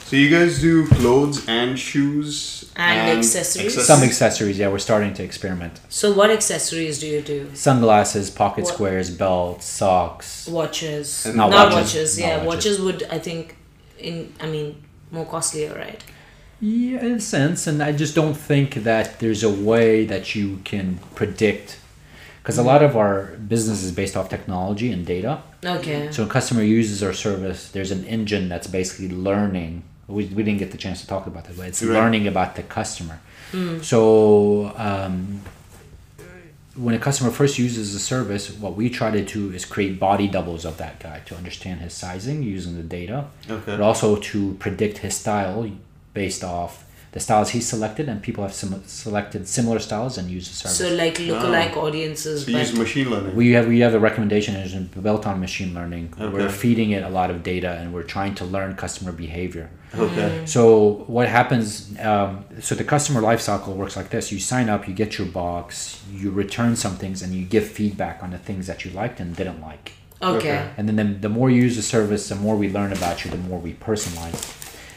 So 0.06 0.16
you 0.16 0.30
guys 0.30 0.62
do 0.62 0.86
clothes 0.88 1.46
and 1.48 1.78
shoes 1.80 2.72
And 2.76 3.18
accessories? 3.18 3.84
Some 3.86 4.04
accessories. 4.04 4.58
Yeah, 4.60 4.70
we're 4.70 4.78
starting 4.78 5.14
to 5.16 5.24
experiment. 5.24 5.80
So, 5.90 6.14
what 6.14 6.30
accessories 6.30 7.00
do 7.00 7.08
you 7.08 7.22
do? 7.22 7.50
Sunglasses, 7.56 8.30
pocket 8.30 8.66
What- 8.66 8.74
squares, 8.76 9.10
belts, 9.10 9.66
socks. 9.66 10.48
Watches. 10.48 11.26
Not 11.26 11.50
Not, 11.50 11.52
watches. 11.52 11.76
watches. 11.76 12.20
Not 12.20 12.26
Yeah, 12.28 12.38
watches. 12.44 12.48
watches 12.48 12.80
would 12.82 13.00
I 13.10 13.20
think 13.20 13.56
in 13.98 14.32
I 14.40 14.46
mean 14.46 14.76
more 15.12 15.26
costlier, 15.26 15.74
right? 15.76 16.02
Yeah, 16.68 17.06
in 17.06 17.12
a 17.14 17.20
sense, 17.20 17.68
and 17.68 17.84
I 17.84 17.92
just 17.92 18.16
don't 18.16 18.34
think 18.34 18.74
that 18.90 19.20
there's 19.20 19.44
a 19.44 19.50
way 19.52 20.06
that 20.06 20.34
you 20.34 20.62
can 20.64 21.00
predict, 21.14 21.78
because 22.42 22.58
a 22.58 22.64
lot 22.64 22.82
of 22.82 22.98
our 22.98 23.36
business 23.54 23.84
is 23.84 23.92
based 23.92 24.18
off 24.18 24.30
technology 24.30 24.92
and 24.92 25.06
data. 25.06 25.44
Okay. 25.64 26.12
So 26.12 26.24
when 26.24 26.30
a 26.30 26.34
customer 26.34 26.64
uses 26.64 27.04
our 27.04 27.14
service, 27.14 27.70
there's 27.70 27.92
an 27.92 28.04
engine 28.06 28.50
that's 28.50 28.66
basically 28.66 29.10
learning. 29.16 29.84
We, 30.08 30.26
we 30.26 30.42
didn't 30.42 30.58
get 30.58 30.72
the 30.72 30.78
chance 30.80 31.02
to 31.02 31.08
talk 31.08 31.28
about 31.28 31.44
that, 31.46 31.56
but 31.56 31.68
it's 31.68 31.84
Right. 31.84 31.94
learning 31.94 32.28
about 32.28 32.56
the 32.56 32.64
customer. 32.64 33.20
So 33.84 34.74
um, 34.76 35.42
when 36.76 36.94
a 36.96 37.00
customer 37.00 37.32
first 37.32 37.58
uses 37.60 37.94
the 37.94 38.00
service, 38.00 38.52
what 38.52 38.76
we 38.76 38.90
try 38.90 39.12
to 39.12 39.24
do 39.24 39.52
is 39.52 39.64
create 39.66 40.00
body 40.00 40.28
doubles 40.28 40.66
of 40.66 40.78
that 40.78 41.00
guy 41.00 41.20
to 41.28 41.36
understand 41.36 41.80
his 41.82 41.94
sizing 41.94 42.44
using 42.44 42.76
the 42.76 42.84
data, 42.84 43.26
Okay. 43.50 43.64
but 43.78 43.82
also 43.82 44.18
to 44.18 44.56
predict 44.56 44.98
his 45.00 45.14
style 45.16 45.70
based 46.16 46.44
off 46.44 46.72
the 47.12 47.22
styles 47.22 47.50
he 47.52 47.62
selected, 47.62 48.06
and 48.10 48.18
people 48.28 48.44
have 48.44 48.54
sim- 48.54 48.84
selected 48.88 49.48
similar 49.48 49.80
styles 49.80 50.18
and 50.18 50.30
use 50.38 50.46
the 50.50 50.56
service. 50.62 50.78
So 50.80 50.88
like 51.04 51.16
lookalike 51.30 51.78
audiences, 51.78 52.44
So 52.44 52.52
you 52.52 52.58
use 52.58 52.74
machine 52.86 53.10
learning. 53.10 53.34
We 53.42 53.52
have 53.58 53.68
we 53.68 53.80
have 53.86 53.94
a 54.00 54.02
recommendation 54.10 54.54
engine 54.64 54.86
built 55.08 55.24
on 55.26 55.40
machine 55.40 55.72
learning. 55.80 56.06
We're 56.36 56.50
feeding 56.50 56.90
it 56.98 57.04
a 57.04 57.10
lot 57.20 57.30
of 57.34 57.38
data, 57.54 57.72
and 57.80 57.94
we're 57.94 58.10
trying 58.18 58.34
to 58.40 58.46
learn 58.56 58.70
customer 58.86 59.14
behavior. 59.26 59.68
okay. 60.06 60.30
So 60.46 60.62
what 61.18 61.28
happens? 61.40 61.70
Um, 62.12 62.44
so 62.68 62.72
the 62.82 62.84
customer 62.96 63.22
life 63.30 63.40
cycle 63.50 63.74
works 63.82 63.96
like 64.00 64.10
this: 64.16 64.24
you 64.34 64.40
sign 64.54 64.68
up, 64.74 64.82
you 64.90 64.94
get 65.04 65.12
your 65.18 65.30
box, 65.44 66.02
you 66.22 66.28
return 66.44 66.76
some 66.76 66.96
things, 67.04 67.18
and 67.24 67.30
you 67.38 67.44
give 67.56 67.66
feedback 67.80 68.16
on 68.24 68.30
the 68.36 68.42
things 68.48 68.64
that 68.68 68.84
you 68.84 68.90
liked 69.02 69.18
and 69.22 69.28
didn't 69.42 69.62
like. 69.72 69.86
okay. 70.22 70.38
Okay. 70.38 70.60
And 70.78 70.84
then 70.90 70.98
the, 71.02 71.08
the 71.28 71.34
more 71.38 71.48
you 71.54 71.62
use 71.68 71.78
the 71.82 71.88
service, 71.98 72.24
the 72.34 72.40
more 72.46 72.56
we 72.64 72.68
learn 72.78 72.92
about 73.00 73.16
you, 73.24 73.32
the 73.38 73.44
more 73.50 73.60
we 73.68 73.74
personalize. 73.90 74.40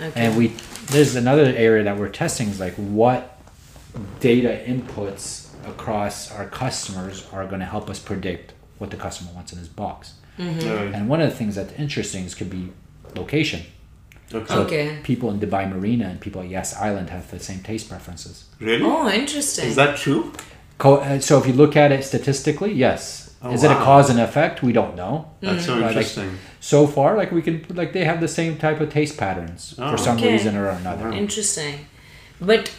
Okay. 0.00 0.20
And 0.22 0.30
we 0.40 0.46
there's 0.90 1.14
another 1.16 1.44
area 1.56 1.84
that 1.84 1.98
we're 1.98 2.08
testing 2.08 2.48
is 2.48 2.60
like 2.60 2.74
what 2.74 3.38
data 4.20 4.62
inputs 4.66 5.48
across 5.66 6.30
our 6.32 6.46
customers 6.48 7.26
are 7.32 7.46
going 7.46 7.60
to 7.60 7.66
help 7.66 7.90
us 7.90 7.98
predict 7.98 8.52
what 8.78 8.90
the 8.90 8.96
customer 8.96 9.30
wants 9.34 9.52
in 9.52 9.58
his 9.58 9.68
box. 9.68 10.14
Alright. 10.40 10.94
And 10.94 11.08
one 11.08 11.20
of 11.20 11.28
the 11.30 11.36
things 11.36 11.56
that's 11.56 11.72
interesting 11.74 12.24
is 12.24 12.34
could 12.34 12.48
be 12.50 12.70
location. 13.16 13.62
Okay. 14.32 14.46
So 14.54 14.60
Okay. 14.62 14.98
people 15.02 15.30
in 15.30 15.40
Dubai 15.40 15.68
Marina 15.68 16.06
and 16.06 16.20
people 16.20 16.42
at 16.42 16.48
Yas 16.48 16.76
Island 16.76 17.10
have 17.10 17.30
the 17.30 17.40
same 17.40 17.60
taste 17.60 17.88
preferences. 17.88 18.44
Really? 18.60 18.82
Oh, 18.84 19.08
interesting. 19.10 19.66
Is 19.68 19.76
that 19.76 19.96
true? 19.98 20.32
Co- 20.78 20.96
uh, 20.98 21.18
so 21.18 21.38
if 21.38 21.46
you 21.46 21.54
look 21.54 21.74
at 21.76 21.90
it 21.92 22.04
statistically, 22.04 22.72
yes. 22.72 23.27
Oh, 23.40 23.52
is 23.52 23.62
it 23.62 23.70
a 23.70 23.74
cause 23.76 24.10
and 24.10 24.18
effect? 24.20 24.62
We 24.62 24.72
don't 24.72 24.96
know. 24.96 25.30
That's 25.40 25.66
so 25.66 25.78
Right, 25.80 25.94
like- 25.94 26.06
So 26.60 26.86
far, 26.88 27.16
like 27.16 27.30
we 27.30 27.40
can, 27.42 27.64
like 27.70 27.92
they 27.92 28.04
have 28.04 28.20
the 28.20 28.26
same 28.28 28.56
type 28.58 28.80
of 28.80 28.92
taste 28.92 29.16
patterns 29.16 29.74
Oh. 29.78 29.90
for 29.92 29.96
some 29.98 30.16
Okay. 30.16 30.32
reason 30.32 30.56
or 30.56 30.68
another. 30.68 31.08
Interesting. 31.12 31.86
But 32.40 32.70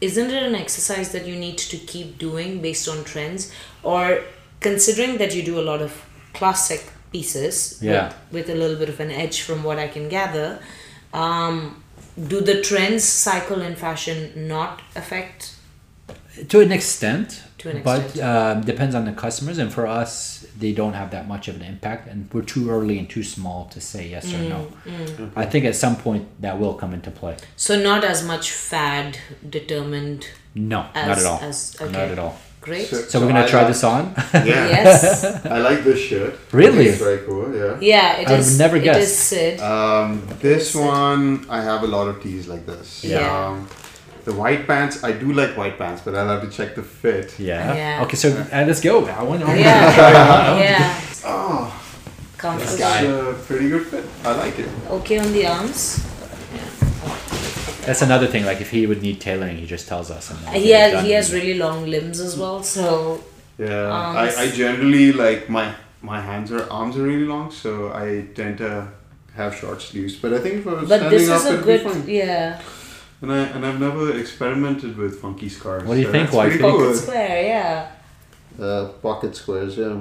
isn't 0.00 0.30
it 0.30 0.42
an 0.42 0.54
exercise 0.54 1.08
that 1.12 1.24
you 1.26 1.36
need 1.36 1.56
to 1.58 1.76
keep 1.78 2.18
doing 2.18 2.60
based 2.60 2.86
on 2.88 3.02
trends? 3.04 3.50
Or 3.82 4.20
considering 4.60 5.16
that 5.18 5.34
you 5.34 5.42
do 5.42 5.58
a 5.58 5.64
lot 5.70 5.80
of 5.80 5.92
classic 6.34 6.82
pieces 7.12 7.78
Yeah. 7.80 8.12
with, 8.30 8.46
with 8.48 8.56
a 8.56 8.58
little 8.58 8.76
bit 8.76 8.88
of 8.90 9.00
an 9.00 9.10
edge 9.10 9.40
from 9.40 9.62
what 9.64 9.78
I 9.78 9.88
can 9.88 10.08
gather, 10.10 10.58
um, 11.14 11.82
do 12.28 12.40
the 12.40 12.60
trends 12.60 13.04
cycle 13.04 13.60
in 13.62 13.74
fashion 13.76 14.32
not 14.48 14.82
affect? 14.96 15.52
To 16.48 16.60
an 16.60 16.72
extent, 16.72 17.43
To 17.64 17.70
an 17.70 17.82
but 17.82 18.00
extent. 18.04 18.24
um, 18.24 18.60
depends 18.62 18.94
on 18.94 19.04
the 19.06 19.12
customers. 19.12 19.58
And 19.58 19.72
for 19.72 19.86
us, 19.86 20.46
they 20.58 20.72
don't 20.72 20.92
have 20.94 21.10
that 21.10 21.26
much 21.26 21.48
of 21.48 21.56
an 21.56 21.62
impact, 21.62 22.06
and 22.08 22.28
we're 22.32 22.42
too 22.54 22.70
early 22.70 22.98
and 23.00 23.08
too 23.10 23.22
small 23.24 23.66
to 23.74 23.80
say 23.80 24.08
yes 24.08 24.32
or 24.32 24.38
no. 24.38 24.60
Mm, 24.86 25.30
I 25.34 25.44
think 25.46 25.64
at 25.64 25.74
some 25.74 25.96
point 25.96 26.24
that 26.40 26.58
will 26.60 26.74
come 26.74 26.92
into 26.94 27.10
play. 27.10 27.36
So 27.56 27.72
not 27.82 28.04
as 28.04 28.22
much 28.32 28.52
fad 28.52 29.18
determined 29.48 30.28
No, 30.54 30.86
as 30.94 31.08
not 31.08 31.18
at 31.18 31.24
all. 31.24 31.40
as 31.50 31.80
Not 31.80 31.94
at 31.94 32.18
all. 32.18 32.36
Great. 32.60 32.86
So- 32.88 33.02
So 33.10 33.20
we're 33.20 33.28
gonna 33.28 33.44
I 33.44 33.46
try 33.46 33.60
like- 33.62 33.68
this 33.72 33.84
on. 33.84 34.14
Yeah. 34.34 34.68
yes. 34.76 35.24
I 35.46 35.58
like 35.58 35.84
this 35.84 36.00
shirt. 36.00 36.34
Really? 36.52 36.86
It's 36.86 36.98
very 36.98 37.18
cool. 37.26 37.54
Yeah. 37.54 37.76
Yeah, 37.80 38.20
it 38.22 38.28
I 38.28 38.34
is. 38.36 38.50
would 38.52 38.58
never 38.58 38.76
It 38.78 38.84
guess. 38.84 39.12
Sid. 39.12 39.60
Um, 39.60 40.22
this 40.40 40.74
Yes. 40.74 40.84
one 40.96 41.46
I 41.50 41.60
have 41.62 41.82
a 41.82 41.86
lot 41.96 42.06
of 42.08 42.22
tees 42.22 42.46
like 42.48 42.64
this. 42.66 43.04
Yeah. 43.04 43.20
Um, 43.48 43.68
the 44.24 44.32
white 44.32 44.66
pants 44.66 45.04
I 45.04 45.12
do 45.12 45.32
like 45.32 45.56
white 45.56 45.78
pants, 45.78 46.02
but 46.04 46.14
I'll 46.14 46.28
have 46.28 46.42
to 46.42 46.50
check 46.50 46.74
the 46.74 46.82
fit. 46.82 47.38
yeah. 47.38 47.74
Yeah. 47.74 48.02
Okay, 48.04 48.16
so 48.16 48.28
uh, 48.30 48.64
let's 48.66 48.80
go. 48.80 49.06
I 49.06 49.22
want 49.22 49.40
to 49.42 49.46
yeah. 49.46 50.58
yeah. 50.58 51.00
Oh, 51.24 51.82
Comfortable. 52.38 52.74
it's 52.74 53.42
a 53.42 53.46
pretty 53.46 53.68
good 53.68 53.86
fit. 53.86 54.04
I 54.24 54.32
like 54.34 54.58
it. 54.58 54.68
Okay 54.90 55.18
on 55.18 55.32
the 55.32 55.46
arms. 55.46 56.04
That's 57.86 58.00
another 58.02 58.26
thing. 58.26 58.44
Like 58.46 58.60
if 58.60 58.70
he 58.70 58.86
would 58.86 59.02
need 59.02 59.20
tailoring, 59.20 59.58
he 59.58 59.66
just 59.66 59.88
tells 59.88 60.10
us. 60.10 60.30
And 60.30 60.38
then 60.40 60.54
He 60.54 60.70
has, 60.70 61.04
he 61.04 61.10
has 61.12 61.32
really 61.32 61.54
long 61.54 61.86
limbs 61.86 62.18
as 62.20 62.36
well, 62.36 62.62
so 62.62 63.22
Yeah. 63.58 63.92
Um, 63.94 64.16
I, 64.16 64.34
I 64.34 64.50
generally 64.50 65.12
like 65.12 65.48
my 65.50 65.74
my 66.00 66.20
hands 66.20 66.50
are 66.52 66.70
arms 66.70 66.96
are 66.96 67.02
really 67.02 67.26
long, 67.26 67.50
so 67.50 67.92
I 67.92 68.26
tend 68.34 68.58
to 68.58 68.88
have 69.36 69.54
short 69.54 69.82
sleeves. 69.82 70.16
But 70.16 70.32
I 70.32 70.38
think 70.38 70.54
if 70.60 70.66
I 70.66 70.72
was 70.72 70.88
but 70.88 70.98
standing 70.98 71.18
this 71.18 71.28
up, 71.30 71.52
is 71.52 71.60
a 71.60 71.62
good 71.62 72.08
yeah. 72.08 72.60
And 73.24 73.32
I 73.32 73.38
and 73.54 73.64
I've 73.68 73.80
never 73.80 74.04
experimented 74.22 74.92
with 75.02 75.12
funky 75.24 75.48
scarves. 75.48 75.84
What 75.86 75.94
do 75.94 76.00
you 76.00 76.06
so 76.06 76.12
think, 76.16 76.30
that's 76.30 76.36
pretty 76.48 76.62
wifey? 76.62 76.78
cool. 76.78 76.94
Square, 76.94 77.42
yeah. 77.54 77.90
Uh, 78.66 78.84
pocket 79.08 79.32
squares, 79.34 79.74
yeah. 79.78 79.96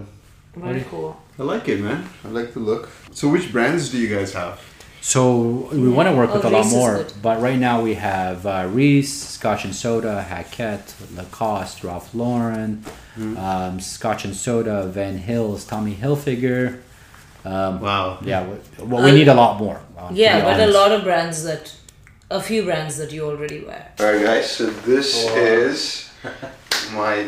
Very 0.56 0.84
cool. 0.92 1.16
I 1.40 1.44
like 1.54 1.66
it, 1.74 1.80
man. 1.88 2.02
I 2.26 2.30
like 2.40 2.50
the 2.54 2.60
look. 2.60 2.84
So, 3.20 3.24
which 3.30 3.48
brands 3.56 3.84
do 3.92 3.98
you 3.98 4.10
guys 4.18 4.34
have? 4.34 4.60
So 5.02 5.70
we 5.72 5.90
want 5.98 6.08
to 6.10 6.16
work 6.16 6.30
Oh, 6.32 6.36
with 6.36 6.46
a 6.46 6.50
lot 6.50 6.60
Reiss 6.64 6.68
is 6.68 6.74
more, 6.82 7.06
but 7.28 7.42
right 7.48 7.60
now 7.70 7.78
we 7.82 7.94
have 7.96 8.46
uh, 8.46 8.68
Reiss, 8.78 9.10
Scotch 9.36 9.66
and 9.66 9.76
Soda, 9.76 10.22
Hackett, 10.22 10.86
Lacoste, 11.16 11.84
Ralph 11.84 12.10
Lauren, 12.14 12.84
Hmm. 13.16 13.38
um, 13.38 13.80
Scotch 13.80 14.26
and 14.26 14.36
Soda, 14.36 14.78
Van 14.98 15.18
Hills, 15.30 15.66
Tommy 15.66 15.96
Hilfiger. 16.04 16.64
Um, 17.46 17.82
Wow. 17.82 18.20
Yeah, 18.32 18.42
we, 18.48 18.56
well, 18.90 19.04
we 19.04 19.12
Uh, 19.12 19.20
need 19.20 19.28
a 19.28 19.34
lot 19.44 19.60
more. 19.60 19.80
uh, 19.98 20.10
Yeah, 20.14 20.40
be 20.40 20.46
but 20.50 20.70
a 20.70 20.72
lot 20.72 20.92
of 20.96 21.04
brands 21.04 21.44
that, 21.44 21.64
a 22.32 22.42
few 22.42 22.64
brands 22.64 22.98
that 22.98 23.12
you 23.12 23.26
already 23.26 23.64
wear. 23.64 23.92
All 24.00 24.06
right, 24.14 24.24
guys. 24.24 24.52
So 24.52 24.66
this 24.68 25.26
Wow. 25.26 25.36
is 25.36 26.10
my 26.94 27.28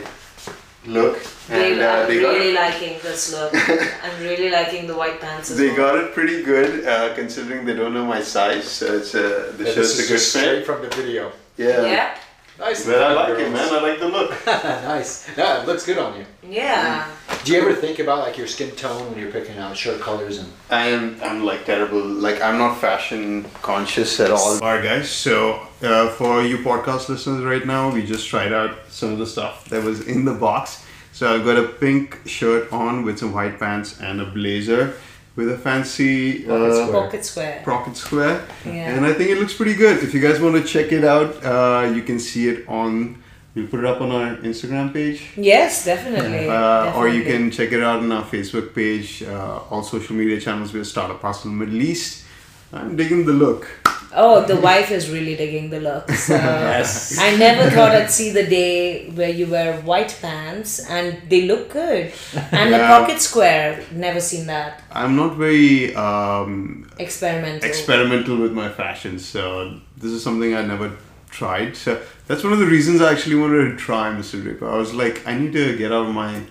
look, 0.86 1.18
and 1.50 1.82
uh, 1.82 1.86
I'm 2.04 2.08
they 2.08 2.22
got 2.22 2.34
really 2.34 2.50
it, 2.52 2.56
liking 2.56 3.00
this 3.02 3.32
look. 3.34 3.52
I'm 4.04 4.22
really 4.22 4.50
liking 4.50 4.88
the 4.88 4.96
white 4.96 5.20
pants 5.20 5.52
as 5.52 5.58
they 5.58 5.68
well. 5.70 5.78
got 5.78 5.96
it 5.98 6.14
pretty 6.14 6.44
good, 6.44 6.86
uh, 6.88 7.14
considering 7.16 7.66
they 7.66 7.74
don't 7.76 7.94
know 7.94 8.06
my 8.06 8.22
size. 8.22 8.68
So 8.68 8.96
it's 8.98 9.14
uh, 9.16 9.54
the 9.58 9.66
shirt's 9.66 10.00
a 10.00 10.08
good 10.08 10.20
fit. 10.22 10.66
from 10.66 10.82
the 10.82 10.90
video. 10.96 11.32
Yeah. 11.58 11.86
yeah, 11.86 12.18
Nice. 12.58 12.86
But 12.86 13.02
I 13.02 13.14
like 13.14 13.38
it, 13.40 13.52
man. 13.52 13.74
I 13.74 13.82
like 13.82 14.00
the 14.00 14.08
look. 14.08 14.32
nice. 14.46 15.28
Yeah, 15.38 15.62
it 15.62 15.68
looks 15.68 15.86
good 15.86 15.98
on 15.98 16.18
you. 16.18 16.26
yeah. 16.44 17.12
Do 17.44 17.52
you 17.52 17.60
ever 17.62 17.76
think 17.76 18.00
about 18.00 18.20
like 18.20 18.38
your 18.38 18.48
skin 18.48 18.72
tone 18.72 19.12
when 19.12 19.20
you're 19.20 19.32
picking 19.32 19.58
out 19.58 19.76
shirt 19.78 20.02
colors 20.02 20.38
and? 20.40 20.52
I 20.70 20.88
am 20.88 21.20
I'm 21.22 21.44
like 21.44 21.66
terrible. 21.66 22.02
Like 22.02 22.42
I'm 22.42 22.58
not 22.58 22.80
fashion 22.80 23.46
conscious 23.62 24.20
at 24.20 24.32
all. 24.32 24.54
Alright 24.56 24.84
guys, 24.84 25.10
so 25.10 25.68
uh, 25.84 26.10
for 26.10 26.42
you 26.44 26.58
podcast 26.60 27.10
listeners 27.10 27.44
right 27.44 27.66
now, 27.66 27.92
we 27.94 28.04
just 28.06 28.28
tried 28.28 28.52
out 28.54 28.72
some 28.90 29.12
of 29.12 29.20
the 29.20 29.28
stuff 29.28 29.66
that 29.70 29.84
was 29.84 30.08
in 30.08 30.26
the 30.26 30.34
box. 30.34 30.84
So 31.12 31.34
I've 31.34 31.46
got 31.46 31.58
a 31.58 31.68
pink 31.68 32.20
shirt 32.26 32.74
on 32.74 33.04
with 33.04 33.20
some 33.20 33.32
white 33.32 33.60
pants 33.60 34.00
and 34.02 34.20
a 34.22 34.26
blazer. 34.26 34.96
With 35.36 35.50
a 35.52 35.58
fancy 35.58 36.44
Pocket 36.44 36.52
uh, 36.52 36.86
square. 36.86 37.02
Pocket 37.04 37.26
square. 37.26 37.62
pocket 37.66 37.98
square, 37.98 38.42
Yeah. 38.66 38.96
and 38.96 39.06
I 39.06 39.14
think 39.14 39.30
it 39.32 39.38
looks 39.40 39.54
pretty 39.54 39.74
good. 39.76 40.02
If 40.04 40.14
you 40.14 40.22
guys 40.22 40.40
want 40.40 40.56
to 40.56 40.64
check 40.64 40.92
it 40.92 41.04
out, 41.04 41.44
uh, 41.44 41.92
you 41.94 42.04
can 42.04 42.20
see 42.20 42.48
it 42.50 42.68
on. 42.68 43.22
We'll 43.54 43.68
put 43.68 43.80
it 43.80 43.86
up 43.86 44.02
on 44.02 44.12
our 44.12 44.36
Instagram 44.38 44.92
page. 44.94 45.22
Yes, 45.38 45.86
definitely. 45.86 46.50
Uh, 46.50 46.98
or 46.98 47.08
you 47.08 47.24
can 47.24 47.52
check 47.52 47.72
it 47.72 47.82
out 47.82 48.00
on 48.00 48.12
our 48.12 48.24
Facebook 48.24 48.76
page, 48.76 49.24
uh, 49.24 49.60
all 49.70 49.82
social 49.82 50.14
media 50.16 50.42
channels. 50.42 50.74
We're 50.74 50.84
Startup 50.84 51.22
Hustle 51.22 51.52
Middle 51.52 51.82
East. 51.82 52.26
I'm 52.74 52.98
digging 52.98 53.26
the 53.26 53.32
look. 53.32 53.68
Oh, 54.14 54.46
the 54.46 54.56
wife 54.56 54.92
is 54.92 55.10
really 55.10 55.36
digging 55.36 55.70
the 55.70 55.80
look. 55.80 56.10
So 56.12 56.34
Yes. 56.36 57.18
I 57.20 57.36
never 57.36 57.70
thought 57.70 57.92
I'd 57.92 58.12
see 58.12 58.32
the 58.32 58.46
day 58.48 59.10
where 59.10 59.30
you 59.30 59.48
wear 59.48 59.82
white 59.82 60.18
pants 60.22 60.80
and 60.90 61.22
they 61.30 61.42
look 61.48 61.72
good. 61.72 62.14
And 62.52 62.74
the 62.74 62.80
pocket 62.80 63.22
square, 63.22 63.84
never 63.92 64.20
seen 64.20 64.48
that. 64.48 64.82
I'm 64.92 65.16
not 65.16 65.36
very 65.36 65.94
um, 65.96 66.90
Experimental. 67.00 67.68
experimental 67.68 68.38
with 68.38 68.54
my 68.54 68.70
fashion, 68.70 69.20
so 69.20 69.80
this 69.98 70.12
is 70.12 70.24
something 70.24 70.56
I 70.56 70.62
never 70.62 70.92
tried. 71.30 71.76
So 71.76 72.02
that's 72.28 72.44
one 72.44 72.54
of 72.54 72.60
the 72.60 72.66
reasons 72.68 73.02
I 73.02 73.12
actually 73.12 73.36
wanted 73.36 73.72
to 73.72 73.76
try 73.78 74.12
Mr. 74.14 74.42
Draper. 74.42 74.70
I 74.70 74.78
was 74.78 74.94
like, 74.94 75.28
I 75.28 75.38
need 75.38 75.52
to 75.54 75.78
get 75.78 75.92
out 75.92 76.06
of 76.08 76.14
my 76.16 76.42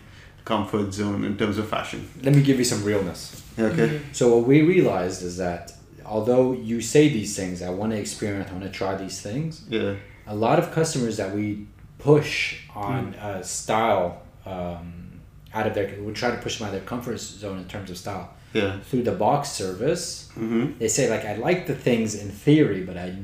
comfort 0.44 0.92
zone 0.92 1.24
in 1.24 1.38
terms 1.38 1.56
of 1.56 1.66
fashion. 1.68 2.06
Let 2.22 2.34
me 2.34 2.42
give 2.42 2.58
you 2.58 2.64
some 2.64 2.84
realness. 2.84 3.42
Okay. 3.58 4.00
So 4.12 4.36
what 4.36 4.46
we 4.46 4.60
realized 4.62 5.22
is 5.22 5.38
that 5.38 5.72
although 6.06 6.52
you 6.52 6.80
say 6.80 7.08
these 7.08 7.36
things, 7.36 7.62
I 7.62 7.70
want 7.70 7.92
to 7.92 7.98
experiment, 7.98 8.48
I 8.48 8.52
want 8.52 8.64
to 8.64 8.70
try 8.70 8.94
these 8.96 9.20
things. 9.20 9.64
Yeah. 9.68 9.94
A 10.26 10.34
lot 10.34 10.58
of 10.58 10.72
customers 10.72 11.16
that 11.18 11.34
we 11.34 11.66
push 11.98 12.60
on 12.74 13.14
uh, 13.14 13.42
style 13.42 14.22
um, 14.46 15.20
out 15.52 15.66
of 15.66 15.74
their, 15.74 15.94
we 16.00 16.12
try 16.12 16.30
to 16.30 16.38
push 16.42 16.58
them 16.58 16.66
out 16.66 16.74
of 16.74 16.80
their 16.80 16.88
comfort 16.88 17.18
zone 17.18 17.58
in 17.58 17.64
terms 17.66 17.90
of 17.90 17.96
style 17.98 18.30
Yeah. 18.52 18.80
through 18.80 19.02
the 19.04 19.12
box 19.12 19.50
service. 19.50 20.28
Mm-hmm. 20.32 20.78
They 20.78 20.88
say 20.88 21.08
like 21.10 21.24
I 21.24 21.36
like 21.36 21.66
the 21.66 21.74
things 21.74 22.14
in 22.14 22.28
theory, 22.30 22.82
but 22.82 22.96
I 22.96 23.14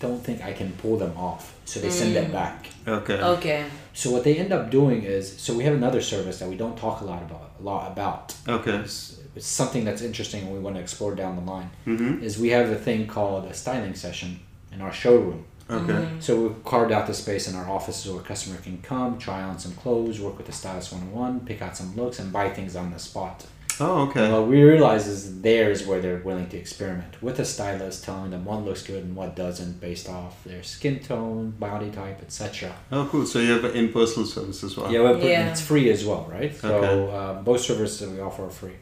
don't 0.00 0.22
think 0.22 0.42
I 0.42 0.52
can 0.52 0.72
pull 0.72 0.96
them 0.98 1.16
off. 1.16 1.54
So 1.64 1.80
they 1.80 1.90
send 1.90 2.14
them 2.14 2.30
back. 2.30 2.68
Okay. 2.86 3.14
Okay. 3.20 3.64
So 3.92 4.10
what 4.10 4.24
they 4.24 4.36
end 4.36 4.52
up 4.52 4.70
doing 4.70 5.02
is, 5.02 5.36
so 5.40 5.54
we 5.54 5.64
have 5.64 5.74
another 5.74 6.00
service 6.02 6.38
that 6.40 6.48
we 6.48 6.56
don't 6.56 6.76
talk 6.78 7.00
a 7.00 7.04
lot 7.04 7.22
about, 7.22 7.50
a 7.58 7.62
lot 7.62 7.90
about. 7.92 8.34
Okay. 8.46 8.76
It's, 8.76 9.15
it's 9.36 9.46
something 9.46 9.84
that's 9.84 10.02
interesting 10.02 10.42
and 10.44 10.52
we 10.52 10.58
want 10.58 10.76
to 10.76 10.82
explore 10.82 11.14
down 11.14 11.36
the 11.36 11.42
line. 11.50 11.70
Mm-hmm. 11.86 12.22
Is 12.22 12.38
we 12.38 12.48
have 12.50 12.70
a 12.70 12.76
thing 12.76 13.06
called 13.06 13.44
a 13.44 13.54
styling 13.54 13.94
session 13.94 14.40
in 14.72 14.80
our 14.80 14.92
showroom. 14.92 15.44
Okay. 15.68 16.08
So 16.20 16.40
we've 16.40 16.64
carved 16.64 16.92
out 16.92 17.06
the 17.08 17.14
space 17.14 17.48
in 17.48 17.56
our 17.56 17.68
offices 17.68 18.10
where 18.10 18.20
a 18.20 18.24
customer 18.24 18.56
can 18.60 18.80
come, 18.82 19.18
try 19.18 19.42
on 19.42 19.58
some 19.58 19.72
clothes, 19.74 20.20
work 20.20 20.36
with 20.38 20.46
the 20.46 20.52
stylist 20.52 20.92
one 20.92 21.02
on 21.02 21.12
one, 21.12 21.40
pick 21.40 21.60
out 21.60 21.76
some 21.76 21.94
looks, 21.96 22.18
and 22.20 22.32
buy 22.32 22.48
things 22.50 22.76
on 22.76 22.92
the 22.92 22.98
spot. 23.00 23.44
Oh, 23.78 24.02
And 24.02 24.10
okay. 24.10 24.32
what 24.32 24.46
we 24.46 24.62
realize 24.62 25.06
is 25.08 25.42
there 25.42 25.70
is 25.72 25.84
where 25.84 26.00
they're 26.00 26.18
willing 26.18 26.48
to 26.50 26.56
experiment 26.56 27.20
with 27.20 27.38
a 27.40 27.44
stylist, 27.44 28.04
telling 28.04 28.30
them 28.30 28.44
what 28.44 28.64
looks 28.64 28.82
good 28.84 29.02
and 29.04 29.14
what 29.16 29.34
doesn't 29.36 29.80
based 29.80 30.08
off 30.08 30.42
their 30.44 30.62
skin 30.62 31.00
tone, 31.00 31.50
body 31.58 31.90
type, 31.90 32.22
etc. 32.22 32.72
Oh, 32.92 33.06
cool. 33.10 33.26
So 33.26 33.40
you 33.40 33.50
have 33.50 33.64
an 33.64 33.72
in-person 33.72 34.24
service 34.24 34.62
as 34.64 34.76
well. 34.76 34.90
Yeah, 34.90 35.00
we're 35.02 35.18
Yeah. 35.18 35.50
it's 35.50 35.60
free 35.60 35.90
as 35.90 36.04
well, 36.06 36.26
right? 36.30 36.56
So 36.56 36.74
Okay. 36.76 37.12
uh, 37.16 37.42
both 37.42 37.60
services 37.60 37.98
that 38.00 38.10
we 38.10 38.20
offer 38.20 38.44
are 38.46 38.50
free. 38.50 38.76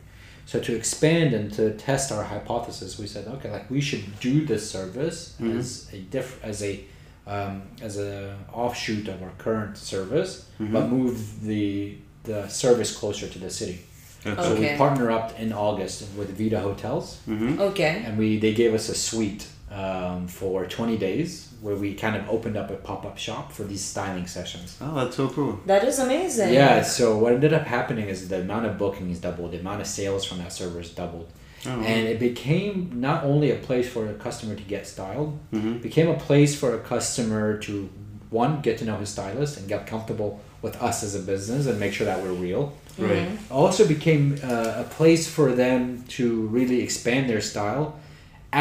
So 0.47 0.61
to 0.61 0.75
expand 0.77 1.33
and 1.35 1.53
to 1.55 1.73
test 1.73 2.13
our 2.13 2.23
hypothesis, 2.25 2.99
we 2.99 3.07
said, 3.07 3.27
okay, 3.29 3.51
like 3.51 3.71
we 3.71 3.81
should 3.81 4.05
do 4.21 4.45
this 4.45 4.71
service 4.71 5.35
Mhm. 5.41 5.59
as 5.59 5.89
a 5.93 5.99
diff- 5.99 6.41
as 6.45 6.63
a 6.63 6.81
um, 7.27 7.63
as 7.81 7.97
a 7.99 8.37
offshoot 8.53 9.09
of 9.09 9.23
our 9.23 9.33
current 9.39 9.79
service, 9.79 10.45
Mhm. 10.61 10.73
but 10.73 10.89
move 10.91 11.43
the 11.43 11.95
the 12.25 12.47
service 12.49 12.95
closer 12.95 13.27
to 13.29 13.39
the 13.39 13.51
city. 13.51 13.79
Okay. 14.27 14.43
So 14.43 14.55
we 14.61 14.69
partner 14.77 15.11
up 15.11 15.39
in 15.41 15.53
August 15.53 16.05
with 16.19 16.31
Vida 16.37 16.61
Hotels, 16.61 17.19
Mm-hmm. 17.29 17.61
Okay. 17.61 18.03
and 18.07 18.19
we 18.19 18.39
they 18.39 18.53
gave 18.55 18.75
us 18.75 18.89
a 18.91 18.95
suite 18.95 19.47
um, 19.71 20.29
for 20.29 20.67
twenty 20.67 20.97
days 20.99 21.49
where 21.65 21.77
we 21.77 21.95
kind 21.95 22.15
of 22.15 22.29
opened 22.29 22.59
up 22.59 22.71
a 22.71 22.75
pop 22.75 23.07
up 23.07 23.17
shop 23.17 23.51
for 23.51 23.65
these 23.65 23.83
styling 23.83 24.27
sessions. 24.27 24.77
Oh, 24.83 24.97
that's 24.97 25.17
so 25.17 25.31
cool. 25.31 25.59
That 25.65 25.83
is 25.83 25.99
amazing. 25.99 26.53
Yeah, 26.53 26.83
so 26.83 27.17
what 27.17 27.33
ended 27.33 27.55
up 27.55 27.67
happening 27.67 28.11
is 28.11 28.29
the 28.29 28.43
amount 28.43 28.67
of 28.67 28.77
bookings 28.77 29.19
doubled, 29.19 29.53
the 29.53 29.61
amount 29.61 29.81
of 29.81 29.87
sales 29.87 30.27
from 30.27 30.37
that 30.39 30.53
servers 30.53 30.91
doubled. 30.91 31.33
Oh, 31.67 31.71
And 31.71 32.07
it 32.07 32.21
became 32.21 32.91
not 33.01 33.25
only 33.25 33.51
a 33.51 33.57
place 33.57 33.89
for 33.89 34.11
a 34.11 34.13
customer 34.13 34.55
to 34.55 34.63
get 34.63 34.87
styled, 34.87 35.39
mm-hmm. 35.55 35.77
it 35.77 35.83
became 35.83 36.11
a 36.11 36.19
place 36.19 36.55
for 36.55 36.75
a 36.75 36.81
customer 36.81 37.57
to 37.61 37.89
one 38.29 38.61
get 38.61 38.77
to 38.81 38.85
know 38.85 38.99
his 38.99 39.09
stylist 39.09 39.57
and 39.57 39.67
get 39.67 39.87
comfortable 39.87 40.43
with 40.61 40.77
us 40.83 41.03
as 41.03 41.15
a 41.15 41.21
business 41.21 41.67
and 41.67 41.81
make 41.81 41.95
sure 41.95 42.05
that 42.05 42.23
we're 42.23 42.33
real. 42.33 42.75
Right. 42.99 43.39
Also 43.51 43.89
became 43.89 44.39
uh, 44.45 44.85
a 44.85 44.87
place 44.91 45.27
for 45.27 45.53
them 45.53 46.05
to 46.09 46.43
really 46.49 46.83
expand 46.83 47.31
their 47.31 47.41
style 47.41 47.99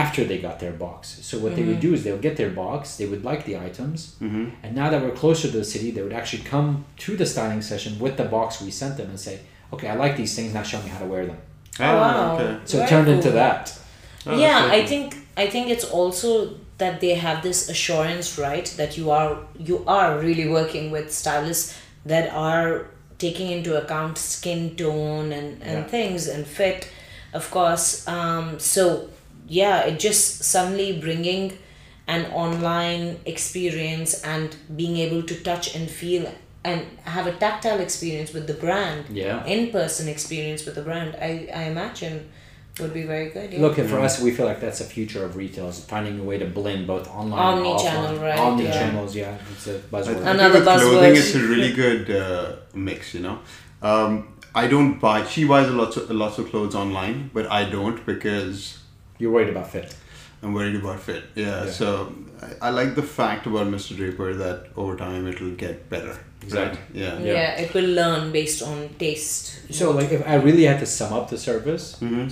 after 0.02 0.22
they 0.30 0.40
got 0.48 0.56
their 0.64 0.72
box. 0.86 1.00
So 1.28 1.34
what 1.44 1.52
they 1.56 1.64
would 1.70 1.80
do 1.88 1.92
is 1.94 2.00
they'll 2.04 2.26
get 2.30 2.36
their 2.42 2.50
box, 2.64 2.98
they 3.00 3.06
would 3.12 3.24
like 3.32 3.42
the 3.50 3.56
items, 3.68 4.00
Mm-hmm. 4.22 4.46
and 4.64 4.72
now 4.82 4.88
that 4.92 5.00
we're 5.04 5.18
closer 5.24 5.48
to 5.54 5.58
the 5.64 5.70
city, 5.76 5.92
they 5.96 6.02
would 6.06 6.18
actually 6.22 6.44
come 6.56 6.70
to 7.06 7.12
the 7.22 7.26
styling 7.34 7.62
session 7.62 7.92
with 8.04 8.16
the 8.22 8.26
box 8.38 8.48
we 8.62 8.72
sent 8.72 8.94
them 9.00 9.08
and 9.14 9.20
say, 9.28 9.36
"Okay, 9.74 9.88
I 9.94 9.96
like 10.06 10.16
these 10.22 10.34
things. 10.38 10.50
Now 10.58 10.64
show 10.72 10.82
me 10.86 10.90
how 10.96 11.00
to 11.06 11.10
wear 11.14 11.24
them." 11.32 11.38
Oh, 11.80 11.96
wow. 12.02 12.36
okay. 12.36 12.52
So 12.66 12.74
Very 12.78 12.86
it 12.86 12.90
turned 12.94 13.10
into 13.16 13.32
that. 13.42 13.62
Oh, 14.26 14.38
yeah, 14.46 14.60
I 14.78 14.86
think 14.92 15.08
I 15.44 15.46
think 15.54 15.66
it's 15.76 15.88
also 16.00 16.30
that 16.78 16.96
they 17.04 17.14
have 17.28 17.38
this 17.48 17.60
assurance, 17.74 18.28
right, 18.48 18.68
that 18.80 18.92
you 18.98 19.06
are 19.18 19.32
you 19.70 19.76
are 20.00 20.10
really 20.28 20.48
working 20.60 20.86
with 20.96 21.06
stylists 21.22 21.66
that 22.12 22.26
are 22.34 22.72
taking 23.18 23.48
into 23.58 23.72
account 23.82 24.18
skin 24.18 24.62
tone 24.76 25.28
and, 25.40 25.50
and 25.70 25.78
Yeah. 25.80 25.92
things 25.96 26.28
and 26.34 26.44
fit, 26.60 26.80
of 27.40 27.46
course. 27.52 27.88
Um, 28.08 28.46
so 28.60 28.82
yeah, 29.60 29.88
it 29.90 29.96
just 30.08 30.24
suddenly 30.54 30.90
bringing 31.06 31.44
an 32.16 32.24
online 32.46 33.06
experience 33.34 34.12
and 34.34 34.48
being 34.82 34.96
able 35.06 35.22
to 35.32 35.36
touch 35.50 35.66
and 35.78 35.86
feel 36.02 36.24
and 36.70 36.80
have 37.16 37.26
a 37.34 37.36
tactile 37.46 37.80
experience 37.88 38.30
with 38.36 38.46
the 38.52 38.58
brand 38.66 39.02
Yeah. 39.22 39.38
in-person 39.56 40.06
experience 40.16 40.62
with 40.66 40.76
the 40.80 40.86
brand 40.90 41.10
i, 41.30 41.32
I 41.62 41.64
imagine 41.74 42.16
would 42.80 42.94
be 43.00 43.04
very 43.14 43.28
good 43.36 43.48
yeah. 43.54 43.62
Look, 43.66 43.76
and 43.82 43.88
for 43.94 44.00
us, 44.08 44.14
we 44.26 44.30
feel 44.36 44.48
like 44.52 44.60
that's 44.66 44.80
the 44.84 44.90
future 44.98 45.22
of 45.28 45.32
retail 45.44 45.68
is 45.74 45.78
finding 45.94 46.16
a 46.24 46.26
way 46.30 46.38
to 46.44 46.48
blend 46.60 46.82
both 46.94 47.06
online 47.22 47.40
Omni-channel, 47.60 48.06
and 48.06 48.18
offline. 48.18 48.22
right, 48.30 48.40
Omni 48.48 48.64
yeah. 48.64 48.72
channels, 48.80 49.12
yeah. 49.22 49.38
It's 49.54 49.68
a 49.68 49.74
I, 49.74 49.76
I 49.76 49.80
buzzword. 49.94 50.06
think 50.16 50.26
Another 50.36 50.60
with 50.60 50.64
clothing, 50.64 51.14
buzzword. 51.14 51.18
it's 51.22 51.36
a 51.36 51.46
really 51.54 51.72
good 51.84 52.04
uh, 52.24 52.56
mix. 52.88 53.14
You 53.16 53.22
know, 53.28 53.38
um, 53.90 54.12
I 54.56 54.66
don't 54.74 54.94
buy. 55.06 55.18
She 55.34 55.42
buys 55.52 55.68
a 55.74 55.76
lots 55.82 55.96
of 55.98 56.10
lots 56.24 56.36
of 56.40 56.46
clothes 56.52 56.74
online, 56.84 57.18
but 57.36 57.46
I 57.60 57.62
don't 57.76 58.00
because 58.14 58.80
You're 59.24 59.32
worried 59.32 59.50
about 59.56 59.70
fit. 59.72 59.96
I'm 60.42 60.54
worried 60.54 60.76
about 60.76 61.00
fit. 61.00 61.24
Yeah. 61.36 61.64
Yeah. 61.66 61.72
So 61.72 62.14
I, 62.42 62.68
I 62.68 62.70
like 62.72 62.96
the 62.96 63.02
fact 63.20 63.48
about 63.48 63.68
Mr. 63.68 63.96
Draper 63.96 64.34
that 64.44 64.58
over 64.76 64.98
time 64.98 65.26
it'll 65.32 65.52
get 65.66 65.90
better. 65.90 66.18
Exactly. 66.42 66.80
Right? 66.82 67.02
Yeah. 67.04 67.20
yeah. 67.20 67.34
Yeah. 67.34 67.62
it 67.64 67.74
will 67.74 67.88
learn 68.02 68.34
based 68.34 68.62
on 68.62 68.90
taste 69.00 69.74
So, 69.80 69.92
like, 69.92 70.12
if 70.12 70.22
I 70.28 70.36
really 70.48 70.66
had 70.72 70.80
to 70.82 70.86
sum 70.86 71.14
up 71.14 71.30
the 71.30 71.38
service, 71.38 71.86
Mhm. 72.02 72.26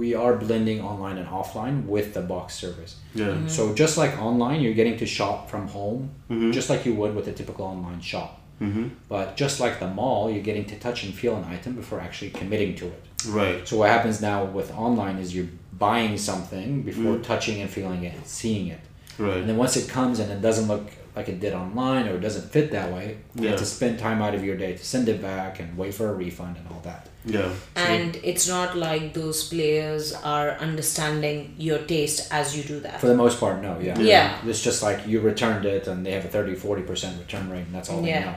we 0.00 0.08
are 0.22 0.34
blending 0.44 0.80
online 0.92 1.18
and 1.22 1.28
offline 1.40 1.76
with 1.94 2.08
the 2.16 2.22
box 2.32 2.46
service. 2.64 2.92
Yeah. 3.14 3.26
Mm-hmm. 3.26 3.48
So, 3.56 3.72
just 3.82 3.94
like 4.02 4.12
online, 4.28 4.58
you're 4.64 4.78
getting 4.80 4.96
to 5.02 5.06
shop 5.18 5.36
from 5.52 5.68
home, 5.68 6.00
Mhm. 6.30 6.52
just 6.58 6.68
like 6.72 6.80
you 6.88 6.94
would 7.00 7.12
with 7.18 7.26
a 7.28 7.32
typical 7.40 7.64
online 7.74 8.00
shop. 8.12 8.30
Mm-hmm. 8.60 8.86
But 9.14 9.26
just 9.42 9.56
like 9.64 9.74
the 9.84 9.90
mall, 10.00 10.22
you're 10.32 10.46
getting 10.50 10.64
to 10.72 10.76
touch 10.86 10.98
and 11.04 11.12
feel 11.22 11.34
an 11.40 11.44
item 11.56 11.72
before 11.82 11.98
actually 12.06 12.30
committing 12.40 12.72
to 12.80 12.84
it. 12.96 13.02
Right. 13.40 13.58
So, 13.68 13.72
what 13.78 13.88
happens 13.96 14.16
now 14.20 14.38
with 14.58 14.68
online 14.86 15.16
is 15.24 15.28
you're 15.36 15.52
buying 15.78 16.16
something 16.18 16.82
before 16.82 17.16
Mm. 17.16 17.22
touching 17.22 17.60
and 17.60 17.70
feeling 17.70 18.04
it 18.04 18.14
and 18.14 18.26
seeing 18.26 18.68
it. 18.68 18.80
And 19.18 19.26
Right. 19.28 19.46
then 19.46 19.56
once 19.56 19.76
it 19.76 19.88
comes 19.88 20.18
and 20.18 20.30
it 20.30 20.40
doesn't 20.42 20.68
look 20.68 20.86
like 21.16 21.28
it 21.28 21.38
did 21.38 21.54
online 21.54 22.08
or 22.08 22.16
it 22.16 22.20
doesn't 22.20 22.50
fit 22.50 22.72
that 22.72 22.92
way, 22.92 23.16
you 23.36 23.44
Yeah. 23.44 23.50
have 23.50 23.58
to 23.60 23.64
spend 23.66 23.98
time 24.00 24.20
out 24.20 24.34
of 24.34 24.44
your 24.44 24.56
day 24.56 24.72
to 24.72 24.84
send 24.84 25.08
it 25.08 25.22
back 25.22 25.60
and 25.60 25.78
wait 25.78 25.94
for 25.94 26.08
a 26.08 26.12
refund 26.12 26.56
and 26.56 26.66
all 26.70 26.80
that. 26.84 27.08
Yeah. 27.26 27.48
and 27.74 28.16
it's 28.22 28.46
not 28.46 28.76
like 28.76 29.14
those 29.14 29.44
players 29.44 30.12
are 30.24 30.50
understanding 30.60 31.54
your 31.56 31.78
taste 31.78 32.28
as 32.30 32.54
you 32.54 32.62
do 32.62 32.80
that 32.80 33.00
For 33.00 33.06
the 33.06 33.14
most 33.14 33.40
part, 33.40 33.62
no, 33.62 33.78
yeah. 33.80 33.98
Yeah. 33.98 34.36
It's 34.46 34.60
just 34.62 34.82
like 34.82 35.06
you 35.06 35.20
returned 35.20 35.64
it 35.64 35.86
and 35.86 36.04
they 36.04 36.12
have 36.12 36.26
a 36.26 36.28
30 36.28 36.54
40% 36.54 37.18
return 37.18 37.48
rate 37.50 37.64
and 37.66 37.74
that's 37.74 37.88
all 37.88 38.04
Yeah. 38.04 38.20
they 38.20 38.26
know. 38.26 38.36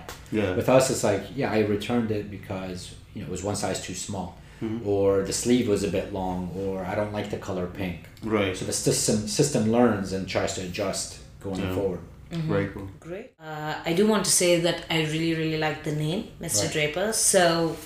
Yeah. 0.49 0.55
With 0.55 0.69
us, 0.69 0.89
it's 0.89 1.03
like, 1.03 1.23
yeah, 1.35 1.51
I 1.51 1.59
returned 1.76 2.11
it 2.11 2.31
because 2.31 2.91
you 3.14 3.22
know 3.22 3.27
it 3.27 3.31
was 3.31 3.43
one 3.43 3.57
size 3.57 3.81
too 3.81 3.93
small, 3.93 4.38
Mm-hmm. 4.61 4.88
or 4.89 5.21
the 5.21 5.34
sleeve 5.34 5.67
was 5.67 5.84
a 5.84 5.88
bit 5.88 6.11
long, 6.13 6.51
or 6.57 6.84
I 6.84 6.95
don't 6.95 7.13
like 7.13 7.29
the 7.29 7.38
color 7.38 7.67
pink. 7.67 7.97
Right. 8.23 8.57
So 8.57 8.65
the 8.65 8.73
system 8.73 9.27
system 9.27 9.71
learns 9.71 10.13
and 10.13 10.27
tries 10.27 10.55
to 10.55 10.61
adjust 10.61 11.19
going 11.43 11.61
Yeah. 11.61 11.75
forward. 11.75 11.99
Very 12.31 12.67
cool. 12.73 12.88
Great. 12.99 13.31
Uh, 13.39 13.75
I 13.85 13.93
do 13.93 14.05
want 14.07 14.25
to 14.25 14.31
say 14.31 14.59
that 14.59 14.85
I 14.89 15.03
really, 15.03 15.34
really 15.35 15.57
like 15.57 15.84
the 15.84 15.93
name, 15.93 16.21
Mr. 16.41 16.63
Right. 16.63 16.73
Draper. 16.73 17.13
So 17.13 17.77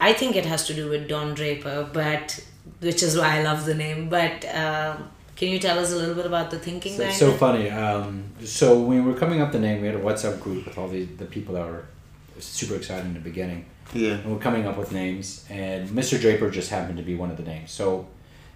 I 0.00 0.12
think 0.12 0.36
it 0.36 0.44
has 0.46 0.66
to 0.66 0.74
do 0.74 0.90
with 0.90 1.08
Don 1.08 1.34
Draper, 1.34 1.88
but 1.92 2.44
which 2.80 3.02
is 3.02 3.16
why 3.16 3.38
I 3.38 3.42
love 3.42 3.64
the 3.64 3.74
name. 3.74 4.08
But 4.08 4.44
um, 4.54 5.08
can 5.36 5.48
you 5.48 5.58
tell 5.58 5.78
us 5.78 5.92
a 5.92 5.96
little 5.96 6.14
bit 6.14 6.26
about 6.26 6.50
the 6.50 6.58
thinking 6.58 6.96
So, 6.96 7.04
it's 7.04 7.18
so 7.18 7.32
funny. 7.32 7.70
Um, 7.70 8.24
so 8.44 8.78
when 8.80 9.04
we 9.04 9.12
were 9.12 9.18
coming 9.18 9.40
up 9.40 9.52
the 9.52 9.60
name, 9.60 9.80
we 9.80 9.86
had 9.86 9.96
a 9.96 10.00
WhatsApp 10.08 10.40
group 10.40 10.66
with 10.66 10.76
all 10.76 10.88
the, 10.88 11.04
the 11.04 11.24
people 11.26 11.54
that 11.54 11.64
were 11.66 11.84
super 12.40 12.74
excited 12.74 13.06
in 13.06 13.14
the 13.14 13.20
beginning. 13.20 13.64
Yeah. 13.94 14.12
And 14.12 14.32
we're 14.32 14.38
coming 14.38 14.66
up 14.66 14.76
with 14.78 14.92
names, 14.92 15.44
and 15.50 15.88
Mr. 15.90 16.20
Draper 16.20 16.50
just 16.50 16.70
happened 16.70 16.98
to 16.98 17.04
be 17.04 17.14
one 17.14 17.30
of 17.30 17.36
the 17.36 17.42
names. 17.42 17.70
So, 17.70 18.08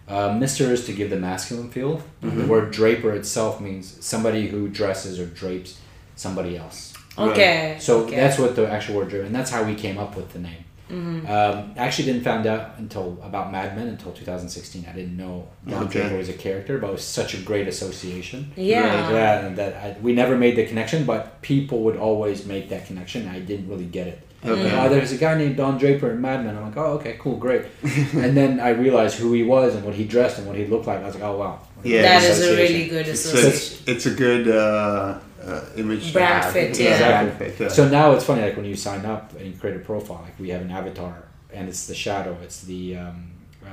uh, 0.08 0.30
Mr. 0.30 0.70
is 0.70 0.86
to 0.86 0.92
give 0.92 1.10
the 1.10 1.16
masculine 1.16 1.70
feel. 1.70 1.98
Mm-hmm. 2.22 2.38
The 2.38 2.46
word 2.46 2.70
Draper 2.72 3.12
itself 3.12 3.60
means 3.60 4.04
somebody 4.04 4.46
who 4.48 4.68
dresses 4.68 5.18
or 5.18 5.26
drapes 5.26 5.78
somebody 6.14 6.56
else. 6.56 6.94
Okay. 7.18 7.76
So 7.80 8.04
okay. 8.04 8.16
that's 8.16 8.38
what 8.38 8.56
the 8.56 8.68
actual 8.68 8.96
word 8.96 9.08
Draper, 9.08 9.26
and 9.26 9.34
that's 9.34 9.50
how 9.50 9.64
we 9.64 9.74
came 9.74 9.98
up 9.98 10.16
with 10.16 10.32
the 10.32 10.38
name. 10.38 10.64
Mm-hmm. 10.90 11.26
Um, 11.26 11.74
I 11.76 11.80
actually 11.80 12.04
didn't 12.04 12.22
find 12.22 12.46
out 12.46 12.78
until 12.78 13.18
about 13.22 13.50
Mad 13.50 13.76
Men 13.76 13.88
until 13.88 14.12
2016. 14.12 14.86
I 14.88 14.92
didn't 14.92 15.16
know 15.16 15.48
Don 15.66 15.84
Okay. 15.84 16.00
Draper 16.00 16.16
was 16.16 16.28
a 16.28 16.34
character, 16.34 16.78
but 16.78 16.90
it 16.90 16.92
was 16.92 17.04
such 17.04 17.34
a 17.34 17.38
great 17.38 17.66
association. 17.66 18.52
Yeah. 18.54 19.10
Yeah, 19.10 19.46
and 19.46 19.58
that 19.58 19.74
I, 19.74 20.00
we 20.00 20.12
never 20.12 20.36
made 20.36 20.56
the 20.56 20.66
connection, 20.66 21.04
but 21.04 21.42
people 21.42 21.82
would 21.82 21.96
always 21.96 22.46
make 22.46 22.68
that 22.68 22.86
connection. 22.86 23.26
I 23.28 23.40
didn't 23.40 23.68
really 23.68 23.86
get 23.86 24.06
it. 24.06 24.22
Okay. 24.44 24.76
Oh, 24.76 24.88
there's 24.88 25.12
a 25.12 25.16
guy 25.16 25.36
named 25.36 25.56
Don 25.56 25.78
Draper 25.78 26.10
in 26.10 26.20
Mad 26.20 26.44
Men. 26.44 26.56
I'm 26.56 26.64
like, 26.66 26.76
oh, 26.76 26.92
okay, 26.98 27.16
cool, 27.18 27.36
great. 27.36 27.64
and 27.82 28.36
then 28.36 28.60
I 28.60 28.70
realized 28.70 29.16
who 29.18 29.32
he 29.32 29.42
was 29.42 29.74
and 29.74 29.84
what 29.84 29.94
he 29.94 30.04
dressed 30.04 30.38
and 30.38 30.46
what 30.46 30.56
he 30.56 30.66
looked 30.66 30.86
like. 30.86 31.00
I 31.00 31.06
was 31.06 31.14
like, 31.14 31.24
oh 31.24 31.38
wow. 31.38 31.60
Yeah, 31.82 32.02
that 32.02 32.22
is 32.22 32.40
a 32.46 32.56
really 32.56 32.88
good 32.88 33.08
association. 33.08 33.84
it's, 33.86 33.88
it's 33.88 34.06
a 34.06 34.14
good 34.14 34.48
uh, 34.48 35.18
uh, 35.42 35.64
image. 35.76 36.08
to 36.08 36.12
Brand 36.12 36.52
fit, 36.52 36.78
Yeah, 36.78 36.90
yeah. 36.90 37.22
brand 37.24 37.38
fit, 37.38 37.60
yeah. 37.60 37.68
So 37.68 37.88
now 37.88 38.12
it's 38.12 38.24
funny, 38.24 38.42
like 38.42 38.56
when 38.56 38.64
you 38.66 38.76
sign 38.76 39.04
up 39.04 39.32
and 39.36 39.46
you 39.46 39.58
create 39.58 39.76
a 39.76 39.80
profile, 39.80 40.22
like 40.22 40.38
we 40.38 40.50
have 40.50 40.62
an 40.62 40.70
avatar 40.70 41.24
and 41.52 41.68
it's 41.68 41.86
the 41.86 41.94
shadow. 41.94 42.36
It's 42.42 42.62
the 42.62 42.96
um, 42.96 43.30
uh, 43.64 43.68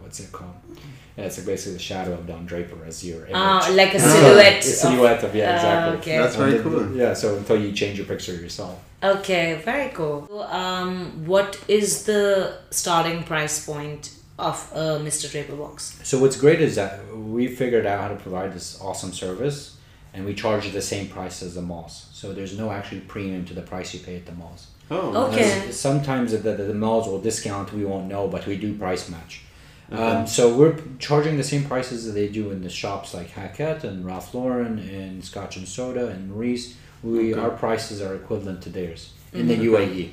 what's 0.00 0.20
it 0.20 0.30
called? 0.32 0.54
Yeah, 1.16 1.24
it's 1.24 1.38
basically 1.40 1.74
the 1.74 1.78
shadow 1.78 2.14
of 2.14 2.26
Don 2.26 2.46
Draper 2.46 2.76
as 2.86 3.04
your 3.04 3.20
image. 3.26 3.32
Ah, 3.34 3.68
like 3.74 3.94
a 3.94 4.00
So, 4.00 4.08
silhouette. 4.08 4.60
a 4.64 4.66
silhouette 4.66 5.22
of, 5.24 5.34
yeah, 5.34 5.50
Ah, 5.50 5.54
exactly. 5.56 5.98
okay. 5.98 6.18
That's 6.22 6.36
very 6.36 6.56
And 6.56 6.64
then- 6.64 6.88
cool. 6.88 6.96
Yeah, 6.96 7.12
so 7.14 7.36
until 7.36 7.60
you 7.60 7.72
change 7.72 7.98
your 7.98 8.06
picture 8.06 8.32
yourself. 8.34 8.76
Okay, 9.02 9.60
very 9.64 9.90
cool. 9.90 10.26
So, 10.28 10.42
Um, 10.42 11.26
what 11.26 11.58
is 11.68 12.04
the 12.04 12.54
starting 12.70 13.24
price 13.24 13.64
point 13.64 14.10
of 14.38 14.56
a 14.74 14.98
Mr. 15.04 15.30
Draper 15.30 15.54
box? 15.56 15.96
So 16.02 16.18
what's 16.18 16.36
great 16.36 16.60
is 16.62 16.76
that 16.76 17.00
we 17.14 17.46
figured 17.46 17.84
out 17.84 18.00
how 18.00 18.08
to 18.08 18.16
provide 18.16 18.54
this 18.54 18.78
awesome 18.80 19.12
service, 19.12 19.72
and 20.14 20.24
we 20.24 20.32
charge 20.34 20.72
the 20.72 20.80
same 20.82 21.08
price 21.08 21.42
as 21.42 21.54
the 21.54 21.62
malls. 21.62 22.06
So 22.14 22.32
there's 22.32 22.56
no 22.56 22.70
actually 22.70 23.00
premium 23.00 23.44
to 23.46 23.54
the 23.54 23.62
price 23.62 23.92
you 23.92 24.00
pay 24.00 24.16
at 24.16 24.24
the 24.24 24.32
malls. 24.32 24.66
Oh, 24.90 25.26
Okay. 25.26 25.60
Because 25.60 25.78
Sometimes 25.78 26.32
the, 26.32 26.38
the, 26.38 26.54
the 26.72 26.74
malls 26.74 27.06
will 27.06 27.18
discount, 27.20 27.72
we 27.74 27.84
won't 27.84 28.08
know, 28.08 28.28
but 28.28 28.46
we 28.46 28.56
do 28.56 28.72
price 28.74 29.08
match. 29.10 29.42
Okay. 29.90 30.02
Um, 30.02 30.26
so 30.26 30.54
we're 30.56 30.76
charging 30.98 31.36
the 31.36 31.44
same 31.44 31.64
prices 31.64 32.06
that 32.06 32.12
they 32.12 32.28
do 32.28 32.50
in 32.50 32.62
the 32.62 32.68
shops 32.70 33.12
like 33.14 33.30
Hackett 33.30 33.84
and 33.84 34.04
Ralph 34.04 34.34
Lauren 34.34 34.78
and 34.78 35.24
Scotch 35.24 35.56
and 35.56 35.66
Soda 35.68 36.08
and 36.08 36.38
Reiss. 36.38 36.76
We 37.02 37.34
Okay. 37.34 37.40
our 37.40 37.50
prices 37.50 38.00
are 38.00 38.14
equivalent 38.14 38.62
to 38.62 38.70
theirs 38.70 39.12
in 39.32 39.48
the 39.48 39.56
UAE. 39.56 40.10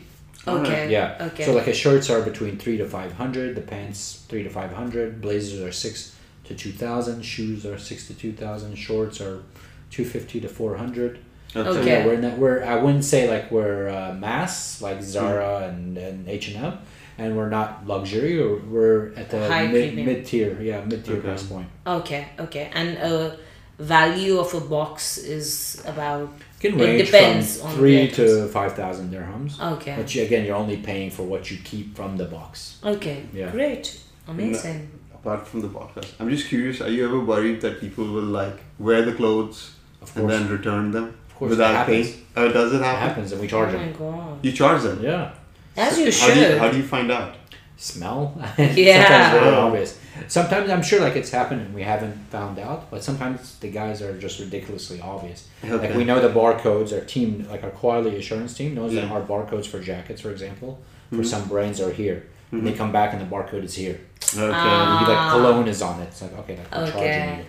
Okay. 0.47 0.89
Yeah. 0.91 1.17
Okay. 1.31 1.45
So 1.45 1.53
like 1.53 1.67
a 1.67 1.73
shirts 1.73 2.09
are 2.09 2.21
between 2.21 2.57
three 2.57 2.77
to 2.77 2.85
five 2.85 3.13
hundred, 3.13 3.55
the 3.55 3.61
pants 3.61 4.25
three 4.27 4.43
to 4.43 4.49
five 4.49 4.73
hundred, 4.73 5.21
blazers 5.21 5.61
are 5.61 5.71
six 5.71 6.15
to 6.45 6.55
two 6.55 6.71
thousand, 6.71 7.21
shoes 7.23 7.65
are 7.65 7.77
six 7.77 8.07
to 8.07 8.13
two 8.13 8.31
thousand, 8.33 8.75
shorts 8.75 9.21
are 9.21 9.43
two 9.91 10.03
fifty 10.05 10.39
to 10.41 10.47
four 10.49 10.77
hundred. 10.77 11.19
Okay. 11.55 11.71
So 11.73 11.81
yeah, 11.81 12.05
we're 12.05 12.17
not, 12.21 12.37
we're 12.37 12.63
I 12.63 12.75
wouldn't 12.75 13.03
say 13.05 13.29
like 13.29 13.51
we're 13.51 13.89
uh, 13.89 14.13
mass 14.13 14.81
like 14.81 15.01
Zara 15.03 15.67
and 15.67 15.97
and 15.97 16.27
H 16.27 16.47
and 16.49 16.57
M, 16.65 16.77
and 17.19 17.35
we're 17.37 17.49
not 17.49 17.69
luxury. 17.85 18.39
Or 18.41 18.57
we're 18.57 19.13
at 19.15 19.29
the 19.29 19.47
High 19.47 19.67
mid 19.67 19.93
premium. 19.93 20.05
mid 20.07 20.25
tier, 20.25 20.51
yeah, 20.61 20.83
mid 20.85 21.03
tier 21.05 21.17
Okay. 21.17 21.27
price 21.27 21.43
point. 21.43 21.67
okay. 21.85 22.23
Okay. 22.39 22.69
And 22.73 22.97
a 22.97 23.37
value 23.77 24.37
of 24.39 24.53
a 24.53 24.59
box 24.61 25.17
is 25.17 25.81
about. 25.85 26.29
It 26.61 26.71
can 26.71 26.79
It 26.79 26.83
range 26.85 27.05
depends 27.05 27.47
from 27.61 27.69
on 27.69 27.75
three 27.77 28.07
the 28.07 28.15
to 28.17 28.47
five 28.49 28.73
thousand 28.75 29.13
dirhams. 29.13 29.53
Okay. 29.75 29.93
But 29.97 30.13
you, 30.13 30.23
again, 30.23 30.45
you're 30.45 30.57
only 30.65 30.77
paying 30.77 31.09
for 31.11 31.23
what 31.23 31.49
you 31.51 31.57
keep 31.63 31.95
from 31.95 32.17
the 32.17 32.25
box. 32.25 32.77
Okay. 32.83 33.23
Yeah. 33.33 33.51
Great. 33.51 33.85
Amazing. 34.27 34.89
Apart 35.13 35.47
from 35.47 35.59
the 35.61 35.67
podcast, 35.69 36.09
I'm 36.19 36.29
just 36.29 36.47
curious. 36.47 36.79
Are 36.81 36.89
you 36.89 37.05
ever 37.05 37.19
worried 37.19 37.59
that 37.61 37.79
people 37.81 38.05
will 38.05 38.31
like 38.41 38.57
wear 38.77 39.01
the 39.03 39.13
clothes 39.13 39.57
Of 40.01 40.15
and 40.17 40.29
then 40.29 40.47
return 40.49 40.91
them 40.91 41.07
of 41.29 41.35
course, 41.35 41.49
without 41.51 41.73
that 41.73 41.87
paying? 41.87 42.03
happens. 42.05 42.23
Oh, 42.37 42.47
does 42.57 42.71
it 42.73 42.77
It 42.77 42.83
happen? 42.83 43.07
happens, 43.09 43.31
and 43.33 43.41
we 43.41 43.47
Oh 43.47 43.49
charge 43.55 43.73
my 43.73 43.79
them. 43.85 43.95
god. 43.99 44.37
You 44.45 44.51
charge 44.53 44.81
them. 44.83 44.97
Yeah. 45.03 45.31
As 45.77 45.97
you 45.97 46.05
How 46.05 46.11
should. 46.11 46.33
do 46.33 46.39
you, 46.41 46.57
how 46.57 46.69
do 46.71 46.77
you 46.77 46.83
find 46.83 47.11
out? 47.11 47.35
smell. 47.77 48.33
Yeah. 48.57 49.07
sometimes 49.07 49.43
very 49.43 49.55
obvious. 49.55 49.99
Sometimes 50.27 50.69
I'm 50.69 50.81
sure 50.83 50.99
like 50.99 51.15
it's 51.15 51.29
happened 51.31 51.61
and 51.61 51.73
we 51.73 51.81
haven't 51.81 52.13
found 52.29 52.59
out, 52.59 52.91
but 52.91 53.01
sometimes 53.05 53.57
the 53.59 53.69
guys 53.71 54.01
are 54.01 54.17
just 54.17 54.37
ridiculously 54.41 54.99
obvious. 54.99 55.47
Like 55.63 55.93
we 55.95 56.03
know 56.03 56.19
the 56.19 56.27
barcodes. 56.27 56.91
Our 56.91 57.05
team, 57.05 57.47
like 57.49 57.63
our 57.63 57.69
quality 57.69 58.17
assurance 58.17 58.53
team, 58.53 58.75
knows 58.75 58.93
that 58.95 59.05
Yeah. 59.05 59.13
our 59.13 59.21
barcodes 59.21 59.65
for 59.65 59.79
jackets, 59.79 60.19
for 60.19 60.29
example, 60.29 60.77
for 61.09 61.17
Mhm. 61.23 61.25
some 61.25 61.47
brands 61.47 61.79
are 61.79 61.91
here. 61.91 62.25
And 62.51 62.67
they 62.67 62.73
come 62.73 62.91
back 62.91 63.13
and 63.13 63.21
the 63.21 63.25
barcode 63.33 63.63
is 63.63 63.75
here. 63.75 63.97
Okay. 64.33 64.51
Ah. 64.53 64.99
Maybe 64.99 65.13
like 65.13 65.31
cologne 65.31 65.67
is 65.69 65.81
on 65.81 66.01
it. 66.01 66.07
It's 66.07 66.21
like 66.21 66.37
okay, 66.39 66.57
like 66.57 66.71
we're 66.75 66.83
Okay. 66.83 66.91
charging 66.91 67.37
you. 67.39 67.45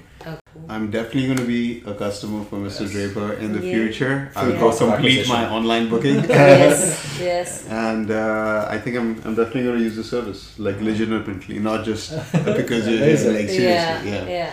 I'm 0.68 0.90
definitely 0.90 1.26
going 1.26 1.38
to 1.38 1.44
be 1.46 1.82
a 1.86 1.94
customer 1.94 2.44
for 2.44 2.56
Mr. 2.56 2.82
Yes. 2.82 2.92
Draper 2.92 3.32
in 3.34 3.52
the 3.52 3.60
Yeah. 3.64 3.74
future. 3.74 4.30
I'll 4.36 4.46
the 4.46 4.52
go 4.52 4.58
cost 4.70 4.78
complete 4.80 5.28
my 5.28 5.48
online 5.50 5.88
booking. 5.88 6.16
yes. 6.28 7.18
Yes. 7.20 7.66
and 7.68 8.10
uh, 8.10 8.66
I 8.70 8.78
think 8.78 8.96
I'm, 8.96 9.10
I'm 9.24 9.34
definitely 9.34 9.64
going 9.64 9.78
to 9.78 9.82
use 9.84 9.96
the 9.96 10.04
service, 10.04 10.58
like 10.58 10.80
legitimately, 10.80 11.58
not 11.58 11.84
just 11.84 12.10
because 12.60 12.86
you're 12.88 13.02
Amazing. 13.02 13.34
like 13.34 13.48
seriously. 13.48 13.62
yeah, 13.64 14.02
Yeah. 14.04 14.24
yeah. 14.28 14.52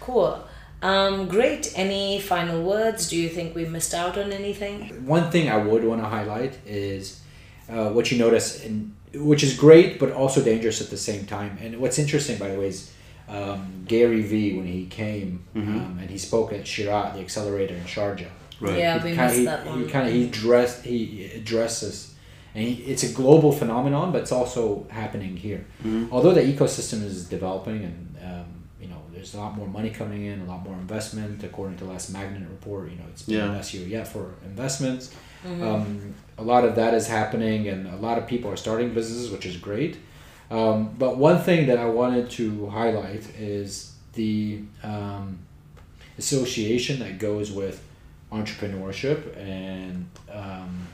Cool. 0.00 0.42
Um, 0.82 1.28
great. 1.28 1.72
Any 1.76 2.20
final 2.20 2.62
words? 2.62 3.08
Do 3.08 3.16
you 3.16 3.28
think 3.28 3.54
we 3.54 3.64
missed 3.64 3.94
out 3.94 4.18
on 4.18 4.32
anything? 4.32 5.06
One 5.06 5.30
thing 5.30 5.48
I 5.48 5.58
would 5.58 5.84
want 5.84 6.00
to 6.02 6.08
highlight 6.08 6.58
is 6.66 7.20
uh, 7.68 7.90
what 7.90 8.10
you 8.10 8.18
notice, 8.18 8.64
in, 8.64 8.94
which 9.14 9.44
is 9.44 9.56
great 9.56 10.00
but 10.00 10.10
also 10.10 10.42
dangerous 10.42 10.80
at 10.80 10.90
the 10.90 10.96
same 10.96 11.24
time. 11.26 11.56
And 11.62 11.78
what's 11.78 11.98
interesting, 12.00 12.36
by 12.38 12.48
the 12.48 12.58
way, 12.58 12.66
is 12.68 12.90
um, 13.36 13.84
Gary 13.88 14.22
Vee 14.22 14.56
when 14.56 14.66
he 14.66 14.86
came 14.86 15.44
Mhm. 15.56 15.68
um, 15.68 15.98
and 16.00 16.10
he 16.10 16.18
spoke 16.18 16.52
at 16.52 16.64
Sheraa, 16.64 17.14
the 17.14 17.20
accelerator 17.20 17.74
in 17.74 17.84
Sharjah. 17.84 18.28
Right. 18.60 18.78
Yeah, 18.78 18.98
he 18.98 19.04
we 19.04 19.10
kinda- 19.10 19.24
missed 19.26 19.38
he, 19.38 19.44
that 19.46 19.66
one. 19.66 19.82
He 19.82 19.88
kind 19.90 20.06
of 20.08 20.14
he 20.14 20.26
dressed 20.28 20.84
he 20.84 21.30
addresses, 21.34 22.14
and 22.54 22.62
he, 22.68 22.74
it's 22.92 23.02
a 23.02 23.12
global 23.12 23.50
phenomenon, 23.52 24.12
but 24.12 24.20
it's 24.22 24.32
also 24.32 24.86
happening 24.90 25.36
here. 25.36 25.64
Mhm. 25.84 26.08
Although 26.12 26.34
the 26.34 26.42
ecosystem 26.42 27.02
is 27.04 27.24
developing, 27.28 27.80
and 27.88 27.98
um, 28.24 28.44
you 28.80 28.88
know, 28.88 29.00
there's 29.12 29.34
a 29.34 29.38
lot 29.38 29.56
more 29.56 29.66
money 29.66 29.90
coming 29.90 30.24
in, 30.26 30.40
a 30.42 30.44
lot 30.44 30.62
more 30.62 30.74
investment. 30.74 31.42
According 31.42 31.76
to 31.78 31.84
last 31.86 32.12
MAGNiTT 32.12 32.48
report, 32.56 32.90
you 32.90 32.96
know, 32.98 33.04
it's 33.12 33.22
been 33.22 33.36
Yeah. 33.38 33.46
the 33.48 33.54
best 33.54 33.74
year 33.74 33.86
yet 33.88 34.06
for 34.06 34.24
investments. 34.44 35.10
Mm-hmm. 35.46 35.62
Um, 35.68 36.14
a 36.38 36.42
lot 36.42 36.64
of 36.64 36.76
that 36.76 36.94
is 36.94 37.08
happening, 37.08 37.66
and 37.68 37.88
a 37.88 37.96
lot 37.96 38.16
of 38.18 38.26
people 38.28 38.48
are 38.50 38.56
starting 38.56 38.94
businesses, 38.94 39.30
which 39.30 39.44
is 39.46 39.56
great. 39.56 39.96
Um, 40.52 40.94
but 40.98 41.16
one 41.16 41.40
thing 41.40 41.66
that 41.68 41.78
I 41.78 41.86
wanted 41.86 42.30
to 42.32 42.66
highlight 42.66 43.24
is 43.38 43.94
the 44.12 44.60
um, 44.82 45.38
association 46.18 46.98
that 46.98 47.18
goes 47.18 47.50
with 47.50 47.82
entrepreneurship 48.30 49.34
and 49.38 50.06
um, 50.30 50.88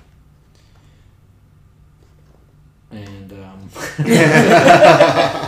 and 2.92 3.32
um, 3.32 3.68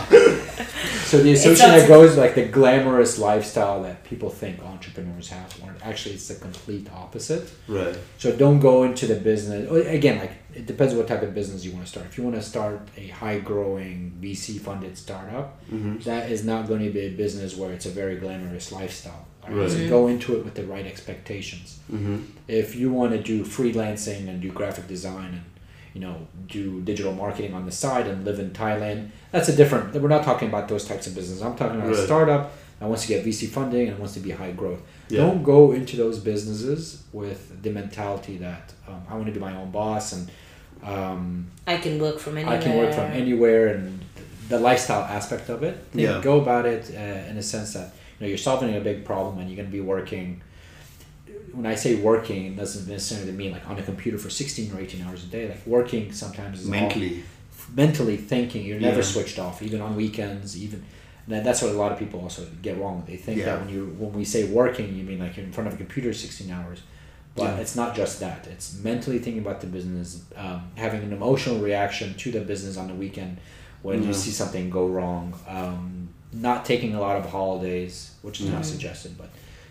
so 1.11 1.17
the 1.27 1.33
association 1.33 1.55
sounds- 1.69 1.81
that 1.81 1.87
goes 1.95 2.11
like 2.23 2.33
the 2.35 2.45
glamorous 2.57 3.13
lifestyle 3.29 3.77
that 3.87 3.97
people 4.11 4.29
think 4.41 4.55
entrepreneurs 4.73 5.27
have 5.29 5.49
when 5.61 5.73
actually 5.89 6.15
it's 6.15 6.27
the 6.31 6.35
complete 6.47 6.87
opposite 7.03 7.45
Right. 7.67 7.95
so 8.17 8.27
don't 8.43 8.59
go 8.59 8.75
into 8.83 9.05
the 9.11 9.15
business 9.29 9.61
again 9.99 10.17
like 10.23 10.33
it 10.59 10.65
depends 10.71 10.93
what 10.97 11.07
type 11.11 11.21
of 11.27 11.31
business 11.33 11.59
you 11.65 11.71
want 11.75 11.85
to 11.85 11.91
start 11.93 12.05
if 12.09 12.13
you 12.17 12.23
want 12.27 12.35
to 12.41 12.41
start 12.53 12.77
a 12.97 13.07
high 13.21 13.39
growing 13.51 13.97
vc 14.23 14.47
funded 14.67 14.93
startup 15.05 15.47
Mm-hmm. 15.71 15.99
that 16.09 16.23
is 16.35 16.41
not 16.51 16.61
going 16.69 16.83
to 16.87 16.91
be 16.99 17.01
a 17.11 17.13
business 17.23 17.49
where 17.59 17.71
it's 17.75 17.85
a 17.91 17.93
very 18.01 18.15
glamorous 18.23 18.67
lifestyle 18.79 19.25
right? 19.47 19.55
Right. 19.57 19.71
so 19.71 19.77
go 19.97 20.01
into 20.13 20.29
it 20.37 20.41
with 20.45 20.55
the 20.59 20.65
right 20.75 20.85
expectations 20.93 21.67
Mm-hmm. 21.91 22.17
if 22.47 22.67
you 22.79 22.87
want 22.99 23.11
to 23.17 23.21
do 23.33 23.37
freelancing 23.43 24.23
and 24.29 24.35
do 24.41 24.49
graphic 24.59 24.87
design 24.87 25.29
and 25.37 25.43
you 25.93 26.01
know 26.01 26.15
do 26.47 26.81
digital 26.81 27.13
marketing 27.13 27.53
on 27.53 27.65
the 27.65 27.71
side 27.71 28.07
and 28.07 28.23
live 28.25 28.39
in 28.39 28.49
thailand 28.51 29.09
that's 29.31 29.49
a 29.49 29.55
different 29.55 29.93
we're 29.93 30.07
not 30.17 30.23
talking 30.23 30.47
about 30.47 30.67
those 30.67 30.85
types 30.85 31.05
of 31.07 31.13
business 31.15 31.41
i'm 31.41 31.55
talking 31.55 31.79
about 31.79 31.91
a 31.91 32.05
startup 32.05 32.51
that 32.79 32.87
wants 32.87 33.03
to 33.03 33.09
get 33.09 33.25
vc 33.25 33.47
funding 33.49 33.89
and 33.89 33.99
wants 33.99 34.13
to 34.13 34.19
be 34.21 34.31
high 34.31 34.51
growth 34.51 34.81
Yeah. 35.09 35.19
don't 35.25 35.43
go 35.43 35.71
into 35.73 35.97
those 35.97 36.17
businesses 36.19 37.03
with 37.11 37.61
the 37.63 37.69
mentality 37.71 38.37
that 38.37 38.73
um, 38.87 39.01
i 39.09 39.13
want 39.15 39.25
to 39.27 39.31
be 39.33 39.39
my 39.39 39.55
own 39.55 39.71
boss 39.71 40.13
and 40.13 40.29
um, 40.83 41.47
I 41.67 41.77
can 41.77 41.99
work 41.99 42.17
from 42.17 42.37
anywhere. 42.37 42.57
I 42.57 42.61
can 42.61 42.77
work 42.77 42.93
from 42.93 43.05
anywhere 43.11 43.67
and 43.75 43.99
the 44.49 44.59
lifestyle 44.59 45.03
aspect 45.03 45.49
of 45.49 45.61
it. 45.63 45.75
Think- 45.91 46.01
Yeah. 46.07 46.21
Go 46.21 46.41
about 46.41 46.65
it 46.65 46.89
uh, 46.95 47.29
in 47.29 47.37
a 47.37 47.43
sense 47.43 47.73
that 47.73 47.93
you 48.19 48.21
know 48.21 48.27
you're 48.27 48.37
solving 48.49 48.75
a 48.75 48.79
big 48.79 49.05
problem 49.05 49.37
and 49.39 49.47
you're 49.47 49.57
going 49.57 49.67
to 49.69 49.71
be 49.71 49.81
working. 49.81 50.41
When 51.53 51.65
I 51.65 51.75
say 51.75 51.95
working, 51.95 52.45
it 52.47 52.55
doesn't 52.55 52.87
necessarily 52.91 53.31
mean 53.31 53.51
like 53.51 53.67
on 53.69 53.77
a 53.77 53.83
computer 53.83 54.17
for 54.17 54.29
16 54.29 54.71
or 54.73 54.79
18 54.79 55.01
hours 55.03 55.23
a 55.23 55.27
day. 55.27 55.49
Like 55.49 55.65
working 55.65 56.11
sometimes 56.11 56.59
is 56.61 56.65
all- 56.65 56.71
Mentally. 56.71 57.23
mentally 57.75 58.17
thinking. 58.17 58.65
You're 58.65 58.79
never 58.79 58.97
Yeah. 58.97 59.03
switched 59.05 59.39
off, 59.39 59.61
even 59.61 59.81
on 59.81 59.95
weekends. 59.95 60.57
Even 60.57 60.83
that, 61.27 61.43
that's 61.43 61.61
what 61.61 61.71
a 61.71 61.77
lot 61.77 61.91
of 61.91 61.99
people 61.99 62.19
also 62.21 62.45
get 62.61 62.77
wrong. 62.79 63.03
They 63.07 63.15
think 63.17 63.39
Yeah. 63.39 63.45
that 63.45 63.61
when 63.65 63.69
you 63.73 63.95
when 63.99 64.13
we 64.13 64.25
say 64.25 64.45
working, 64.45 64.95
you 64.97 65.03
mean 65.03 65.19
like 65.19 65.37
you're 65.37 65.45
in 65.45 65.51
front 65.51 65.67
of 65.67 65.73
a 65.73 65.77
computer 65.77 66.13
16 66.13 66.49
hours. 66.51 66.79
But 67.35 67.43
Yeah. 67.55 67.57
it's 67.61 67.75
not 67.77 67.95
just 67.95 68.19
that. 68.19 68.47
It's 68.51 68.77
mentally 68.83 69.17
thinking 69.19 69.41
about 69.41 69.61
the 69.61 69.67
business, 69.67 70.19
um, 70.35 70.63
having 70.75 71.01
an 71.03 71.13
emotional 71.13 71.59
reaction 71.59 72.13
to 72.15 72.31
the 72.31 72.41
business 72.41 72.75
on 72.75 72.87
the 72.89 72.93
weekend 72.93 73.37
when 73.83 74.03
you 74.05 74.13
see 74.13 74.31
something 74.31 74.69
go 74.69 74.85
wrong. 74.87 75.33
Um, 75.47 76.09
not 76.33 76.65
taking 76.65 76.93
a 76.95 76.99
lot 76.99 77.15
of 77.17 77.25
holidays, 77.29 78.11
which 78.21 78.41
is 78.41 78.47
not 78.49 78.65
suggested, 78.65 79.17
but 79.17 79.29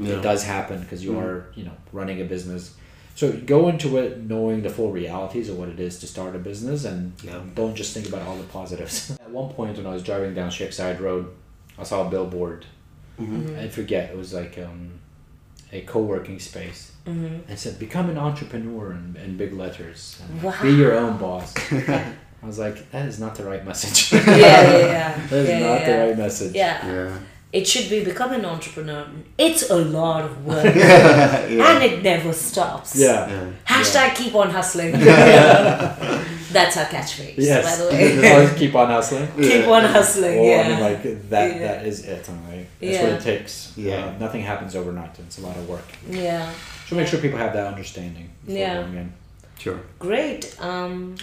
Yeah. 0.09 0.15
it 0.17 0.23
does 0.23 0.43
happen 0.45 0.81
because 0.81 1.05
you 1.05 1.13
Mhm. 1.13 1.23
are, 1.23 1.47
you 1.55 1.65
know, 1.65 1.73
running 1.93 2.21
a 2.21 2.25
business. 2.25 2.75
So 3.15 3.33
go 3.33 3.69
into 3.69 3.99
it 3.99 4.19
knowing 4.29 4.63
the 4.63 4.71
full 4.71 4.91
realities 4.93 5.49
of 5.51 5.59
what 5.59 5.69
it 5.69 5.79
is 5.81 5.99
to 6.01 6.07
start 6.07 6.35
a 6.35 6.39
business, 6.39 6.85
and 6.85 7.13
Yeah. 7.23 7.41
don't 7.55 7.75
just 7.75 7.93
think 7.95 8.09
about 8.09 8.23
all 8.27 8.37
the 8.37 8.45
positives. 8.45 9.11
At 9.21 9.31
one 9.31 9.51
point, 9.53 9.77
when 9.77 9.87
I 9.87 9.93
was 9.93 10.03
driving 10.03 10.33
down 10.35 10.51
Sheikh 10.51 10.71
Zayed 10.71 11.01
Road, 11.01 11.27
I 11.79 11.83
saw 11.85 12.07
a 12.07 12.11
billboard. 12.11 12.67
Mhm. 13.21 13.59
I 13.59 13.69
forget 13.69 14.11
it 14.11 14.17
was 14.17 14.33
like 14.33 14.57
um, 14.59 14.93
a 15.73 15.83
co-working 15.83 16.39
space. 16.39 16.93
Mm-hmm. 17.07 17.51
It 17.53 17.59
said, 17.59 17.79
"Become 17.79 18.11
an 18.11 18.19
entrepreneur" 18.19 18.93
in, 18.93 19.17
in 19.23 19.37
big 19.37 19.53
letters. 19.53 20.19
and 20.23 20.43
Wow. 20.43 20.55
Be 20.63 20.73
your 20.73 20.95
own 20.97 21.17
boss. 21.19 21.55
I 22.43 22.47
was 22.47 22.59
like, 22.59 22.91
that 22.93 23.07
is 23.07 23.19
not 23.21 23.35
the 23.35 23.45
right 23.45 23.65
message. 23.67 24.13
yeah, 24.13 24.37
yeah, 24.39 24.79
yeah. 24.79 25.27
that 25.31 25.37
is 25.45 25.49
yeah, 25.49 25.59
not 25.61 25.81
yeah. 25.81 25.87
the 26.03 26.07
right 26.09 26.19
message. 26.19 26.55
Yeah. 26.55 26.87
Yeah. 26.87 27.19
It 27.53 27.67
should 27.67 27.91
be 27.91 28.05
become 28.05 28.33
an 28.33 28.45
entrepreneur. 28.45 29.07
It's 29.37 29.71
a 29.71 29.77
lot 29.77 30.25
of 30.25 30.47
work. 30.47 30.65
yeah. 30.77 31.47
And 31.49 31.83
it 31.83 32.03
never 32.03 32.33
stops. 32.33 32.95
Yeah. 32.97 33.29
Yeah. 33.29 33.51
Hashtag 33.67 34.15
keep 34.15 34.35
on 34.37 34.51
hustling. 34.51 34.93
That's 36.53 36.77
our 36.77 36.85
catchphrase, 36.87 37.35
Yes. 37.39 37.65
by 37.65 37.85
the 37.85 37.91
way. 37.91 38.55
Keep 38.59 38.75
on 38.75 38.89
hustling. 38.89 39.29
keep 39.37 39.67
on 39.67 39.85
hustling, 39.85 40.39
Well, 40.41 40.45
yeah. 40.47 40.63
I 40.63 40.69
mean, 40.69 40.81
like 40.81 41.29
that. 41.31 41.51
Yeah. 41.53 41.59
That 41.59 41.87
is 41.87 42.05
it. 42.05 42.29
I 42.29 42.33
mean, 42.33 42.67
that's 42.81 42.93
Yeah. 42.93 43.03
what 43.05 43.13
it 43.13 43.21
takes. 43.23 43.73
Yeah. 43.77 44.05
Uh, 44.07 44.19
nothing 44.19 44.43
happens 44.43 44.75
overnight. 44.77 45.19
It's 45.21 45.39
a 45.39 45.43
lot 45.43 45.57
of 45.57 45.69
work. 45.69 45.85
yeah. 46.09 46.53
So 46.89 46.97
make 46.97 47.07
sure 47.07 47.21
people 47.21 47.39
have 47.39 47.53
that 47.53 47.67
understanding. 47.69 48.31
Yeah. 48.47 48.83
going 48.83 48.97
in. 48.97 49.13
Sure. 49.59 49.79
Great. 50.01 50.57
Um, 50.61 51.15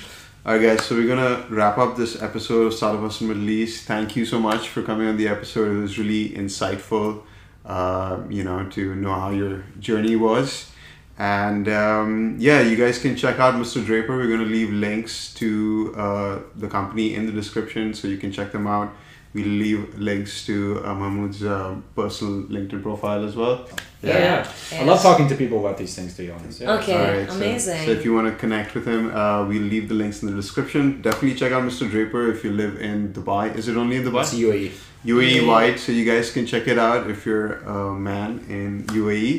All 0.48 0.54
right, 0.54 0.78
guys. 0.78 0.86
So 0.86 0.96
we're 0.96 1.14
gonna 1.14 1.46
wrap 1.50 1.78
up 1.78 1.98
this 1.98 2.22
episode 2.22 2.68
of 2.68 2.74
Startup 2.74 3.02
Hustle 3.02 3.28
Middle 3.28 3.50
East. 3.50 3.84
Thank 3.86 4.16
you 4.16 4.26
so 4.26 4.40
much 4.40 4.70
for 4.70 4.82
coming 4.82 5.06
on 5.06 5.18
the 5.18 5.28
episode. 5.28 5.76
It 5.76 5.82
was 5.82 6.00
really 6.00 6.30
insightful. 6.30 7.24
Uh, 7.66 8.22
you 8.30 8.46
know, 8.46 8.66
to 8.70 8.96
know 8.96 9.14
how 9.14 9.30
your 9.30 9.66
journey 9.82 10.16
was, 10.16 10.72
and 11.20 11.68
um, 11.68 12.38
yeah, 12.40 12.62
you 12.62 12.78
guys 12.78 12.98
can 12.98 13.18
check 13.18 13.40
out 13.40 13.56
Mr. 13.56 13.86
Draper. 13.86 14.16
We're 14.16 14.30
gonna 14.30 14.50
leave 14.50 14.72
links 14.72 15.34
to 15.34 15.94
uh, 15.98 16.40
the 16.56 16.70
company 16.70 17.14
in 17.14 17.26
the 17.26 17.34
description, 17.34 17.94
so 17.94 18.08
you 18.08 18.18
can 18.18 18.32
check 18.32 18.54
them 18.54 18.68
out. 18.68 18.94
We'll 19.38 19.56
leave 19.66 19.82
links 20.10 20.34
to 20.50 20.56
uh, 20.84 20.94
Mahmood's 21.02 21.42
uh, 21.44 21.76
personal 22.00 22.36
LinkedIn 22.56 22.82
profile 22.88 23.22
as 23.30 23.36
well. 23.42 23.56
Yeah, 24.02 24.18
Yeah. 24.26 24.54
yeah. 24.72 24.82
I 24.82 24.84
love 24.92 25.02
talking 25.08 25.28
to 25.32 25.36
people 25.44 25.58
about 25.64 25.78
these 25.82 25.94
things. 25.98 26.12
To 26.16 26.22
be 26.26 26.30
honest. 26.36 26.58
Yeah. 26.62 26.76
Okay. 26.78 26.96
Alright, 26.98 27.30
amazing. 27.38 27.82
So, 27.88 27.92
if 27.98 28.02
you 28.06 28.12
want 28.18 28.28
to 28.32 28.36
connect 28.44 28.70
with 28.76 28.86
him, 28.94 29.04
uh, 29.22 29.46
we'll 29.50 29.68
leave 29.76 29.86
the 29.92 29.98
links 30.04 30.18
in 30.22 30.26
the 30.32 30.36
description. 30.44 30.84
Definitely 31.08 31.36
check 31.42 31.52
out 31.56 31.64
Mr. 31.72 31.84
Draper 31.94 32.24
if 32.34 32.40
you 32.46 32.52
live 32.64 32.74
in 32.90 33.14
Dubai. 33.18 33.44
Is 33.60 33.68
it 33.72 33.76
only 33.78 33.96
in 34.00 34.04
Dubai? 34.10 34.22
It's 34.26 34.34
UAE. 34.46 34.72
UAE 35.14 35.36
Yeah. 35.42 35.48
wide, 35.52 35.78
so 35.84 35.92
you 36.00 36.06
guys 36.14 36.26
can 36.36 36.46
check 36.54 36.66
it 36.74 36.80
out 36.90 37.02
if 37.14 37.20
you're 37.28 37.54
a 37.78 37.94
man 38.10 38.32
in 38.58 38.70
UAE. 39.02 39.32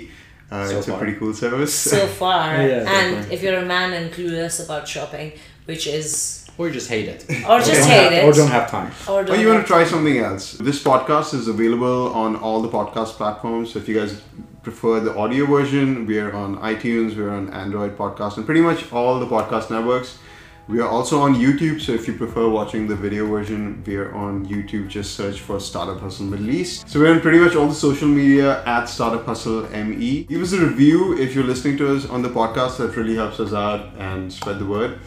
Uh, 0.51 0.67
So 0.69 0.79
it's 0.79 0.87
far. 0.87 0.97
a 0.97 0.99
pretty 1.01 1.17
cool 1.21 1.35
service. 1.45 1.75
so 1.97 2.07
far. 2.23 2.47
Yeah, 2.71 2.85
so 2.85 2.91
and 2.99 3.09
far. 3.25 3.33
if 3.35 3.39
you're 3.43 3.61
a 3.67 3.69
man 3.77 3.91
and 3.99 4.07
clueless 4.17 4.57
about 4.65 4.85
shopping, 4.95 5.29
which 5.71 5.85
is 5.99 6.47
Or 6.59 6.67
you 6.67 6.73
just 6.75 6.89
hate 6.89 7.09
it. 7.09 7.25
or 7.49 7.59
just 7.61 7.73
don't 7.73 7.83
hate 7.89 8.03
have, 8.03 8.13
it, 8.13 8.25
Or 8.25 8.33
don't 8.33 8.51
have 8.51 8.69
time. 8.71 8.91
or 9.09 9.21
Or 9.21 9.25
don't 9.25 9.41
you 9.41 9.49
want 9.49 9.63
to 9.63 9.67
try 9.67 9.85
something 9.85 10.19
else. 10.19 10.53
This 10.55 10.83
podcast 10.83 11.33
is 11.33 11.47
available 11.49 12.13
on 12.13 12.35
all 12.37 12.61
the 12.61 12.69
podcast 12.69 13.13
platforms. 13.21 13.73
So 13.73 13.79
if 13.79 13.89
you 13.89 13.95
guys 13.99 14.21
prefer 14.65 14.99
the 15.01 15.17
audio 15.17 15.47
version, 15.47 16.05
we 16.05 16.19
are 16.19 16.35
on 16.35 16.59
iTunes, 16.59 17.17
we're 17.17 17.31
on 17.31 17.49
Android 17.51 17.97
podcast, 17.97 18.37
and 18.37 18.45
pretty 18.45 18.61
much 18.61 18.93
all 18.93 19.19
the 19.21 19.27
podcast 19.27 19.71
networks. 19.71 20.19
We 20.67 20.81
are 20.81 20.89
also 20.89 21.21
on 21.21 21.35
YouTube, 21.35 21.81
so 21.81 21.93
if 21.93 22.07
you 22.07 22.13
prefer 22.13 22.47
watching 22.47 22.89
the 22.89 22.95
video 22.95 23.27
version, 23.27 23.83
we 23.87 23.97
are 23.97 24.15
on 24.15 24.45
YouTube. 24.45 24.89
Just 24.89 25.15
search 25.15 25.41
for 25.41 25.59
Startup 25.61 25.99
Hustle 25.99 26.27
Middle 26.27 26.51
East. 26.51 26.91
So 26.91 27.01
we're 27.01 27.11
on 27.15 27.21
pretty 27.21 27.39
much 27.39 27.57
all 27.57 27.69
the 27.69 27.75
social 27.75 28.07
media 28.07 28.63
at 28.67 28.85
Startup 28.85 29.25
Hustle 29.25 29.63
ME. 29.71 30.25
Give 30.25 30.43
us 30.43 30.53
a 30.53 30.59
review 30.61 31.17
if 31.19 31.35
you're 31.35 31.45
listening 31.45 31.79
to 31.79 31.97
us 31.97 32.05
on 32.05 32.21
the 32.21 32.29
podcast. 32.29 32.77
That 32.77 32.95
really 32.97 33.15
helps 33.15 33.41
us 33.41 33.55
out 33.55 33.95
and 33.97 34.31
spread 34.31 34.59
the 34.59 34.67
word. 34.67 34.99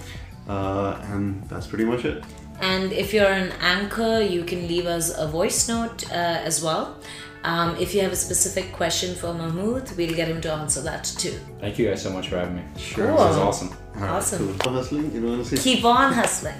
Uh, 0.48 1.00
and 1.12 1.44
that's 1.50 1.68
pretty 1.68 1.86
much 1.86 2.06
it. 2.06 2.24
And 2.60 2.92
if 2.94 3.14
you're 3.14 3.26
an 3.32 3.52
anchor, 3.60 4.22
you 4.22 4.44
can 4.44 4.68
leave 4.68 4.86
us 4.86 5.18
a 5.18 5.28
voice 5.28 5.68
note 5.68 6.10
uh, 6.12 6.14
as 6.14 6.64
well. 6.64 6.98
Um, 7.44 7.76
if 7.78 7.96
you 7.96 8.02
have 8.02 8.12
a 8.12 8.16
specific 8.16 8.72
question 8.72 9.16
for 9.16 9.34
Mahmood, 9.34 9.92
we'll 9.98 10.14
get 10.14 10.28
him 10.28 10.42
to 10.42 10.54
answer 10.54 10.82
that 10.82 11.04
too. 11.06 11.40
Thank 11.60 11.80
you 11.80 11.88
guys 11.90 12.02
so 12.02 12.12
much 12.12 12.30
for 12.30 12.38
having 12.38 12.58
me. 12.58 12.64
Sure. 12.78 13.08
Cool. 13.08 13.18
This 13.18 13.32
is 13.32 13.38
awesome. 13.38 13.76
Awesome. 13.98 14.54
Keep 14.54 14.68
on 14.68 14.74
hustling. 14.74 15.12
You 15.12 15.22
know, 15.22 15.44
Keep 15.44 15.86
on 15.86 16.14
hustling. 16.14 16.56